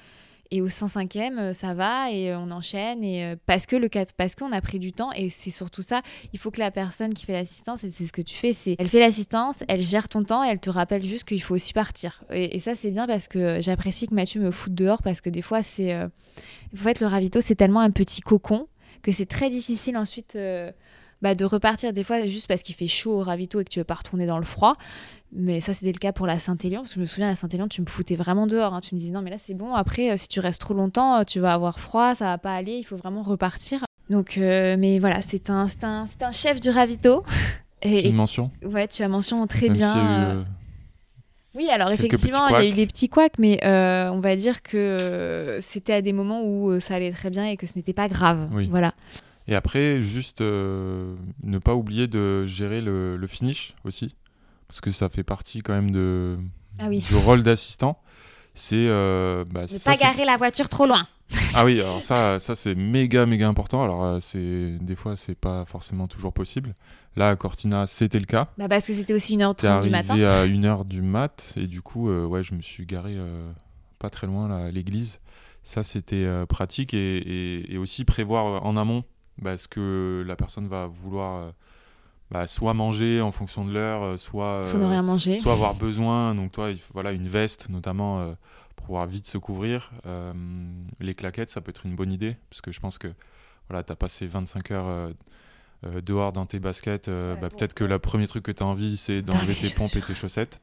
et 0.54 0.62
au 0.62 0.68
105e 0.68 1.38
euh, 1.38 1.52
ça 1.52 1.74
va 1.74 2.10
et 2.12 2.30
euh, 2.30 2.38
on 2.38 2.50
enchaîne 2.52 3.02
et 3.02 3.24
euh, 3.24 3.36
parce 3.44 3.66
que 3.66 3.74
le 3.74 3.88
parce 4.16 4.34
qu'on 4.36 4.52
a 4.52 4.60
pris 4.60 4.78
du 4.78 4.92
temps 4.92 5.10
et 5.12 5.28
c'est 5.28 5.50
surtout 5.50 5.82
ça. 5.82 6.00
Il 6.32 6.38
faut 6.38 6.50
que 6.50 6.60
la 6.60 6.70
personne 6.70 7.12
qui 7.12 7.26
fait 7.26 7.32
l'assistance 7.32 7.82
et 7.82 7.90
c'est 7.90 8.06
ce 8.06 8.12
que 8.12 8.22
tu 8.22 8.34
fais 8.34 8.52
c'est 8.52 8.76
elle 8.78 8.88
fait 8.88 9.00
l'assistance 9.00 9.64
elle 9.68 9.82
gère 9.82 10.08
ton 10.08 10.22
temps 10.22 10.44
et 10.44 10.48
elle 10.48 10.60
te 10.60 10.70
rappelle 10.70 11.02
juste 11.02 11.24
qu'il 11.24 11.42
faut 11.42 11.54
aussi 11.54 11.72
partir. 11.72 12.22
Et, 12.30 12.58
ça 12.60 12.74
c'est 12.74 12.92
bien 12.92 13.06
parce 13.06 13.26
que 13.26 13.60
j'apprécie 13.60 14.06
que 14.06 14.14
Mathieu 14.14 14.40
me 14.40 14.50
foute 14.50 14.74
dehors 14.74 15.02
parce 15.02 15.20
que 15.20 15.28
des 15.28 15.42
fois 15.42 15.62
c'est 15.62 15.94
en 15.94 16.08
fait 16.76 17.00
le 17.00 17.06
ravito 17.08 17.40
c'est 17.40 17.56
tellement 17.56 17.80
un 17.80 17.90
petit 17.90 18.20
cocon 18.20 18.68
que 19.02 19.12
c'est 19.12 19.26
très 19.26 19.50
difficile 19.50 19.96
ensuite 19.96 20.38
bah, 21.24 21.34
de 21.34 21.44
repartir 21.46 21.92
des 21.94 22.04
fois 22.04 22.24
juste 22.26 22.46
parce 22.46 22.62
qu'il 22.62 22.74
fait 22.76 22.86
chaud 22.86 23.18
au 23.18 23.22
ravito 23.24 23.58
et 23.58 23.64
que 23.64 23.70
tu 23.70 23.78
veux 23.80 23.84
pas 23.84 23.94
retourner 23.94 24.26
dans 24.26 24.38
le 24.38 24.44
froid. 24.44 24.74
Mais 25.32 25.60
ça, 25.60 25.72
c'était 25.74 25.90
le 25.90 25.98
cas 25.98 26.12
pour 26.12 26.26
la 26.28 26.38
Saint-Élion. 26.38 26.82
Parce 26.82 26.90
que 26.90 26.96
je 26.96 27.00
me 27.00 27.06
souviens, 27.06 27.26
à 27.26 27.30
la 27.30 27.34
Saint-Élion, 27.36 27.66
tu 27.66 27.80
me 27.80 27.86
foutais 27.86 28.14
vraiment 28.14 28.46
dehors. 28.46 28.72
hein. 28.74 28.80
Tu 28.80 28.94
me 28.94 29.00
disais, 29.00 29.10
non, 29.10 29.22
mais 29.22 29.30
là, 29.30 29.36
c'est 29.44 29.54
bon. 29.54 29.74
Après, 29.74 30.10
euh, 30.12 30.16
si 30.16 30.28
tu 30.28 30.38
restes 30.38 30.60
trop 30.60 30.74
longtemps, 30.74 31.16
euh, 31.18 31.24
tu 31.24 31.40
vas 31.40 31.54
avoir 31.54 31.80
froid, 31.80 32.14
ça 32.14 32.26
va 32.26 32.38
pas 32.38 32.54
aller. 32.54 32.76
Il 32.76 32.84
faut 32.84 32.96
vraiment 32.96 33.22
repartir. 33.22 33.84
Donc, 34.10 34.36
euh, 34.38 34.76
mais 34.78 34.98
voilà, 35.00 35.22
c'est 35.22 35.50
un, 35.50 35.66
un, 35.82 36.06
un 36.20 36.32
chef 36.32 36.60
du 36.60 36.68
ravito. 36.70 37.24
Et, 37.82 38.08
une 38.08 38.14
mention. 38.16 38.50
et- 38.62 38.66
ouais, 38.66 38.86
tu 38.86 39.02
as 39.02 39.08
mention 39.08 39.44
très 39.46 39.66
Même 39.66 39.72
bien. 39.76 39.94
eu, 39.94 40.24
euh, 40.38 40.42
Oui, 41.56 41.68
alors 41.70 41.90
effectivement, 41.90 42.48
il 42.48 42.52
y 42.52 42.66
a 42.66 42.68
eu 42.68 42.72
des 42.72 42.86
petits 42.86 43.08
couacs, 43.08 43.38
mais 43.38 43.58
on 43.64 44.20
va 44.20 44.36
dire 44.36 44.62
que 44.62 45.58
c'était 45.62 45.94
à 45.94 46.02
des 46.02 46.12
moments 46.12 46.42
où 46.44 46.78
ça 46.80 46.94
allait 46.94 47.12
très 47.12 47.30
bien 47.30 47.46
et 47.46 47.56
que 47.56 47.66
ce 47.66 47.72
n'était 47.76 47.92
pas 47.92 48.08
grave. 48.08 48.48
Oui. 48.52 48.68
Voilà. 48.70 48.94
Et 49.46 49.54
après, 49.54 50.00
juste 50.00 50.40
euh, 50.40 51.14
ne 51.42 51.58
pas 51.58 51.74
oublier 51.74 52.06
de 52.06 52.46
gérer 52.46 52.80
le, 52.80 53.16
le 53.16 53.26
finish 53.26 53.74
aussi, 53.84 54.14
parce 54.68 54.80
que 54.80 54.90
ça 54.90 55.08
fait 55.08 55.22
partie 55.22 55.60
quand 55.60 55.74
même 55.74 55.90
de, 55.90 56.38
Ah 56.78 56.86
oui. 56.88 57.00
du 57.08 57.14
rôle 57.16 57.42
d'assistant. 57.42 58.00
C'est 58.54 58.86
euh, 58.88 59.44
bah, 59.50 59.62
Ne 59.70 59.78
pas 59.78 59.96
garer 59.96 60.24
la 60.24 60.36
voiture 60.36 60.68
trop 60.68 60.86
loin. 60.86 61.06
Ah 61.54 61.64
oui, 61.64 61.80
alors 61.80 62.02
ça, 62.02 62.38
ça 62.38 62.54
c'est 62.54 62.74
méga 62.74 63.26
méga 63.26 63.48
important. 63.48 63.82
Alors 63.82 64.04
euh, 64.04 64.18
c'est 64.20 64.76
des 64.80 64.94
fois 64.94 65.16
c'est 65.16 65.34
pas 65.34 65.64
forcément 65.64 66.06
toujours 66.06 66.32
possible. 66.32 66.74
Là 67.16 67.30
à 67.30 67.36
Cortina, 67.36 67.86
c'était 67.86 68.18
le 68.18 68.26
cas. 68.26 68.48
Bah 68.58 68.68
parce 68.68 68.86
que 68.86 68.94
c'était 68.94 69.14
aussi 69.14 69.36
T'es 69.36 69.42
1h30 69.44 69.60
du 69.60 69.66
arrivé 69.66 69.90
matin. 69.90 70.14
à 70.28 70.46
1h 70.46 70.86
du 70.86 71.02
mat 71.02 71.54
et 71.56 71.66
du 71.66 71.80
coup 71.82 72.08
euh, 72.10 72.24
ouais, 72.26 72.42
je 72.42 72.54
me 72.54 72.60
suis 72.60 72.86
garé 72.86 73.16
pas 73.98 74.10
très 74.10 74.26
loin 74.26 74.48
là, 74.48 74.66
à 74.66 74.70
l'église. 74.70 75.18
Ça 75.64 75.82
c'était 75.82 76.26
pratique 76.48 76.92
et, 76.94 77.16
et- 77.16 77.74
et 77.74 77.78
aussi 77.78 78.04
prévoir 78.04 78.64
en 78.64 78.76
amont 78.76 79.02
bah, 79.38 79.56
ce 79.58 79.68
que 79.68 80.24
la 80.26 80.36
personne 80.36 80.68
va 80.68 80.86
vouloir 80.86 81.42
euh, 81.42 81.50
bah, 82.30 82.46
soit 82.46 82.74
manger 82.74 83.20
en 83.20 83.32
fonction 83.32 83.64
de 83.64 83.72
l'heure, 83.72 84.02
euh, 84.02 84.16
soit 84.16 84.64
Soit 84.66 84.78
ne 84.78 84.84
euh, 84.84 84.88
rien 84.88 85.02
manger. 85.02 85.40
soit 85.40 85.52
avoir 85.52 85.74
besoin. 85.74 86.34
Donc 86.34 86.52
toi, 86.52 86.70
il 86.70 86.78
faut, 86.78 86.92
voilà, 86.94 87.12
une 87.12 87.28
veste 87.28 87.68
notamment 87.68 88.20
euh, 88.20 88.32
pour 88.76 88.86
pouvoir 88.86 89.06
vite 89.06 89.26
se 89.26 89.38
couvrir. 89.38 89.90
Euh, 90.06 90.32
les 91.00 91.14
claquettes, 91.14 91.50
ça 91.50 91.60
peut 91.60 91.70
être 91.70 91.86
une 91.86 91.94
bonne 91.96 92.12
idée 92.12 92.36
parce 92.50 92.60
que 92.60 92.72
je 92.72 92.80
pense 92.80 92.98
que 92.98 93.08
voilà, 93.68 93.82
tu 93.82 93.92
as 93.92 93.96
passé 93.96 94.26
25 94.26 94.70
heures 94.70 94.86
euh, 94.88 95.10
euh, 95.86 96.00
dehors 96.00 96.32
dans 96.32 96.46
tes 96.46 96.58
baskets. 96.60 97.08
euh, 97.08 97.34
Ouais, 97.34 97.40
bah, 97.40 97.50
Peut-être 97.50 97.74
que 97.74 97.84
le 97.84 97.98
premier 97.98 98.26
truc 98.26 98.44
que 98.44 98.52
tu 98.52 98.62
as 98.62 98.66
envie, 98.66 98.96
c'est 98.96 99.22
d'enlever 99.22 99.54
tes 99.54 99.70
pompes 99.70 99.94
et 99.96 100.00
tes 100.02 100.14
chaussettes. 100.14 100.60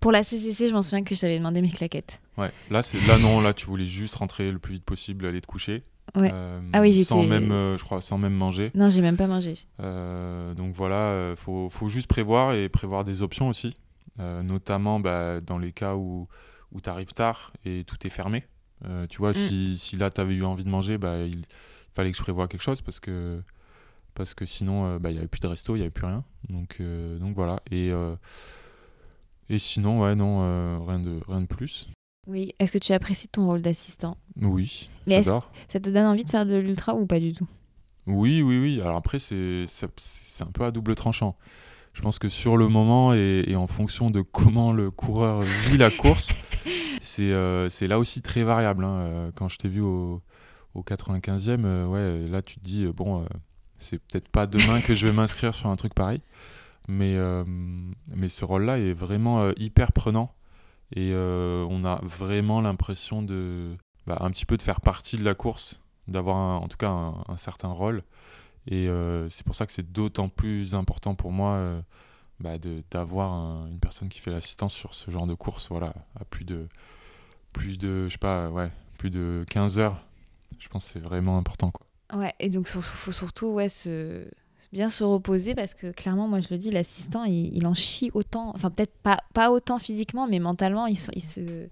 Pour 0.00 0.12
la 0.12 0.22
CCC, 0.22 0.68
je 0.68 0.74
m'en 0.74 0.82
souviens 0.82 1.02
que 1.04 1.14
je 1.14 1.20
t'avais 1.20 1.38
demandé 1.38 1.62
mes 1.62 1.70
claquettes. 1.70 2.20
Ouais. 2.36 2.50
Là, 2.70 2.82
c'est 2.82 2.98
là 3.06 3.18
non, 3.20 3.40
là 3.40 3.54
tu 3.54 3.64
voulais 3.66 3.86
juste 3.86 4.16
rentrer 4.16 4.50
le 4.52 4.58
plus 4.58 4.74
vite 4.74 4.84
possible, 4.84 5.24
aller 5.24 5.40
te 5.40 5.46
coucher. 5.46 5.82
Ouais. 6.16 6.30
Euh, 6.32 6.60
Ah 6.72 6.80
oui, 6.80 7.04
sans 7.04 7.24
même, 7.24 7.50
euh, 7.50 7.76
je 7.76 7.84
crois, 7.84 8.00
sans 8.00 8.18
même 8.18 8.34
manger. 8.34 8.70
Non, 8.74 8.88
j'ai 8.90 9.00
même 9.00 9.16
pas 9.16 9.26
mangé. 9.26 9.54
Euh, 9.80 10.54
donc 10.54 10.72
voilà, 10.74 10.96
euh, 10.96 11.36
faut, 11.36 11.68
faut 11.68 11.88
juste 11.88 12.06
prévoir 12.06 12.54
et 12.54 12.68
prévoir 12.68 13.04
des 13.04 13.22
options 13.22 13.48
aussi, 13.48 13.74
notamment 14.18 15.00
bah, 15.00 15.40
dans 15.40 15.58
les 15.58 15.72
cas 15.72 15.96
où, 15.96 16.28
où 16.72 16.80
tu 16.80 16.88
arrives 16.88 17.12
tard 17.12 17.52
et 17.64 17.82
tout 17.84 17.96
est 18.06 18.10
fermé. 18.10 18.44
Tu 19.08 19.18
vois, 19.18 19.30
Mm. 19.30 19.34
si, 19.34 19.78
si 19.78 19.96
là 19.96 20.10
tu 20.10 20.20
avais 20.20 20.34
eu 20.34 20.44
envie 20.44 20.64
de 20.64 20.70
manger, 20.70 20.98
bah, 20.98 21.18
il 21.22 21.44
fallait 21.94 22.10
que 22.12 22.16
je 22.18 22.22
prévoie 22.22 22.46
quelque 22.48 22.60
chose 22.62 22.80
parce 22.82 23.00
que, 23.00 23.40
parce 24.14 24.34
que 24.34 24.44
sinon 24.46 24.98
bah, 24.98 25.10
il 25.10 25.14
n'y 25.14 25.18
avait 25.18 25.26
plus 25.28 25.40
de 25.40 25.46
resto, 25.48 25.74
il 25.74 25.78
n'y 25.78 25.82
avait 25.84 25.90
plus 25.90 26.06
rien. 26.06 26.22
Donc, 26.48 26.80
donc 27.18 27.34
voilà. 27.34 27.60
Et, 27.72 27.90
et 29.48 29.58
sinon, 29.58 30.02
ouais, 30.02 30.14
non, 30.14 30.84
rien, 30.86 31.00
de, 31.00 31.18
rien 31.26 31.40
de 31.40 31.46
plus. 31.46 31.88
Oui. 32.26 32.52
Est-ce 32.58 32.72
que 32.72 32.78
tu 32.78 32.92
apprécies 32.92 33.28
ton 33.28 33.46
rôle 33.46 33.60
d'assistant? 33.62 34.16
Oui, 34.40 34.88
Mais 35.06 35.22
j'adore. 35.22 35.50
Ça 35.68 35.80
te 35.80 35.90
donne 35.90 36.06
envie 36.06 36.24
de 36.24 36.30
faire 36.30 36.46
de 36.46 36.56
l'ultra 36.56 36.94
ou 36.94 37.06
pas 37.06 37.20
du 37.20 37.32
tout? 37.32 37.46
Oui, 38.06 38.42
oui, 38.42 38.58
oui. 38.58 38.80
Alors 38.80 38.96
après, 38.96 39.18
c'est 39.18 39.64
un 40.40 40.46
peu 40.52 40.64
à 40.64 40.70
double 40.70 40.94
tranchant. 40.94 41.36
Je 41.92 42.02
pense 42.02 42.18
que 42.18 42.28
sur 42.28 42.56
le 42.56 42.66
moment 42.68 43.14
et, 43.14 43.44
et 43.46 43.56
en 43.56 43.66
fonction 43.68 44.10
de 44.10 44.20
comment 44.20 44.72
le 44.72 44.90
coureur 44.90 45.42
vit 45.42 45.78
la 45.78 45.90
course, 45.90 46.32
c'est 47.00 47.30
euh, 47.30 47.68
c'est 47.68 47.86
là 47.86 47.98
aussi 47.98 48.20
très 48.20 48.42
variable. 48.42 48.84
hein. 48.84 48.96
Euh, 48.98 49.30
Quand 49.34 49.48
je 49.48 49.58
t'ai 49.58 49.68
vu 49.68 49.80
au, 49.80 50.20
au 50.74 50.82
95e, 50.82 51.64
euh, 51.64 51.86
ouais, 51.86 52.28
là 52.28 52.42
tu 52.42 52.56
te 52.58 52.64
dis, 52.64 52.84
euh, 52.84 52.92
bon, 52.92 53.24
c'est 53.78 53.98
peut-être 53.98 54.28
pas 54.28 54.46
demain 54.48 54.80
que 54.80 54.94
je 54.94 55.06
vais 55.06 55.12
m'inscrire 55.12 55.54
sur 55.54 55.68
un 55.70 55.76
truc 55.76 55.94
pareil. 55.94 56.20
Mais, 56.88 57.16
mais 58.14 58.28
ce 58.28 58.44
rôle-là 58.44 58.78
est 58.78 58.92
vraiment 58.92 59.50
hyper 59.56 59.92
prenant. 59.92 60.34
Et 60.94 61.10
euh, 61.12 61.66
on 61.68 61.84
a 61.84 62.00
vraiment 62.04 62.60
l'impression 62.60 63.20
de 63.22 63.76
bah, 64.06 64.18
un 64.20 64.30
petit 64.30 64.46
peu 64.46 64.56
de 64.56 64.62
faire 64.62 64.80
partie 64.80 65.18
de 65.18 65.24
la 65.24 65.34
course, 65.34 65.80
d'avoir 66.08 66.62
en 66.62 66.68
tout 66.68 66.76
cas 66.76 66.88
un, 66.90 67.36
certain 67.36 67.68
rôle. 67.68 68.02
Et 68.68 68.88
euh, 68.88 69.28
c'est 69.28 69.44
pour 69.44 69.54
ça 69.56 69.66
que 69.66 69.72
c'est 69.72 69.92
d'autant 69.92 70.28
plus 70.28 70.74
important 70.74 71.14
pour 71.14 71.32
moi 71.32 71.54
euh, 71.54 71.80
bah, 72.40 72.52
d'avoir 72.90 73.32
un- 73.32 73.66
une 73.68 73.80
personne 73.80 74.08
qui 74.08 74.20
fait 74.20 74.30
l'assistance 74.30 74.72
sur 74.72 74.94
ce 74.94 75.10
genre 75.10 75.26
de 75.26 75.34
course, 75.34 75.68
voilà, 75.68 75.92
à 76.18 76.24
plus 76.24 76.44
de, 76.44 76.68
plus 77.52 77.76
de, 77.76 78.06
je 78.06 78.12
sais 78.12 78.18
pas, 78.18 78.48
ouais, 78.50 78.70
plus 78.96 79.10
de 79.10 79.44
15 79.50 79.78
heures. 79.78 80.00
Je 80.60 80.68
pense 80.68 80.84
que 80.84 80.92
c'est 80.92 81.00
vraiment 81.00 81.36
important, 81.36 81.70
quoi. 81.70 81.86
Ouais. 82.16 82.32
Et 82.38 82.48
donc, 82.48 82.68
faut 82.68 83.12
surtout 83.12 83.46
ouais. 83.48 83.68
Bien 84.74 84.90
se 84.90 85.02
reposer 85.04 85.54
parce 85.54 85.72
que 85.72 85.90
clairement, 85.92 86.28
moi 86.28 86.40
je 86.40 86.48
le 86.50 86.58
dis, 86.58 86.70
l'assistant, 86.70 87.24
il, 87.24 87.56
il 87.56 87.66
en 87.66 87.72
chie 87.74 88.10
autant. 88.12 88.52
Enfin, 88.54 88.70
peut-être 88.70 88.92
pas, 89.02 89.18
pas 89.32 89.50
autant 89.50 89.78
physiquement, 89.78 90.26
mais 90.28 90.38
mentalement, 90.40 90.86
il, 90.86 90.98
se- 90.98 91.10
il 91.14 91.22
se... 91.24 91.40
il 91.40 91.68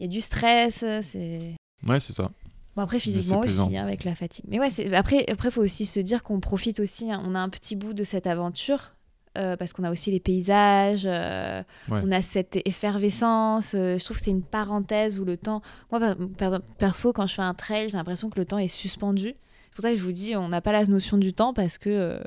y 0.00 0.04
a 0.04 0.08
du 0.08 0.20
stress. 0.20 0.78
C'est. 1.02 1.54
Ouais, 1.86 2.00
c'est 2.00 2.12
ça. 2.12 2.28
Bon 2.74 2.82
après 2.82 2.96
physiquement 2.98 3.40
aussi 3.66 3.76
hein, 3.76 3.82
avec 3.84 4.02
la 4.04 4.14
fatigue. 4.14 4.46
Mais 4.48 4.58
ouais, 4.58 4.94
après 4.94 5.26
après 5.30 5.50
faut 5.50 5.60
aussi 5.62 5.84
se 5.84 6.00
dire 6.00 6.22
qu'on 6.22 6.40
profite 6.40 6.80
aussi. 6.80 7.12
hein. 7.12 7.22
On 7.26 7.34
a 7.34 7.38
un 7.38 7.50
petit 7.50 7.76
bout 7.76 7.92
de 7.92 8.02
cette 8.02 8.26
aventure 8.26 8.92
euh, 9.36 9.56
parce 9.58 9.74
qu'on 9.74 9.84
a 9.84 9.90
aussi 9.92 10.10
les 10.10 10.20
paysages. 10.20 11.02
euh, 11.04 11.62
Ouais. 11.90 12.00
On 12.02 12.10
a 12.10 12.22
cette 12.22 12.56
effervescence. 12.66 13.74
euh, 13.74 13.98
je 13.98 14.04
trouve 14.04 14.16
que 14.16 14.22
c'est 14.24 14.30
une 14.30 14.42
parenthèse 14.42 15.20
où 15.20 15.24
le 15.26 15.36
temps. 15.36 15.60
Moi 15.90 16.00
per- 16.00 16.14
per- 16.38 16.58
perso 16.78 17.12
quand 17.12 17.26
je 17.26 17.34
fais 17.34 17.42
un 17.42 17.52
trail, 17.52 17.90
j'ai 17.90 17.98
l'impression 17.98 18.30
que 18.30 18.38
le 18.38 18.46
temps 18.46 18.58
est 18.58 18.68
suspendu. 18.68 19.34
C'est 19.72 19.76
pour 19.76 19.82
ça 19.84 19.90
que 19.92 19.96
je 19.96 20.02
vous 20.02 20.12
dis, 20.12 20.36
on 20.36 20.48
n'a 20.50 20.60
pas 20.60 20.72
la 20.72 20.84
notion 20.84 21.16
du 21.16 21.32
temps 21.32 21.54
parce 21.54 21.78
que 21.78 21.88
euh, 21.88 22.18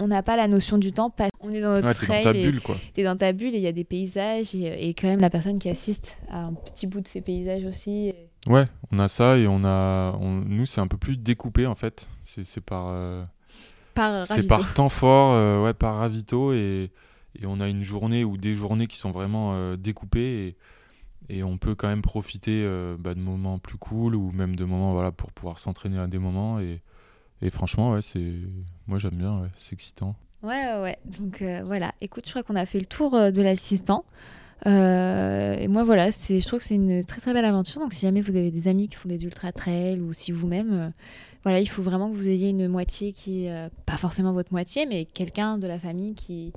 on 0.00 0.06
n'a 0.08 0.22
pas 0.22 0.36
la 0.36 0.48
notion 0.48 0.78
du 0.78 0.90
temps 0.92 1.10
parce 1.10 1.30
qu'on 1.38 1.52
est 1.52 1.60
dans 1.60 1.74
notre 1.82 1.86
Ouais, 1.86 1.92
t'es 1.94 2.06
dans 2.06 2.32
ta 2.32 2.38
et 2.38 2.46
bulle, 2.50 2.60
quoi. 2.62 2.76
t'es 2.94 3.04
dans 3.04 3.14
ta 3.16 3.32
bulle 3.34 3.54
et 3.54 3.58
il 3.58 3.62
y 3.62 3.66
a 3.66 3.72
des 3.72 3.84
paysages 3.84 4.54
et, 4.54 4.88
et 4.88 4.94
quand 4.94 5.08
même 5.08 5.20
la 5.20 5.28
personne 5.28 5.58
qui 5.58 5.68
assiste 5.68 6.16
à 6.30 6.44
un 6.44 6.54
petit 6.54 6.86
bout 6.86 7.02
de 7.02 7.06
ces 7.08 7.20
paysages 7.20 7.66
aussi. 7.66 8.08
et- 8.08 8.30
Ouais, 8.48 8.64
on 8.90 8.98
a 9.00 9.08
ça 9.08 9.36
et 9.36 9.46
on 9.46 9.64
a, 9.66 10.16
on- 10.18 10.30
nous 10.46 10.64
c'est 10.64 10.80
un 10.80 10.86
peu 10.86 10.96
plus 10.96 11.18
découpé 11.18 11.66
en 11.66 11.74
fait. 11.74 12.08
C'est 12.22 12.60
par, 12.62 12.86
euh, 12.88 13.22
Par 13.94 14.26
c'est 14.26 14.46
par 14.48 14.72
temps 14.72 14.88
fort, 14.88 15.34
euh, 15.34 15.62
ouais, 15.62 15.74
par 15.74 15.96
ravito 15.98 16.54
et, 16.54 16.90
et 17.38 17.44
on 17.46 17.60
a 17.60 17.68
une 17.68 17.82
journée 17.82 18.24
ou 18.24 18.38
des 18.38 18.54
journées 18.54 18.86
qui 18.86 18.96
sont 18.96 19.10
vraiment 19.10 19.52
euh, 19.54 19.76
découpées 19.76 20.56
et, 21.28 21.36
et 21.38 21.42
on 21.42 21.58
peut 21.58 21.74
quand 21.74 21.88
même 21.88 22.00
profiter 22.02 22.62
euh, 22.64 22.96
bah, 22.98 23.12
de 23.14 23.20
moments 23.20 23.58
plus 23.58 23.76
cool 23.78 24.14
ou 24.14 24.30
même 24.32 24.56
de 24.56 24.64
moments 24.64 24.92
voilà 24.94 25.12
pour 25.12 25.32
pouvoir 25.32 25.58
s'entraîner 25.58 25.98
à 25.98 26.06
des 26.06 26.18
moments 26.18 26.58
et, 26.60 26.80
et 27.44 27.50
franchement 27.50 27.92
ouais 27.92 28.02
c'est, 28.02 28.32
moi 28.86 28.98
j'aime 28.98 29.14
bien, 29.14 29.48
c'est 29.56 29.74
excitant. 29.74 30.16
Ouais, 30.44 30.78
ouais. 30.82 30.98
Donc 31.18 31.40
euh, 31.40 31.62
voilà, 31.64 31.94
écoute, 32.02 32.24
je 32.26 32.30
crois 32.30 32.42
qu'on 32.42 32.54
a 32.54 32.66
fait 32.66 32.78
le 32.78 32.84
tour 32.84 33.14
euh, 33.14 33.30
de 33.30 33.40
l'assistant. 33.40 34.04
Euh, 34.66 35.54
et 35.54 35.68
moi, 35.68 35.84
voilà, 35.84 36.12
c'est, 36.12 36.38
je 36.38 36.46
trouve 36.46 36.58
que 36.58 36.66
c'est 36.66 36.74
une 36.74 37.02
très 37.02 37.20
très 37.20 37.32
belle 37.32 37.46
aventure. 37.46 37.80
Donc 37.80 37.94
si 37.94 38.02
jamais 38.02 38.20
vous 38.20 38.36
avez 38.36 38.50
des 38.50 38.68
amis 38.68 38.88
qui 38.88 38.96
font 38.96 39.08
des 39.08 39.24
ultra 39.24 39.52
trail 39.52 40.00
ou 40.00 40.12
si 40.12 40.32
vous-même, 40.32 40.92
voilà, 41.44 41.60
il 41.60 41.66
faut 41.66 41.82
vraiment 41.82 42.10
que 42.10 42.16
vous 42.16 42.28
ayez 42.28 42.50
une 42.50 42.68
moitié 42.68 43.12
qui, 43.12 43.48
pas 43.86 43.96
forcément 43.96 44.34
votre 44.34 44.52
moitié, 44.52 44.84
mais 44.84 45.06
quelqu'un 45.06 45.56
de 45.56 45.66
la 45.66 45.78
famille 45.78 46.14
qui, 46.14 46.52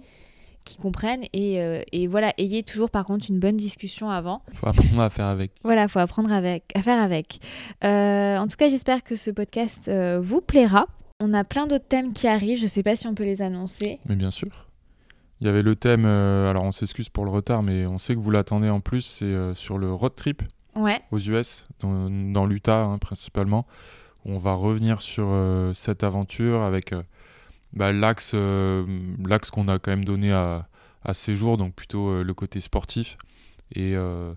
qui 0.67 0.77
comprennent. 0.77 1.23
Et, 1.33 1.61
euh, 1.61 1.81
et 1.91 2.07
voilà, 2.07 2.33
ayez 2.37 2.63
toujours 2.63 2.89
par 2.89 3.05
contre 3.05 3.25
une 3.29 3.39
bonne 3.39 3.57
discussion 3.57 4.09
avant. 4.09 4.41
Faut 4.53 4.67
apprendre 4.67 5.01
à 5.01 5.09
faire 5.09 5.25
avec. 5.25 5.51
Voilà, 5.63 5.87
faut 5.87 5.99
apprendre 5.99 6.31
avec, 6.31 6.65
à 6.75 6.81
faire 6.81 7.01
avec. 7.01 7.39
Euh, 7.83 8.37
en 8.37 8.47
tout 8.47 8.57
cas, 8.57 8.67
j'espère 8.69 9.03
que 9.03 9.15
ce 9.15 9.31
podcast 9.31 9.87
euh, 9.87 10.19
vous 10.21 10.41
plaira. 10.41 10.87
On 11.19 11.33
a 11.33 11.43
plein 11.43 11.65
d'autres 11.67 11.87
thèmes 11.87 12.13
qui 12.13 12.27
arrivent. 12.27 12.59
Je 12.59 12.67
sais 12.67 12.83
pas 12.83 12.95
si 12.95 13.07
on 13.07 13.15
peut 13.15 13.23
les 13.23 13.41
annoncer. 13.41 13.99
Mais 14.07 14.15
bien 14.15 14.29
sûr. 14.31 14.49
Il 15.41 15.47
y 15.47 15.49
avait 15.49 15.61
le 15.61 15.75
thème, 15.75 16.05
alors 16.05 16.63
on 16.63 16.71
s'excuse 16.71 17.09
pour 17.09 17.23
le 17.23 17.29
retard, 17.29 17.61
mais 17.61 17.85
on 17.85 17.99
sait 17.99 18.15
que 18.15 18.19
vous 18.19 18.31
l'attendez 18.31 18.69
en 18.69 18.79
plus, 18.79 19.01
c'est 19.01 19.53
sur 19.53 19.77
le 19.77 19.93
road 19.93 20.15
trip 20.15 20.41
Ouais. 20.75 20.99
aux 21.11 21.19
US, 21.19 21.65
dans, 21.79 22.09
dans 22.09 22.45
l'Utah 22.47 22.83
hein, 22.83 22.97
principalement. 22.97 23.67
où 24.25 24.33
On 24.33 24.39
va 24.39 24.53
revenir 24.53 24.99
sur 25.01 25.27
cette 25.75 26.03
aventure 26.03 26.63
avec 26.63 26.91
bah, 27.73 27.91
l'axe 27.91 28.31
euh, 28.33 28.85
l'axe 29.25 29.49
qu'on 29.51 29.67
a 29.67 29.79
quand 29.79 29.91
même 29.91 30.05
donné 30.05 30.31
à, 30.31 30.67
à 31.03 31.13
ces 31.13 31.35
jours, 31.35 31.57
donc 31.57 31.73
plutôt 31.75 32.09
euh, 32.09 32.23
le 32.23 32.33
côté 32.33 32.59
sportif. 32.59 33.17
Et, 33.75 33.95
euh, 33.95 34.33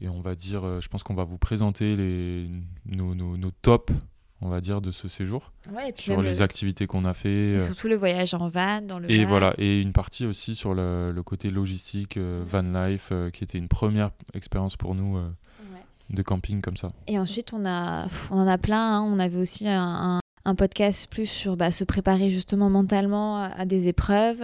et 0.00 0.08
on 0.08 0.20
va 0.20 0.34
dire, 0.34 0.80
je 0.80 0.88
pense 0.88 1.02
qu'on 1.02 1.14
va 1.14 1.24
vous 1.24 1.38
présenter 1.38 1.94
les, 1.96 2.48
nos, 2.86 3.14
nos, 3.14 3.36
nos 3.36 3.50
tops, 3.62 3.92
on 4.40 4.48
va 4.48 4.60
dire, 4.60 4.80
de 4.80 4.90
ce 4.90 5.08
séjour, 5.08 5.52
Ouais, 5.72 5.88
et 5.88 5.92
puis 5.92 6.02
sur 6.02 6.20
les 6.20 6.34
le- 6.34 6.42
activités 6.42 6.86
qu'on 6.88 7.04
a 7.04 7.14
fait. 7.14 7.52
et 7.52 7.60
surtout 7.60 7.86
le 7.88 7.94
voyage 7.94 8.34
en 8.34 8.48
van, 8.48 8.82
dans 8.82 8.98
le 8.98 9.10
et 9.10 9.22
van. 9.22 9.30
voilà, 9.30 9.54
et 9.58 9.80
une 9.80 9.92
partie 9.92 10.26
aussi 10.26 10.54
sur 10.56 10.74
le, 10.74 11.12
le 11.12 11.22
côté 11.22 11.50
logistique, 11.50 12.16
euh, 12.16 12.42
van 12.46 12.62
life, 12.62 13.10
euh, 13.12 13.30
qui 13.30 13.44
était 13.44 13.56
une 13.58 13.68
première 13.68 14.10
expérience 14.34 14.76
pour 14.76 14.94
nous 14.96 15.16
euh, 15.16 15.28
Ouais. 15.72 16.16
de 16.16 16.22
camping 16.22 16.60
comme 16.60 16.76
ça. 16.76 16.90
Et 17.06 17.18
ensuite, 17.18 17.52
on, 17.54 17.64
a, 17.64 18.08
on 18.30 18.36
en 18.38 18.46
a 18.48 18.58
plein. 18.58 18.96
hein. 18.98 19.02
On 19.02 19.18
avait 19.20 19.38
aussi 19.38 19.66
un, 19.68 20.18
un- 20.44 20.54
podcast 20.54 21.06
plus 21.10 21.26
sur 21.26 21.56
bah, 21.56 21.72
se 21.72 21.84
préparer 21.84 22.30
justement 22.30 22.70
mentalement 22.70 23.36
à, 23.42 23.64
des 23.64 23.88
épreuves. 23.88 24.42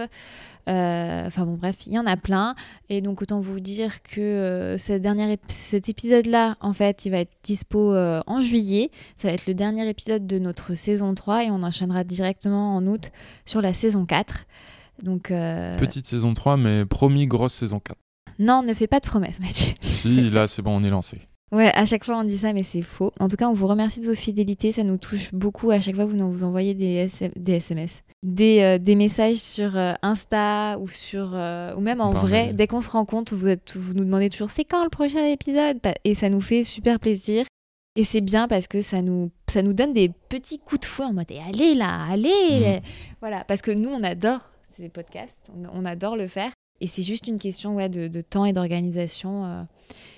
Euh, 0.69 1.25
Enfin 1.27 1.45
bon, 1.45 1.55
bref, 1.55 1.75
il 1.87 1.93
y 1.93 1.99
en 1.99 2.05
a 2.05 2.17
plein. 2.17 2.55
Et 2.89 3.01
donc, 3.01 3.21
autant 3.21 3.39
vous 3.39 3.59
dire 3.59 4.03
que 4.03 4.19
euh, 4.21 4.77
cette 4.77 5.01
dernière 5.01 5.29
ép- 5.29 5.39
cet 5.49 5.89
épisode-là, 5.89 6.55
en 6.61 6.73
fait, 6.73 7.05
il 7.05 7.11
va 7.11 7.17
être 7.19 7.31
dispo 7.43 7.93
euh, 7.93 8.21
en 8.27 8.41
juillet. 8.41 8.91
Ça 9.17 9.27
va 9.27 9.33
être 9.33 9.47
le 9.47 9.53
dernier 9.53 9.87
épisode 9.89 10.27
de 10.27 10.37
notre 10.39 10.75
saison 10.75 11.13
3 11.15 11.45
et 11.45 11.51
on 11.51 11.63
enchaînera 11.63 12.03
directement 12.03 12.75
en 12.75 12.85
août 12.87 13.11
sur 13.45 13.61
la 13.61 13.73
saison 13.73 14.05
4. 14.05 14.45
Donc, 15.03 15.29
Petite 15.79 16.05
saison 16.05 16.33
3, 16.35 16.57
mais 16.57 16.85
promis 16.85 17.25
grosse 17.25 17.53
saison 17.53 17.79
4. 17.79 17.97
non, 18.37 18.61
ne 18.61 18.73
fais 18.75 18.85
pas 18.87 18.99
de 18.99 19.05
promesses, 19.07 19.39
Mathieu. 19.39 19.73
si, 19.81 20.29
là 20.29 20.47
c'est 20.47 20.61
bon, 20.61 20.79
on 20.79 20.83
est 20.83 20.89
lancé. 20.91 21.21
Ouais, 21.53 21.69
à 21.75 21.85
chaque 21.85 22.05
fois 22.05 22.17
on 22.17 22.23
dit 22.23 22.37
ça, 22.37 22.53
mais 22.53 22.63
c'est 22.63 22.81
faux. 22.81 23.11
En 23.19 23.27
tout 23.27 23.35
cas, 23.35 23.49
on 23.49 23.53
vous 23.53 23.67
remercie 23.67 23.99
de 23.99 24.05
vos 24.07 24.15
fidélités, 24.15 24.71
ça 24.71 24.83
nous 24.83 24.97
touche 24.97 25.33
beaucoup. 25.33 25.69
À 25.71 25.81
chaque 25.81 25.95
fois, 25.95 26.05
vous 26.05 26.15
nous 26.15 26.31
vous 26.31 26.43
envoyez 26.45 26.73
des, 26.73 27.09
SMS, 27.53 28.03
des, 28.23 28.61
euh, 28.61 28.77
des 28.77 28.95
messages 28.95 29.35
sur 29.37 29.75
euh, 29.75 29.93
Insta 30.01 30.77
ou 30.79 30.87
sur 30.87 31.31
euh, 31.33 31.75
ou 31.75 31.81
même 31.81 31.99
en 31.99 32.13
Par 32.13 32.25
vrai. 32.25 32.53
Dès 32.53 32.67
qu'on 32.67 32.79
se 32.79 32.89
rencontre, 32.89 33.35
vous 33.35 33.49
êtes, 33.49 33.75
vous 33.75 33.93
nous 33.93 34.05
demandez 34.05 34.29
toujours 34.29 34.49
c'est 34.49 34.63
quand 34.63 34.83
le 34.85 34.89
prochain 34.89 35.25
épisode, 35.25 35.81
Pa- 35.81 35.95
et 36.05 36.15
ça 36.15 36.29
nous 36.29 36.39
fait 36.39 36.63
super 36.63 36.99
plaisir. 37.01 37.45
Et 37.97 38.05
c'est 38.05 38.21
bien 38.21 38.47
parce 38.47 38.67
que 38.67 38.79
ça 38.81 39.01
nous, 39.01 39.31
ça 39.49 39.61
nous 39.61 39.73
donne 39.73 39.91
des 39.91 40.07
petits 40.29 40.57
coups 40.59 40.79
de 40.79 40.85
fouet 40.85 41.03
en 41.03 41.11
mode 41.11 41.25
Eh, 41.29 41.39
allez 41.41 41.75
là, 41.75 42.05
allez, 42.09 42.79
Mm. 42.79 42.81
voilà. 43.19 43.43
Parce 43.43 43.61
que 43.61 43.71
nous, 43.71 43.89
on 43.89 44.01
adore 44.03 44.39
ces 44.77 44.87
podcasts, 44.87 45.35
on, 45.73 45.83
adore 45.83 46.15
le 46.15 46.27
faire, 46.27 46.51
et 46.79 46.87
c'est 46.87 47.01
juste 47.01 47.27
une 47.27 47.37
question 47.39 47.75
ouais, 47.75 47.89
de, 47.89 48.07
de 48.07 48.21
temps 48.21 48.45
et 48.45 48.53
d'organisation. 48.53 49.65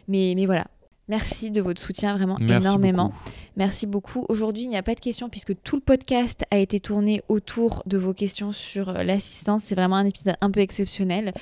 mais, 0.08 0.34
mais 0.36 0.46
voilà. 0.46 0.68
Merci 1.10 1.52
de 1.52 1.62
votre 1.62 1.82
soutien 1.82 2.16
vraiment 2.16 2.38
Merci 2.40 2.66
énormément. 2.66 3.06
beaucoup. 3.08 3.20
Merci 3.58 3.88
beaucoup. 3.88 4.26
Aujourd'hui, 4.30 4.64
il 4.64 4.70
n'y 4.70 4.78
a 4.78 4.84
pas 4.84 4.96
de 4.96 5.00
questions 5.00 5.30
puisque 5.30 5.62
tout 5.62 5.76
le 5.76 5.82
podcast 5.82 6.46
a 6.50 6.58
été 6.58 6.80
tourné 6.80 7.22
autour 7.28 7.84
de 7.86 7.98
vos 7.98 8.14
questions 8.14 8.54
sur 8.54 8.90
euh, 8.90 9.04
l'assistance. 9.04 9.64
C'est 9.66 9.76
vraiment 9.76 9.98
un 9.98 10.06
épisode 10.06 10.36
un 10.40 10.50
peu 10.50 10.62
exceptionnel 10.62 11.34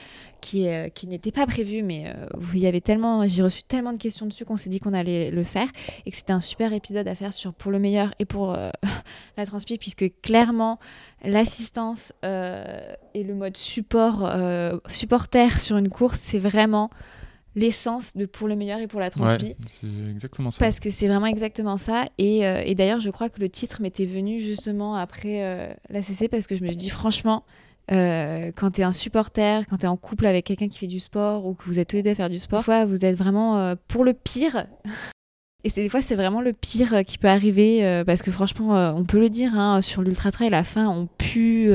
qui, 0.41 0.67
euh, 0.67 0.89
qui 0.89 1.07
n'était 1.07 1.31
pas 1.31 1.45
prévu, 1.45 1.83
mais 1.83 2.07
euh, 2.07 2.25
vous 2.37 2.57
y 2.57 2.67
avez 2.67 2.81
tellement, 2.81 3.27
j'ai 3.27 3.43
reçu 3.43 3.63
tellement 3.63 3.93
de 3.93 3.97
questions 3.97 4.25
dessus 4.25 4.43
qu'on 4.43 4.57
s'est 4.57 4.69
dit 4.69 4.79
qu'on 4.79 4.93
allait 4.93 5.31
le 5.31 5.43
faire 5.43 5.67
et 6.05 6.11
que 6.11 6.17
c'était 6.17 6.33
un 6.33 6.41
super 6.41 6.73
épisode 6.73 7.07
à 7.07 7.15
faire 7.15 7.31
sur 7.31 7.53
pour 7.53 7.71
le 7.71 7.79
meilleur 7.79 8.13
et 8.19 8.25
pour 8.25 8.53
euh, 8.53 8.71
la 9.37 9.45
transpi 9.45 9.77
puisque 9.77 10.11
clairement 10.21 10.79
l'assistance 11.23 12.13
et 12.23 13.23
le 13.23 13.35
mode 13.35 13.55
support 13.55 14.27
supporter 14.87 15.59
sur 15.59 15.77
une 15.77 15.89
course, 15.89 16.19
c'est 16.19 16.39
vraiment 16.39 16.89
l'essence 17.55 18.15
de 18.15 18.25
pour 18.25 18.47
le 18.47 18.55
meilleur 18.55 18.79
et 18.79 18.87
pour 18.87 18.99
la 18.99 19.09
transpi. 19.09 19.45
Ouais, 19.45 19.55
c'est 19.67 19.87
exactement 20.09 20.51
ça. 20.51 20.59
Parce 20.59 20.79
que 20.79 20.89
c'est 20.89 21.07
vraiment 21.07 21.25
exactement 21.25 21.77
ça. 21.77 22.05
Et, 22.17 22.45
euh, 22.45 22.63
et 22.65 22.75
d'ailleurs, 22.75 22.99
je 22.99 23.09
crois 23.09 23.29
que 23.29 23.39
le 23.39 23.49
titre 23.49 23.81
m'était 23.81 24.05
venu 24.05 24.39
justement 24.39 24.95
après 24.95 25.43
euh, 25.43 25.73
la 25.89 26.01
CC 26.03 26.27
parce 26.27 26.47
que 26.47 26.55
je 26.55 26.63
me 26.63 26.71
dit, 26.71 26.89
franchement, 26.89 27.43
euh, 27.91 28.51
quand 28.55 28.71
tu 28.71 28.81
es 28.81 28.83
un 28.83 28.93
supporter, 28.93 29.65
quand 29.67 29.77
tu 29.77 29.85
es 29.85 29.89
en 29.89 29.97
couple 29.97 30.25
avec 30.27 30.45
quelqu'un 30.45 30.69
qui 30.69 30.77
fait 30.77 30.87
du 30.87 30.99
sport 30.99 31.45
ou 31.45 31.53
que 31.53 31.65
vous 31.65 31.79
êtes 31.79 31.89
tous 31.89 31.97
les 31.97 32.03
deux 32.03 32.11
à 32.11 32.15
faire 32.15 32.29
du 32.29 32.39
sport, 32.39 32.59
des 32.59 32.65
fois, 32.65 32.85
vous 32.85 33.03
êtes 33.03 33.17
vraiment 33.17 33.59
euh, 33.59 33.75
pour 33.87 34.03
le 34.05 34.13
pire. 34.13 34.65
Et 35.63 35.69
c'est 35.69 35.83
des 35.83 35.89
fois, 35.89 36.01
c'est 36.01 36.15
vraiment 36.15 36.41
le 36.41 36.53
pire 36.53 37.05
qui 37.05 37.19
peut 37.19 37.27
arriver 37.27 38.01
parce 38.07 38.23
que 38.23 38.31
franchement, 38.31 38.95
on 38.97 39.03
peut 39.03 39.19
le 39.19 39.29
dire, 39.29 39.53
hein, 39.53 39.83
sur 39.83 40.01
l'ultra 40.01 40.31
trail, 40.31 40.47
à 40.47 40.49
la 40.49 40.63
fin, 40.63 40.87
on 40.87 41.05
pue. 41.05 41.71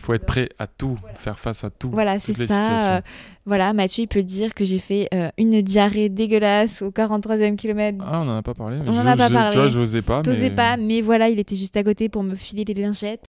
Il 0.00 0.04
faut 0.06 0.14
être 0.14 0.24
prêt 0.24 0.48
à 0.58 0.66
tout, 0.66 0.96
faire 1.14 1.38
face 1.38 1.62
à 1.62 1.68
tout. 1.68 1.90
voilà, 1.90 2.18
c'est 2.18 2.32
ça. 2.46 2.96
euh, 2.96 3.00
voilà, 3.44 3.74
Mathieu, 3.74 4.04
il 4.04 4.06
peut 4.06 4.22
dire 4.22 4.54
que 4.54 4.64
j'ai 4.64 4.78
fait 4.78 5.08
euh, 5.12 5.28
une 5.36 5.60
diarrhée 5.60 6.08
dégueulasse 6.08 6.80
au 6.80 6.90
43e 6.90 7.56
kilomètre 7.56 7.98
Ah, 8.00 8.22
on 8.24 8.28
en 8.28 8.36
a 8.38 8.42
pas 8.42 8.54
parlé. 8.54 8.78
On 8.86 8.92
Je- 8.92 8.98
en 8.98 9.06
a 9.06 9.14
pas 9.16 9.28
je- 9.28 9.34
parlé. 9.34 9.52
Tu 9.52 9.58
vois, 9.58 9.68
j'osais 9.68 10.00
pas. 10.00 10.22
T'osais 10.22 10.48
mais... 10.48 10.50
pas, 10.56 10.76
mais 10.78 11.02
voilà, 11.02 11.28
il 11.28 11.38
était 11.38 11.54
juste 11.54 11.76
à 11.76 11.84
côté 11.84 12.08
pour 12.08 12.22
me 12.22 12.34
filer 12.34 12.64
les 12.64 12.72
lingettes. 12.72 13.24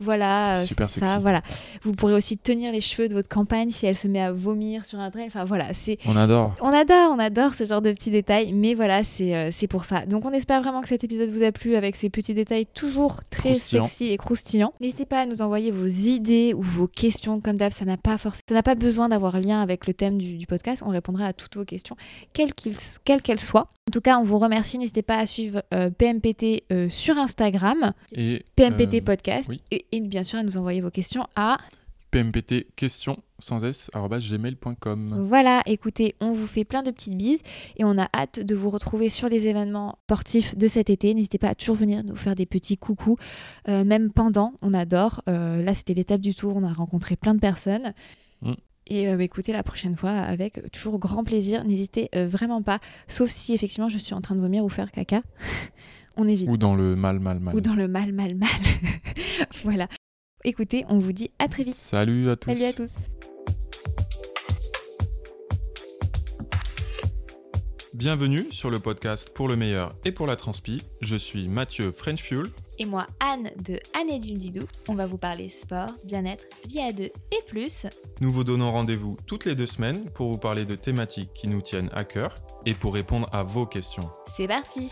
Voilà, 0.00 0.58
euh, 0.58 0.64
Super 0.64 0.90
ça, 0.90 1.18
voilà. 1.20 1.42
Vous 1.82 1.92
pourrez 1.92 2.14
aussi 2.14 2.36
tenir 2.36 2.72
les 2.72 2.80
cheveux 2.80 3.08
de 3.08 3.14
votre 3.14 3.28
campagne 3.28 3.70
si 3.70 3.86
elle 3.86 3.96
se 3.96 4.08
met 4.08 4.20
à 4.20 4.32
vomir 4.32 4.84
sur 4.84 4.98
un 4.98 5.10
trail. 5.10 5.26
Enfin 5.26 5.44
voilà, 5.44 5.72
c'est 5.72 5.98
On 6.06 6.16
adore. 6.16 6.54
on 6.60 6.68
adore, 6.68 7.12
on 7.12 7.18
adore 7.20 7.54
ce 7.54 7.64
genre 7.64 7.80
de 7.80 7.92
petits 7.92 8.10
détails, 8.10 8.52
mais 8.52 8.74
voilà, 8.74 9.04
c'est 9.04 9.34
euh, 9.36 9.50
c'est 9.52 9.68
pour 9.68 9.84
ça. 9.84 10.04
Donc 10.06 10.24
on 10.24 10.32
espère 10.32 10.62
vraiment 10.62 10.82
que 10.82 10.88
cet 10.88 11.04
épisode 11.04 11.30
vous 11.30 11.44
a 11.44 11.52
plu 11.52 11.76
avec 11.76 11.94
ces 11.94 12.10
petits 12.10 12.34
détails 12.34 12.66
toujours 12.66 13.20
très 13.30 13.54
sexy 13.54 14.08
et 14.08 14.16
croustillants. 14.16 14.74
N'hésitez 14.80 15.06
pas 15.06 15.20
à 15.20 15.26
nous 15.26 15.42
envoyer 15.42 15.70
vos 15.70 15.86
idées 15.86 16.54
ou 16.54 16.62
vos 16.62 16.88
questions, 16.88 17.40
comme 17.40 17.56
d'hab, 17.56 17.72
ça 17.72 17.84
n'a 17.84 17.96
pas 17.96 18.18
forcément, 18.18 18.42
ça 18.48 18.54
n'a 18.54 18.62
pas 18.64 18.74
besoin 18.74 19.08
d'avoir 19.08 19.38
lien 19.38 19.62
avec 19.62 19.86
le 19.86 19.94
thème 19.94 20.18
du, 20.18 20.36
du 20.36 20.46
podcast. 20.46 20.82
On 20.84 20.90
répondra 20.90 21.26
à 21.26 21.32
toutes 21.32 21.56
vos 21.56 21.64
questions, 21.64 21.96
quelles 22.32 22.52
qu'elles 22.52 23.40
soient. 23.40 23.68
En 23.86 23.92
tout 23.92 24.00
cas, 24.00 24.18
on 24.18 24.24
vous 24.24 24.38
remercie. 24.38 24.78
N'hésitez 24.78 25.02
pas 25.02 25.18
à 25.18 25.26
suivre 25.26 25.62
euh, 25.74 25.90
PMPT 25.90 26.64
euh, 26.72 26.88
sur 26.88 27.18
Instagram, 27.18 27.92
Et 28.12 28.42
PMPT 28.56 28.94
euh, 28.94 29.00
Podcast, 29.02 29.48
oui. 29.50 29.60
et, 29.70 29.84
et 29.92 30.00
bien 30.00 30.24
sûr 30.24 30.38
à 30.38 30.42
nous 30.42 30.56
envoyer 30.56 30.80
vos 30.80 30.90
questions 30.90 31.26
à 31.36 31.58
PMPT 32.10 32.68
question 32.76 33.18
sans 33.40 33.62
s 33.62 33.90
gmail.com. 33.92 35.26
Voilà, 35.28 35.62
écoutez, 35.66 36.14
on 36.20 36.32
vous 36.32 36.46
fait 36.46 36.64
plein 36.64 36.82
de 36.82 36.90
petites 36.92 37.16
bises 37.16 37.42
et 37.76 37.84
on 37.84 37.98
a 37.98 38.08
hâte 38.14 38.40
de 38.40 38.54
vous 38.54 38.70
retrouver 38.70 39.10
sur 39.10 39.28
les 39.28 39.48
événements 39.48 39.98
sportifs 40.04 40.56
de 40.56 40.66
cet 40.66 40.88
été. 40.88 41.12
N'hésitez 41.12 41.38
pas 41.38 41.48
à 41.48 41.54
toujours 41.54 41.76
venir 41.76 42.04
nous 42.04 42.16
faire 42.16 42.36
des 42.36 42.46
petits 42.46 42.78
coucous, 42.78 43.16
euh, 43.68 43.84
même 43.84 44.12
pendant, 44.12 44.54
on 44.62 44.72
adore. 44.72 45.22
Là, 45.26 45.74
c'était 45.74 45.94
l'étape 45.94 46.20
du 46.22 46.34
tour, 46.34 46.56
on 46.56 46.62
a 46.62 46.72
rencontré 46.72 47.16
plein 47.16 47.34
de 47.34 47.40
personnes. 47.40 47.92
Et 48.86 49.08
euh, 49.08 49.16
bah, 49.16 49.22
écoutez, 49.24 49.52
la 49.52 49.62
prochaine 49.62 49.96
fois, 49.96 50.10
avec 50.10 50.70
toujours 50.72 50.98
grand 50.98 51.24
plaisir, 51.24 51.64
n'hésitez 51.64 52.08
euh, 52.14 52.26
vraiment 52.26 52.62
pas, 52.62 52.80
sauf 53.08 53.30
si 53.30 53.54
effectivement 53.54 53.88
je 53.88 53.98
suis 53.98 54.14
en 54.14 54.20
train 54.20 54.34
de 54.34 54.40
vomir 54.40 54.64
ou 54.64 54.68
faire 54.68 54.90
caca. 54.90 55.22
on 56.16 56.28
évite. 56.28 56.48
Ou 56.48 56.56
dans 56.56 56.74
le 56.74 56.94
mal, 56.94 57.18
mal, 57.20 57.40
mal. 57.40 57.54
Ou 57.54 57.60
dans 57.60 57.74
le 57.74 57.88
mal, 57.88 58.12
mal, 58.12 58.34
mal. 58.34 58.48
voilà. 59.64 59.88
Écoutez, 60.44 60.84
on 60.88 60.98
vous 60.98 61.12
dit 61.12 61.30
à 61.38 61.48
très 61.48 61.64
vite. 61.64 61.74
Salut 61.74 62.28
à 62.28 62.36
tous. 62.36 62.52
Salut 62.52 62.64
à 62.64 62.72
tous. 62.72 62.94
Bienvenue 67.94 68.50
sur 68.50 68.70
le 68.70 68.80
podcast 68.80 69.30
Pour 69.30 69.46
le 69.46 69.54
meilleur 69.54 69.94
et 70.04 70.10
pour 70.10 70.26
la 70.26 70.34
transpi. 70.34 70.82
Je 71.00 71.14
suis 71.14 71.48
Mathieu 71.48 71.92
French 71.92 72.22
Fuel. 72.22 72.46
et 72.80 72.86
moi 72.86 73.06
Anne 73.20 73.50
de 73.64 73.78
Anne 73.94 74.10
et 74.10 74.18
du 74.18 74.32
Didou. 74.32 74.66
On 74.88 74.94
va 74.94 75.06
vous 75.06 75.16
parler 75.16 75.48
sport, 75.48 75.90
bien-être, 76.04 76.44
vie 76.68 76.80
à 76.80 76.90
deux 76.92 77.04
et 77.30 77.42
plus. 77.46 77.86
Nous 78.20 78.32
vous 78.32 78.42
donnons 78.42 78.68
rendez-vous 78.72 79.16
toutes 79.26 79.44
les 79.44 79.54
deux 79.54 79.66
semaines 79.66 80.10
pour 80.10 80.32
vous 80.32 80.38
parler 80.38 80.64
de 80.64 80.74
thématiques 80.74 81.32
qui 81.34 81.46
nous 81.46 81.62
tiennent 81.62 81.90
à 81.92 82.02
cœur 82.04 82.34
et 82.66 82.74
pour 82.74 82.94
répondre 82.94 83.28
à 83.32 83.44
vos 83.44 83.64
questions. 83.64 84.10
C'est 84.36 84.48
parti 84.48 84.90